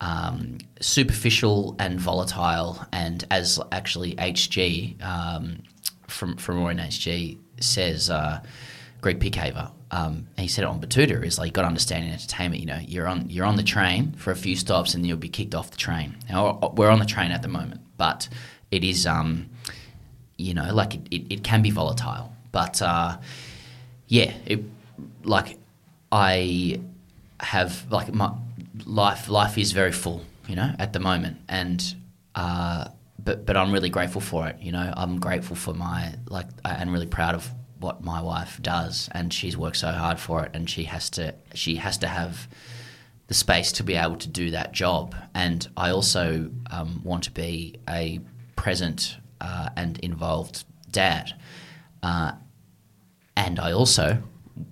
um, 0.00 0.58
superficial 0.80 1.76
and 1.78 2.00
volatile, 2.00 2.84
and 2.92 3.24
as 3.30 3.60
actually 3.70 4.14
HG 4.16 5.02
um, 5.04 5.62
from 6.08 6.36
from 6.36 6.58
Roy 6.58 6.70
and 6.70 6.80
HG 6.80 7.38
says, 7.60 8.10
uh, 8.10 8.40
Greg 9.00 9.20
Pickhaver. 9.20 9.70
Um, 9.90 10.28
he 10.38 10.48
said 10.48 10.64
it 10.64 10.66
on 10.66 10.80
Batuta 10.80 11.24
is 11.24 11.38
like 11.38 11.48
you 11.48 11.52
got 11.52 11.62
to 11.62 11.68
understand 11.68 12.06
in 12.06 12.12
entertainment. 12.12 12.60
You 12.60 12.66
know, 12.66 12.80
you're 12.80 13.06
on 13.06 13.28
you're 13.28 13.44
on 13.44 13.56
the 13.56 13.62
train 13.62 14.12
for 14.14 14.30
a 14.30 14.36
few 14.36 14.56
stops 14.56 14.94
and 14.94 15.06
you'll 15.06 15.18
be 15.18 15.28
kicked 15.28 15.54
off 15.54 15.70
the 15.70 15.76
train. 15.76 16.16
Now 16.28 16.72
we're 16.74 16.88
on 16.88 16.98
the 16.98 17.04
train 17.04 17.30
at 17.30 17.42
the 17.42 17.48
moment, 17.48 17.82
but 17.96 18.28
it 18.70 18.82
is 18.82 19.06
um, 19.06 19.50
you 20.36 20.54
know 20.54 20.72
like 20.72 20.94
it, 20.94 21.02
it, 21.10 21.32
it 21.34 21.44
can 21.44 21.62
be 21.62 21.70
volatile. 21.70 22.32
But 22.52 22.80
uh, 22.82 23.18
yeah, 24.08 24.32
it 24.46 24.60
like 25.24 25.58
I 26.12 26.80
have 27.40 27.90
like 27.90 28.12
my 28.14 28.32
life 28.86 29.28
life 29.28 29.58
is 29.58 29.72
very 29.72 29.92
full, 29.92 30.22
you 30.48 30.56
know, 30.56 30.74
at 30.78 30.92
the 30.92 31.00
moment, 31.00 31.38
and 31.48 31.94
uh, 32.34 32.88
but 33.22 33.46
but 33.46 33.56
I'm 33.56 33.72
really 33.72 33.90
grateful 33.90 34.20
for 34.20 34.46
it. 34.46 34.56
You 34.60 34.72
know, 34.72 34.92
I'm 34.96 35.18
grateful 35.18 35.56
for 35.56 35.74
my 35.74 36.14
like 36.28 36.46
and 36.64 36.92
really 36.92 37.06
proud 37.06 37.34
of 37.34 37.50
what 37.80 38.04
my 38.04 38.20
wife 38.20 38.60
does, 38.62 39.08
and 39.12 39.32
she's 39.32 39.56
worked 39.56 39.76
so 39.76 39.90
hard 39.90 40.18
for 40.18 40.44
it, 40.44 40.50
and 40.54 40.68
she 40.68 40.84
has 40.84 41.10
to 41.10 41.34
she 41.54 41.76
has 41.76 41.98
to 41.98 42.06
have 42.06 42.48
the 43.26 43.34
space 43.34 43.72
to 43.72 43.82
be 43.82 43.94
able 43.94 44.16
to 44.16 44.28
do 44.28 44.50
that 44.50 44.72
job. 44.72 45.14
And 45.34 45.66
I 45.76 45.90
also 45.90 46.50
um, 46.70 47.00
want 47.04 47.24
to 47.24 47.30
be 47.30 47.76
a 47.88 48.20
present 48.54 49.16
uh, 49.44 49.68
and 49.76 49.98
involved 49.98 50.64
dad, 50.90 51.34
uh, 52.02 52.32
and 53.36 53.60
I 53.60 53.72
also 53.72 54.22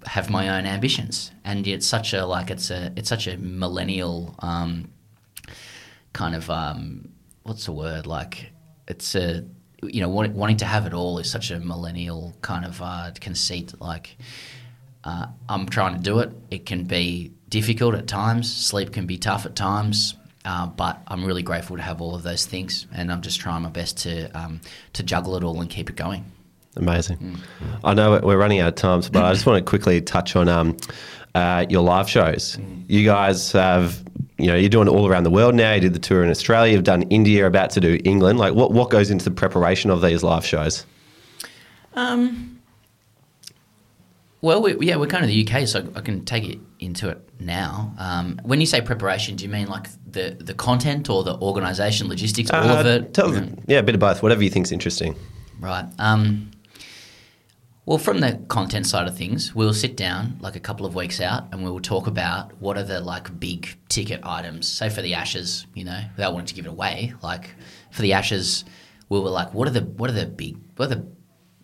have 0.07 0.31
my 0.31 0.49
own 0.49 0.65
ambitions. 0.67 1.33
And 1.45 1.67
it's 1.67 1.87
such 1.87 2.15
a 2.15 2.25
like 2.25 2.51
it's 2.51 2.71
a 2.71 2.93
it's 2.97 3.09
such 3.09 3.27
a 3.27 3.37
millennial 3.37 4.35
um, 4.39 4.91
kind 6.13 6.35
of 6.35 6.49
um, 6.49 7.09
what's 7.43 7.67
the 7.67 7.73
word? 7.73 8.07
Like 8.07 8.53
it's 8.89 9.15
a 9.15 9.45
you 9.83 10.01
know 10.01 10.09
want, 10.09 10.33
wanting 10.33 10.57
to 10.59 10.65
have 10.65 10.87
it 10.87 10.95
all 10.95 11.19
is 11.19 11.31
such 11.31 11.51
a 11.51 11.59
millennial 11.61 12.35
kind 12.41 12.65
of 12.65 12.81
uh, 12.81 13.11
conceit 13.21 13.75
like 13.81 14.17
uh, 15.05 15.27
i'm 15.49 15.67
trying 15.67 15.95
to 15.97 16.01
do 16.01 16.21
it. 16.21 16.31
It 16.51 16.67
can 16.67 16.85
be 16.85 17.33
difficult 17.49 17.97
at 17.97 18.07
times. 18.07 18.45
Sleep 18.55 18.93
can 18.93 19.07
be 19.07 19.19
tough 19.19 19.45
at 19.45 19.57
times 19.57 20.15
uh, 20.45 20.67
but 20.67 21.01
i'm 21.09 21.25
really 21.25 21.43
grateful 21.43 21.77
to 21.77 21.83
have 21.83 22.01
all 22.01 22.15
of 22.15 22.23
those 22.23 22.47
things 22.47 22.87
and 22.93 23.13
i'm 23.13 23.23
just 23.23 23.41
trying 23.41 23.63
my 23.63 23.69
best 23.69 23.99
to 23.99 24.29
um, 24.39 24.61
to 24.93 25.03
juggle 25.03 25.37
it 25.37 25.45
all 25.45 25.61
and 25.61 25.71
keep 25.71 25.89
it 25.91 25.97
going 25.97 26.25
Amazing. 26.77 27.37
I 27.85 27.93
know 27.93 28.19
we're 28.23 28.39
running 28.39 28.61
out 28.61 28.69
of 28.69 28.75
time, 28.77 29.03
but 29.13 29.25
I 29.25 29.33
just 29.35 29.45
want 29.45 29.59
to 29.59 29.69
quickly 29.69 30.01
touch 30.01 30.37
on 30.37 30.49
um, 30.49 30.77
uh, 31.35 31.67
your 31.69 31.83
live 31.83 32.09
shows. 32.09 32.59
You 32.89 33.05
guys 33.05 33.53
have, 33.53 34.03
you 34.39 34.47
know, 34.47 34.55
you're 34.55 34.71
doing 34.71 34.89
it 34.89 34.91
all 34.91 35.07
around 35.07 35.25
the 35.25 35.31
world 35.31 35.55
now. 35.55 35.75
You 35.75 35.81
did 35.81 35.93
the 35.93 35.99
tour 35.99 36.25
in 36.25 36.31
Australia. 36.31 36.73
You've 36.73 36.85
done 36.85 37.03
India. 37.05 37.47
About 37.47 37.71
to 37.71 37.81
do 37.81 37.99
England. 38.05 38.39
Like, 38.39 38.55
what 38.55 38.73
what 38.73 38.89
goes 38.89 39.11
into 39.11 39.25
the 39.25 39.31
preparation 39.31 39.91
of 39.91 40.01
these 40.01 40.23
live 40.23 40.47
shows? 40.47 40.87
Um, 41.95 42.52
well, 44.43 44.61
we, 44.61 44.77
yeah, 44.87 44.97
we're 44.97 45.07
kind 45.07 45.25
of 45.25 45.29
the 45.31 45.47
UK, 45.49 45.67
so 45.67 45.89
I 45.95 46.01
can 46.01 46.25
take 46.25 46.47
it 46.49 46.59
into 46.81 47.09
it 47.09 47.27
now. 47.41 47.95
Um, 47.99 48.39
when 48.43 48.61
you 48.61 48.67
say 48.67 48.81
preparation, 48.81 49.37
do 49.37 49.45
you 49.45 49.51
mean 49.51 49.69
like 49.69 49.89
the, 50.11 50.37
the 50.39 50.53
content 50.55 51.09
or 51.09 51.23
the 51.23 51.37
organisation, 51.39 52.09
logistics, 52.09 52.51
all 52.51 52.69
of 52.69 52.85
Uh, 52.85 52.89
it? 52.89 53.15
tell- 53.15 53.33
Yeah. 53.33 53.47
yeah, 53.67 53.79
a 53.79 53.83
bit 53.83 53.95
of 53.95 54.01
both. 54.01 54.23
Whatever 54.23 54.43
you 54.43 54.51
think's 54.51 54.73
interesting. 54.73 55.15
Right. 55.61 55.87
Um, 55.99 56.51
well, 57.87 57.99
from 57.99 58.21
the 58.21 58.41
content 58.49 58.87
side 58.87 59.07
of 59.09 59.17
things, 59.17 59.55
we'll 59.55 59.75
sit 59.75 59.97
down 59.97 60.39
like 60.41 60.55
a 60.57 60.61
couple 60.61 60.87
of 60.87 60.95
weeks 60.95 61.21
out 61.21 61.49
and 61.53 61.65
we 61.65 61.71
will 61.71 61.81
talk 61.81 62.07
about 62.07 62.53
what 62.61 62.77
are 62.77 62.83
the 62.85 63.01
like 63.01 63.39
big 63.41 63.77
ticket 63.89 64.21
items. 64.25 64.69
Say 64.69 64.89
for 64.89 65.03
the 65.03 65.15
Ashes, 65.15 65.67
you 65.75 65.85
know, 65.85 66.01
without 66.17 66.33
wanting 66.33 66.47
to 66.47 66.55
give 66.55 66.67
it 66.67 66.71
away, 66.71 67.15
like 67.23 67.51
for 67.93 68.03
the 68.03 68.13
Ashes, 68.13 68.65
we 69.09 69.19
were 69.21 69.31
like, 69.31 69.53
what 69.55 69.67
are 69.69 69.73
the 69.73 69.83
what 69.83 70.11
are 70.11 70.13
the 70.15 70.27
big 70.27 70.57
what 70.77 70.87
are 70.91 70.95
the 70.97 71.07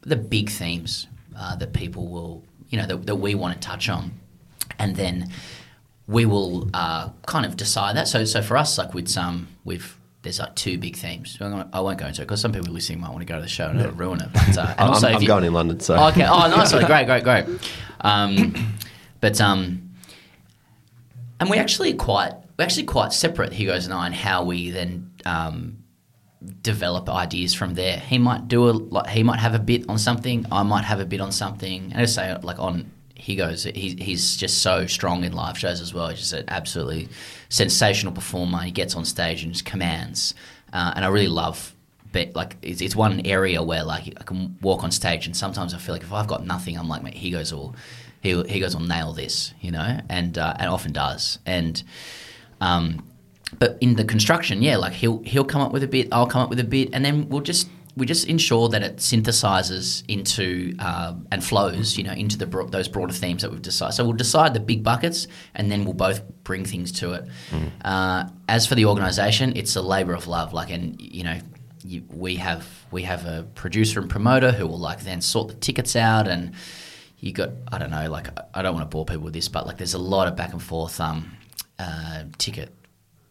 the 0.02 0.16
big 0.16 0.48
themes 0.50 1.06
uh, 1.36 1.54
that 1.56 1.72
people 1.72 2.08
will 2.08 2.44
you 2.70 2.78
know 2.78 2.86
that, 2.86 3.06
that 3.06 3.16
we 3.16 3.34
want 3.34 3.54
to 3.54 3.60
touch 3.66 3.88
on, 3.88 4.12
and 4.78 4.96
then 4.96 5.30
we 6.06 6.24
will 6.26 6.68
uh, 6.74 7.10
kind 7.26 7.44
of 7.46 7.56
decide 7.56 7.96
that. 7.96 8.08
So 8.08 8.24
so 8.24 8.42
for 8.42 8.56
us, 8.56 8.78
like 8.78 8.94
with 8.94 9.08
some 9.08 9.48
we've 9.64 9.96
there's 10.22 10.40
like 10.40 10.54
two 10.56 10.78
big 10.78 10.96
themes. 10.96 11.36
Gonna- 11.38 11.68
I 11.72 11.80
won't 11.80 11.98
go 11.98 12.06
into 12.06 12.22
it 12.22 12.24
because 12.24 12.40
some 12.40 12.52
people 12.52 12.72
listening 12.72 13.00
might 13.00 13.10
want 13.10 13.20
to 13.20 13.24
go 13.24 13.36
to 13.36 13.40
the 13.42 13.48
show 13.48 13.68
and 13.68 13.80
it'll 13.80 13.92
ruin 13.92 14.20
it. 14.20 14.28
But, 14.32 14.58
uh, 14.58 14.74
I'm, 14.78 14.88
also 14.90 15.08
I'm 15.08 15.22
you- 15.22 15.28
going 15.28 15.44
in 15.44 15.52
London, 15.52 15.80
so 15.80 15.94
Okay. 16.08 16.26
Oh, 16.26 16.48
nice. 16.48 16.72
great, 16.86 17.06
great, 17.06 17.24
great. 17.24 17.46
Um, 18.00 18.54
but 19.20 19.40
um, 19.40 19.90
and 21.40 21.48
we 21.48 21.56
actually 21.56 21.94
quite 21.94 22.32
we're 22.58 22.64
actually 22.64 22.84
quite 22.84 23.12
separate. 23.12 23.52
Higgo's 23.52 23.84
and 23.84 23.94
I, 23.94 24.06
and 24.06 24.14
how 24.14 24.42
we 24.44 24.70
then 24.70 25.10
um, 25.24 25.77
develop 26.62 27.08
ideas 27.08 27.54
from 27.54 27.74
there. 27.74 27.98
He 27.98 28.18
might 28.18 28.48
do 28.48 28.68
a 28.68 28.70
like 28.70 29.08
he 29.08 29.22
might 29.22 29.40
have 29.40 29.54
a 29.54 29.58
bit 29.58 29.88
on 29.88 29.98
something. 29.98 30.46
I 30.52 30.62
might 30.62 30.84
have 30.84 31.00
a 31.00 31.04
bit 31.04 31.20
on 31.20 31.32
something. 31.32 31.90
And 31.92 32.00
I 32.00 32.04
say 32.04 32.36
like 32.42 32.58
on 32.58 32.90
he 33.14 33.34
goes. 33.34 33.64
He, 33.64 33.96
he's 34.00 34.36
just 34.36 34.62
so 34.62 34.86
strong 34.86 35.24
in 35.24 35.32
live 35.32 35.58
shows 35.58 35.80
as 35.80 35.92
well. 35.92 36.08
He's 36.08 36.20
just 36.20 36.32
an 36.32 36.44
absolutely 36.48 37.08
sensational 37.48 38.12
performer. 38.12 38.58
He 38.58 38.70
gets 38.70 38.94
on 38.94 39.04
stage 39.04 39.42
and 39.42 39.52
just 39.52 39.64
commands. 39.64 40.34
Uh, 40.72 40.92
and 40.94 41.04
I 41.04 41.08
really 41.08 41.28
love. 41.28 41.74
But 42.12 42.34
like 42.34 42.56
it's, 42.62 42.80
it's 42.80 42.96
one 42.96 43.26
area 43.26 43.62
where 43.62 43.84
like 43.84 44.14
I 44.18 44.22
can 44.22 44.56
walk 44.62 44.84
on 44.84 44.90
stage 44.92 45.26
and 45.26 45.36
sometimes 45.36 45.74
I 45.74 45.78
feel 45.78 45.94
like 45.94 46.02
if 46.02 46.12
I've 46.12 46.28
got 46.28 46.46
nothing 46.46 46.78
I'm 46.78 46.88
like 46.88 47.02
mate, 47.02 47.14
he 47.14 47.30
goes 47.30 47.52
all 47.52 47.76
he 48.22 48.42
he 48.44 48.60
goes 48.60 48.74
will 48.74 48.82
nail 48.82 49.12
this 49.12 49.52
you 49.60 49.70
know 49.70 50.00
and 50.08 50.38
uh, 50.38 50.54
and 50.58 50.70
often 50.70 50.92
does 50.92 51.38
and 51.44 51.82
um, 52.62 53.04
but 53.58 53.78
in 53.80 53.96
the 53.96 54.04
construction, 54.04 54.62
yeah, 54.62 54.76
like 54.76 54.92
he'll 54.92 55.22
he'll 55.22 55.44
come 55.44 55.60
up 55.60 55.72
with 55.72 55.82
a 55.82 55.88
bit, 55.88 56.08
I'll 56.12 56.26
come 56.26 56.42
up 56.42 56.50
with 56.50 56.60
a 56.60 56.64
bit, 56.64 56.90
and 56.92 57.04
then 57.04 57.28
we'll 57.28 57.42
just 57.42 57.68
we 57.96 58.06
just 58.06 58.28
ensure 58.28 58.68
that 58.68 58.82
it 58.82 58.96
synthesizes 58.96 60.04
into 60.06 60.74
um, 60.78 61.26
and 61.32 61.42
flows, 61.42 61.98
you 61.98 62.04
know, 62.04 62.12
into 62.12 62.38
the 62.38 62.46
bro- 62.46 62.68
those 62.68 62.86
broader 62.88 63.12
themes 63.12 63.42
that 63.42 63.50
we've 63.50 63.62
decided. 63.62 63.94
So 63.94 64.04
we'll 64.04 64.12
decide 64.16 64.54
the 64.54 64.60
big 64.60 64.84
buckets, 64.84 65.26
and 65.54 65.70
then 65.70 65.84
we'll 65.84 65.94
both 65.94 66.22
bring 66.44 66.64
things 66.64 66.92
to 66.92 67.14
it. 67.14 67.28
Uh, 67.84 68.28
as 68.48 68.66
for 68.66 68.74
the 68.74 68.84
organization, 68.86 69.54
it's 69.56 69.74
a 69.76 69.82
labor 69.82 70.14
of 70.14 70.28
love. 70.28 70.52
Like, 70.52 70.70
and 70.70 71.00
you 71.00 71.24
know, 71.24 71.38
you, 71.84 72.04
we 72.08 72.36
have 72.36 72.66
we 72.90 73.02
have 73.02 73.26
a 73.26 73.46
producer 73.54 74.00
and 74.00 74.10
promoter 74.10 74.52
who 74.52 74.66
will 74.66 74.78
like 74.78 75.00
then 75.00 75.20
sort 75.20 75.48
the 75.48 75.54
tickets 75.54 75.96
out 75.96 76.28
and 76.28 76.52
you 77.18 77.32
got 77.32 77.50
I 77.72 77.78
don't 77.78 77.90
know 77.90 78.10
like 78.10 78.28
I 78.54 78.62
don't 78.62 78.74
want 78.74 78.88
to 78.88 78.94
bore 78.94 79.04
people 79.04 79.24
with 79.24 79.34
this 79.34 79.48
but 79.48 79.66
like 79.66 79.78
there's 79.78 79.94
a 79.94 79.98
lot 79.98 80.28
of 80.28 80.36
back 80.36 80.52
and 80.52 80.62
forth 80.62 81.00
um, 81.00 81.32
uh, 81.78 82.24
ticket 82.36 82.74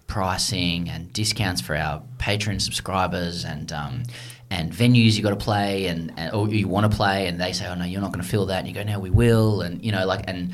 pricing 0.08 0.90
and 0.90 1.12
discounts 1.14 1.62
for 1.62 1.76
our 1.76 2.02
patron 2.18 2.60
subscribers 2.60 3.46
and 3.46 3.72
um, 3.72 4.04
and 4.50 4.72
venues 4.72 5.16
you 5.16 5.24
got 5.24 5.32
to 5.32 5.36
play 5.36 5.88
and, 5.88 6.14
and 6.18 6.34
or 6.34 6.48
you 6.48 6.68
want 6.68 6.90
to 6.90 6.96
play 6.96 7.28
and 7.28 7.40
they 7.40 7.52
say 7.52 7.68
oh 7.68 7.76
no 7.76 7.86
you're 7.86 8.02
not 8.02 8.12
going 8.12 8.24
to 8.24 8.30
fill 8.30 8.46
that. 8.48 8.60
And 8.60 8.68
you 8.68 8.74
go 8.74 8.84
no 8.84 9.00
we 9.00 9.10
will. 9.10 9.62
And 9.62 9.84
you 9.84 9.92
know 9.92 10.06
like 10.06 10.24
and 10.28 10.54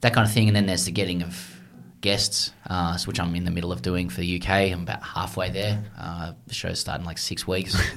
that 0.00 0.14
kind 0.14 0.26
of 0.26 0.32
thing. 0.32 0.48
And 0.48 0.56
then 0.56 0.66
there's 0.66 0.84
the 0.84 0.92
getting 0.92 1.22
of 1.22 1.60
guests 2.00 2.52
uh, 2.68 2.98
which 3.06 3.18
I'm 3.18 3.34
in 3.34 3.44
the 3.44 3.50
middle 3.50 3.72
of 3.72 3.82
doing 3.82 4.08
for 4.10 4.20
the 4.20 4.40
UK 4.40 4.48
I'm 4.48 4.82
about 4.82 5.02
halfway 5.02 5.50
there. 5.50 5.82
Uh, 5.98 6.32
the 6.46 6.54
show's 6.54 6.78
starting 6.78 7.02
in 7.02 7.06
like 7.06 7.18
six 7.18 7.46
weeks. 7.46 7.76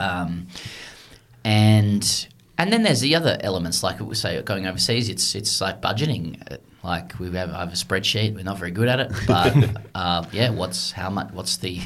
Um, 0.00 0.46
and 1.44 2.28
and 2.56 2.72
then 2.72 2.82
there's 2.82 3.00
the 3.00 3.14
other 3.14 3.36
elements 3.40 3.82
like 3.82 4.00
we 4.00 4.14
say 4.14 4.40
going 4.42 4.66
overseas 4.66 5.10
it's 5.10 5.34
it's 5.34 5.60
like 5.60 5.82
budgeting 5.82 6.58
like 6.82 7.18
we 7.18 7.30
have, 7.32 7.50
I 7.50 7.60
have 7.60 7.72
a 7.72 7.76
spreadsheet 7.76 8.34
we're 8.34 8.42
not 8.44 8.58
very 8.58 8.70
good 8.70 8.88
at 8.88 9.00
it 9.00 9.12
but 9.26 9.54
uh, 9.94 10.24
yeah 10.32 10.50
what's 10.50 10.92
how 10.92 11.10
much 11.10 11.32
what's 11.32 11.58
the 11.58 11.80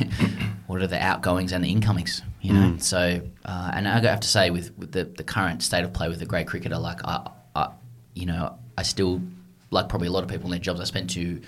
what 0.67 0.83
are 0.83 0.87
the 0.87 1.03
outgoings 1.03 1.53
and 1.53 1.65
the 1.65 1.71
incomings 1.71 2.23
you 2.41 2.53
know? 2.53 2.77
So 2.79 3.23
uh, 3.45 3.71
and 3.73 3.89
I 3.89 4.01
have 4.01 4.21
to 4.21 4.29
say 4.29 4.51
with, 4.51 4.77
with 4.79 4.93
the, 4.93 5.05
the 5.05 5.25
current 5.25 5.63
state 5.63 5.83
of 5.83 5.95
play 5.95 6.09
with 6.09 6.19
the 6.19 6.27
Grade 6.27 6.47
Cricketer 6.47 6.79
like 6.79 7.01
I, 7.05 7.31
I 7.57 7.71
you 8.15 8.27
know 8.27 8.59
I 8.77 8.83
still 8.83 9.21
like 9.71 9.89
probably 9.89 10.09
a 10.09 10.11
lot 10.11 10.25
of 10.25 10.31
people 10.31 10.47
in 10.47 10.51
their 10.51 10.61
jobs 10.61 10.81
I 10.81 10.85
spend 10.85 11.11
to 11.11 11.41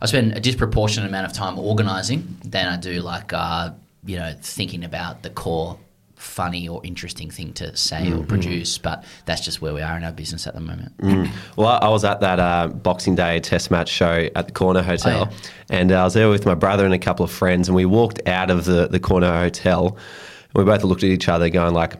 I 0.00 0.06
spend 0.06 0.32
a 0.32 0.40
disproportionate 0.40 1.08
amount 1.08 1.26
of 1.26 1.34
time 1.34 1.58
organising 1.58 2.38
than 2.42 2.66
I 2.66 2.76
do 2.78 3.02
like 3.02 3.32
uh, 3.32 3.72
you 4.04 4.16
know 4.16 4.34
thinking 4.40 4.84
about 4.84 5.22
the 5.22 5.30
core 5.30 5.78
funny 6.20 6.68
or 6.68 6.80
interesting 6.84 7.30
thing 7.30 7.52
to 7.54 7.74
say 7.76 8.08
or 8.08 8.16
mm-hmm. 8.16 8.26
produce. 8.26 8.78
But 8.78 9.04
that's 9.24 9.40
just 9.44 9.60
where 9.62 9.72
we 9.74 9.80
are 9.82 9.96
in 9.96 10.04
our 10.04 10.12
business 10.12 10.46
at 10.46 10.54
the 10.54 10.60
moment. 10.60 10.96
Mm. 10.98 11.30
Well, 11.56 11.78
I 11.80 11.88
was 11.88 12.04
at 12.04 12.20
that 12.20 12.38
uh, 12.38 12.68
Boxing 12.68 13.14
Day 13.14 13.40
Test 13.40 13.70
match 13.70 13.88
show 13.88 14.28
at 14.36 14.46
the 14.46 14.52
Corner 14.52 14.80
oh, 14.80 14.84
Hotel, 14.84 15.28
Oh, 15.28 15.32
yeah. 15.32 15.78
and 15.78 15.92
uh, 15.92 16.02
I 16.02 16.04
was 16.04 16.14
there 16.14 16.28
with 16.28 16.46
my 16.46 16.54
brother 16.54 16.84
and 16.84 16.94
a 16.94 16.98
couple 16.98 17.24
of 17.24 17.30
friends, 17.30 17.68
and 17.68 17.74
we 17.74 17.84
walked 17.86 18.26
out 18.28 18.50
of 18.50 18.64
the 18.64 18.86
the 18.86 19.00
Corner 19.00 19.32
Hotel, 19.32 19.88
and 19.88 20.54
we 20.54 20.64
both 20.64 20.84
looked 20.84 21.02
at 21.02 21.10
each 21.10 21.28
other, 21.28 21.48
going 21.48 21.74
like. 21.74 21.94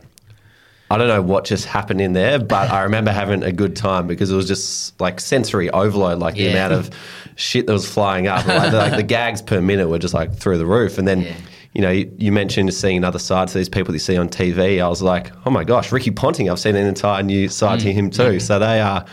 I 0.92 0.98
don't 0.98 1.06
know 1.06 1.22
what 1.22 1.44
just 1.44 1.66
happened 1.66 2.00
in 2.00 2.14
there, 2.14 2.40
but 2.40 2.68
I 2.68 2.82
remember 2.82 3.12
having 3.12 3.44
a 3.44 3.52
good 3.52 3.76
time 3.76 4.08
because 4.08 4.32
it 4.32 4.34
was 4.34 4.48
just 4.48 5.00
like 5.00 5.20
sensory 5.20 5.70
overload, 5.70 6.18
like 6.18 6.34
the 6.34 6.48
amount 6.48 6.72
of 6.72 6.90
shit 7.36 7.68
that 7.68 7.72
was 7.72 7.88
flying 7.88 8.26
up. 8.26 8.44
Like, 8.44 8.72
the- 8.72 8.76
like 8.76 8.96
the 8.96 9.02
gags 9.18 9.40
per 9.40 9.60
minute 9.60 9.88
were 9.88 10.00
just 10.00 10.14
like 10.14 10.34
through 10.34 10.58
the 10.58 10.66
roof. 10.66 10.98
And 10.98 11.06
then, 11.06 11.20
Yeah. 11.20 11.36
You 11.72 11.80
know, 11.82 11.90
you, 11.90 12.12
you 12.18 12.32
mentioned 12.32 12.72
seeing 12.74 12.96
another 12.96 13.18
side 13.18 13.48
to 13.48 13.54
these 13.58 13.68
people 13.68 13.86
that 13.92 13.94
you 13.94 13.98
see 14.00 14.16
on 14.16 14.28
TV. 14.28 14.82
I 14.82 14.88
was 14.88 15.02
like, 15.02 15.30
oh 15.46 15.50
my 15.50 15.62
gosh, 15.64 15.92
Ricky 15.92 16.10
Ponting, 16.10 16.50
I've 16.50 16.58
seen 16.58 16.74
an 16.76 16.86
entire 16.86 17.22
new 17.22 17.48
side 17.48 17.80
to 17.80 17.92
him 17.92 18.10
too. 18.10 18.40
So 18.40 18.58
they 18.58 18.80
are, 18.80 19.04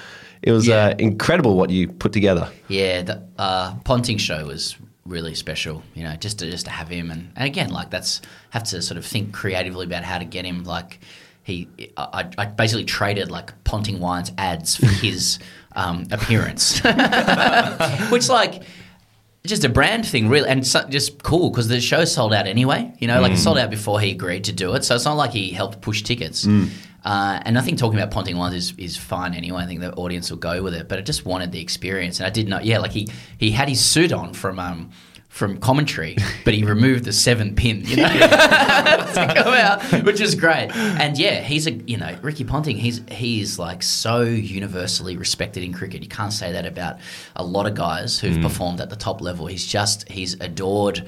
it 0.41 0.51
was 0.51 0.65
Mm, 0.65 0.69
Yeah. 0.69 0.85
uh, 0.87 0.95
incredible 0.97 1.55
what 1.55 1.69
you 1.69 1.87
put 1.87 2.13
together. 2.13 2.49
Yeah, 2.67 3.01
the 3.03 3.23
uh, 3.37 3.75
Ponting 3.83 4.17
show 4.17 4.45
was 4.45 4.75
really 5.05 5.35
special. 5.35 5.83
You 5.93 6.03
know, 6.03 6.15
just 6.15 6.39
to 6.39 6.49
just 6.49 6.65
to 6.65 6.71
have 6.71 6.89
him, 6.89 7.11
and, 7.11 7.31
and 7.35 7.45
again, 7.45 7.69
like 7.69 7.89
that's 7.91 8.21
have 8.49 8.63
to 8.65 8.81
sort 8.81 8.97
of 8.97 9.05
think 9.05 9.33
creatively 9.33 9.85
about 9.85 10.03
how 10.03 10.17
to 10.17 10.25
get 10.25 10.43
him. 10.45 10.63
Like 10.63 10.99
he, 11.43 11.67
I, 11.95 12.29
I 12.37 12.45
basically 12.45 12.85
traded 12.85 13.29
like 13.31 13.63
Ponting 13.63 13.99
Wines 13.99 14.31
ads 14.37 14.75
for 14.77 14.85
his 15.05 15.39
um, 15.75 16.07
appearance, 16.11 16.79
which 18.09 18.29
like 18.29 18.63
just 19.47 19.63
a 19.63 19.69
brand 19.69 20.05
thing, 20.05 20.29
really, 20.29 20.47
and 20.49 20.65
so, 20.65 20.87
just 20.89 21.23
cool 21.23 21.49
because 21.49 21.67
the 21.67 21.81
show 21.81 22.05
sold 22.05 22.33
out 22.33 22.47
anyway. 22.47 22.93
You 22.99 23.07
know, 23.07 23.21
like 23.21 23.31
it 23.31 23.37
sold 23.37 23.57
out 23.57 23.69
before 23.69 23.99
he 23.99 24.11
agreed 24.11 24.43
to 24.45 24.53
do 24.53 24.73
it, 24.75 24.83
so 24.83 24.95
it's 24.95 25.05
not 25.05 25.13
like 25.15 25.31
he 25.31 25.49
helped 25.51 25.81
push 25.81 26.03
tickets. 26.03 26.45
Uh, 27.03 27.39
and 27.45 27.57
I 27.57 27.61
think 27.61 27.77
talking 27.77 27.97
about 27.97 28.11
Ponting 28.11 28.35
Wines 28.37 28.53
is, 28.55 28.73
is 28.77 28.97
fine 28.97 29.33
anyway. 29.33 29.63
I 29.63 29.65
think 29.65 29.79
the 29.79 29.93
audience 29.93 30.29
will 30.29 30.39
go 30.39 30.61
with 30.61 30.73
it, 30.73 30.89
but 30.89 30.99
I 30.99 31.01
just 31.01 31.25
wanted 31.25 31.51
the 31.53 31.61
experience, 31.61 32.19
and 32.19 32.27
I 32.27 32.29
did 32.29 32.47
not. 32.49 32.65
Yeah, 32.65 32.79
like 32.79 32.91
he 32.91 33.07
he 33.37 33.51
had 33.51 33.69
his 33.69 33.83
suit 33.83 34.11
on 34.11 34.33
from 34.33 34.59
um 34.59 34.91
from 35.27 35.59
commentary, 35.59 36.15
but 36.45 36.53
he 36.53 36.63
removed 36.63 37.03
the 37.05 37.13
seven 37.13 37.55
pin, 37.55 37.81
you 37.85 37.97
know, 37.97 38.07
to 38.09 39.31
go 39.35 39.51
out, 39.51 39.83
which 40.03 40.19
is 40.19 40.35
great. 40.35 40.69
And 40.75 41.17
yeah, 41.17 41.41
he's 41.41 41.67
a 41.67 41.71
you 41.71 41.97
know 41.97 42.17
Ricky 42.21 42.43
Ponting. 42.43 42.77
He's 42.77 43.01
he's 43.11 43.59
like 43.59 43.83
so 43.83 44.21
universally 44.21 45.17
respected 45.17 45.63
in 45.63 45.73
cricket. 45.73 46.01
You 46.01 46.09
can't 46.09 46.33
say 46.33 46.51
that 46.53 46.65
about 46.65 46.97
a 47.35 47.43
lot 47.43 47.67
of 47.67 47.75
guys 47.75 48.19
who've 48.19 48.41
performed 48.41 48.81
at 48.81 48.89
the 48.89 48.95
top 48.95 49.21
level. 49.21 49.47
He's 49.47 49.65
just 49.65 50.09
he's 50.09 50.33
adored 50.39 51.07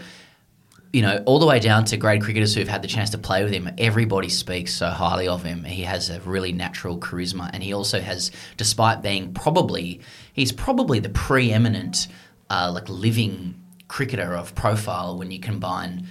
you 0.92 1.04
know, 1.04 1.22
all 1.26 1.38
the 1.38 1.46
way 1.46 1.60
down 1.60 1.86
to 1.86 1.98
grade 1.98 2.22
cricketers 2.24 2.56
who've 2.56 2.68
had 2.68 2.82
the 2.82 2.88
chance 2.88 3.12
to 3.12 3.18
play 3.18 3.44
with 3.44 3.54
him, 3.54 3.70
everybody 3.78 4.28
speaks 4.28 4.74
so 4.74 4.90
highly 4.90 5.28
of 5.28 5.44
him. 5.44 5.64
He 5.64 5.84
has 5.84 6.10
a 6.10 6.20
really 6.22 6.52
natural 6.52 6.98
charisma, 6.98 7.50
and 7.54 7.62
he 7.62 7.74
also 7.74 8.02
has, 8.02 8.32
despite 8.58 9.04
being 9.04 9.34
probably, 9.34 10.02
he's 10.34 10.52
probably 10.52 10.98
the 11.00 11.10
preeminent, 11.10 12.08
uh, 12.50 12.72
like 12.74 12.90
living 12.90 13.59
cricketer 13.90 14.34
of 14.34 14.56
profile 14.56 15.18
when 15.18 15.30
you 15.32 15.40
combine 15.42 16.08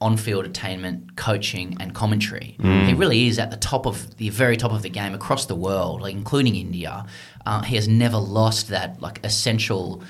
on-field 0.00 0.46
attainment, 0.46 1.16
coaching, 1.16 1.76
and 1.80 1.92
commentary. 1.92 2.56
He 2.86 2.94
really 2.94 3.26
is 3.26 3.38
at 3.38 3.50
the 3.50 3.56
top 3.56 3.84
of 3.84 4.16
the 4.16 4.28
very 4.30 4.56
top 4.56 4.72
of 4.72 4.82
the 4.82 4.88
game 4.88 5.12
across 5.12 5.46
the 5.46 5.56
world, 5.56 6.00
like 6.00 6.14
including 6.14 6.54
India. 6.54 7.04
Uh, 7.44 7.62
he 7.62 7.74
has 7.74 7.88
never 7.88 8.16
lost 8.16 8.68
that 8.68 9.02
like 9.02 9.18
essential 9.24 10.02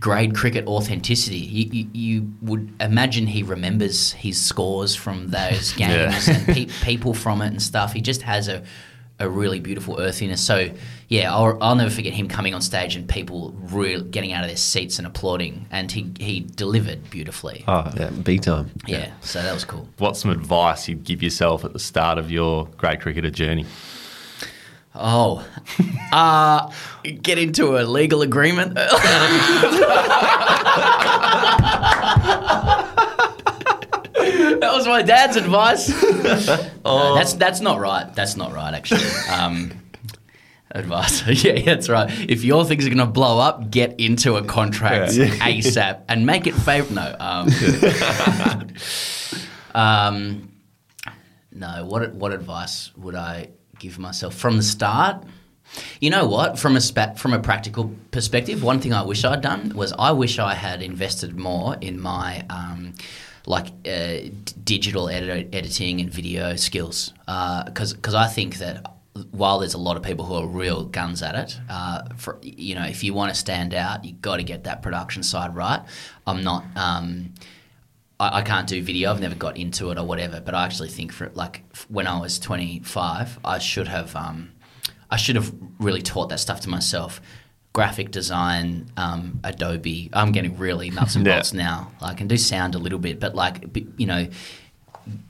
grade 0.00 0.34
cricket 0.34 0.66
authenticity. 0.66 1.38
You, 1.38 1.70
you, 1.72 1.90
you 1.92 2.32
would 2.42 2.72
imagine 2.80 3.26
he 3.26 3.42
remembers 3.42 4.12
his 4.12 4.38
scores 4.40 4.94
from 4.94 5.28
those 5.28 5.72
games 5.84 6.28
and 6.28 6.46
pe- 6.46 6.66
people 6.84 7.14
from 7.14 7.40
it 7.42 7.48
and 7.48 7.62
stuff. 7.62 7.94
He 7.94 8.00
just 8.02 8.22
has 8.22 8.46
a, 8.48 8.62
a 9.18 9.28
really 9.28 9.58
beautiful 9.58 9.98
earthiness. 9.98 10.40
So, 10.44 10.70
yeah, 11.08 11.34
I'll, 11.34 11.60
I'll 11.62 11.74
never 11.74 11.90
forget 11.90 12.12
him 12.12 12.28
coming 12.28 12.54
on 12.54 12.60
stage 12.60 12.94
and 12.94 13.08
people 13.08 13.52
really 13.58 14.04
getting 14.04 14.32
out 14.32 14.44
of 14.44 14.50
their 14.50 14.56
seats 14.58 14.98
and 14.98 15.06
applauding. 15.06 15.66
And 15.70 15.90
he, 15.90 16.12
he 16.20 16.40
delivered 16.40 17.08
beautifully. 17.10 17.64
Oh, 17.66 17.90
yeah, 17.96 18.10
big 18.10 18.42
time. 18.42 18.70
yeah, 18.86 19.10
so 19.22 19.42
that 19.42 19.54
was 19.54 19.64
cool. 19.64 19.88
What's 19.96 20.20
some 20.20 20.30
advice 20.30 20.86
you'd 20.86 21.04
give 21.04 21.22
yourself 21.22 21.64
at 21.64 21.72
the 21.72 21.78
start 21.78 22.18
of 22.18 22.30
your 22.30 22.66
Grade 22.76 23.00
Cricketer 23.00 23.30
journey? 23.30 23.64
Oh, 24.94 25.46
uh, 26.12 26.70
get 27.22 27.38
into 27.38 27.78
a 27.78 27.82
legal 27.84 28.20
agreement. 28.22 28.74
that 28.74 28.90
was 34.72 34.86
my 34.86 35.02
dad's 35.02 35.36
advice. 35.36 35.88
No, 36.88 37.14
that's 37.14 37.34
that's 37.34 37.60
not 37.60 37.80
right. 37.80 38.14
That's 38.14 38.34
not 38.34 38.54
right, 38.54 38.72
actually. 38.72 39.04
Um, 39.30 39.72
advice. 40.70 41.26
yeah, 41.44 41.60
that's 41.62 41.88
right. 41.88 42.10
If 42.28 42.44
your 42.44 42.64
things 42.64 42.86
are 42.86 42.90
going 42.90 42.98
to 42.98 43.06
blow 43.06 43.38
up, 43.38 43.70
get 43.70 43.98
into 44.00 44.36
a 44.36 44.44
contract 44.44 45.12
ASAP 45.12 46.02
and 46.08 46.26
make 46.26 46.46
it 46.46 46.54
favor. 46.54 46.92
No. 46.92 47.16
Um, 47.18 47.48
um, 49.74 50.52
no. 51.52 51.84
What 51.86 52.14
what 52.14 52.32
advice 52.32 52.90
would 52.96 53.14
I 53.14 53.48
give 53.78 53.98
myself 53.98 54.34
from 54.34 54.56
the 54.56 54.62
start? 54.62 55.24
You 56.00 56.10
know 56.10 56.26
what? 56.26 56.58
From 56.58 56.76
a 56.76 56.80
spa- 56.80 57.14
from 57.14 57.34
a 57.34 57.40
practical 57.40 57.92
perspective, 58.10 58.62
one 58.62 58.80
thing 58.80 58.92
I 58.94 59.02
wish 59.02 59.24
I'd 59.24 59.42
done 59.42 59.72
was 59.74 59.92
I 59.98 60.12
wish 60.12 60.38
I 60.38 60.54
had 60.54 60.82
invested 60.82 61.36
more 61.36 61.76
in 61.80 62.00
my 62.00 62.44
um, 62.48 62.94
like 63.46 63.66
uh, 63.86 64.20
d- 64.22 64.32
digital 64.64 65.08
edit- 65.08 65.54
editing 65.54 66.00
and 66.00 66.10
video 66.10 66.56
skills 66.56 67.12
because 67.26 67.92
because 67.92 68.14
I 68.14 68.26
think 68.28 68.56
that 68.58 68.97
while 69.30 69.58
there's 69.58 69.74
a 69.74 69.78
lot 69.78 69.96
of 69.96 70.02
people 70.02 70.24
who 70.24 70.34
are 70.34 70.46
real 70.46 70.84
guns 70.84 71.22
at 71.22 71.34
it, 71.34 71.58
uh, 71.68 72.02
for 72.16 72.38
you 72.42 72.74
know, 72.74 72.84
if 72.84 73.02
you 73.04 73.14
want 73.14 73.32
to 73.32 73.38
stand 73.38 73.74
out, 73.74 74.04
you've 74.04 74.20
got 74.22 74.36
to 74.36 74.42
get 74.42 74.64
that 74.64 74.82
production 74.82 75.22
side 75.22 75.54
right. 75.54 75.82
I'm 76.26 76.42
not. 76.42 76.64
Um, 76.76 77.34
I, 78.20 78.38
I 78.38 78.42
can't 78.42 78.66
do 78.68 78.82
video. 78.82 79.10
I've 79.10 79.20
never 79.20 79.34
got 79.34 79.56
into 79.56 79.90
it 79.90 79.98
or 79.98 80.04
whatever. 80.04 80.40
But 80.40 80.54
I 80.54 80.64
actually 80.64 80.88
think 80.88 81.12
for 81.12 81.30
like 81.34 81.62
when 81.88 82.06
I 82.06 82.18
was 82.20 82.38
25, 82.38 83.38
I 83.44 83.58
should 83.58 83.88
have 83.88 84.14
um, 84.16 84.52
I 85.10 85.16
should 85.16 85.36
have 85.36 85.52
really 85.78 86.02
taught 86.02 86.28
that 86.30 86.40
stuff 86.40 86.60
to 86.62 86.68
myself. 86.68 87.20
Graphic 87.74 88.10
design, 88.10 88.90
um, 88.96 89.40
Adobe. 89.44 90.10
I'm 90.12 90.32
getting 90.32 90.56
really 90.58 90.90
nuts 90.90 91.14
and 91.14 91.24
Yeah. 91.24 91.34
bolts 91.36 91.52
now. 91.52 91.92
I 92.02 92.14
can 92.14 92.26
do 92.26 92.36
sound 92.36 92.74
a 92.74 92.78
little 92.78 92.98
bit, 92.98 93.20
but 93.20 93.34
like 93.34 93.64
you 93.98 94.06
know, 94.06 94.26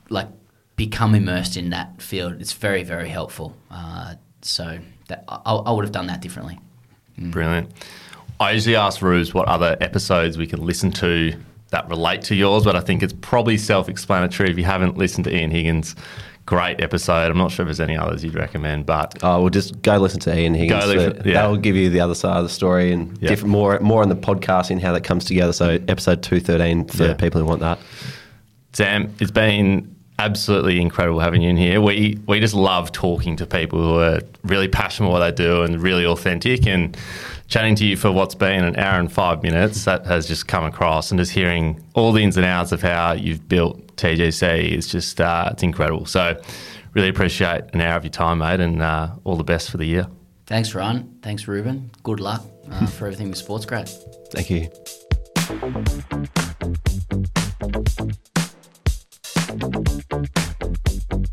like 0.09 0.29
become 0.79 1.15
immersed 1.15 1.57
in 1.59 1.69
that 1.71 2.01
field. 2.01 2.41
It's 2.41 2.55
very 2.55 2.83
very 2.85 3.11
helpful. 3.11 3.55
Uh, 3.71 4.15
so 4.41 4.79
that 5.09 5.25
I, 5.29 5.53
I 5.53 5.71
would 5.73 5.85
have 5.85 5.93
done 5.93 6.07
that 6.07 6.23
differently. 6.23 6.59
Brilliant. 7.19 7.71
I 8.41 8.53
usually 8.53 8.77
ask 8.77 9.03
Rubes 9.03 9.35
what 9.35 9.49
other 9.49 9.77
episodes 9.81 10.39
we 10.39 10.47
can 10.47 10.65
listen 10.65 10.93
to 10.93 11.35
that 11.71 11.89
relate 11.91 12.23
to 12.23 12.35
yours, 12.35 12.65
but 12.65 12.77
I 12.77 12.81
think 12.81 13.03
it's 13.03 13.13
probably 13.21 13.59
self 13.59 13.89
explanatory. 13.91 14.51
If 14.51 14.57
you 14.57 14.65
haven't 14.65 14.97
listened 14.97 15.25
to 15.25 15.37
Ian 15.37 15.51
Higgins, 15.51 15.97
great 16.47 16.81
episode. 16.81 17.31
I'm 17.31 17.37
not 17.37 17.51
sure 17.51 17.65
if 17.65 17.67
there's 17.69 17.81
any 17.81 17.97
others 17.97 18.23
you'd 18.25 18.37
recommend, 18.37 18.87
but 18.87 19.19
Oh, 19.23 19.41
well, 19.41 19.51
just 19.51 19.83
go 19.83 19.99
listen 19.99 20.21
to 20.21 20.39
Ian 20.39 20.55
Higgins. 20.55 20.85
Go 20.85 20.91
listen- 20.93 21.23
yeah. 21.27 21.33
That'll 21.35 21.57
give 21.57 21.75
you 21.77 21.91
the 21.91 22.01
other 22.01 22.15
side 22.15 22.37
of 22.39 22.45
the 22.45 22.49
story 22.49 22.93
and 22.93 23.19
Yeah. 23.21 23.29
different, 23.29 23.51
more 23.51 23.81
more 23.81 24.03
on 24.03 24.09
the 24.09 24.17
podcasting, 24.17 24.81
how 24.81 24.93
that 24.93 25.03
comes 25.03 25.25
together. 25.25 25.53
So 25.53 25.79
episode 25.89 26.23
213 26.23 26.85
for 26.87 27.09
Yeah. 27.09 27.15
people 27.15 27.41
who 27.41 27.47
want 27.47 27.61
that. 27.61 27.79
Sam, 28.73 29.13
it's 29.19 29.33
been 29.33 29.95
absolutely 30.19 30.81
incredible 30.81 31.21
having 31.21 31.43
you 31.43 31.51
in 31.51 31.57
here. 31.57 31.81
We 31.81 32.19
we 32.27 32.41
just 32.41 32.55
love 32.55 32.93
talking 32.93 33.37
to 33.37 33.47
people 33.47 33.81
who 33.81 33.99
are 34.01 34.21
really 34.45 34.69
passionate 34.69 35.09
about 35.09 35.21
what 35.21 35.37
they 35.37 35.45
do 35.45 35.63
and 35.63 35.81
really 35.81 36.05
authentic 36.05 36.67
and 36.67 36.97
chatting 37.47 37.75
to 37.77 37.87
you 37.87 37.97
for 37.97 38.13
what's 38.13 38.35
been 38.35 38.65
an 38.65 38.77
hour 38.77 39.01
and 39.01 39.11
five 39.11 39.43
minutes 39.43 39.85
that 39.85 40.05
has 40.07 40.27
just 40.27 40.49
come 40.49 40.65
across 40.65 41.11
and 41.11 41.19
just 41.19 41.33
hearing 41.33 41.83
all 41.95 42.13
the 42.13 42.23
ins 42.23 42.37
and 42.37 42.45
outs 42.45 42.73
of 42.73 42.83
how 42.83 43.13
you've 43.13 43.49
built 43.49 43.97
TGC 43.97 44.73
is 44.73 44.87
just 44.87 45.21
uh, 45.21 45.49
it's 45.53 45.63
incredible. 45.63 46.07
So 46.07 46.41
really 46.95 47.09
appreciate 47.09 47.65
an 47.73 47.81
hour 47.81 47.97
of 47.97 48.05
your 48.05 48.11
time, 48.11 48.39
mate, 48.39 48.61
and 48.61 48.83
uh, 48.83 49.11
all 49.25 49.37
the 49.37 49.45
best 49.45 49.71
for 49.71 49.77
the 49.77 49.87
year. 49.87 50.07
Thanks, 50.47 50.75
Ryan. 50.75 51.19
Thanks, 51.23 51.47
Ruben. 51.47 51.91
Good 52.03 52.21
luck 52.21 52.45
uh, 52.71 52.87
for 52.97 53.07
everything 53.07 53.29
with 53.29 53.39
Sports 53.39 53.67
Grad. 53.67 53.89
Thank 54.33 54.51
you. 54.51 54.69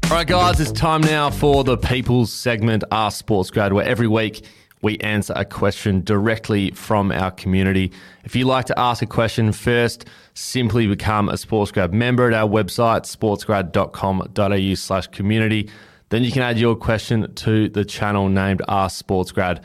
All 0.06 0.12
right, 0.12 0.28
guys, 0.28 0.60
it's 0.60 0.72
time 0.72 1.02
now 1.02 1.32
for 1.32 1.64
the 1.64 1.78
People's 1.78 2.32
segment, 2.32 2.84
Ask 2.92 3.18
Sports 3.18 3.50
Grad, 3.50 3.74
where 3.74 3.84
every 3.84 4.08
week 4.08 4.46
we 4.84 5.00
answer 5.00 5.34
a 5.36 5.44
question 5.44 6.04
directly 6.04 6.70
from 6.72 7.12
our 7.12 7.32
community. 7.32 7.92
If 8.24 8.36
you'd 8.36 8.46
like 8.46 8.66
to 8.66 8.80
ask 8.80 9.02
a 9.02 9.08
question 9.08 9.52
first, 9.52 10.06
simply 10.36 10.86
become 10.86 11.28
a 11.28 11.38
Sports 11.38 11.72
Grad 11.72 11.92
member 11.92 12.28
at 12.28 12.36
our 12.36 12.48
website, 12.48 13.02
sportsgrad.com.au 13.02 14.76
slash 14.76 15.08
community. 15.08 15.72
Then 16.10 16.24
you 16.24 16.32
can 16.32 16.44
add 16.44 16.60
your 16.60 16.76
question 16.76 17.34
to 17.34 17.68
the 17.68 17.84
channel 17.84 18.30
named 18.30 18.62
Ask 18.68 18.98
Sports 19.00 19.32
Grad. 19.32 19.64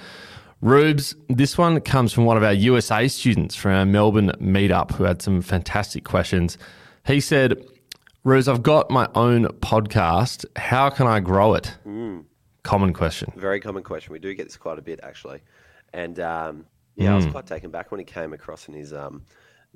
Rubes, 0.63 1.15
this 1.29 1.59
one 1.59 1.81
comes 1.83 2.15
from 2.15 2.25
one 2.25 2.39
of 2.39 2.43
our 2.43 2.55
USA 2.55 3.09
students 3.09 3.55
from 3.55 3.73
our 3.73 3.85
Melbourne 3.85 4.33
meetup 4.41 4.93
who 4.93 5.05
had 5.05 5.21
some 5.21 5.43
fantastic 5.43 6.03
questions. 6.03 6.57
He 7.07 7.21
said, 7.21 7.63
Rubes, 8.23 8.49
I've 8.49 8.63
got 8.63 8.91
my 8.91 9.09
own 9.15 9.45
podcast. 9.61 10.45
How 10.57 10.91
can 10.91 11.07
I 11.07 11.21
grow 11.21 11.55
it? 11.55 11.77
Common 12.63 12.93
question. 12.93 13.33
Very 13.37 13.61
common 13.61 13.83
question. 13.83 14.13
We 14.13 14.19
do 14.19 14.35
get 14.35 14.45
this 14.47 14.57
quite 14.59 14.79
a 14.79 14.83
bit, 14.83 15.01
actually. 15.03 15.41
And 15.95 16.21
um, 16.21 16.67
yeah, 16.97 17.13
I 17.13 17.17
was 17.17 17.27
Mm. 17.27 17.33
quite 17.33 17.47
taken 17.47 17.71
back 17.71 17.91
when 17.91 17.99
he 17.99 18.05
came 18.05 18.35
across 18.35 18.69
in 18.69 18.75
his 18.75 18.93
um, 18.93 19.23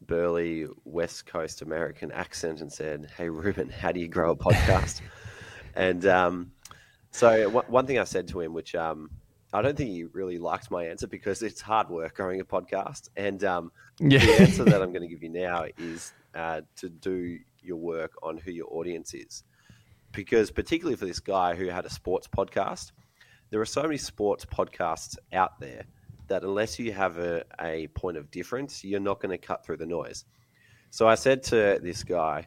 burly 0.06 0.66
West 0.84 1.24
Coast 1.26 1.62
American 1.62 2.12
accent 2.12 2.60
and 2.60 2.70
said, 2.70 3.08
Hey, 3.16 3.30
Ruben, 3.30 3.70
how 3.70 3.92
do 3.92 4.00
you 4.00 4.08
grow 4.08 4.32
a 4.32 4.36
podcast? 4.36 5.00
and 5.74 6.04
um, 6.06 6.52
so, 7.10 7.48
one 7.48 7.64
one 7.68 7.86
thing 7.86 7.98
I 7.98 8.04
said 8.04 8.28
to 8.28 8.40
him, 8.40 8.52
which 8.52 8.74
um, 8.74 9.10
I 9.54 9.62
don't 9.62 9.76
think 9.76 9.88
he 9.90 10.04
really 10.04 10.36
liked 10.38 10.70
my 10.70 10.84
answer 10.84 11.06
because 11.06 11.42
it's 11.42 11.62
hard 11.62 11.88
work 11.88 12.14
growing 12.16 12.40
a 12.40 12.44
podcast. 12.44 13.08
And 13.16 13.42
um, 13.42 13.72
Yeah. 13.98 14.18
the 14.18 14.40
answer 14.42 14.64
that 14.64 14.82
I'm 14.82 14.90
going 14.92 15.02
to 15.02 15.08
give 15.08 15.22
you 15.22 15.30
now 15.30 15.64
is 15.78 16.12
uh, 16.34 16.60
to 16.76 16.90
do 16.90 17.38
your 17.64 17.76
work 17.76 18.12
on 18.22 18.38
who 18.38 18.50
your 18.50 18.68
audience 18.70 19.14
is 19.14 19.44
because 20.14 20.50
particularly 20.50 20.96
for 20.96 21.06
this 21.06 21.20
guy 21.20 21.54
who 21.54 21.68
had 21.68 21.84
a 21.84 21.90
sports 21.90 22.28
podcast, 22.28 22.92
there 23.50 23.60
are 23.60 23.66
so 23.66 23.82
many 23.82 23.98
sports 23.98 24.44
podcasts 24.44 25.16
out 25.32 25.60
there, 25.60 25.84
that 26.28 26.42
unless 26.42 26.78
you 26.78 26.92
have 26.92 27.18
a, 27.18 27.44
a 27.60 27.88
point 27.88 28.16
of 28.16 28.30
difference, 28.30 28.82
you're 28.82 29.00
not 29.00 29.20
going 29.20 29.30
to 29.30 29.46
cut 29.46 29.64
through 29.64 29.76
the 29.76 29.86
noise. 29.86 30.24
So 30.90 31.06
I 31.06 31.16
said 31.16 31.42
to 31.44 31.78
this 31.82 32.02
guy, 32.02 32.46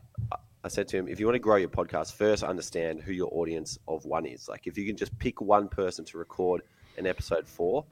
I 0.64 0.68
said 0.70 0.88
to 0.90 0.98
him, 0.98 1.08
if 1.08 1.20
you 1.20 1.28
want 1.28 1.36
to 1.36 1.40
grow 1.40 1.58
your 1.58 1.70
podcast, 1.70 2.14
first 2.14 2.44
understand 2.44 3.02
who 3.02 3.14
your 3.14 3.30
audience 3.32 3.78
of 3.88 4.06
one 4.06 4.26
is. 4.26 4.50
Like 4.50 4.66
if 4.66 4.78
you 4.78 4.86
can 4.86 4.98
just 4.98 5.18
pick 5.20 5.40
one 5.42 5.68
person 5.68 6.06
to 6.06 6.18
record 6.18 6.64
an 6.98 7.06
episode 7.06 7.48
for, 7.48 7.86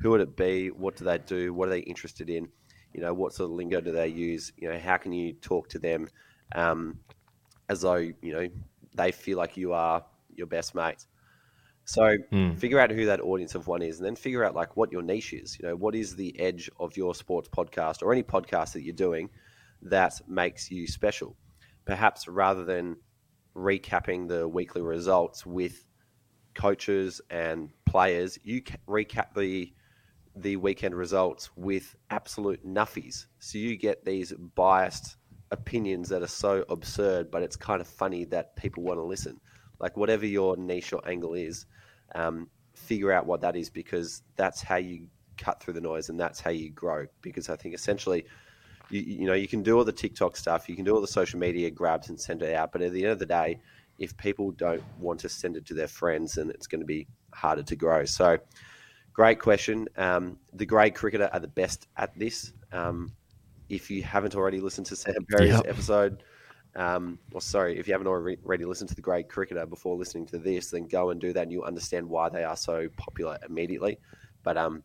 who 0.00 0.10
would 0.10 0.20
it 0.20 0.36
be? 0.36 0.68
What 0.68 0.96
do 0.96 1.04
they 1.04 1.18
do? 1.18 1.54
What 1.54 1.68
are 1.68 1.72
they 1.72 1.80
interested 1.80 2.28
in? 2.28 2.48
You 2.92 3.00
know, 3.00 3.14
what 3.14 3.32
sort 3.32 3.50
of 3.50 3.56
lingo 3.56 3.80
do 3.80 3.92
they 3.92 4.08
use? 4.08 4.52
You 4.56 4.70
know, 4.70 4.78
how 4.78 4.96
can 4.96 5.12
you 5.12 5.32
talk 5.34 5.68
to 5.70 5.78
them 5.78 6.08
um, 6.54 6.98
as 7.68 7.82
though 7.82 7.96
you 7.96 8.32
know 8.32 8.48
they 8.94 9.12
feel 9.12 9.38
like 9.38 9.56
you 9.56 9.72
are 9.72 10.04
your 10.34 10.46
best 10.46 10.74
mate? 10.74 11.06
So 11.84 12.16
Hmm. 12.30 12.54
figure 12.54 12.78
out 12.78 12.90
who 12.90 13.06
that 13.06 13.20
audience 13.20 13.54
of 13.54 13.66
one 13.66 13.82
is, 13.82 13.98
and 13.98 14.06
then 14.06 14.16
figure 14.16 14.44
out 14.44 14.54
like 14.54 14.76
what 14.76 14.92
your 14.92 15.02
niche 15.02 15.32
is. 15.32 15.58
You 15.58 15.68
know, 15.68 15.76
what 15.76 15.94
is 15.94 16.16
the 16.16 16.38
edge 16.38 16.70
of 16.78 16.96
your 16.96 17.14
sports 17.14 17.48
podcast 17.48 18.02
or 18.02 18.12
any 18.12 18.22
podcast 18.22 18.72
that 18.74 18.82
you're 18.82 18.94
doing 18.94 19.30
that 19.82 20.20
makes 20.28 20.70
you 20.70 20.86
special? 20.86 21.36
Perhaps 21.84 22.28
rather 22.28 22.64
than 22.64 22.96
recapping 23.56 24.28
the 24.28 24.46
weekly 24.46 24.82
results 24.82 25.44
with 25.44 25.84
coaches 26.54 27.20
and 27.30 27.70
players, 27.86 28.38
you 28.42 28.62
recap 28.88 29.34
the 29.34 29.72
the 30.36 30.56
weekend 30.56 30.94
results 30.94 31.50
with 31.56 31.96
absolute 32.10 32.64
nuffies. 32.64 33.26
So 33.40 33.58
you 33.58 33.76
get 33.76 34.04
these 34.04 34.32
biased 34.32 35.16
opinions 35.50 36.08
that 36.10 36.22
are 36.22 36.28
so 36.28 36.64
absurd, 36.68 37.30
but 37.30 37.42
it's 37.42 37.56
kind 37.56 37.80
of 37.80 37.86
funny 37.86 38.24
that 38.26 38.56
people 38.56 38.82
want 38.82 38.98
to 38.98 39.04
listen. 39.04 39.40
Like 39.78 39.96
whatever 39.96 40.26
your 40.26 40.56
niche 40.56 40.92
or 40.92 41.06
angle 41.08 41.34
is, 41.34 41.66
um, 42.14 42.48
figure 42.74 43.12
out 43.12 43.26
what 43.26 43.40
that 43.42 43.56
is 43.56 43.70
because 43.70 44.22
that's 44.36 44.62
how 44.62 44.76
you 44.76 45.08
cut 45.36 45.60
through 45.60 45.74
the 45.74 45.80
noise 45.80 46.08
and 46.08 46.20
that's 46.20 46.40
how 46.40 46.50
you 46.50 46.70
grow. 46.70 47.06
Because 47.22 47.48
I 47.48 47.56
think 47.56 47.74
essentially, 47.74 48.26
you, 48.90 49.00
you 49.00 49.26
know, 49.26 49.34
you 49.34 49.48
can 49.48 49.62
do 49.62 49.78
all 49.78 49.84
the 49.84 49.92
TikTok 49.92 50.36
stuff, 50.36 50.68
you 50.68 50.76
can 50.76 50.84
do 50.84 50.94
all 50.94 51.00
the 51.00 51.08
social 51.08 51.38
media 51.38 51.70
grabs 51.70 52.08
and 52.08 52.20
send 52.20 52.42
it 52.42 52.54
out, 52.54 52.72
but 52.72 52.82
at 52.82 52.92
the 52.92 53.04
end 53.04 53.12
of 53.12 53.18
the 53.18 53.26
day, 53.26 53.60
if 53.98 54.16
people 54.16 54.50
don't 54.52 54.82
want 54.98 55.20
to 55.20 55.28
send 55.28 55.56
it 55.56 55.66
to 55.66 55.74
their 55.74 55.88
friends, 55.88 56.34
then 56.34 56.50
it's 56.50 56.66
going 56.66 56.80
to 56.80 56.86
be 56.86 57.06
harder 57.34 57.62
to 57.62 57.76
grow. 57.76 58.04
So, 58.06 58.38
great 59.12 59.38
question. 59.38 59.88
Um, 59.96 60.38
the 60.54 60.64
grade 60.64 60.94
cricketer 60.94 61.28
are 61.32 61.40
the 61.40 61.48
best 61.48 61.86
at 61.96 62.18
this. 62.18 62.52
Um, 62.72 63.12
if 63.70 63.90
you 63.90 64.02
haven't 64.02 64.34
already 64.34 64.60
listened 64.60 64.86
to 64.88 64.96
Sam 64.96 65.24
Perry's 65.30 65.54
Yep. 65.54 65.68
episode, 65.68 66.22
um, 66.76 67.18
or 67.32 67.40
sorry, 67.40 67.78
if 67.78 67.88
you 67.88 67.94
haven't 67.94 68.06
already 68.06 68.64
listened 68.64 68.88
to 68.90 68.94
the 68.94 69.02
Grade 69.02 69.28
Cricketer 69.28 69.66
before 69.66 69.96
listening 69.96 70.26
to 70.26 70.38
this, 70.38 70.70
then 70.70 70.86
go 70.86 71.10
and 71.10 71.20
do 71.20 71.32
that, 71.32 71.42
and 71.42 71.52
you'll 71.52 71.64
understand 71.64 72.08
why 72.08 72.28
they 72.28 72.44
are 72.44 72.56
so 72.56 72.88
popular 72.96 73.38
immediately. 73.48 73.98
But 74.42 74.56
um, 74.56 74.82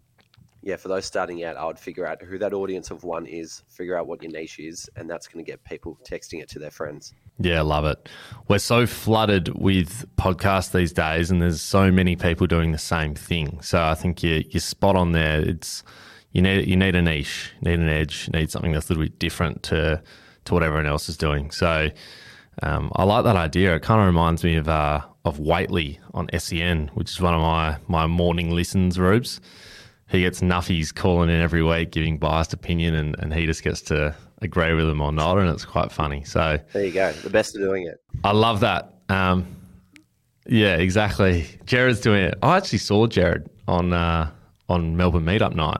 yeah, 0.61 0.77
for 0.77 0.87
those 0.87 1.05
starting 1.05 1.43
out, 1.43 1.57
I 1.57 1.65
would 1.65 1.77
figure 1.77 2.07
out 2.07 2.21
who 2.23 2.39
that 2.39 2.53
audience 2.53 2.89
of 2.89 3.03
one 3.03 3.27
is, 3.27 3.63
figure 3.69 3.97
out 3.97 4.07
what 4.07 4.23
your 4.23 4.31
niche 4.31 4.59
is, 4.59 4.89
and 4.95 5.07
that's 5.09 5.27
going 5.27 5.43
to 5.43 5.49
get 5.49 5.63
people 5.63 5.99
texting 6.03 6.41
it 6.41 6.49
to 6.49 6.59
their 6.59 6.71
friends. 6.71 7.13
Yeah, 7.37 7.61
love 7.61 7.85
it. 7.85 8.09
We're 8.47 8.59
so 8.59 8.87
flooded 8.87 9.49
with 9.59 10.05
podcasts 10.15 10.71
these 10.71 10.91
days, 10.91 11.29
and 11.29 11.41
there's 11.41 11.61
so 11.61 11.91
many 11.91 12.15
people 12.15 12.47
doing 12.47 12.71
the 12.71 12.77
same 12.79 13.13
thing. 13.13 13.61
So 13.61 13.83
I 13.83 13.93
think 13.93 14.23
you 14.23 14.43
you're 14.49 14.61
spot 14.61 14.95
on 14.95 15.11
there. 15.11 15.39
It's 15.41 15.83
you 16.35 16.41
need 16.41 16.67
you 16.67 16.75
need 16.75 16.95
a 16.95 17.01
niche, 17.01 17.53
you 17.61 17.71
need 17.71 17.79
an 17.79 17.87
edge, 17.87 18.29
need 18.33 18.51
something 18.51 18.73
that's 18.73 18.89
a 18.89 18.93
little 18.93 19.05
bit 19.05 19.17
different 19.19 19.63
to 19.63 20.03
to 20.43 20.53
what 20.53 20.63
everyone 20.63 20.85
else 20.85 21.07
is 21.07 21.15
doing. 21.15 21.49
So 21.49 21.89
um, 22.61 22.91
I 22.97 23.03
like 23.05 23.23
that 23.23 23.37
idea. 23.37 23.73
It 23.75 23.83
kind 23.83 24.01
of 24.01 24.05
reminds 24.05 24.43
me 24.43 24.57
of 24.57 24.67
uh, 24.67 24.99
of 25.23 25.39
Whateley 25.39 25.97
on 26.13 26.27
SEN, 26.37 26.91
which 26.93 27.09
is 27.09 27.21
one 27.21 27.33
of 27.33 27.39
my 27.39 27.77
my 27.87 28.05
morning 28.05 28.51
listens, 28.51 28.99
Rubes. 28.99 29.39
He 30.09 30.21
gets 30.21 30.41
nuffies 30.41 30.93
calling 30.93 31.29
in 31.29 31.39
every 31.39 31.63
week, 31.63 31.91
giving 31.91 32.17
biased 32.17 32.51
opinion, 32.51 32.95
and, 32.95 33.15
and 33.19 33.33
he 33.33 33.45
just 33.45 33.63
gets 33.63 33.81
to 33.83 34.13
agree 34.41 34.73
with 34.73 34.87
them 34.87 34.99
or 34.99 35.13
not, 35.13 35.37
and 35.37 35.49
it's 35.49 35.65
quite 35.65 35.89
funny. 35.89 36.25
So 36.25 36.59
There 36.73 36.85
you 36.85 36.91
go. 36.91 37.13
The 37.13 37.29
best 37.29 37.55
of 37.55 37.61
doing 37.61 37.87
it. 37.87 38.01
I 38.25 38.33
love 38.33 38.59
that. 38.59 38.93
Um, 39.07 39.47
yeah, 40.45 40.75
exactly. 40.75 41.47
Gerard's 41.65 42.01
doing 42.01 42.25
it. 42.25 42.35
I 42.43 42.57
actually 42.57 42.79
saw 42.79 43.07
Jared 43.07 43.49
on 43.69 43.93
uh, 43.93 44.31
on 44.67 44.97
Melbourne 44.97 45.25
Meetup 45.25 45.55
night. 45.55 45.79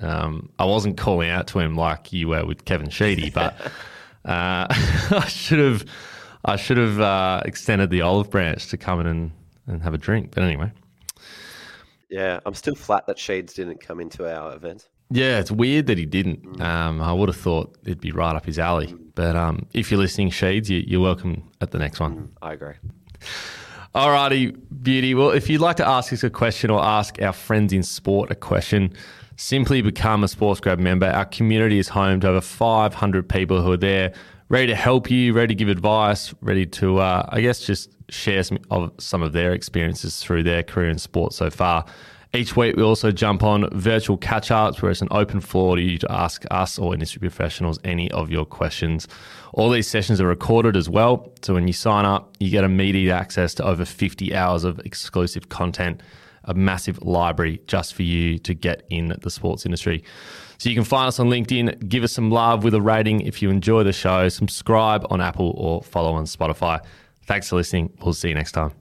Um, 0.00 0.50
I 0.58 0.64
wasn't 0.64 0.96
calling 0.96 1.30
out 1.30 1.46
to 1.48 1.60
him 1.60 1.76
like 1.76 2.12
you 2.12 2.28
were 2.28 2.44
with 2.44 2.64
Kevin 2.64 2.90
Sheedy, 2.90 3.30
but 3.30 3.54
uh, 4.24 4.66
I 4.68 5.26
should 5.28 5.58
have 5.60 5.84
I 6.44 6.56
should 6.56 6.76
have 6.76 7.00
uh, 7.00 7.42
extended 7.44 7.90
the 7.90 8.02
olive 8.02 8.30
branch 8.30 8.68
to 8.68 8.76
come 8.76 9.00
in 9.00 9.06
and, 9.06 9.32
and 9.66 9.82
have 9.82 9.94
a 9.94 9.98
drink. 9.98 10.32
But 10.34 10.42
anyway, 10.42 10.70
Yeah, 12.10 12.40
I'm 12.44 12.54
still 12.54 12.74
flat 12.74 13.06
that 13.06 13.16
Sheeds 13.16 13.54
didn't 13.54 13.80
come 13.80 13.98
into 14.00 14.28
our 14.30 14.54
event. 14.54 14.88
yeah, 15.10 15.38
it's 15.38 15.50
weird 15.50 15.86
that 15.86 15.96
he 15.96 16.04
didn't. 16.06 16.60
Um, 16.60 17.00
I 17.00 17.12
would 17.12 17.28
have 17.30 17.36
thought 17.36 17.76
it'd 17.84 18.00
be 18.00 18.12
right 18.12 18.36
up 18.36 18.44
his 18.44 18.58
alley. 18.58 18.94
But 19.14 19.36
um, 19.36 19.66
if 19.72 19.90
you're 19.90 20.00
listening, 20.00 20.30
Sheeds, 20.30 20.68
you, 20.68 20.82
you're 20.86 21.00
welcome 21.00 21.44
at 21.60 21.70
the 21.70 21.78
next 21.78 22.00
one. 22.00 22.30
I 22.42 22.52
agree. 22.52 22.74
Alrighty, 23.94 24.56
beauty. 24.82 25.14
Well, 25.14 25.30
if 25.30 25.48
you'd 25.48 25.60
like 25.60 25.76
to 25.76 25.86
ask 25.86 26.12
us 26.12 26.24
a 26.24 26.30
question 26.30 26.68
or 26.70 26.82
ask 26.82 27.22
our 27.22 27.32
friends 27.32 27.72
in 27.72 27.82
sport 27.84 28.30
a 28.30 28.34
question, 28.34 28.92
simply 29.36 29.82
become 29.82 30.24
a 30.24 30.28
Sports 30.28 30.60
Grad 30.60 30.80
member. 30.80 31.06
Our 31.06 31.24
community 31.24 31.78
is 31.78 31.88
home 31.88 32.20
to 32.20 32.28
over 32.28 32.40
500 32.40 33.28
people 33.28 33.62
who 33.62 33.72
are 33.72 33.76
there, 33.76 34.12
ready 34.48 34.66
to 34.68 34.74
help 34.74 35.10
you, 35.10 35.32
ready 35.32 35.54
to 35.54 35.58
give 35.58 35.68
advice, 35.68 36.34
ready 36.40 36.66
to, 36.66 36.98
uh, 36.98 37.28
I 37.30 37.40
guess, 37.40 37.60
just 37.60 37.90
share 38.10 38.42
some 38.42 38.58
of 38.70 38.92
some 38.98 39.22
of 39.22 39.32
their 39.32 39.52
experiences 39.52 40.22
through 40.22 40.42
their 40.42 40.62
career 40.62 40.90
in 40.90 40.98
sport 40.98 41.32
so 41.32 41.50
far. 41.50 41.84
Each 42.34 42.56
week, 42.56 42.74
we 42.74 42.82
also 42.82 43.12
jump 43.12 43.44
on 43.44 43.68
virtual 43.70 44.16
catch 44.16 44.50
ups 44.50 44.82
where 44.82 44.90
it's 44.90 45.00
an 45.00 45.08
open 45.12 45.40
floor 45.40 45.76
to 45.76 45.82
you 45.82 45.98
to 45.98 46.10
ask 46.10 46.44
us 46.50 46.80
or 46.80 46.92
industry 46.92 47.20
professionals 47.20 47.78
any 47.84 48.10
of 48.10 48.28
your 48.28 48.44
questions. 48.44 49.06
All 49.52 49.70
these 49.70 49.86
sessions 49.86 50.20
are 50.20 50.26
recorded 50.26 50.76
as 50.76 50.88
well. 50.88 51.32
So 51.42 51.54
when 51.54 51.68
you 51.68 51.72
sign 51.72 52.04
up, 52.04 52.34
you 52.40 52.50
get 52.50 52.64
immediate 52.64 53.14
access 53.14 53.54
to 53.54 53.64
over 53.64 53.84
50 53.84 54.34
hours 54.34 54.64
of 54.64 54.80
exclusive 54.80 55.48
content, 55.48 56.02
a 56.44 56.54
massive 56.54 57.02
library 57.02 57.60
just 57.66 57.94
for 57.94 58.02
you 58.02 58.38
to 58.38 58.54
get 58.54 58.84
in 58.90 59.16
the 59.20 59.30
sports 59.30 59.64
industry. 59.64 60.04
So 60.58 60.68
you 60.68 60.74
can 60.74 60.84
find 60.84 61.08
us 61.08 61.18
on 61.18 61.28
LinkedIn, 61.28 61.88
give 61.88 62.04
us 62.04 62.12
some 62.12 62.30
love 62.30 62.64
with 62.64 62.74
a 62.74 62.80
rating 62.80 63.20
if 63.22 63.42
you 63.42 63.50
enjoy 63.50 63.82
the 63.82 63.92
show, 63.92 64.28
subscribe 64.28 65.06
on 65.10 65.20
Apple 65.20 65.54
or 65.56 65.82
follow 65.82 66.12
on 66.12 66.24
Spotify. 66.24 66.80
Thanks 67.26 67.48
for 67.48 67.56
listening. 67.56 67.92
We'll 68.02 68.14
see 68.14 68.28
you 68.28 68.34
next 68.34 68.52
time. 68.52 68.72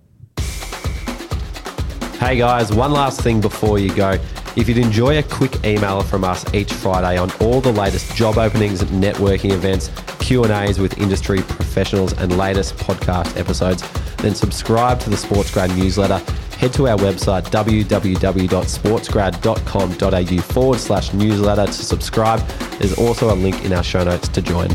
Hey 2.20 2.38
guys, 2.38 2.72
one 2.72 2.92
last 2.92 3.22
thing 3.22 3.42
before 3.42 3.80
you 3.80 3.94
go. 3.94 4.18
If 4.56 4.70
you'd 4.70 4.78
enjoy 4.78 5.18
a 5.18 5.24
quick 5.24 5.66
email 5.66 6.04
from 6.04 6.24
us 6.24 6.46
each 6.54 6.72
Friday 6.72 7.18
on 7.18 7.32
all 7.40 7.60
the 7.60 7.72
latest 7.72 8.16
job 8.16 8.38
openings, 8.38 8.84
networking 8.84 9.52
events, 9.52 9.90
Q&As 10.20 10.78
with 10.80 11.00
industry 11.00 11.42
professionals 11.42 12.14
and 12.14 12.38
latest 12.38 12.78
podcast 12.78 13.36
episodes, 13.36 13.84
then 14.18 14.36
subscribe 14.36 15.00
to 15.02 15.10
the 15.10 15.18
Sports 15.18 15.52
SportsGrad 15.52 15.76
newsletter. 15.76 16.20
Head 16.58 16.74
to 16.74 16.88
our 16.88 16.98
website 16.98 17.44
www.sportsgrad.com.au 17.50 20.42
forward 20.42 20.80
slash 20.80 21.14
newsletter 21.14 21.66
to 21.66 21.74
subscribe. 21.74 22.40
There's 22.78 22.98
also 22.98 23.34
a 23.34 23.36
link 23.36 23.66
in 23.66 23.74
our 23.74 23.84
show 23.84 24.04
notes 24.04 24.28
to 24.30 24.42
join. 24.42 24.70